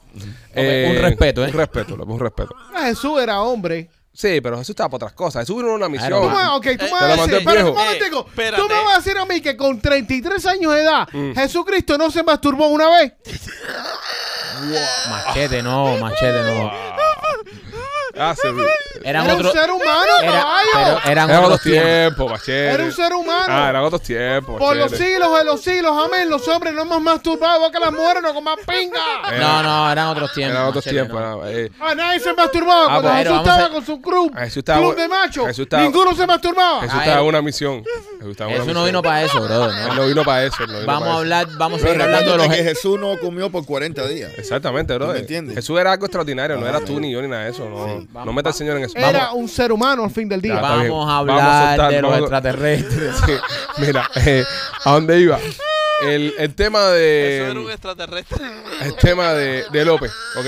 un 0.57 1.03
respeto, 1.03 1.45
¿eh? 1.45 1.49
Un 1.49 1.53
respeto, 1.55 1.97
López, 1.97 2.15
un 2.15 2.21
respeto. 2.21 2.55
Ah, 2.75 2.87
Jesús 2.87 3.21
era 3.21 3.41
hombre. 3.43 3.91
Sí, 4.17 4.41
pero 4.41 4.57
Jesús 4.59 4.71
estaba 4.71 4.89
por 4.91 4.99
otras 4.99 5.13
cosas. 5.13 5.43
Jesús 5.43 5.57
vino 5.57 5.71
en 5.71 5.75
una 5.75 5.89
misión. 5.89 6.11
Tú 6.23 6.31
me, 6.31 6.47
ok, 6.51 6.67
tú 6.79 6.85
me 6.85 6.91
vas 6.93 7.03
a 7.03 7.17
decir, 7.17 7.35
espera 7.35 7.65
un 7.67 7.75
momentico. 7.75 8.27
Eh, 8.37 8.53
tú 8.57 8.69
me 8.69 8.85
vas 8.85 8.95
a 8.95 8.97
decir 8.99 9.19
a 9.19 9.25
mí 9.27 9.41
que 9.41 9.57
con 9.57 9.81
33 9.81 10.47
años 10.47 10.73
de 10.73 10.83
edad, 10.83 11.09
Mm. 11.13 11.33
Jesucristo 11.35 11.99
no 11.99 12.11
se 12.13 12.23
masturbó 12.23 12.69
una 12.69 12.89
vez. 12.91 13.13
Machete, 15.11 15.63
no, 15.63 15.97
machete, 15.99 16.43
no. 16.43 16.73
Ah, 18.17 18.35
Era 19.03 19.25
otros. 19.25 19.47
un 19.47 19.53
ser 19.61 19.71
humano, 19.73 20.13
Era. 20.23 20.54
Pero 20.75 20.99
eran 21.13 21.31
Eran 21.31 21.45
otros 21.45 21.61
tiempos. 21.63 22.49
Era 22.49 22.85
un 22.85 22.93
ser 22.93 23.13
humano. 23.15 23.45
Ah, 23.49 23.69
eran 23.71 23.83
otros 23.85 24.03
tiempos, 24.03 24.59
Por 24.59 24.77
los 24.77 24.91
siglos 24.93 25.39
de 25.39 25.45
los 25.45 25.61
siglos, 25.61 25.93
amén. 26.05 26.29
Los 26.29 26.47
hombres 26.49 26.75
no 26.75 26.83
hemos 26.83 27.01
masturbado 27.01 27.71
que 27.71 27.79
las 27.79 27.93
mujeres 27.93 28.23
no 28.23 28.35
coman 28.35 28.57
pinga. 28.67 29.39
No, 29.39 29.63
no, 29.63 29.91
eran 29.93 30.09
otros 30.09 30.33
tiempos. 30.33 30.55
Eran 30.57 30.69
otros 30.69 30.85
machete, 30.87 31.03
tiempos. 31.03 31.21
no. 31.21 31.47
era, 31.47 31.59
eh, 31.61 31.71
Ah, 31.81 31.95
nadie 31.95 32.21
se 32.21 32.33
masturbaba 32.33 32.85
Ah, 32.85 33.01
cuando 33.01 33.13
Jesús 33.23 33.37
estaba 33.39 33.69
con 33.71 33.87
su 33.87 34.01
club. 34.01 34.35
Jesús 34.39 34.57
estaba- 34.59 34.81
club 34.81 34.97
de 34.97 35.09
machos. 35.09 35.47
Jesús 35.47 35.63
estaba- 35.65 35.83
Ninguno 35.83 36.15
se 36.15 36.27
masturbaba. 36.27 36.81
Jesús 36.83 36.95
Ah, 36.97 37.01
estaba 37.05 37.21
en 37.21 37.27
una 37.27 37.43
misión. 37.43 37.85
Jesús 38.19 38.31
estaba 38.31 38.51
en 38.51 38.57
una 38.57 38.65
Eso 38.65 38.75
no 38.75 38.81
misión. 38.81 38.87
vino 38.87 39.03
para 39.03 39.23
eso, 39.23 39.41
brother. 39.43 39.71
Él 39.71 39.89
¿no? 39.89 39.95
no 39.95 40.07
vino 40.07 40.25
para 40.25 40.45
eso. 40.45 40.57
él 40.65 40.73
no 40.73 40.79
vino 40.81 40.87
Vamos 40.87 41.01
para 41.01 41.11
a 41.11 41.13
eso. 41.13 41.19
hablar, 41.21 41.47
vamos 41.59 41.79
a 41.79 41.83
Pero 41.83 41.93
seguir 41.93 42.03
hablando 42.05 42.33
de 42.33 42.39
los. 42.39 42.49
que 42.57 42.65
Jesús 42.65 43.01
no 43.01 43.19
comió 43.21 43.51
por 43.51 43.65
40 43.67 44.07
días. 44.07 44.31
Exactamente, 44.37 44.95
bro. 44.95 45.09
me 45.09 45.19
entiendes? 45.19 45.55
Jesús 45.57 45.79
era 45.79 45.93
algo 45.93 46.07
extraordinario, 46.07 46.57
no 46.57 46.79
sí. 46.79 46.85
tú 46.85 47.01
ni 47.01 47.13
yo 47.13 47.23
ni 47.23 47.29
nada 47.29 47.45
de 47.45 47.51
eso. 47.51 47.69
No, 47.69 48.25
no 48.25 48.33
meta 48.33 48.51
al 48.51 48.55
Señor 48.55 48.77
en 48.77 48.85
eso. 48.85 48.97
Era 48.97 49.13
Vamos, 49.13 49.35
un 49.35 49.49
ser 49.49 49.73
humano 49.73 50.05
al 50.05 50.11
fin 50.11 50.29
del 50.29 50.41
día. 50.41 50.55
Vamos 50.71 50.89
a 50.89 50.89
Vamos 50.89 51.09
a 51.09 51.19
hablar 51.19 51.69
soltar, 51.79 51.93
de 51.93 52.03
los 52.03 52.19
extraterrestres. 52.19 53.15
Sí, 53.27 53.33
mira, 53.79 54.11
eh, 54.17 54.45
¿a 54.85 54.93
dónde 54.93 55.21
iba? 55.21 55.39
El, 56.03 56.35
el 56.39 56.55
tema 56.55 56.81
Eso 56.81 57.51
era 57.51 57.61
un 57.61 57.67
de 57.67 57.73
extraterrestre. 57.73 58.45
el 58.83 58.97
tema 58.97 59.33
de, 59.33 59.65
de 59.71 59.85
López. 59.85 60.13
Ok, 60.37 60.47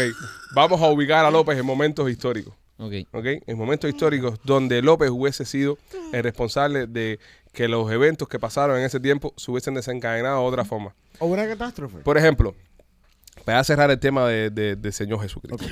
vamos 0.55 0.81
a 0.81 0.87
ubicar 0.87 1.25
a 1.25 1.31
López 1.31 1.59
en 1.59 1.64
momentos 1.64 2.11
históricos. 2.11 2.55
Ok. 2.79 2.93
¿ok? 3.12 3.27
En 3.47 3.57
momentos 3.57 3.89
históricos 3.89 4.39
donde 4.45 4.83
López 4.83 5.11
hubiese 5.11 5.45
sido 5.45 5.79
el 6.12 6.23
responsable 6.23 6.87
de 6.87 7.19
que 7.53 7.69
los 7.69 7.91
eventos 7.91 8.29
que 8.29 8.39
pasaron 8.39 8.77
en 8.79 8.85
ese 8.85 9.01
tiempo 9.01 9.33
se 9.37 9.51
hubiesen 9.51 9.75
desencadenado 9.75 10.41
de 10.43 10.47
otra 10.47 10.64
forma. 10.64 10.95
O 11.19 11.27
una 11.27 11.47
catástrofe. 11.49 11.99
Por 11.99 12.19
ejemplo, 12.19 12.55
para 13.47 13.62
cerrar 13.64 13.90
el 13.92 13.99
tema 14.01 14.26
de, 14.28 14.51
de- 14.51 14.74
del 14.74 14.92
Señor 14.92 15.20
Jesucristo. 15.22 15.64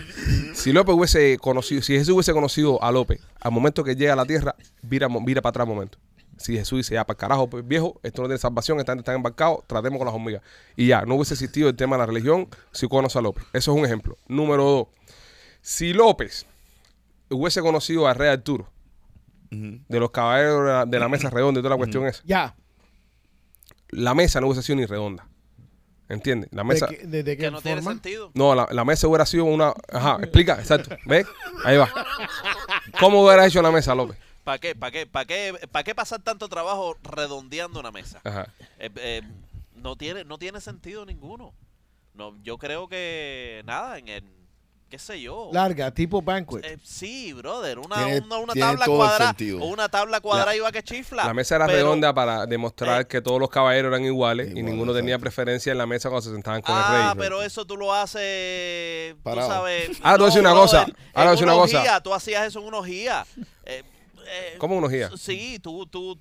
Si 0.55 0.73
López 0.73 0.95
hubiese 0.95 1.37
conocido, 1.39 1.83
si 1.83 1.95
Jesús 1.95 2.15
hubiese 2.15 2.33
conocido 2.33 2.81
a 2.83 2.93
López, 2.93 3.21
al 3.41 3.51
momento 3.51 3.83
que 3.83 3.97
llega 3.97 4.13
a 4.13 4.17
la 4.17 4.25
tierra, 4.25 4.55
vira, 4.81 5.09
vira 5.23 5.43
para 5.43 5.51
atrás 5.51 5.67
un 5.69 5.75
momento. 5.75 5.99
Si 6.37 6.57
Jesús 6.57 6.79
dice, 6.79 6.95
ya, 6.95 7.05
para 7.05 7.15
el 7.17 7.19
carajo, 7.19 7.51
pues, 7.51 7.67
viejo, 7.67 7.99
esto 8.05 8.23
no 8.23 8.29
tiene 8.29 8.39
salvación, 8.39 8.79
están, 8.79 8.99
están 9.01 9.17
embarcados, 9.17 9.65
tratemos 9.67 9.99
con 9.99 10.07
las 10.07 10.15
hormigas. 10.15 10.43
Y 10.77 10.87
ya, 10.87 11.03
no 11.03 11.17
hubiese 11.17 11.35
existido 11.35 11.69
el 11.69 11.75
tema 11.77 11.97
de 11.97 12.01
la 12.03 12.07
religión 12.07 12.49
si 12.73 12.87
conoce 12.89 13.19
a 13.19 13.23
López. 13.23 13.45
Eso 13.53 13.73
es 13.73 13.79
un 13.79 13.85
ejemplo. 13.85 14.17
Número 14.29 14.63
dos, 14.65 14.87
si 15.61 15.93
López 15.93 16.47
hubiese 17.29 17.61
conocido 17.61 18.07
a 18.07 18.15
Rey 18.15 18.29
Arturo, 18.31 18.69
de 19.51 20.01
los 20.01 20.11
caballeros 20.13 20.61
de 20.65 20.73
la, 20.73 20.87
de 20.87 20.99
la 21.01 21.09
mesa 21.09 21.29
redonda 21.31 21.59
y 21.59 21.63
toda 21.63 21.75
la 21.75 21.79
cuestión 21.79 22.07
esa, 22.07 22.23
Ya. 22.25 22.55
la 23.91 24.15
mesa 24.15 24.41
no 24.41 24.47
hubiese 24.49 24.63
sido 24.63 24.77
ni 24.77 24.87
redonda. 24.87 25.27
¿Entiendes? 26.09 26.51
La 26.53 26.65
mesa... 26.65 26.87
¿De, 26.87 26.99
qué- 26.99 27.07
de- 27.07 27.23
de 27.23 27.37
qué 27.37 27.45
Que 27.45 27.51
no 27.51 27.61
tiene 27.63 27.83
sentido. 27.83 28.31
No, 28.35 28.55
la, 28.55 28.69
la 28.71 28.85
mesa 28.85 29.09
hubiera 29.09 29.25
sido 29.27 29.45
una. 29.47 29.73
Ajá, 29.93 30.19
explica, 30.21 30.55
exacto. 30.61 30.97
¿Ves? 31.07 31.27
Ahí 31.65 31.77
va. 31.79 31.91
¿Cómo 33.01 33.25
hubiera 33.25 33.47
hecho 33.47 33.63
la 33.63 33.71
mesa, 33.71 33.95
López? 33.95 34.17
¿Para 34.45 34.59
qué, 34.59 34.75
para 34.75 34.91
qué, 34.93 35.07
para 35.07 35.25
qué, 35.25 35.55
para 35.73 35.85
qué 35.85 35.95
pasar 35.95 36.21
tanto 36.21 36.49
trabajo 36.49 36.97
redondeando 37.03 37.81
una 37.81 37.91
mesa? 37.91 38.21
Ajá. 38.25 38.49
Eh, 38.79 38.91
eh, 38.97 39.23
no 39.77 39.97
tiene, 39.97 40.25
no 40.25 40.37
tiene 40.39 40.61
sentido 40.61 41.07
ninguno. 41.07 41.55
No, 42.13 42.37
yo 42.43 42.59
creo 42.59 42.87
que 42.89 43.63
nada 43.65 43.99
en 43.99 44.09
el, 44.09 44.25
qué 44.89 44.99
sé 44.99 45.21
yo. 45.21 45.51
Larga, 45.53 45.91
tipo 45.93 46.23
banquet. 46.23 46.65
Eh, 46.65 46.79
sí, 46.85 47.33
brother, 47.33 47.79
una, 47.81 47.97
Tiene- 48.05 48.21
una, 48.21 48.37
una 48.39 48.53
tiene 48.53 48.69
tabla 48.69 48.87
cuadrada 48.87 49.27
sentido. 49.29 49.61
o 49.61 49.67
una 49.67 49.89
tabla 49.89 50.21
cuadrada 50.21 50.55
iba 50.55 50.71
que 50.71 50.83
chifla. 50.85 51.25
La 51.25 51.35
mesa 51.35 51.57
era 51.57 51.67
pero- 51.67 51.79
redonda 51.79 52.15
para 52.15 52.47
demostrar 52.47 53.01
Eh. 53.03 53.07
que 53.07 53.21
todos 53.21 53.41
los 53.41 53.51
caballeros 53.51 53.91
eran 53.93 54.05
iguales 54.05 54.53
y 54.55 54.63
ninguno 54.63 54.95
tenía 54.95 55.19
preferencia 55.19 55.73
en 55.73 55.79
la 55.79 55.87
mesa 55.87 56.09
cuando 56.11 56.23
se 56.23 56.33
sentaban 56.33 56.63
con 56.63 56.75
Ah, 56.77 57.11
el 57.13 57.17
rey. 57.19 57.25
pero 57.27 57.43
eso 57.43 57.65
tú 57.67 57.77
lo 57.77 57.93
haces, 57.93 59.15
Parado. 59.23 59.49
tú 59.49 59.53
sabes. 59.55 59.91
Ah, 60.03 60.13
a 60.15 60.19
decir 60.19 60.41
una 60.41 60.53
cosa, 60.53 60.85
brother, 60.85 60.97
ahora 61.13 61.13
te 61.13 61.13
voy 61.15 61.23
a 61.23 61.25
en 61.25 61.31
decir 61.33 61.45
una 61.45 61.55
una 61.55 61.63
cosa. 61.63 62.01
tú 62.03 62.15
hacías 62.15 62.47
eso 62.47 62.61
en 62.61 62.67
una 62.67 62.79
orgía. 62.79 63.27
Eh, 63.65 63.83
eh, 64.27 64.55
¿Cómo 64.59 64.77
una 64.77 64.87
orgía? 64.87 65.11
Sí, 65.17 65.59
tú, 65.61 65.87
tú 65.87 66.19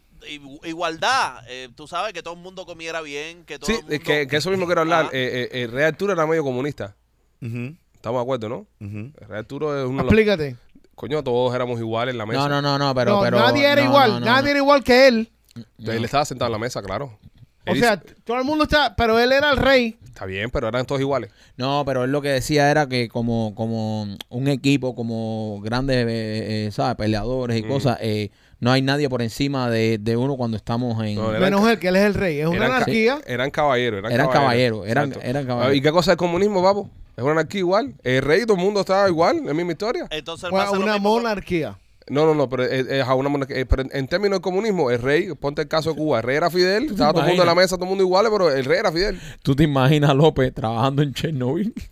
igualdad. 0.63 1.43
eh, 1.49 1.69
tú 1.75 1.87
sabes 1.87 2.13
que 2.13 2.23
todo 2.23 2.33
el 2.33 2.39
mundo 2.39 2.65
comiera 2.65 3.01
bien, 3.01 3.43
que 3.45 3.59
todo 3.59 3.67
Sí, 3.67 3.73
el 3.73 3.79
mundo... 3.81 3.95
es 3.95 4.01
que, 4.03 4.27
que 4.27 4.37
eso 4.37 4.49
mismo 4.49 4.65
quiero 4.65 4.81
hablar. 4.81 5.05
Ah. 5.07 5.09
Eh, 5.13 5.49
eh, 5.51 5.63
el 5.63 5.71
Rey 5.71 5.83
Arturo 5.85 6.13
era 6.13 6.25
medio 6.25 6.43
comunista. 6.43 6.95
Ujú, 7.41 7.75
Estamos 8.03 8.19
de 8.19 8.23
acuerdo, 8.23 8.49
¿no? 8.49 8.67
ujú. 8.85 8.97
El 9.17 9.27
Rey 9.29 9.39
Arturo 9.39 9.79
es 9.79 9.85
uno 9.87 9.99
de 9.99 10.03
los... 10.03 10.11
Explícate. 10.11 10.57
Coño, 10.93 11.23
todos 11.23 11.55
éramos 11.55 11.79
iguales 11.79 12.11
en 12.11 12.17
la 12.17 12.25
mesa. 12.25 12.49
No, 12.49 12.49
no, 12.49 12.61
no, 12.61 12.77
no, 12.77 12.93
pero. 12.93 13.13
no, 13.15 13.21
pero 13.21 13.39
nadie 13.39 13.63
era 13.65 13.81
no, 13.81 13.87
igual, 13.89 14.11
no, 14.11 14.19
no, 14.19 14.25
nadie 14.25 14.43
no. 14.43 14.49
era 14.49 14.59
igual 14.59 14.83
que 14.83 15.07
él. 15.07 15.31
Él 15.79 16.03
estaba 16.03 16.25
sentado 16.25 16.47
en 16.47 16.51
la 16.51 16.57
mesa, 16.57 16.81
claro. 16.81 17.17
O 17.65 17.71
Él 17.71 17.79
sea, 17.79 17.93
hizo- 18.05 18.13
todo 18.25 18.37
el 18.39 18.43
mundo 18.43 18.65
está, 18.65 18.93
pero 18.97 19.17
él 19.19 19.31
era 19.31 19.51
el 19.51 19.57
rey. 19.57 19.97
está 20.03 20.25
bien, 20.25 20.49
pero 20.51 20.67
eran 20.67 20.85
todos 20.85 20.99
iguales. 20.99 21.31
No, 21.55 21.83
pero 21.85 22.03
él 22.03 22.11
lo 22.11 22.21
que 22.21 22.27
decía 22.27 22.69
era 22.69 22.87
que 22.87 23.07
como, 23.07 23.55
como 23.55 24.05
un 24.27 24.47
equipo, 24.49 24.95
como 24.95 25.61
grandes, 25.63 25.95
eh, 26.05 26.65
eh, 26.67 26.71
¿sabes? 26.73 26.97
Peleadores 26.97 27.57
y 27.57 27.63
Mm. 27.63 27.67
cosas, 27.69 27.97
eh, 28.01 28.31
no 28.63 28.71
hay 28.71 28.81
nadie 28.81 29.09
por 29.09 29.21
encima 29.21 29.69
de, 29.69 29.97
de 29.99 30.15
uno 30.17 30.35
cuando 30.37 30.57
estamos 30.57 31.03
en... 31.03 31.15
No, 31.15 31.29
Eran 31.29 31.41
Menos 31.41 31.67
él, 31.69 31.79
que 31.79 31.89
él 31.89 31.95
es 31.97 32.03
el 32.03 32.13
rey. 32.13 32.39
Es 32.39 32.47
una 32.47 32.55
Eran, 32.57 32.71
anarquía. 32.71 33.19
eran 33.27 33.51
caballeros. 33.51 33.99
Eran, 33.99 34.11
Eran 34.11 34.27
caballeros, 34.29 34.79
caballeros, 34.85 35.13
eran- 35.17 35.29
eran 35.29 35.45
caballeros. 35.45 35.75
¿Y 35.77 35.81
qué 35.81 35.91
cosa 35.91 36.11
es 36.11 36.13
el 36.13 36.17
comunismo, 36.17 36.63
papo? 36.63 36.89
Es 37.15 37.23
una 37.23 37.33
anarquía 37.33 37.59
igual. 37.59 37.93
El 38.03 38.21
rey 38.23 38.43
todo 38.45 38.57
el 38.57 38.63
mundo 38.63 38.79
está 38.79 39.07
igual, 39.07 39.37
es 39.37 39.43
la 39.43 39.53
misma 39.53 39.73
historia. 39.73 40.07
Entonces, 40.09 40.49
Bueno, 40.49 40.65
pasa 40.65 40.77
lo 40.77 40.83
una 40.83 40.97
monarquía. 40.97 41.77
No, 42.09 42.25
no, 42.25 42.33
no, 42.33 42.49
pero, 42.49 42.63
es, 42.63 42.87
es 42.87 43.03
a 43.03 43.13
una 43.15 43.29
monarquía. 43.29 43.57
Eh, 43.59 43.65
pero 43.65 43.83
en, 43.91 44.07
términos 44.07 44.39
de 44.39 44.41
comunismo, 44.41 44.91
el 44.91 44.99
rey, 45.01 45.33
ponte 45.35 45.61
el 45.61 45.67
caso 45.67 45.91
de 45.91 45.95
Cuba, 45.95 46.17
el 46.17 46.23
rey 46.23 46.37
era 46.37 46.49
Fidel, 46.49 46.85
estaba 46.91 47.11
todo 47.13 47.21
el 47.21 47.27
mundo 47.27 47.43
en 47.43 47.47
la 47.47 47.55
mesa, 47.55 47.75
todo 47.75 47.85
el 47.85 47.89
mundo 47.89 48.03
igual, 48.03 48.25
pero 48.31 48.51
el 48.51 48.65
rey 48.65 48.79
era 48.79 48.91
Fidel. 48.91 49.19
¿Tú 49.41 49.55
te 49.55 49.63
imaginas 49.63 50.09
a 50.09 50.13
López 50.13 50.53
trabajando 50.53 51.01
en 51.01 51.13
Chernobyl? 51.13 51.73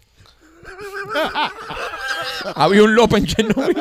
Había 2.55 2.83
un 2.83 2.95
López 2.95 3.19
en 3.19 3.25
Chernobyl. 3.27 3.77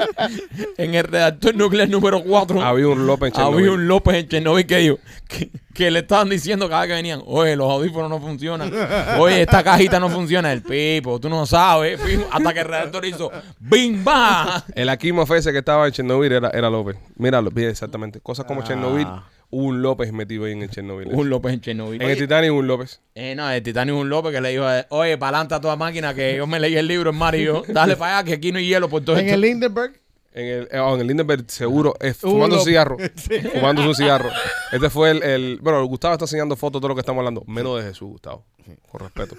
en 0.77 0.95
el 0.95 1.05
redactor 1.05 1.55
nuclear 1.55 1.89
número 1.89 2.23
4. 2.23 2.63
Había 2.63 2.89
un 2.89 3.07
López 3.07 3.29
en 3.29 3.33
Chernobyl. 3.35 3.59
Había 3.59 3.73
un 3.73 3.89
López 3.89 4.15
en 4.17 4.29
Chernobyl 4.29 4.67
que 4.67 4.77
dijo 4.79 4.99
que, 5.29 5.51
que 5.75 5.91
le 5.91 6.01
estaban 6.01 6.29
diciendo 6.29 6.69
cada 6.69 6.83
vez 6.83 6.89
que 6.89 6.95
venían, 6.95 7.23
oye, 7.27 7.57
los 7.57 7.71
audífonos 7.71 8.11
no 8.11 8.21
funcionan, 8.21 8.73
oye, 9.19 9.43
esta 9.43 9.63
cajita 9.63 9.99
no 10.01 10.11
funciona, 10.11 10.53
el 10.53 10.63
pipo, 10.63 11.19
tú 11.21 11.29
no 11.29 11.47
sabes, 11.47 12.01
hasta 12.31 12.53
que 12.53 12.61
el 12.61 12.67
redactor 12.67 13.05
hizo 13.07 13.31
¡Bim, 13.59 14.05
ba! 14.05 14.65
El 14.75 14.89
Akimov 14.89 15.33
ese 15.35 15.53
que 15.53 15.59
estaba 15.59 15.87
en 15.87 15.93
Chernobyl 15.93 16.33
era, 16.33 16.51
era 16.51 16.69
López. 16.69 16.97
Míralo, 17.17 17.51
exactamente. 17.57 18.21
Cosas 18.21 18.45
como 18.45 18.63
Chernobyl, 18.63 19.07
hubo 19.51 19.65
un 19.67 19.83
López 19.83 20.13
metido 20.13 20.45
ahí 20.45 20.53
en 20.53 20.63
el 20.63 20.71
Chernobyl. 20.71 21.09
Un 21.11 21.29
López 21.31 21.53
en 21.55 21.61
Chernobyl. 21.61 22.01
en 22.01 22.09
el 22.11 22.17
Titanic 22.19 22.53
un 22.53 22.67
López. 22.67 23.01
Eh, 23.15 23.35
no, 23.37 23.51
el 23.51 23.63
Titanic 23.63 23.95
es 23.95 24.01
un 24.01 24.09
López 24.09 24.33
que 24.33 24.41
le 24.41 24.51
dijo, 24.51 24.65
oye, 24.91 25.19
pa'lante 25.19 25.55
a 25.55 25.61
toda 25.61 25.77
máquina, 25.77 26.15
que 26.15 26.37
yo 26.37 26.47
me 26.47 26.59
leí 26.61 26.77
el 26.77 26.87
libro 26.87 27.11
en 27.11 27.17
mar 27.17 27.35
y 27.35 27.45
yo, 27.45 27.63
dale 27.69 27.97
para 27.97 28.19
allá, 28.19 28.25
que 28.27 28.35
aquí 28.35 28.53
no 28.53 28.59
hay 28.59 28.67
hielo 28.69 28.89
por 28.89 29.03
todo 29.05 29.17
En 29.19 29.25
esto. 29.27 29.35
el 29.35 29.41
Lindenberg. 29.41 30.01
En 30.33 30.47
el, 30.47 30.69
eh, 30.71 30.79
oh, 30.79 30.95
en 30.95 31.01
el 31.01 31.07
Lindenberg, 31.09 31.45
seguro, 31.51 31.95
eh, 32.01 32.15
Hubo 32.23 32.31
fumando 32.33 32.45
un 32.57 32.59
López. 32.61 32.65
cigarro. 32.65 32.97
Fumando 33.53 33.83
un 33.83 33.95
cigarro. 33.97 34.31
Este 34.71 34.89
fue 34.89 35.11
el, 35.11 35.23
el- 35.25 35.59
Bueno, 35.61 35.85
Gustavo 35.87 36.13
está 36.15 36.25
enseñando 36.25 36.55
fotos 36.55 36.75
de 36.79 36.83
todo 36.83 36.89
lo 36.91 36.95
que 36.95 37.01
estamos 37.01 37.19
hablando. 37.21 37.43
Menos 37.49 37.83
de 37.83 37.89
Jesús, 37.89 38.09
Gustavo. 38.11 38.45
Con 38.93 39.01
respeto. 39.01 39.35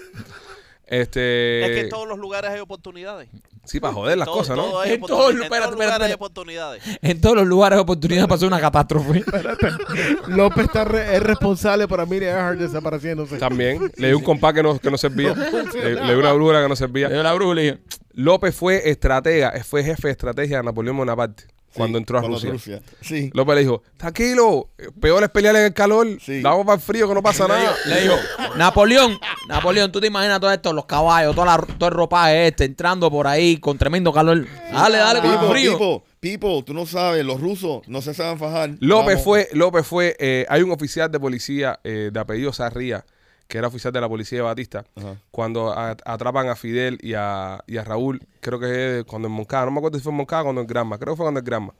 Este. 0.85 1.61
Es 1.65 1.69
que 1.71 1.79
en 1.81 1.89
todos 1.89 2.07
los 2.07 2.19
lugares 2.19 2.51
hay 2.51 2.59
oportunidades. 2.59 3.29
Sí, 3.63 3.79
para 3.79 3.93
joder 3.93 4.17
las 4.17 4.25
Todo- 4.27 4.37
cosas, 4.37 4.57
¿no? 4.57 4.63
todo 4.63 4.79
hay 4.81 4.93
En 4.93 5.01
todos 5.01 5.19
los- 5.19 5.29
en 5.35 5.43
espérate, 5.43 5.61
todos 5.61 5.71
espérate, 5.73 6.03
hay 6.03 6.11
espérate. 6.11 6.13
oportunidades. 6.15 6.83
En 7.01 7.21
todos 7.21 7.35
los 7.35 7.45
lugares 7.47 7.77
de 7.77 7.81
oportunidad 7.81 8.27
pasó 8.27 8.47
una 8.47 8.59
catástrofe. 8.59 9.23
López 10.27 10.65
está 10.65 10.83
re- 10.83 11.15
es 11.15 11.23
responsable 11.23 11.87
por 11.87 12.01
Amelia 12.01 12.29
Earhart 12.29 12.59
desapareciéndose. 12.59 13.37
También. 13.37 13.91
Le 13.97 14.07
di 14.07 14.13
un 14.13 14.23
compás 14.23 14.53
que 14.53 14.63
no, 14.63 14.79
que 14.79 14.89
no 14.91 14.97
servía. 14.97 15.33
Le, 15.73 15.95
le 15.95 16.13
di 16.13 16.19
una 16.19 16.33
brújula 16.33 16.61
que 16.63 16.69
no 16.69 16.75
servía. 16.75 17.07
Le 17.07 17.15
dio 17.15 17.23
la 17.23 17.33
bruja 17.33 17.61
y 17.61 17.79
López 18.13 18.55
fue 18.55 18.89
estratega, 18.89 19.53
fue 19.63 19.83
jefe 19.83 20.07
de 20.07 20.11
estrategia 20.11 20.57
de 20.57 20.63
Napoleón 20.63 20.97
Bonaparte 20.97 21.45
cuando 21.73 21.97
entró 21.97 22.17
a 22.17 22.21
cuando 22.21 22.39
Rusia. 22.39 22.81
Sí. 23.01 23.29
López 23.33 23.55
le 23.55 23.61
dijo, 23.61 23.83
tranquilo, 23.97 24.69
peor 24.99 25.23
es 25.23 25.29
pelear 25.29 25.55
en 25.55 25.63
el 25.65 25.73
calor, 25.73 26.07
Sí. 26.21 26.41
vamos 26.41 26.65
para 26.65 26.75
el 26.75 26.81
frío 26.81 27.07
que 27.07 27.13
no 27.13 27.21
pasa 27.23 27.47
nada. 27.47 27.73
le 27.85 28.01
dijo, 28.01 28.15
Napoleón, 28.57 29.17
Napoleón, 29.47 29.91
tú 29.91 29.99
te 30.01 30.07
imaginas 30.07 30.39
todo 30.39 30.51
esto, 30.51 30.73
los 30.73 30.85
caballos, 30.85 31.33
toda 31.35 31.57
la, 31.57 31.63
todo 31.77 31.89
el 31.89 31.95
ropaje 31.95 32.47
este, 32.47 32.65
entrando 32.65 33.09
por 33.09 33.27
ahí 33.27 33.57
con 33.57 33.77
tremendo 33.77 34.11
calor. 34.13 34.45
Dale, 34.71 34.97
dale, 34.97 35.19
con 35.21 35.31
People, 35.31 35.49
frío. 35.49 35.71
people, 35.77 36.03
people, 36.19 36.63
tú 36.63 36.73
no 36.73 36.85
sabes, 36.85 37.25
los 37.25 37.39
rusos 37.39 37.81
no 37.87 38.01
se 38.01 38.13
saben 38.13 38.37
fajar. 38.37 38.71
López 38.79 39.15
Vamos. 39.15 39.23
fue, 39.23 39.47
López 39.53 39.85
fue, 39.87 40.15
eh, 40.19 40.45
hay 40.49 40.61
un 40.61 40.71
oficial 40.71 41.09
de 41.11 41.19
policía 41.19 41.79
eh, 41.83 42.09
de 42.11 42.19
apellido 42.19 42.51
Sarría, 42.53 43.05
que 43.51 43.57
era 43.57 43.67
oficial 43.67 43.91
de 43.91 43.99
la 43.99 44.07
policía 44.07 44.37
de 44.37 44.43
Batista, 44.43 44.85
Ajá. 44.95 45.17
cuando 45.29 45.73
a- 45.77 45.97
atrapan 46.05 46.47
a 46.47 46.55
Fidel 46.55 46.97
y 47.01 47.15
a, 47.15 47.61
y 47.67 47.75
a 47.75 47.83
Raúl, 47.83 48.25
creo 48.39 48.59
que 48.61 48.99
es 48.99 49.03
cuando 49.03 49.27
en 49.27 49.33
Moncada, 49.33 49.65
no 49.65 49.71
me 49.71 49.79
acuerdo 49.79 49.97
si 49.97 50.03
fue 50.05 50.11
en 50.13 50.17
Moncada 50.17 50.43
o 50.43 50.45
cuando 50.45 50.61
en 50.61 50.67
Granma, 50.67 50.97
creo 50.97 51.13
que 51.13 51.17
fue 51.17 51.25
cuando 51.25 51.39
en 51.41 51.45
Granma. 51.45 51.73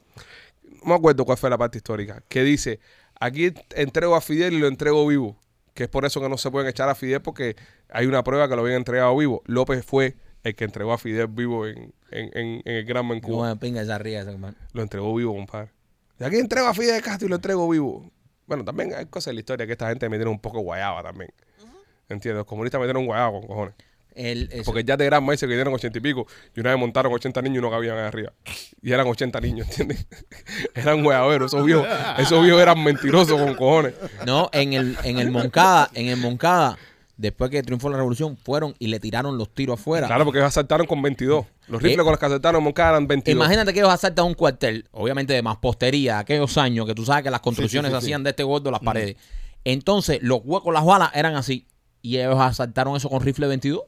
No 0.83 0.89
me 0.89 0.95
acuerdo 0.95 1.23
cuál 1.23 1.37
fue 1.37 1.49
la 1.49 1.57
parte 1.57 1.77
histórica, 1.77 2.21
que 2.27 2.43
dice, 2.43 2.81
aquí 3.21 3.53
entrego 3.75 4.15
a 4.17 4.21
Fidel 4.21 4.53
y 4.55 4.59
lo 4.59 4.67
entrego 4.67 5.07
vivo, 5.07 5.37
que 5.73 5.83
es 5.83 5.89
por 5.89 6.03
eso 6.03 6.19
que 6.19 6.27
no 6.27 6.37
se 6.37 6.51
pueden 6.51 6.67
echar 6.67 6.89
a 6.89 6.95
Fidel 6.95 7.21
porque 7.21 7.55
hay 7.89 8.05
una 8.05 8.21
prueba 8.21 8.49
que 8.49 8.55
lo 8.57 8.63
habían 8.63 8.77
entregado 8.77 9.15
vivo. 9.15 9.41
López 9.45 9.85
fue 9.85 10.17
el 10.43 10.55
que 10.55 10.65
entregó 10.65 10.91
a 10.91 10.97
Fidel 10.97 11.27
vivo 11.27 11.67
en, 11.67 11.93
en, 12.11 12.37
en- 12.37 12.61
en 12.65 12.73
el 12.75 12.83
Granma 12.85 13.13
en 13.13 13.21
Cuba. 13.21 13.37
Bueno, 13.37 13.59
pinga 13.59 13.81
esa 13.81 13.97
ría 13.97 14.21
ese 14.21 14.31
hermano. 14.31 14.57
Lo 14.73 14.81
entregó 14.81 15.15
vivo, 15.15 15.33
compadre. 15.33 15.71
De 16.19 16.25
aquí 16.25 16.35
entrego 16.35 16.67
a 16.67 16.73
Fidel 16.73 17.01
Castro 17.01 17.27
y 17.27 17.29
lo 17.29 17.35
entrego 17.37 17.69
vivo. 17.69 18.11
Bueno, 18.47 18.65
también 18.65 18.93
hay 18.93 19.05
cosas 19.05 19.27
en 19.29 19.35
la 19.35 19.39
historia 19.41 19.65
que 19.65 19.71
esta 19.71 19.87
gente 19.87 20.09
me 20.09 20.17
tiene 20.17 20.29
un 20.29 20.39
poco 20.39 20.59
guayaba 20.59 21.01
también. 21.03 21.31
¿Entiendes? 22.11 22.39
Los 22.39 22.45
comunistas 22.47 22.79
me 22.79 22.85
tienen 22.87 23.01
un 23.01 23.07
guayaba 23.07 23.31
con 23.31 23.47
cojones. 23.47 23.75
El, 24.13 24.49
eso- 24.51 24.63
Porque 24.65 24.83
ya 24.83 24.97
de 24.97 25.05
gran 25.05 25.25
dice 25.25 25.47
que 25.47 25.53
dieron 25.53 25.73
ochenta 25.73 25.97
y 25.97 26.01
pico 26.01 26.27
y 26.53 26.59
una 26.59 26.71
vez 26.71 26.77
montaron 26.79 27.13
80 27.13 27.41
niños 27.43 27.59
y 27.59 27.61
no 27.61 27.71
cabían 27.71 27.97
ahí 27.97 28.03
arriba. 28.03 28.33
Y 28.81 28.91
eran 28.91 29.07
80 29.07 29.39
niños, 29.39 29.67
¿entiendes? 29.69 30.05
eran 30.75 31.01
guayaberos. 31.03 31.53
Esos 31.53 31.65
viejos, 31.65 31.87
esos 32.17 32.43
viejos 32.43 32.61
eran 32.61 32.83
mentirosos 32.83 33.39
con 33.39 33.55
cojones. 33.55 33.93
No, 34.25 34.49
en 34.51 34.73
el, 34.73 34.97
en 35.05 35.17
el 35.19 35.31
Moncada, 35.31 35.89
en 35.93 36.07
el 36.07 36.17
Moncada, 36.17 36.77
después 37.15 37.49
que 37.51 37.63
triunfó 37.63 37.89
la 37.89 37.95
revolución, 37.97 38.35
fueron 38.35 38.75
y 38.79 38.87
le 38.87 38.99
tiraron 38.99 39.37
los 39.37 39.53
tiros 39.53 39.79
afuera. 39.79 40.07
Claro, 40.07 40.25
porque 40.25 40.39
ellos 40.39 40.49
asaltaron 40.49 40.87
con 40.87 41.01
22. 41.01 41.45
Los 41.69 41.81
rifles 41.81 41.99
Eh, 41.99 42.03
con 42.03 42.11
los 42.11 42.19
que 42.19 42.25
asaltaron 42.25 42.61
Moncada 42.61 42.89
eran 42.89 43.07
22. 43.07 43.33
Imagínate 43.45 43.71
que 43.71 43.79
ellos 43.79 43.93
asaltan 43.93 44.25
un 44.25 44.33
cuartel, 44.33 44.89
obviamente 44.91 45.31
de 45.31 45.41
mampostería, 45.41 46.19
aquellos 46.19 46.57
años 46.57 46.85
que 46.85 46.93
tú 46.95 47.05
sabes 47.05 47.23
que 47.23 47.31
las 47.31 47.39
construcciones 47.39 47.91
sí, 47.91 47.95
se 47.95 48.01
sí. 48.01 48.05
hacían 48.07 48.23
de 48.25 48.31
este 48.31 48.43
gordo 48.43 48.71
las 48.71 48.81
paredes. 48.81 49.15
Entonces, 49.63 50.19
los 50.21 50.41
huecos, 50.43 50.73
las 50.73 50.83
balas 50.83 51.11
eran 51.13 51.35
así. 51.35 51.65
Y 52.01 52.17
ellos 52.17 52.39
asaltaron 52.39 52.95
eso 52.95 53.09
con 53.09 53.21
rifle 53.21 53.47
22. 53.47 53.81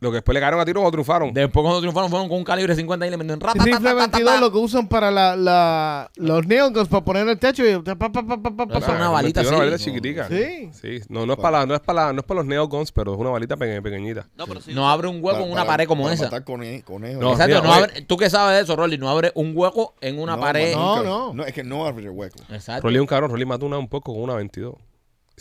Lo 0.00 0.10
que 0.10 0.16
después 0.16 0.34
le 0.34 0.40
cayeron 0.40 0.60
a 0.60 0.66
tiros 0.66 0.84
o 0.84 0.90
triunfaron. 0.90 1.32
Después, 1.32 1.62
cuando 1.62 1.80
triunfaron, 1.80 2.10
fueron 2.10 2.28
con 2.28 2.36
un 2.36 2.44
calibre 2.44 2.74
50 2.74 3.06
y 3.06 3.10
le 3.10 3.16
metieron 3.16 3.40
rata, 3.40 3.64
Rifle 3.64 3.94
22 3.94 4.40
lo 4.40 4.52
que 4.52 4.58
usan 4.58 4.86
para 4.86 5.10
la, 5.10 5.34
la, 5.34 6.10
los 6.16 6.46
neons 6.46 6.88
para 6.88 7.02
poner 7.02 7.22
en 7.22 7.30
el 7.30 7.38
techo 7.38 7.64
y 7.66 7.78
pa, 7.80 7.94
pa, 7.94 8.10
pa, 8.12 8.22
pa, 8.22 8.36
pa, 8.42 8.50
pa, 8.54 8.64
Eso 8.64 8.78
es 8.78 8.84
pa. 8.84 8.92
una 8.96 9.08
balita 9.08 9.40
22, 9.40 9.46
así. 9.46 9.48
Una 9.54 9.58
balita 9.58 9.78
chiquitica. 9.78 10.28
Sí. 10.28 10.70
Sí. 10.74 11.00
No, 11.08 11.24
no 11.24 11.32
es 11.34 11.38
para 11.38 11.60
la- 11.60 11.66
no 11.66 11.74
es 11.74 11.80
para 11.80 12.06
la- 12.08 12.12
no 12.12 12.20
es 12.20 12.26
para 12.26 12.40
los 12.40 12.46
neoguns, 12.46 12.92
pero 12.92 13.14
es 13.14 13.18
una 13.18 13.30
balita 13.30 13.56
peque- 13.56 13.80
pequeñita. 13.80 14.28
No, 14.36 14.46
pero 14.46 14.60
si 14.60 14.74
No 14.74 14.90
abre 14.90 15.08
un 15.08 15.16
hueco 15.16 15.30
Para- 15.38 15.44
en 15.46 15.52
una 15.52 15.60
para- 15.62 15.72
pared 15.72 15.86
como 15.88 16.02
para 16.02 16.14
esa. 16.16 16.24
No, 16.28 17.32
Exacto, 17.32 17.46
mira, 17.46 17.60
no 17.62 17.72
abre- 17.72 18.02
tú 18.02 18.16
que 18.18 18.28
sabes 18.28 18.56
de 18.58 18.62
eso, 18.64 18.76
Rolly, 18.76 18.98
no 18.98 19.08
abre 19.08 19.32
un 19.34 19.52
hueco 19.56 19.94
en 20.02 20.18
una 20.20 20.36
No, 20.36 20.42
pared. 20.42 20.74
no. 20.74 21.32
No, 21.32 21.44
es 21.46 21.54
que 21.54 21.64
no 21.64 21.86
abre 21.86 22.04
el 22.04 22.10
hueco. 22.10 22.36
Exacto. 22.50 22.82
Rolly 22.82 22.96
es 22.96 23.00
un 23.00 23.06
cabrón. 23.06 23.30
Rolly 23.30 23.46
mató 23.46 23.64
una 23.64 23.78
un 23.78 23.88
poco 23.88 24.12
con 24.12 24.22
una 24.22 24.34
22. 24.34 24.74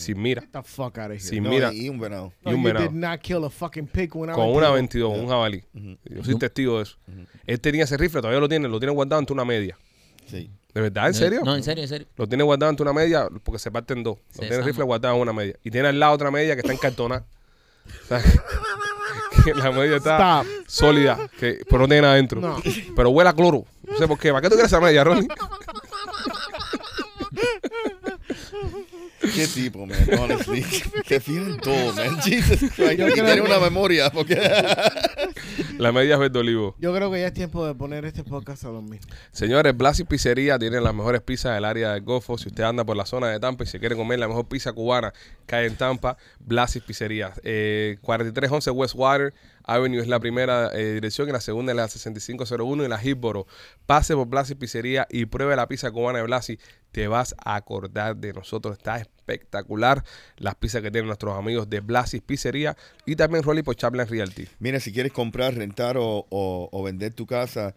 Sin 0.01 0.21
mira. 0.21 0.41
Get 0.41 0.51
the 0.51 0.63
fuck 0.63 0.97
out 0.97 1.05
of 1.05 1.11
here. 1.11 1.19
Sin 1.19 1.43
No, 1.43 1.49
mira. 1.49 1.73
y 1.73 1.89
un 1.89 1.99
venado. 1.99 2.33
No, 2.43 2.51
y 2.51 2.53
un 2.55 2.61
you 2.61 2.67
venado. 2.67 2.85
did 2.87 2.95
not 2.95 3.19
kill 3.21 3.43
a 3.45 3.49
fucking 3.49 3.87
pig 3.87 4.09
con 4.09 4.21
una 4.23 4.33
Con 4.33 4.49
una 4.49 4.69
22. 4.69 5.09
22, 5.11 5.23
un 5.23 5.29
jabalí. 5.29 5.63
Yo 6.05 6.23
soy 6.23 6.35
testigo 6.37 6.77
de 6.77 6.83
eso. 6.83 6.97
Él 7.45 7.59
tenía 7.59 7.83
ese 7.83 7.97
rifle, 7.97 8.21
todavía 8.21 8.39
lo 8.39 8.49
tiene, 8.49 8.67
lo 8.67 8.79
tiene 8.79 8.93
guardado 8.93 9.19
ante 9.19 9.33
una 9.33 9.45
media. 9.45 9.77
Sí. 10.27 10.49
¿De 10.73 10.81
verdad? 10.81 11.07
¿En 11.07 11.13
serio? 11.13 11.41
No, 11.43 11.55
en 11.55 11.63
serio, 11.63 11.83
en 11.83 11.89
serio. 11.89 12.07
Lo 12.15 12.27
tiene 12.27 12.43
guardado 12.43 12.69
ante 12.69 12.81
una 12.81 12.93
media 12.93 13.27
porque 13.43 13.59
se 13.59 13.69
parte 13.71 13.93
en 13.93 14.03
dos. 14.03 14.17
Lo 14.35 14.39
tiene 14.41 14.55
el 14.55 14.63
rifle 14.63 14.83
guardado 14.85 15.15
en 15.15 15.21
una 15.21 15.33
media. 15.33 15.55
Y 15.63 15.71
tiene 15.71 15.89
al 15.89 15.99
lado 15.99 16.13
otra 16.13 16.31
media 16.31 16.55
que 16.55 16.61
está 16.61 16.73
sea, 18.07 18.21
que 19.43 19.53
la 19.53 19.71
media 19.71 19.97
está 19.97 20.41
Stop. 20.41 20.67
sólida, 20.67 21.29
que, 21.39 21.59
pero 21.67 21.79
no 21.79 21.87
tiene 21.87 22.01
nada 22.01 22.13
adentro. 22.13 22.39
No. 22.41 22.57
Pero 22.95 23.09
huele 23.09 23.29
a 23.29 23.33
cloro. 23.33 23.65
No 23.87 23.97
sé 23.97 24.07
por 24.07 24.17
qué. 24.19 24.29
¿Para 24.31 24.41
qué 24.41 24.49
tú 24.49 24.55
quieres 24.55 24.71
esa 24.71 24.79
media, 24.79 25.03
Ronnie? 25.03 25.27
Qué 29.35 29.47
tipo, 29.47 29.85
man, 29.85 29.97
honestly. 30.19 30.63
Se 31.05 31.19
fija 31.19 31.41
en 31.41 31.57
todo, 31.57 31.93
man. 31.93 32.19
Jesus 32.21 32.59
Christ. 32.59 32.77
Yo 32.77 32.91
Y 32.91 32.95
creo 32.95 33.13
tiene 33.13 33.35
que- 33.35 33.41
una 33.41 33.59
memoria, 33.59 34.09
porque... 34.11 34.35
La 35.77 35.91
media 35.91 36.13
es 36.15 36.19
verde 36.19 36.39
olivo. 36.39 36.75
Yo 36.79 36.93
creo 36.93 37.11
que 37.11 37.19
ya 37.21 37.27
es 37.27 37.33
tiempo 37.33 37.65
de 37.65 37.73
poner 37.73 38.05
este 38.05 38.23
podcast 38.23 38.63
a 38.65 38.69
dormir. 38.69 38.99
Señores, 39.31 39.75
Blasi 39.75 40.03
Pizzería 40.03 40.59
tiene 40.59 40.79
las 40.79 40.93
mejores 40.93 41.21
pizzas 41.21 41.55
del 41.55 41.65
área 41.65 41.93
del 41.93 42.03
Golfo. 42.03 42.37
Si 42.37 42.49
usted 42.49 42.63
anda 42.63 42.83
por 42.83 42.95
la 42.97 43.05
zona 43.05 43.27
de 43.29 43.39
Tampa 43.39 43.63
y 43.63 43.67
se 43.67 43.79
quiere 43.79 43.95
comer 43.95 44.19
la 44.19 44.27
mejor 44.27 44.47
pizza 44.47 44.73
cubana 44.73 45.11
que 45.47 45.55
hay 45.55 45.67
en 45.67 45.75
Tampa, 45.75 46.17
Blasi 46.39 46.79
Pizzería. 46.81 47.33
Eh, 47.43 47.97
4311 48.01 48.71
Westwater 48.71 49.33
Avenue 49.63 50.01
es 50.01 50.07
la 50.07 50.19
primera 50.19 50.69
eh, 50.73 50.93
dirección 50.95 51.29
y 51.29 51.31
la 51.31 51.41
segunda 51.41 51.71
es 51.71 51.75
la 51.75 51.87
6501 51.87 52.83
y 52.83 52.87
la 52.87 53.03
Hillsboro. 53.03 53.47
Pase 53.85 54.15
por 54.15 54.27
Blasi 54.27 54.55
Pizzería 54.55 55.07
y 55.09 55.25
pruebe 55.25 55.55
la 55.55 55.67
pizza 55.67 55.91
cubana 55.91 56.19
de 56.19 56.25
Blasi. 56.25 56.59
Te 56.91 57.07
vas 57.07 57.35
a 57.43 57.55
acordar 57.55 58.17
de 58.17 58.33
nosotros. 58.33 58.77
Está 58.77 58.97
espectacular 58.97 60.03
las 60.37 60.55
pizzas 60.55 60.81
que 60.81 60.91
tienen 60.91 61.07
nuestros 61.07 61.37
amigos 61.37 61.69
de 61.69 61.79
Blasi 61.79 62.19
Pizzería 62.21 62.75
y 63.05 63.15
también 63.15 63.43
Rolly 63.43 63.63
por 63.63 63.75
Chaplin 63.75 64.07
Realty. 64.07 64.47
Mira, 64.59 64.79
si 64.79 64.91
quieres 64.91 65.11
comprar, 65.13 65.53
rentar 65.55 65.97
o, 65.97 66.25
o- 66.29 66.69
o 66.71 66.83
vender 66.83 67.13
tu 67.13 67.25
casa, 67.25 67.75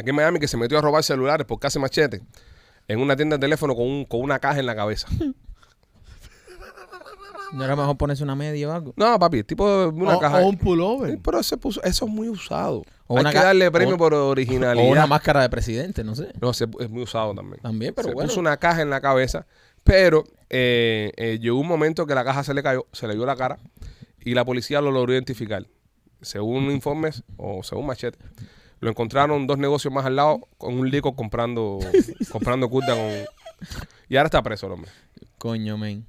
aquí 0.00 0.10
en 0.10 0.16
Miami 0.16 0.38
que 0.40 0.48
se 0.48 0.56
metió 0.56 0.78
a 0.78 0.80
robar 0.82 1.02
celulares 1.02 1.46
por 1.46 1.58
casi 1.58 1.78
machete 1.78 2.20
en 2.88 2.98
una 3.00 3.14
tienda 3.16 3.36
de 3.36 3.40
teléfono 3.40 3.74
con, 3.74 3.86
un- 3.86 4.04
con 4.04 4.20
una 4.20 4.38
caja 4.38 4.58
en 4.60 4.66
la 4.66 4.74
cabeza. 4.76 5.06
¿No 7.52 7.64
era 7.64 7.74
mejor 7.74 7.96
ponerse 7.96 8.22
una 8.22 8.36
media 8.36 8.68
o 8.68 8.72
algo? 8.72 8.94
No, 8.96 9.18
papi, 9.18 9.42
tipo 9.42 9.68
de 9.68 9.86
una 9.88 10.16
o, 10.16 10.20
caja. 10.20 10.38
o 10.38 10.46
un 10.48 10.56
pullover. 10.56 11.10
Sí, 11.10 11.16
pero 11.22 11.40
ese 11.40 11.56
puso- 11.56 11.80
eso 11.82 12.04
es 12.06 12.10
muy 12.10 12.28
usado. 12.28 12.84
O 13.08 13.16
Hay 13.16 13.22
una 13.22 13.32
que 13.32 13.38
darle 13.38 13.68
premio 13.72 13.96
o- 13.96 13.98
por 13.98 14.14
O 14.14 14.28
originalidad. 14.28 14.88
una 14.88 15.06
máscara 15.08 15.42
de 15.42 15.48
presidente, 15.50 16.04
no 16.04 16.14
sé. 16.14 16.28
No, 16.40 16.52
se- 16.52 16.68
es 16.78 16.88
muy 16.88 17.02
usado 17.02 17.34
también. 17.34 17.60
También, 17.60 17.92
pero 17.92 18.08
se 18.08 18.14
bueno. 18.14 18.28
puso 18.28 18.38
una 18.38 18.56
caja 18.56 18.82
en 18.82 18.90
la 18.90 19.00
cabeza, 19.00 19.46
pero 19.82 20.22
eh, 20.48 21.10
eh, 21.16 21.38
llegó 21.40 21.58
un 21.58 21.66
momento 21.66 22.06
que 22.06 22.14
la 22.14 22.22
caja 22.24 22.44
se 22.44 22.54
le 22.54 22.62
cayó, 22.62 22.86
se 22.92 23.08
le 23.08 23.16
vio 23.16 23.26
la 23.26 23.34
cara 23.34 23.58
y 24.20 24.34
la 24.34 24.44
policía 24.44 24.80
lo 24.80 24.92
logró 24.92 25.12
identificar. 25.12 25.66
Según 26.22 26.70
informes 26.70 27.24
o 27.36 27.64
según 27.64 27.86
Machete, 27.86 28.18
lo 28.80 28.90
encontraron 28.90 29.46
dos 29.46 29.58
negocios 29.58 29.92
más 29.94 30.04
al 30.06 30.16
lado 30.16 30.48
con 30.58 30.74
un 30.78 30.90
lico 30.90 31.14
comprando 31.14 31.78
comprando 32.32 32.68
curda 32.68 32.94
con 32.94 33.10
y 34.08 34.16
ahora 34.16 34.26
está 34.26 34.42
preso 34.42 34.66
el 34.66 34.72
hombre. 34.72 34.90
Coño, 35.38 35.76
men. 35.78 36.06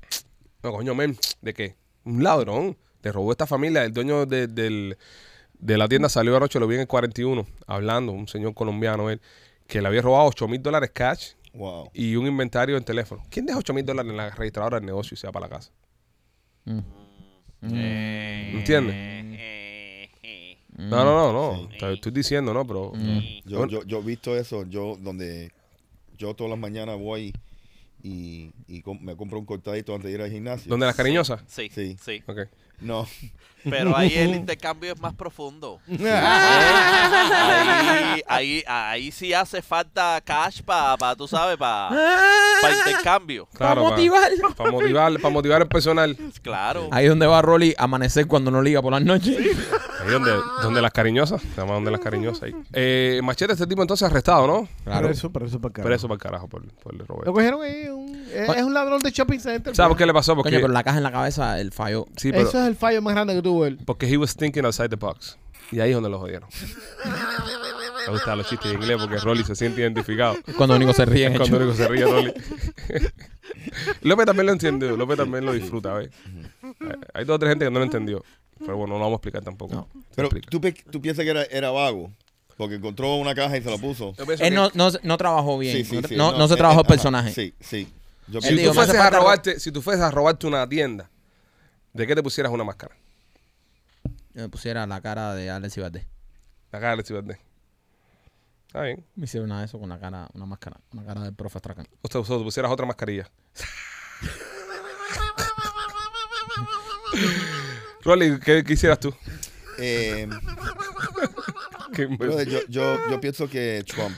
No, 0.64 0.72
coño, 0.72 0.96
men, 0.96 1.18
¿de 1.42 1.54
qué? 1.54 1.76
Un 2.06 2.24
ladrón. 2.24 2.78
Le 3.04 3.12
robó 3.12 3.32
a 3.32 3.34
esta 3.34 3.48
familia. 3.48 3.84
El 3.84 3.94
dueño 3.94 4.26
de, 4.26 4.48
del- 4.48 4.98
de 5.60 5.78
la 5.78 5.88
tienda 5.88 6.08
salió 6.10 6.36
anoche, 6.38 6.60
lo 6.60 6.68
vi 6.68 6.76
en 6.76 6.82
el 6.82 6.88
41, 6.88 7.46
hablando, 7.68 8.12
un 8.12 8.28
señor 8.28 8.54
colombiano 8.54 9.10
él, 9.10 9.22
que 9.68 9.82
le 9.82 9.88
había 9.88 10.02
robado 10.02 10.26
8 10.28 10.48
mil 10.48 10.62
dólares 10.62 10.92
cash 10.94 11.34
Wow. 11.54 11.90
y 11.94 12.16
un 12.16 12.26
inventario 12.28 12.78
en 12.78 12.84
teléfono. 12.84 13.24
¿Quién 13.30 13.46
deja 13.46 13.60
8 13.60 13.74
mil 13.74 13.86
dólares 13.86 14.10
en 14.10 14.18
la 14.18 14.30
registradora 14.32 14.78
del 14.78 14.86
negocio 14.86 15.16
y 15.16 15.18
se 15.18 15.28
va 15.28 15.34
para 15.34 15.48
la 15.48 15.56
casa? 15.58 15.72
Mm. 16.66 16.80
¿Entiendes? 18.58 19.21
No, 20.90 21.04
no, 21.06 21.32
no, 21.32 21.34
no. 21.54 21.70
Sí. 21.72 21.78
Te 21.80 21.94
estoy 21.94 22.12
diciendo, 22.12 22.54
¿no? 22.54 22.66
Pero. 22.66 22.92
Yo, 23.46 23.58
Bueno. 23.58 23.72
yo, 23.72 23.84
yo 23.84 24.00
he 24.00 24.02
visto 24.04 24.36
eso, 24.38 24.66
yo 24.68 24.98
donde 25.00 25.52
yo 26.18 26.34
todas 26.34 26.50
las 26.52 26.60
mañanas 26.60 26.98
voy 27.00 27.34
y, 28.04 28.52
y 28.68 28.82
com- 28.82 29.00
me 29.02 29.16
compro 29.16 29.38
un 29.40 29.46
cortadito 29.46 29.94
antes 29.94 30.10
de 30.10 30.16
ir 30.16 30.22
al 30.22 30.32
gimnasio. 30.32 30.70
¿Dónde 30.70 30.86
las 30.86 30.96
cariñosas? 30.96 31.42
Sí, 31.48 31.70
Sí. 31.74 31.98
sí. 32.04 32.24
Ok. 32.28 32.40
No, 32.80 33.06
Pero 33.70 33.96
ahí 33.96 34.14
el 34.16 34.36
intercambio 34.36 34.94
es 34.94 35.00
más 35.00 35.14
profundo. 35.14 35.80
ahí, 37.08 38.22
ahí, 38.28 38.64
ahí 38.68 39.12
sí 39.12 39.34
hace 39.34 39.62
falta 39.62 40.20
cash 40.24 40.62
para, 40.62 40.98
pa, 40.98 41.16
tú 41.16 41.28
sabes, 41.28 41.58
para 41.58 41.90
intercambio. 42.86 43.48
Claro, 43.54 43.82
motivar. 43.84 44.32
Para 44.56 44.72
motivar, 44.72 45.14
para 45.20 45.34
motivar 45.34 45.62
el 45.62 45.68
personal. 45.68 46.18
Claro. 46.42 46.88
Ahí 46.92 47.08
donde 47.08 47.28
va 47.28 47.42
Rolly 47.42 47.74
a 47.78 47.84
amanecer 47.84 48.28
cuando 48.28 48.52
no 48.52 48.62
liga 48.62 48.82
por 48.82 48.92
las 48.92 49.02
noches. 49.04 49.38
Ahí 50.04 50.12
donde, 50.12 50.32
donde 50.62 50.82
las 50.82 50.92
cariñosas. 50.92 51.42
Se 51.42 51.62
llama 51.62 51.74
donde 51.74 51.92
las 51.92 52.00
cariñosas 52.00 52.44
ahí. 52.44 52.56
Eh, 52.74 53.20
machete, 53.24 53.54
este 53.54 53.68
tipo 53.68 53.82
entonces 53.82 54.08
arrestado, 54.08 54.48
¿no? 54.48 54.68
Claro. 54.84 55.02
Por 55.04 55.12
eso, 55.12 55.32
por 55.32 55.44
eso, 55.44 55.60
para 55.60 55.72
Preso 55.84 56.08
para 56.08 56.16
el 56.16 56.22
carajo 56.22 56.48
por, 56.48 56.66
por 56.76 56.94
el 56.94 57.00
Lo 57.00 57.06
Roberto. 57.06 57.34
cogieron 57.34 57.62
ahí. 57.62 57.88
Un, 57.90 58.16
es, 58.34 58.50
es 58.50 58.64
un 58.64 58.74
ladrón 58.74 59.02
de 59.02 59.12
shopping 59.12 59.40
center. 59.40 59.76
¿Sabes 59.76 59.90
por 59.90 59.98
qué 59.98 60.06
le 60.06 60.14
pasó? 60.14 60.36
Porque, 60.36 60.50
Coño, 60.50 60.62
pero 60.62 60.74
la 60.74 60.84
caja 60.84 60.98
en 60.98 61.04
la 61.04 61.12
cabeza, 61.12 61.60
el 61.60 61.72
fallo. 61.72 62.06
sí, 62.18 62.32
pero, 62.32 62.48
Eso 62.48 62.60
es 62.62 62.68
el 62.68 62.76
fallo 62.76 63.02
más 63.02 63.14
grande 63.14 63.36
que 63.36 63.42
tuvo 63.52 63.66
él. 63.66 63.78
porque 63.86 64.08
he 64.08 64.18
was 64.18 64.36
thinking 64.36 64.66
outside 64.66 64.90
the 64.90 64.96
box. 64.96 65.38
Y 65.72 65.80
ahí 65.80 65.90
es 65.92 65.96
donde 65.96 66.10
lo 66.10 66.20
jodieron. 66.20 66.50
Me 68.08 68.12
gustan 68.14 68.38
los 68.38 68.48
chistes 68.50 68.72
en 68.72 68.82
inglés 68.82 68.98
porque 69.00 69.18
Rolly 69.18 69.44
se 69.44 69.56
siente 69.56 69.82
identificado. 69.82 70.36
Cuando 70.58 70.76
único 70.76 70.92
se 70.92 71.06
ríe. 71.06 71.28
Es 71.28 71.38
cuando 71.38 71.58
único 71.58 71.74
se 71.76 71.88
ríe 71.88 72.04
Rolly. 72.06 72.34
López 74.02 74.26
también 74.26 74.46
lo 74.48 74.52
entendió. 74.54 74.98
López 74.98 75.18
también 75.18 75.46
lo 75.46 75.54
disfruta, 75.54 75.94
¿ves? 75.94 76.10
Hay- 76.64 76.96
Hay 77.14 77.26
dos 77.26 77.36
o 77.36 77.40
tres 77.40 77.52
gente 77.52 77.66
que 77.66 77.72
no 77.72 77.80
lo 77.80 77.86
entendió. 77.86 78.24
Pero 78.60 78.78
bueno, 78.78 78.94
no 78.94 79.00
lo 79.00 79.06
vamos 79.06 79.14
a 79.14 79.18
explicar 79.18 79.44
tampoco. 79.44 79.74
No. 79.76 79.88
Pero 80.16 80.30
tú, 80.50 80.60
tú 80.90 81.02
piensas 81.02 81.24
que 81.24 81.32
era, 81.32 81.44
era 81.44 81.72
vago, 81.72 82.12
porque 82.58 82.76
encontró 82.76 83.16
una 83.16 83.34
caja 83.36 83.58
y 83.58 83.62
se 83.62 83.70
la 83.70 83.78
puso. 83.78 84.14
Él 84.40 84.54
no, 84.54 84.70
no, 84.74 84.90
no 85.04 85.18
trabajó 85.18 85.58
bien. 85.58 85.78
Sí, 85.78 85.84
sí, 85.86 85.96
no, 86.02 86.08
sí, 86.08 86.16
no- 86.16 86.38
no 86.38 86.48
se 86.48 86.54
eh, 86.56 86.58
trabajó 86.58 86.82
eh, 86.82 86.84
el 86.84 86.88
personaje. 86.88 87.28
ajá, 87.30 87.36
Sí, 87.36 87.54
sí. 87.60 87.88
Yo 88.28 88.40
Si 88.42 88.50
tú, 88.56 88.62
hace 88.62 88.74
fueses 88.74 88.96
a 88.96 89.10
robarte, 89.10 89.60
si 89.60 89.72
tú 89.72 89.82
fueses 89.82 90.04
a 90.04 90.12
robarte 90.12 90.48
una 90.48 90.68
tienda, 90.68 91.10
¿de 91.94 92.08
qué 92.08 92.16
te 92.16 92.24
pusieras 92.24 92.52
una 92.52 92.64
máscara? 92.64 92.96
Me 94.34 94.50
pusiera 94.50 94.86
la 94.88 95.02
cara 95.02 95.34
de 95.36 95.50
Alex 95.50 95.78
Ibate. 95.78 96.08
La 96.72 96.80
cara 96.80 96.96
de 96.96 97.04
Ciudad 97.04 97.24
Está 98.68 98.84
bien. 98.84 99.06
Me 99.16 99.26
hicieron 99.26 99.50
una 99.52 99.60
de 99.60 99.66
eso 99.66 99.78
con 99.80 99.90
la 99.90 100.00
cara, 100.00 100.30
una 100.34 100.46
máscara, 100.46 100.80
una 100.94 101.04
cara 101.04 101.22
del 101.22 101.34
profe 101.34 101.60
Strachan. 101.60 101.88
O 102.02 102.08
sea, 102.08 102.22
o 102.22 102.26
sea, 102.26 102.38
te 102.38 102.44
pusieras 102.44 102.72
otra 102.72 102.86
mascarilla. 102.86 103.30
Rolly, 108.04 108.40
¿qué, 108.40 108.64
qué 108.64 108.74
hicieras 108.74 109.00
tú? 109.00 109.14
eh, 109.78 110.28
¿Qué- 111.94 112.06
brother, 112.06 112.48
yo, 112.48 112.60
yo, 112.70 112.98
yo 113.10 113.20
pienso 113.20 113.50
que 113.50 113.84
Trump, 113.86 114.16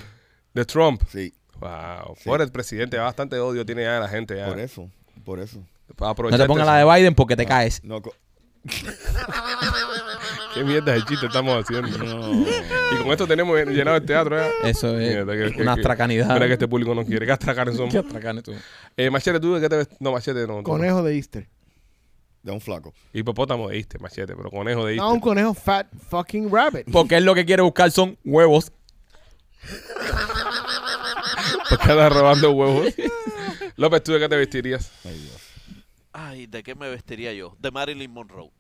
de 0.54 0.66
Trump. 0.66 1.02
sí, 1.10 1.34
Wow. 1.60 2.16
Sí. 2.18 2.24
Por 2.26 2.42
el 2.42 2.52
presidente, 2.52 2.98
bastante 2.98 3.40
odio 3.40 3.66
tiene 3.66 3.84
ya 3.84 4.00
la 4.00 4.10
gente. 4.10 4.36
Ya. 4.36 4.48
por 4.48 4.60
eso, 4.60 4.90
por 5.24 5.40
eso. 5.40 5.66
Para 5.96 6.10
No 6.14 6.38
te 6.38 6.46
pongas 6.46 6.66
eso. 6.68 6.74
la 6.74 6.78
de 6.78 6.84
Biden 7.00 7.16
porque 7.16 7.36
te 7.38 7.46
caes. 7.46 7.82
No, 7.84 8.02
co- 8.02 8.14
¿Qué 10.54 10.64
mierda 10.64 10.94
de 10.94 11.04
chiste 11.06 11.26
estamos 11.26 11.64
haciendo? 11.64 11.98
no. 11.98 12.42
Y 12.42 12.98
con 13.02 13.12
esto 13.12 13.26
tenemos 13.28 13.58
llenado 13.66 13.98
el 13.98 14.06
teatro. 14.06 14.38
¿ya? 14.38 14.70
Eso 14.70 14.98
es 14.98 15.10
Mierda, 15.10 15.34
que- 15.34 15.54
que- 15.56 15.62
una 15.62 15.76
que- 15.76 15.82
astracanidad. 15.82 16.34
Mira 16.34 16.48
que 16.48 16.54
este 16.54 16.68
público 16.68 16.94
no 16.94 17.04
quiere. 17.06 17.26
¿Qué 17.26 17.32
astracanes 17.32 17.76
somos? 17.76 17.92
¿Qué 17.92 17.98
astracanes 18.00 18.44
tú? 18.44 18.54
Eh, 18.96 19.10
machete, 19.10 19.40
¿tú 19.40 19.56
de 19.56 19.62
qué 19.62 19.70
te 19.70 19.78
ves? 19.78 19.88
No, 20.00 20.12
machete 20.12 20.42
no. 20.42 20.48
tú 20.48 20.54
no. 20.58 20.64
Conejo 20.64 21.02
de 21.04 21.16
Easter. 21.16 21.48
De 22.44 22.52
un 22.52 22.60
flaco. 22.62 22.94
Hipopótamo 23.14 23.70
de 23.70 23.78
Iste, 23.78 23.98
machete, 24.00 24.36
pero 24.36 24.52
conejo 24.52 24.86
de 24.86 24.94
Iste. 24.96 25.04
No, 25.04 25.14
un 25.14 25.20
conejo 25.22 25.54
fat 25.54 25.88
fucking 26.10 26.52
rabbit. 26.52 26.86
Porque 26.92 27.16
él 27.16 27.24
lo 27.24 27.34
que 27.34 27.46
quiere 27.46 27.62
buscar 27.64 27.90
son 27.92 28.18
huevos. 28.26 28.72
Porque 31.70 31.92
anda 31.92 32.10
robando 32.10 32.52
huevos. 32.52 32.94
López, 33.78 34.04
¿tú 34.04 34.12
de 34.12 34.20
qué 34.20 34.30
te 34.30 34.36
vestirías? 34.36 34.92
Ay, 35.06 35.18
Dios. 35.18 35.38
Ay, 36.14 36.46
¿de 36.46 36.62
qué 36.62 36.76
me 36.76 36.90
vestiría 36.90 37.34
yo? 37.34 37.56
De 37.60 37.72
Marilyn 37.72 38.12
Monroe. 38.14 38.52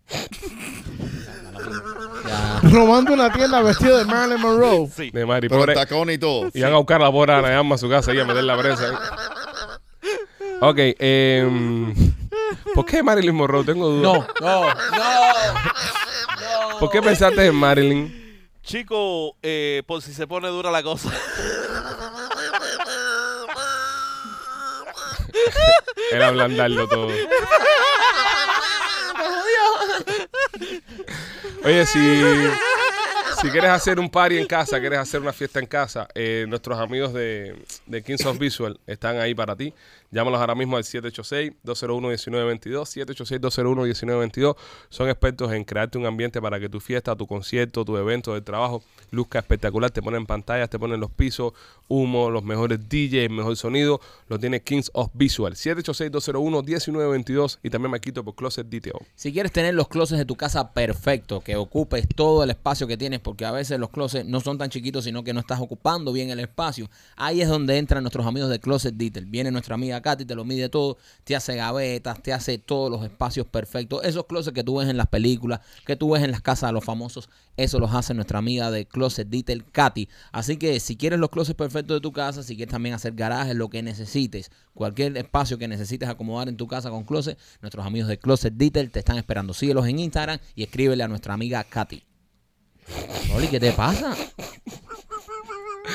Ya. 2.27 2.59
Robando 2.69 3.13
una 3.13 3.31
tienda 3.31 3.61
vestido 3.61 3.97
de 3.99 4.05
Marilyn 4.05 4.41
Monroe. 4.41 4.89
Sí. 4.95 5.11
De 5.11 5.25
Mari. 5.25 5.47
Pero 5.49 5.61
Pobre- 5.61 5.75
tacones 5.75 6.15
y 6.15 6.19
todo. 6.19 6.49
Y 6.53 6.61
van 6.61 6.73
a 6.73 6.77
buscar 6.77 6.99
la 6.99 7.51
Yama 7.51 7.75
a 7.75 7.77
su 7.77 7.87
casa 7.89 8.13
y 8.13 8.19
a 8.19 8.25
meter 8.25 8.43
la 8.43 8.57
presa. 8.57 8.89
ahí. 8.89 8.95
Ok, 10.61 10.77
eh, 10.77 11.93
¿por 12.73 12.85
qué 12.85 13.03
Marilyn 13.03 13.35
Monroe? 13.35 13.63
Tengo 13.65 13.89
dudas. 13.89 14.25
No, 14.41 14.41
no, 14.41 14.67
no. 14.73 16.79
¿Por 16.79 16.89
qué 16.89 17.01
pensaste 17.01 17.45
en 17.45 17.55
Marilyn? 17.55 18.23
Chico, 18.63 19.35
eh, 19.43 19.83
por 19.85 20.01
si 20.01 20.13
se 20.13 20.25
pone 20.25 20.47
dura 20.47 20.71
la 20.71 20.81
cosa. 20.81 21.11
Era 26.11 26.27
ablandarlo 26.27 26.87
todo. 26.87 27.09
Oye, 31.63 31.85
si, 31.85 31.99
si 33.41 33.49
quieres 33.49 33.71
hacer 33.71 33.99
un 33.99 34.09
party 34.09 34.37
en 34.37 34.47
casa, 34.47 34.79
quieres 34.79 34.99
hacer 34.99 35.21
una 35.21 35.31
fiesta 35.33 35.59
en 35.59 35.65
casa, 35.65 36.07
eh, 36.13 36.45
nuestros 36.47 36.77
amigos 36.79 37.13
de, 37.13 37.55
de 37.85 38.03
Kings 38.03 38.25
of 38.25 38.37
Visual 38.37 38.79
están 38.85 39.19
ahí 39.19 39.33
para 39.33 39.55
ti. 39.55 39.73
Llámalos 40.13 40.39
ahora 40.39 40.53
mismo 40.53 40.77
al 40.77 40.83
786-201-1922. 40.83 42.85
786-201-1922. 43.41 44.55
Son 44.89 45.09
expertos 45.09 45.51
en 45.51 45.63
crearte 45.63 45.97
un 45.97 46.05
ambiente 46.05 46.39
para 46.39 46.59
que 46.59 46.69
tu 46.69 46.79
fiesta, 46.79 47.15
tu 47.15 47.25
concierto, 47.25 47.83
tu 47.83 47.97
evento 47.97 48.35
del 48.35 48.43
trabajo 48.43 48.83
luzca 49.09 49.39
espectacular. 49.39 49.89
Te 49.89 50.03
ponen 50.03 50.27
pantallas, 50.27 50.69
te 50.69 50.77
ponen 50.77 50.99
los 50.99 51.09
pisos, 51.09 51.53
humo, 51.87 52.29
los 52.29 52.43
mejores 52.43 52.79
DJs, 52.87 53.31
mejor 53.31 53.57
sonido. 53.57 53.99
Lo 54.27 54.37
tiene 54.37 54.61
Kings 54.61 54.91
of 54.93 55.09
Visual. 55.15 55.55
786-201-1922. 55.55 57.57
Y 57.63 57.71
también 57.71 57.89
me 57.89 57.99
quito 57.99 58.23
por 58.23 58.35
Closet 58.35 58.67
Detail. 58.67 58.93
Si 59.15 59.33
quieres 59.33 59.51
tener 59.51 59.73
los 59.73 59.87
closets 59.87 60.19
de 60.19 60.25
tu 60.25 60.35
casa 60.35 60.73
perfecto, 60.73 61.41
que 61.41 61.55
ocupes 61.55 62.07
todo 62.15 62.43
el 62.43 62.51
espacio 62.51 62.85
que 62.85 62.97
tienes, 62.97 63.19
porque 63.19 63.45
a 63.45 63.51
veces 63.51 63.79
los 63.79 63.89
closets 63.89 64.27
no 64.27 64.41
son 64.41 64.59
tan 64.59 64.69
chiquitos, 64.69 65.05
sino 65.05 65.23
que 65.23 65.33
no 65.33 65.39
estás 65.39 65.59
ocupando 65.59 66.13
bien 66.13 66.29
el 66.29 66.39
espacio, 66.39 66.87
ahí 67.15 67.41
es 67.41 67.49
donde 67.49 67.79
entran 67.79 68.03
nuestros 68.03 68.27
amigos 68.27 68.51
de 68.51 68.59
Closet 68.59 68.93
Detail. 68.93 69.25
Viene 69.25 69.49
nuestra 69.49 69.73
amiga 69.73 70.02
Katy, 70.03 70.25
te 70.25 70.35
lo 70.35 70.45
mide 70.45 70.69
todo, 70.69 70.97
te 71.23 71.35
hace 71.35 71.55
gavetas, 71.55 72.21
te 72.21 72.31
hace 72.31 72.59
todos 72.59 72.91
los 72.91 73.03
espacios 73.03 73.47
perfectos. 73.47 74.03
Esos 74.03 74.27
closets 74.27 74.53
que 74.53 74.63
tú 74.63 74.77
ves 74.77 74.89
en 74.89 74.97
las 74.97 75.07
películas, 75.07 75.61
que 75.87 75.95
tú 75.95 76.11
ves 76.11 76.21
en 76.21 76.29
las 76.29 76.41
casas 76.41 76.69
de 76.69 76.73
los 76.73 76.83
famosos, 76.83 77.29
eso 77.57 77.79
los 77.79 77.93
hace 77.93 78.13
nuestra 78.13 78.37
amiga 78.37 78.69
de 78.69 78.85
Closet 78.85 79.27
Detail, 79.27 79.65
Katy. 79.71 80.07
Así 80.31 80.57
que 80.57 80.79
si 80.79 80.95
quieres 80.95 81.19
los 81.19 81.31
closets 81.31 81.57
perfectos 81.57 81.97
de 81.97 82.01
tu 82.01 82.11
casa, 82.11 82.43
si 82.43 82.55
quieres 82.55 82.71
también 82.71 82.93
hacer 82.93 83.13
garajes, 83.13 83.55
lo 83.55 83.69
que 83.69 83.81
necesites, 83.81 84.51
cualquier 84.75 85.17
espacio 85.17 85.57
que 85.57 85.67
necesites 85.67 86.07
acomodar 86.07 86.49
en 86.49 86.57
tu 86.57 86.67
casa 86.67 86.91
con 86.91 87.03
closet, 87.03 87.39
nuestros 87.61 87.85
amigos 87.85 88.09
de 88.09 88.19
Closet 88.19 88.53
Detail 88.53 88.91
te 88.91 88.99
están 88.99 89.17
esperando. 89.17 89.53
Síguelos 89.53 89.87
en 89.87 89.99
Instagram 89.99 90.39
y 90.55 90.63
escríbele 90.63 91.03
a 91.03 91.07
nuestra 91.07 91.33
amiga 91.33 91.63
Katy. 91.63 92.03
Oli, 93.35 93.47
¿qué 93.47 93.59
te 93.59 93.71
pasa? 93.71 94.15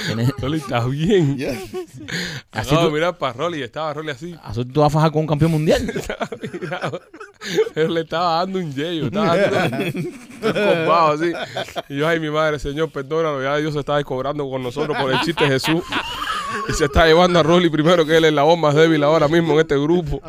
Tienes- 0.06 0.30
Rolly, 0.38 0.58
¿estás 0.58 0.90
bien? 0.90 1.36
Yeah. 1.38 1.52
Así 2.52 2.70
Acabo 2.70 2.82
de 2.82 2.88
tú- 2.88 2.94
mirar 2.94 3.18
para 3.18 3.32
Rolly 3.32 3.58
y 3.58 3.62
estaba 3.62 3.94
Rolly 3.94 4.10
así. 4.10 4.34
Así 4.42 4.64
tú 4.64 4.80
vas 4.80 4.88
a 4.88 4.90
fajar 4.94 5.12
con 5.12 5.22
un 5.22 5.26
campeón 5.26 5.50
mundial. 5.52 5.82
Mirado. 6.60 7.00
Pero 7.74 7.88
le 7.88 8.00
estaba 8.02 8.38
dando 8.40 8.58
un 8.58 8.72
yello. 8.74 9.06
Estaba 9.06 9.36
dando 9.36 9.76
un 9.86 10.12
combado 10.42 11.12
así. 11.12 11.32
Y 11.88 11.96
yo, 11.98 12.08
ay, 12.08 12.20
mi 12.20 12.30
madre, 12.30 12.58
Señor, 12.58 12.90
perdónalo. 12.90 13.42
Ya 13.42 13.56
Dios 13.56 13.74
se 13.74 13.80
está 13.80 13.96
descobrando 13.96 14.48
con 14.50 14.62
nosotros 14.62 14.96
por 14.98 15.10
el 15.12 15.20
chiste 15.20 15.44
de 15.44 15.50
Jesús. 15.50 15.82
Y 16.68 16.72
se 16.72 16.86
está 16.86 17.06
llevando 17.06 17.38
a 17.38 17.42
Rolly 17.42 17.68
primero, 17.70 18.04
que 18.04 18.16
él 18.16 18.24
es 18.24 18.32
la 18.32 18.42
voz 18.42 18.58
más 18.58 18.74
débil 18.74 19.02
ahora 19.04 19.28
mismo 19.28 19.54
en 19.54 19.60
este 19.60 19.76
grupo. 19.78 20.20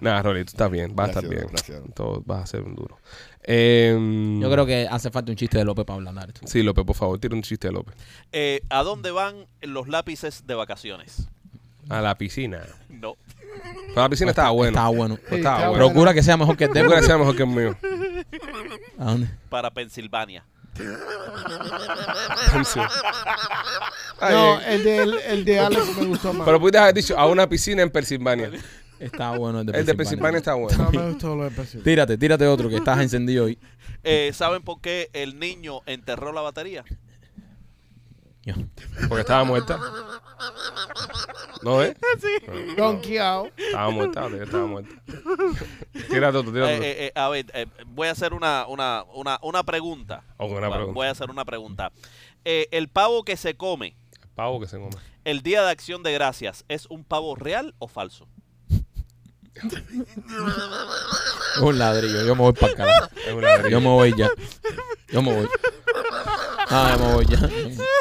Nada, 0.00 0.22
Rolly, 0.22 0.44
tú 0.44 0.50
estás 0.50 0.70
bien. 0.70 0.94
Vas 0.94 1.08
a 1.08 1.10
estar 1.10 1.24
Gracias, 1.24 1.40
bien. 1.42 1.52
gracias. 1.52 1.94
Todo 1.94 2.22
vas 2.24 2.42
a 2.44 2.46
ser 2.46 2.62
un 2.62 2.74
duro. 2.74 2.98
Eh, 3.44 4.38
Yo 4.40 4.50
creo 4.50 4.66
que 4.66 4.86
hace 4.90 5.10
falta 5.10 5.30
un 5.32 5.36
chiste 5.36 5.58
de 5.58 5.64
López 5.64 5.84
para 5.84 6.00
esto. 6.26 6.42
Sí, 6.46 6.62
López, 6.62 6.84
por 6.84 6.96
favor, 6.96 7.18
tira 7.18 7.34
un 7.34 7.42
chiste 7.42 7.68
de 7.68 7.72
López. 7.72 7.94
Eh, 8.32 8.60
¿A 8.68 8.82
dónde 8.82 9.10
van 9.10 9.46
los 9.62 9.88
lápices 9.88 10.46
de 10.46 10.54
vacaciones? 10.54 11.28
A 11.88 12.00
la 12.00 12.16
piscina. 12.16 12.62
No. 12.88 13.16
Pero 13.88 14.02
la 14.02 14.08
piscina 14.08 14.30
estaba 14.30 14.50
bueno. 14.50 14.70
Estaba 14.70 14.88
bueno. 14.90 15.14
Estaba 15.14 15.36
está 15.36 15.68
bueno. 15.70 15.84
Procura 15.86 16.14
que 16.14 16.22
sea 16.22 16.36
mejor 16.36 16.56
que 16.56 16.64
el 16.64 16.72
de 16.72 16.80
Tengo 16.80 16.94
que 16.94 17.02
sea 17.02 17.18
mejor 17.18 17.36
que 17.36 17.42
el 17.42 17.48
mío. 17.48 17.76
¿A 18.98 19.04
dónde? 19.06 19.28
Para 19.48 19.70
Pensilvania. 19.70 20.44
Ay, 24.20 24.34
No, 24.34 24.60
el 24.60 24.84
de, 24.84 25.02
el 25.28 25.44
de 25.44 25.58
Alex 25.58 25.96
me 25.96 26.06
gustó 26.06 26.32
más. 26.32 26.44
Pero 26.44 26.60
pudiste 26.60 26.78
haber 26.78 26.94
dicho 26.94 27.18
a 27.18 27.26
una 27.26 27.48
piscina 27.48 27.82
en 27.82 27.90
Pensilvania. 27.90 28.50
Estaba 29.00 29.36
bueno 29.38 29.60
el 29.60 29.66
de 29.66 29.78
El 29.78 29.86
de 29.86 29.94
Pensilvania 29.94 30.38
está 30.38 30.54
bueno. 30.54 30.76
no 30.84 30.90
me 30.92 31.10
gustó 31.10 31.34
lo 31.34 31.44
de 31.44 31.50
Pensilvania. 31.50 31.84
Tírate, 31.84 32.18
tírate 32.18 32.46
otro 32.46 32.68
que 32.68 32.76
estás 32.76 33.00
encendido 33.00 33.44
hoy. 33.46 33.58
Eh, 34.04 34.30
¿Saben 34.34 34.62
por 34.62 34.80
qué 34.80 35.10
el 35.12 35.38
niño 35.38 35.80
enterró 35.86 36.32
la 36.32 36.40
batería? 36.42 36.84
Porque 39.08 39.20
estaba 39.20 39.44
muerta. 39.44 39.78
¿No 41.62 41.82
eh? 41.84 41.94
Donkeado. 42.76 43.50
Estaba 43.56 43.90
muerta, 43.90 44.26
estaba 44.42 44.66
muerta. 44.66 44.94
Tírate 46.08 46.38
otro, 46.38 46.52
tírate 46.52 46.72
Eh, 46.72 46.76
otro. 46.76 46.84
eh, 46.84 47.06
eh, 47.06 47.12
a 47.14 47.28
ver, 47.28 47.46
eh, 47.54 47.66
voy 47.86 48.08
a 48.08 48.12
hacer 48.12 48.32
una, 48.32 48.66
una, 48.66 49.04
una, 49.14 49.38
una 49.42 49.62
pregunta. 49.62 50.24
Ok, 50.38 50.52
una 50.52 50.68
Va- 50.68 50.76
pregunta. 50.76 50.94
Voy 50.94 51.06
a 51.06 51.10
hacer 51.10 51.30
una 51.30 51.44
pregunta. 51.44 51.92
Eh, 52.44 52.66
¿El 52.70 52.88
pavo 52.88 53.22
que 53.24 53.36
se 53.36 53.54
come 53.56 53.94
Pavo 54.34 54.58
que 54.60 54.66
se 54.66 54.78
come. 54.78 54.96
el 55.24 55.42
día 55.42 55.62
de 55.62 55.70
acción 55.70 56.02
de 56.02 56.12
gracias 56.12 56.64
es 56.68 56.86
un 56.86 57.04
pavo 57.04 57.34
real 57.36 57.74
o 57.78 57.88
falso? 57.88 58.26
Un 61.62 61.78
ladrillo. 61.78 62.24
Yo 62.24 62.34
me 62.34 62.42
voy 62.42 62.52
para. 62.52 63.10
Es 63.26 63.34
ladrillo. 63.34 63.68
Yo 63.68 63.80
me 63.80 63.88
voy 63.88 64.14
ya. 64.16 64.30
Yo 65.08 65.22
me 65.22 65.34
voy. 65.34 65.48
Ah, 66.72 66.96
me 67.00 67.14
voy 67.14 67.26
ya. 67.26 67.38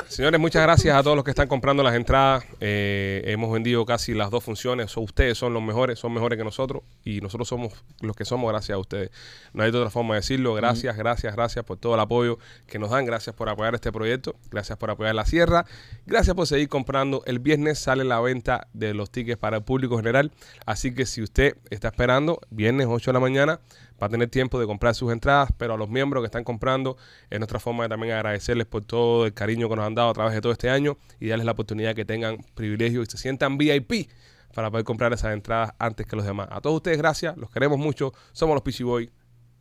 Señores, 0.07 0.40
muchas 0.40 0.61
gracias 0.61 0.95
a 0.95 1.02
todos 1.02 1.15
los 1.15 1.26
que 1.26 1.31
están 1.31 1.48
comprando 1.48 1.81
las 1.81 1.95
entradas. 1.95 2.44
Eh, 2.60 3.23
hemos 3.26 3.52
vendido 3.52 3.84
casi 3.86 4.14
las 4.14 4.30
dos 4.30 4.44
funciones. 4.44 4.91
So, 4.91 5.02
ustedes 5.02 5.38
son 5.38 5.53
los 5.53 5.64
mejores, 5.64 5.98
son 5.98 6.14
mejores 6.14 6.38
que 6.38 6.44
nosotros 6.44 6.84
y 7.03 7.19
nosotros 7.22 7.48
somos 7.48 7.73
los 8.02 8.15
que 8.15 8.26
somos 8.26 8.52
gracias 8.52 8.76
a 8.76 8.80
ustedes. 8.80 9.10
No 9.53 9.64
hay 9.64 9.69
otra 9.69 9.90
forma 9.90 10.14
de 10.14 10.22
decirlo. 10.22 10.53
Gracias, 10.53 10.95
gracias, 10.98 11.36
gracias 11.36 11.65
por 11.65 11.77
todo 11.77 11.95
el 11.95 11.99
apoyo 11.99 12.38
que 12.68 12.77
nos 12.77 12.91
dan. 12.91 13.06
Gracias 13.06 13.36
por 13.36 13.49
apoyar 13.49 13.73
este 13.73 13.91
proyecto. 13.91 14.36
Gracias 14.52 14.77
por 14.77 14.91
apoyar 14.91 15.15
la 15.15 15.26
sierra. 15.26 15.65
Gracias 16.10 16.36
por 16.36 16.48
seguir 16.48 16.69
comprando. 16.69 17.22
El 17.27 17.38
viernes 17.38 17.77
sale 17.77 18.03
la 18.03 18.19
venta 18.19 18.68
de 18.73 18.95
los 18.95 19.11
tickets 19.11 19.38
para 19.38 19.57
el 19.57 19.64
público 19.64 19.95
general. 19.95 20.31
Así 20.65 20.91
que 20.91 21.06
si 21.06 21.22
usted 21.22 21.56
está 21.69 21.90
esperando, 21.90 22.41
viernes 22.49 22.88
8 22.90 23.11
de 23.11 23.14
la 23.14 23.19
mañana, 23.19 23.60
va 24.02 24.07
a 24.07 24.10
tener 24.10 24.27
tiempo 24.27 24.60
de 24.60 24.65
comprar 24.65 24.95
sus 24.95 25.14
entradas, 25.14 25.52
pero 25.56 25.76
a 25.76 25.77
los 25.77 25.88
miembros 25.88 26.23
que 26.23 26.26
están 26.26 26.44
comprando 26.44 26.98
es 27.30 27.38
nuestra 27.38 27.60
forma 27.60 27.84
de 27.84 27.90
también 27.90 28.14
agradecerles 28.14 28.65
por 28.65 28.86
todo 28.86 29.27
el 29.27 29.36
cariño 29.36 29.69
que 29.69 29.76
nos 29.76 29.86
han 29.86 29.94
dado 29.94 30.10
a 30.10 30.14
través 30.15 30.34
de 30.34 30.41
todo 30.41 30.52
este 30.52 30.72
año 30.72 30.98
y 31.19 31.27
darles 31.27 31.45
la 31.45 31.52
oportunidad 31.52 31.94
que 31.94 32.06
tengan 32.06 32.38
privilegios 32.56 33.07
y 33.07 33.11
se 33.11 33.19
sientan 33.19 33.60
VIP 33.60 34.10
para 34.56 34.72
poder 34.72 34.86
comprar 34.86 35.14
esas 35.14 35.31
entradas 35.31 35.76
antes 35.77 36.07
que 36.07 36.15
los 36.15 36.26
demás. 36.26 36.48
A 36.49 36.60
todos 36.60 36.77
ustedes, 36.77 36.98
gracias, 36.98 37.38
los 37.38 37.52
queremos 37.52 37.77
mucho, 37.77 38.14
somos 38.31 38.56
los 38.56 38.64
Peachy 38.64 38.81
Boys. 38.81 39.11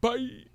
Bye. 0.00 0.47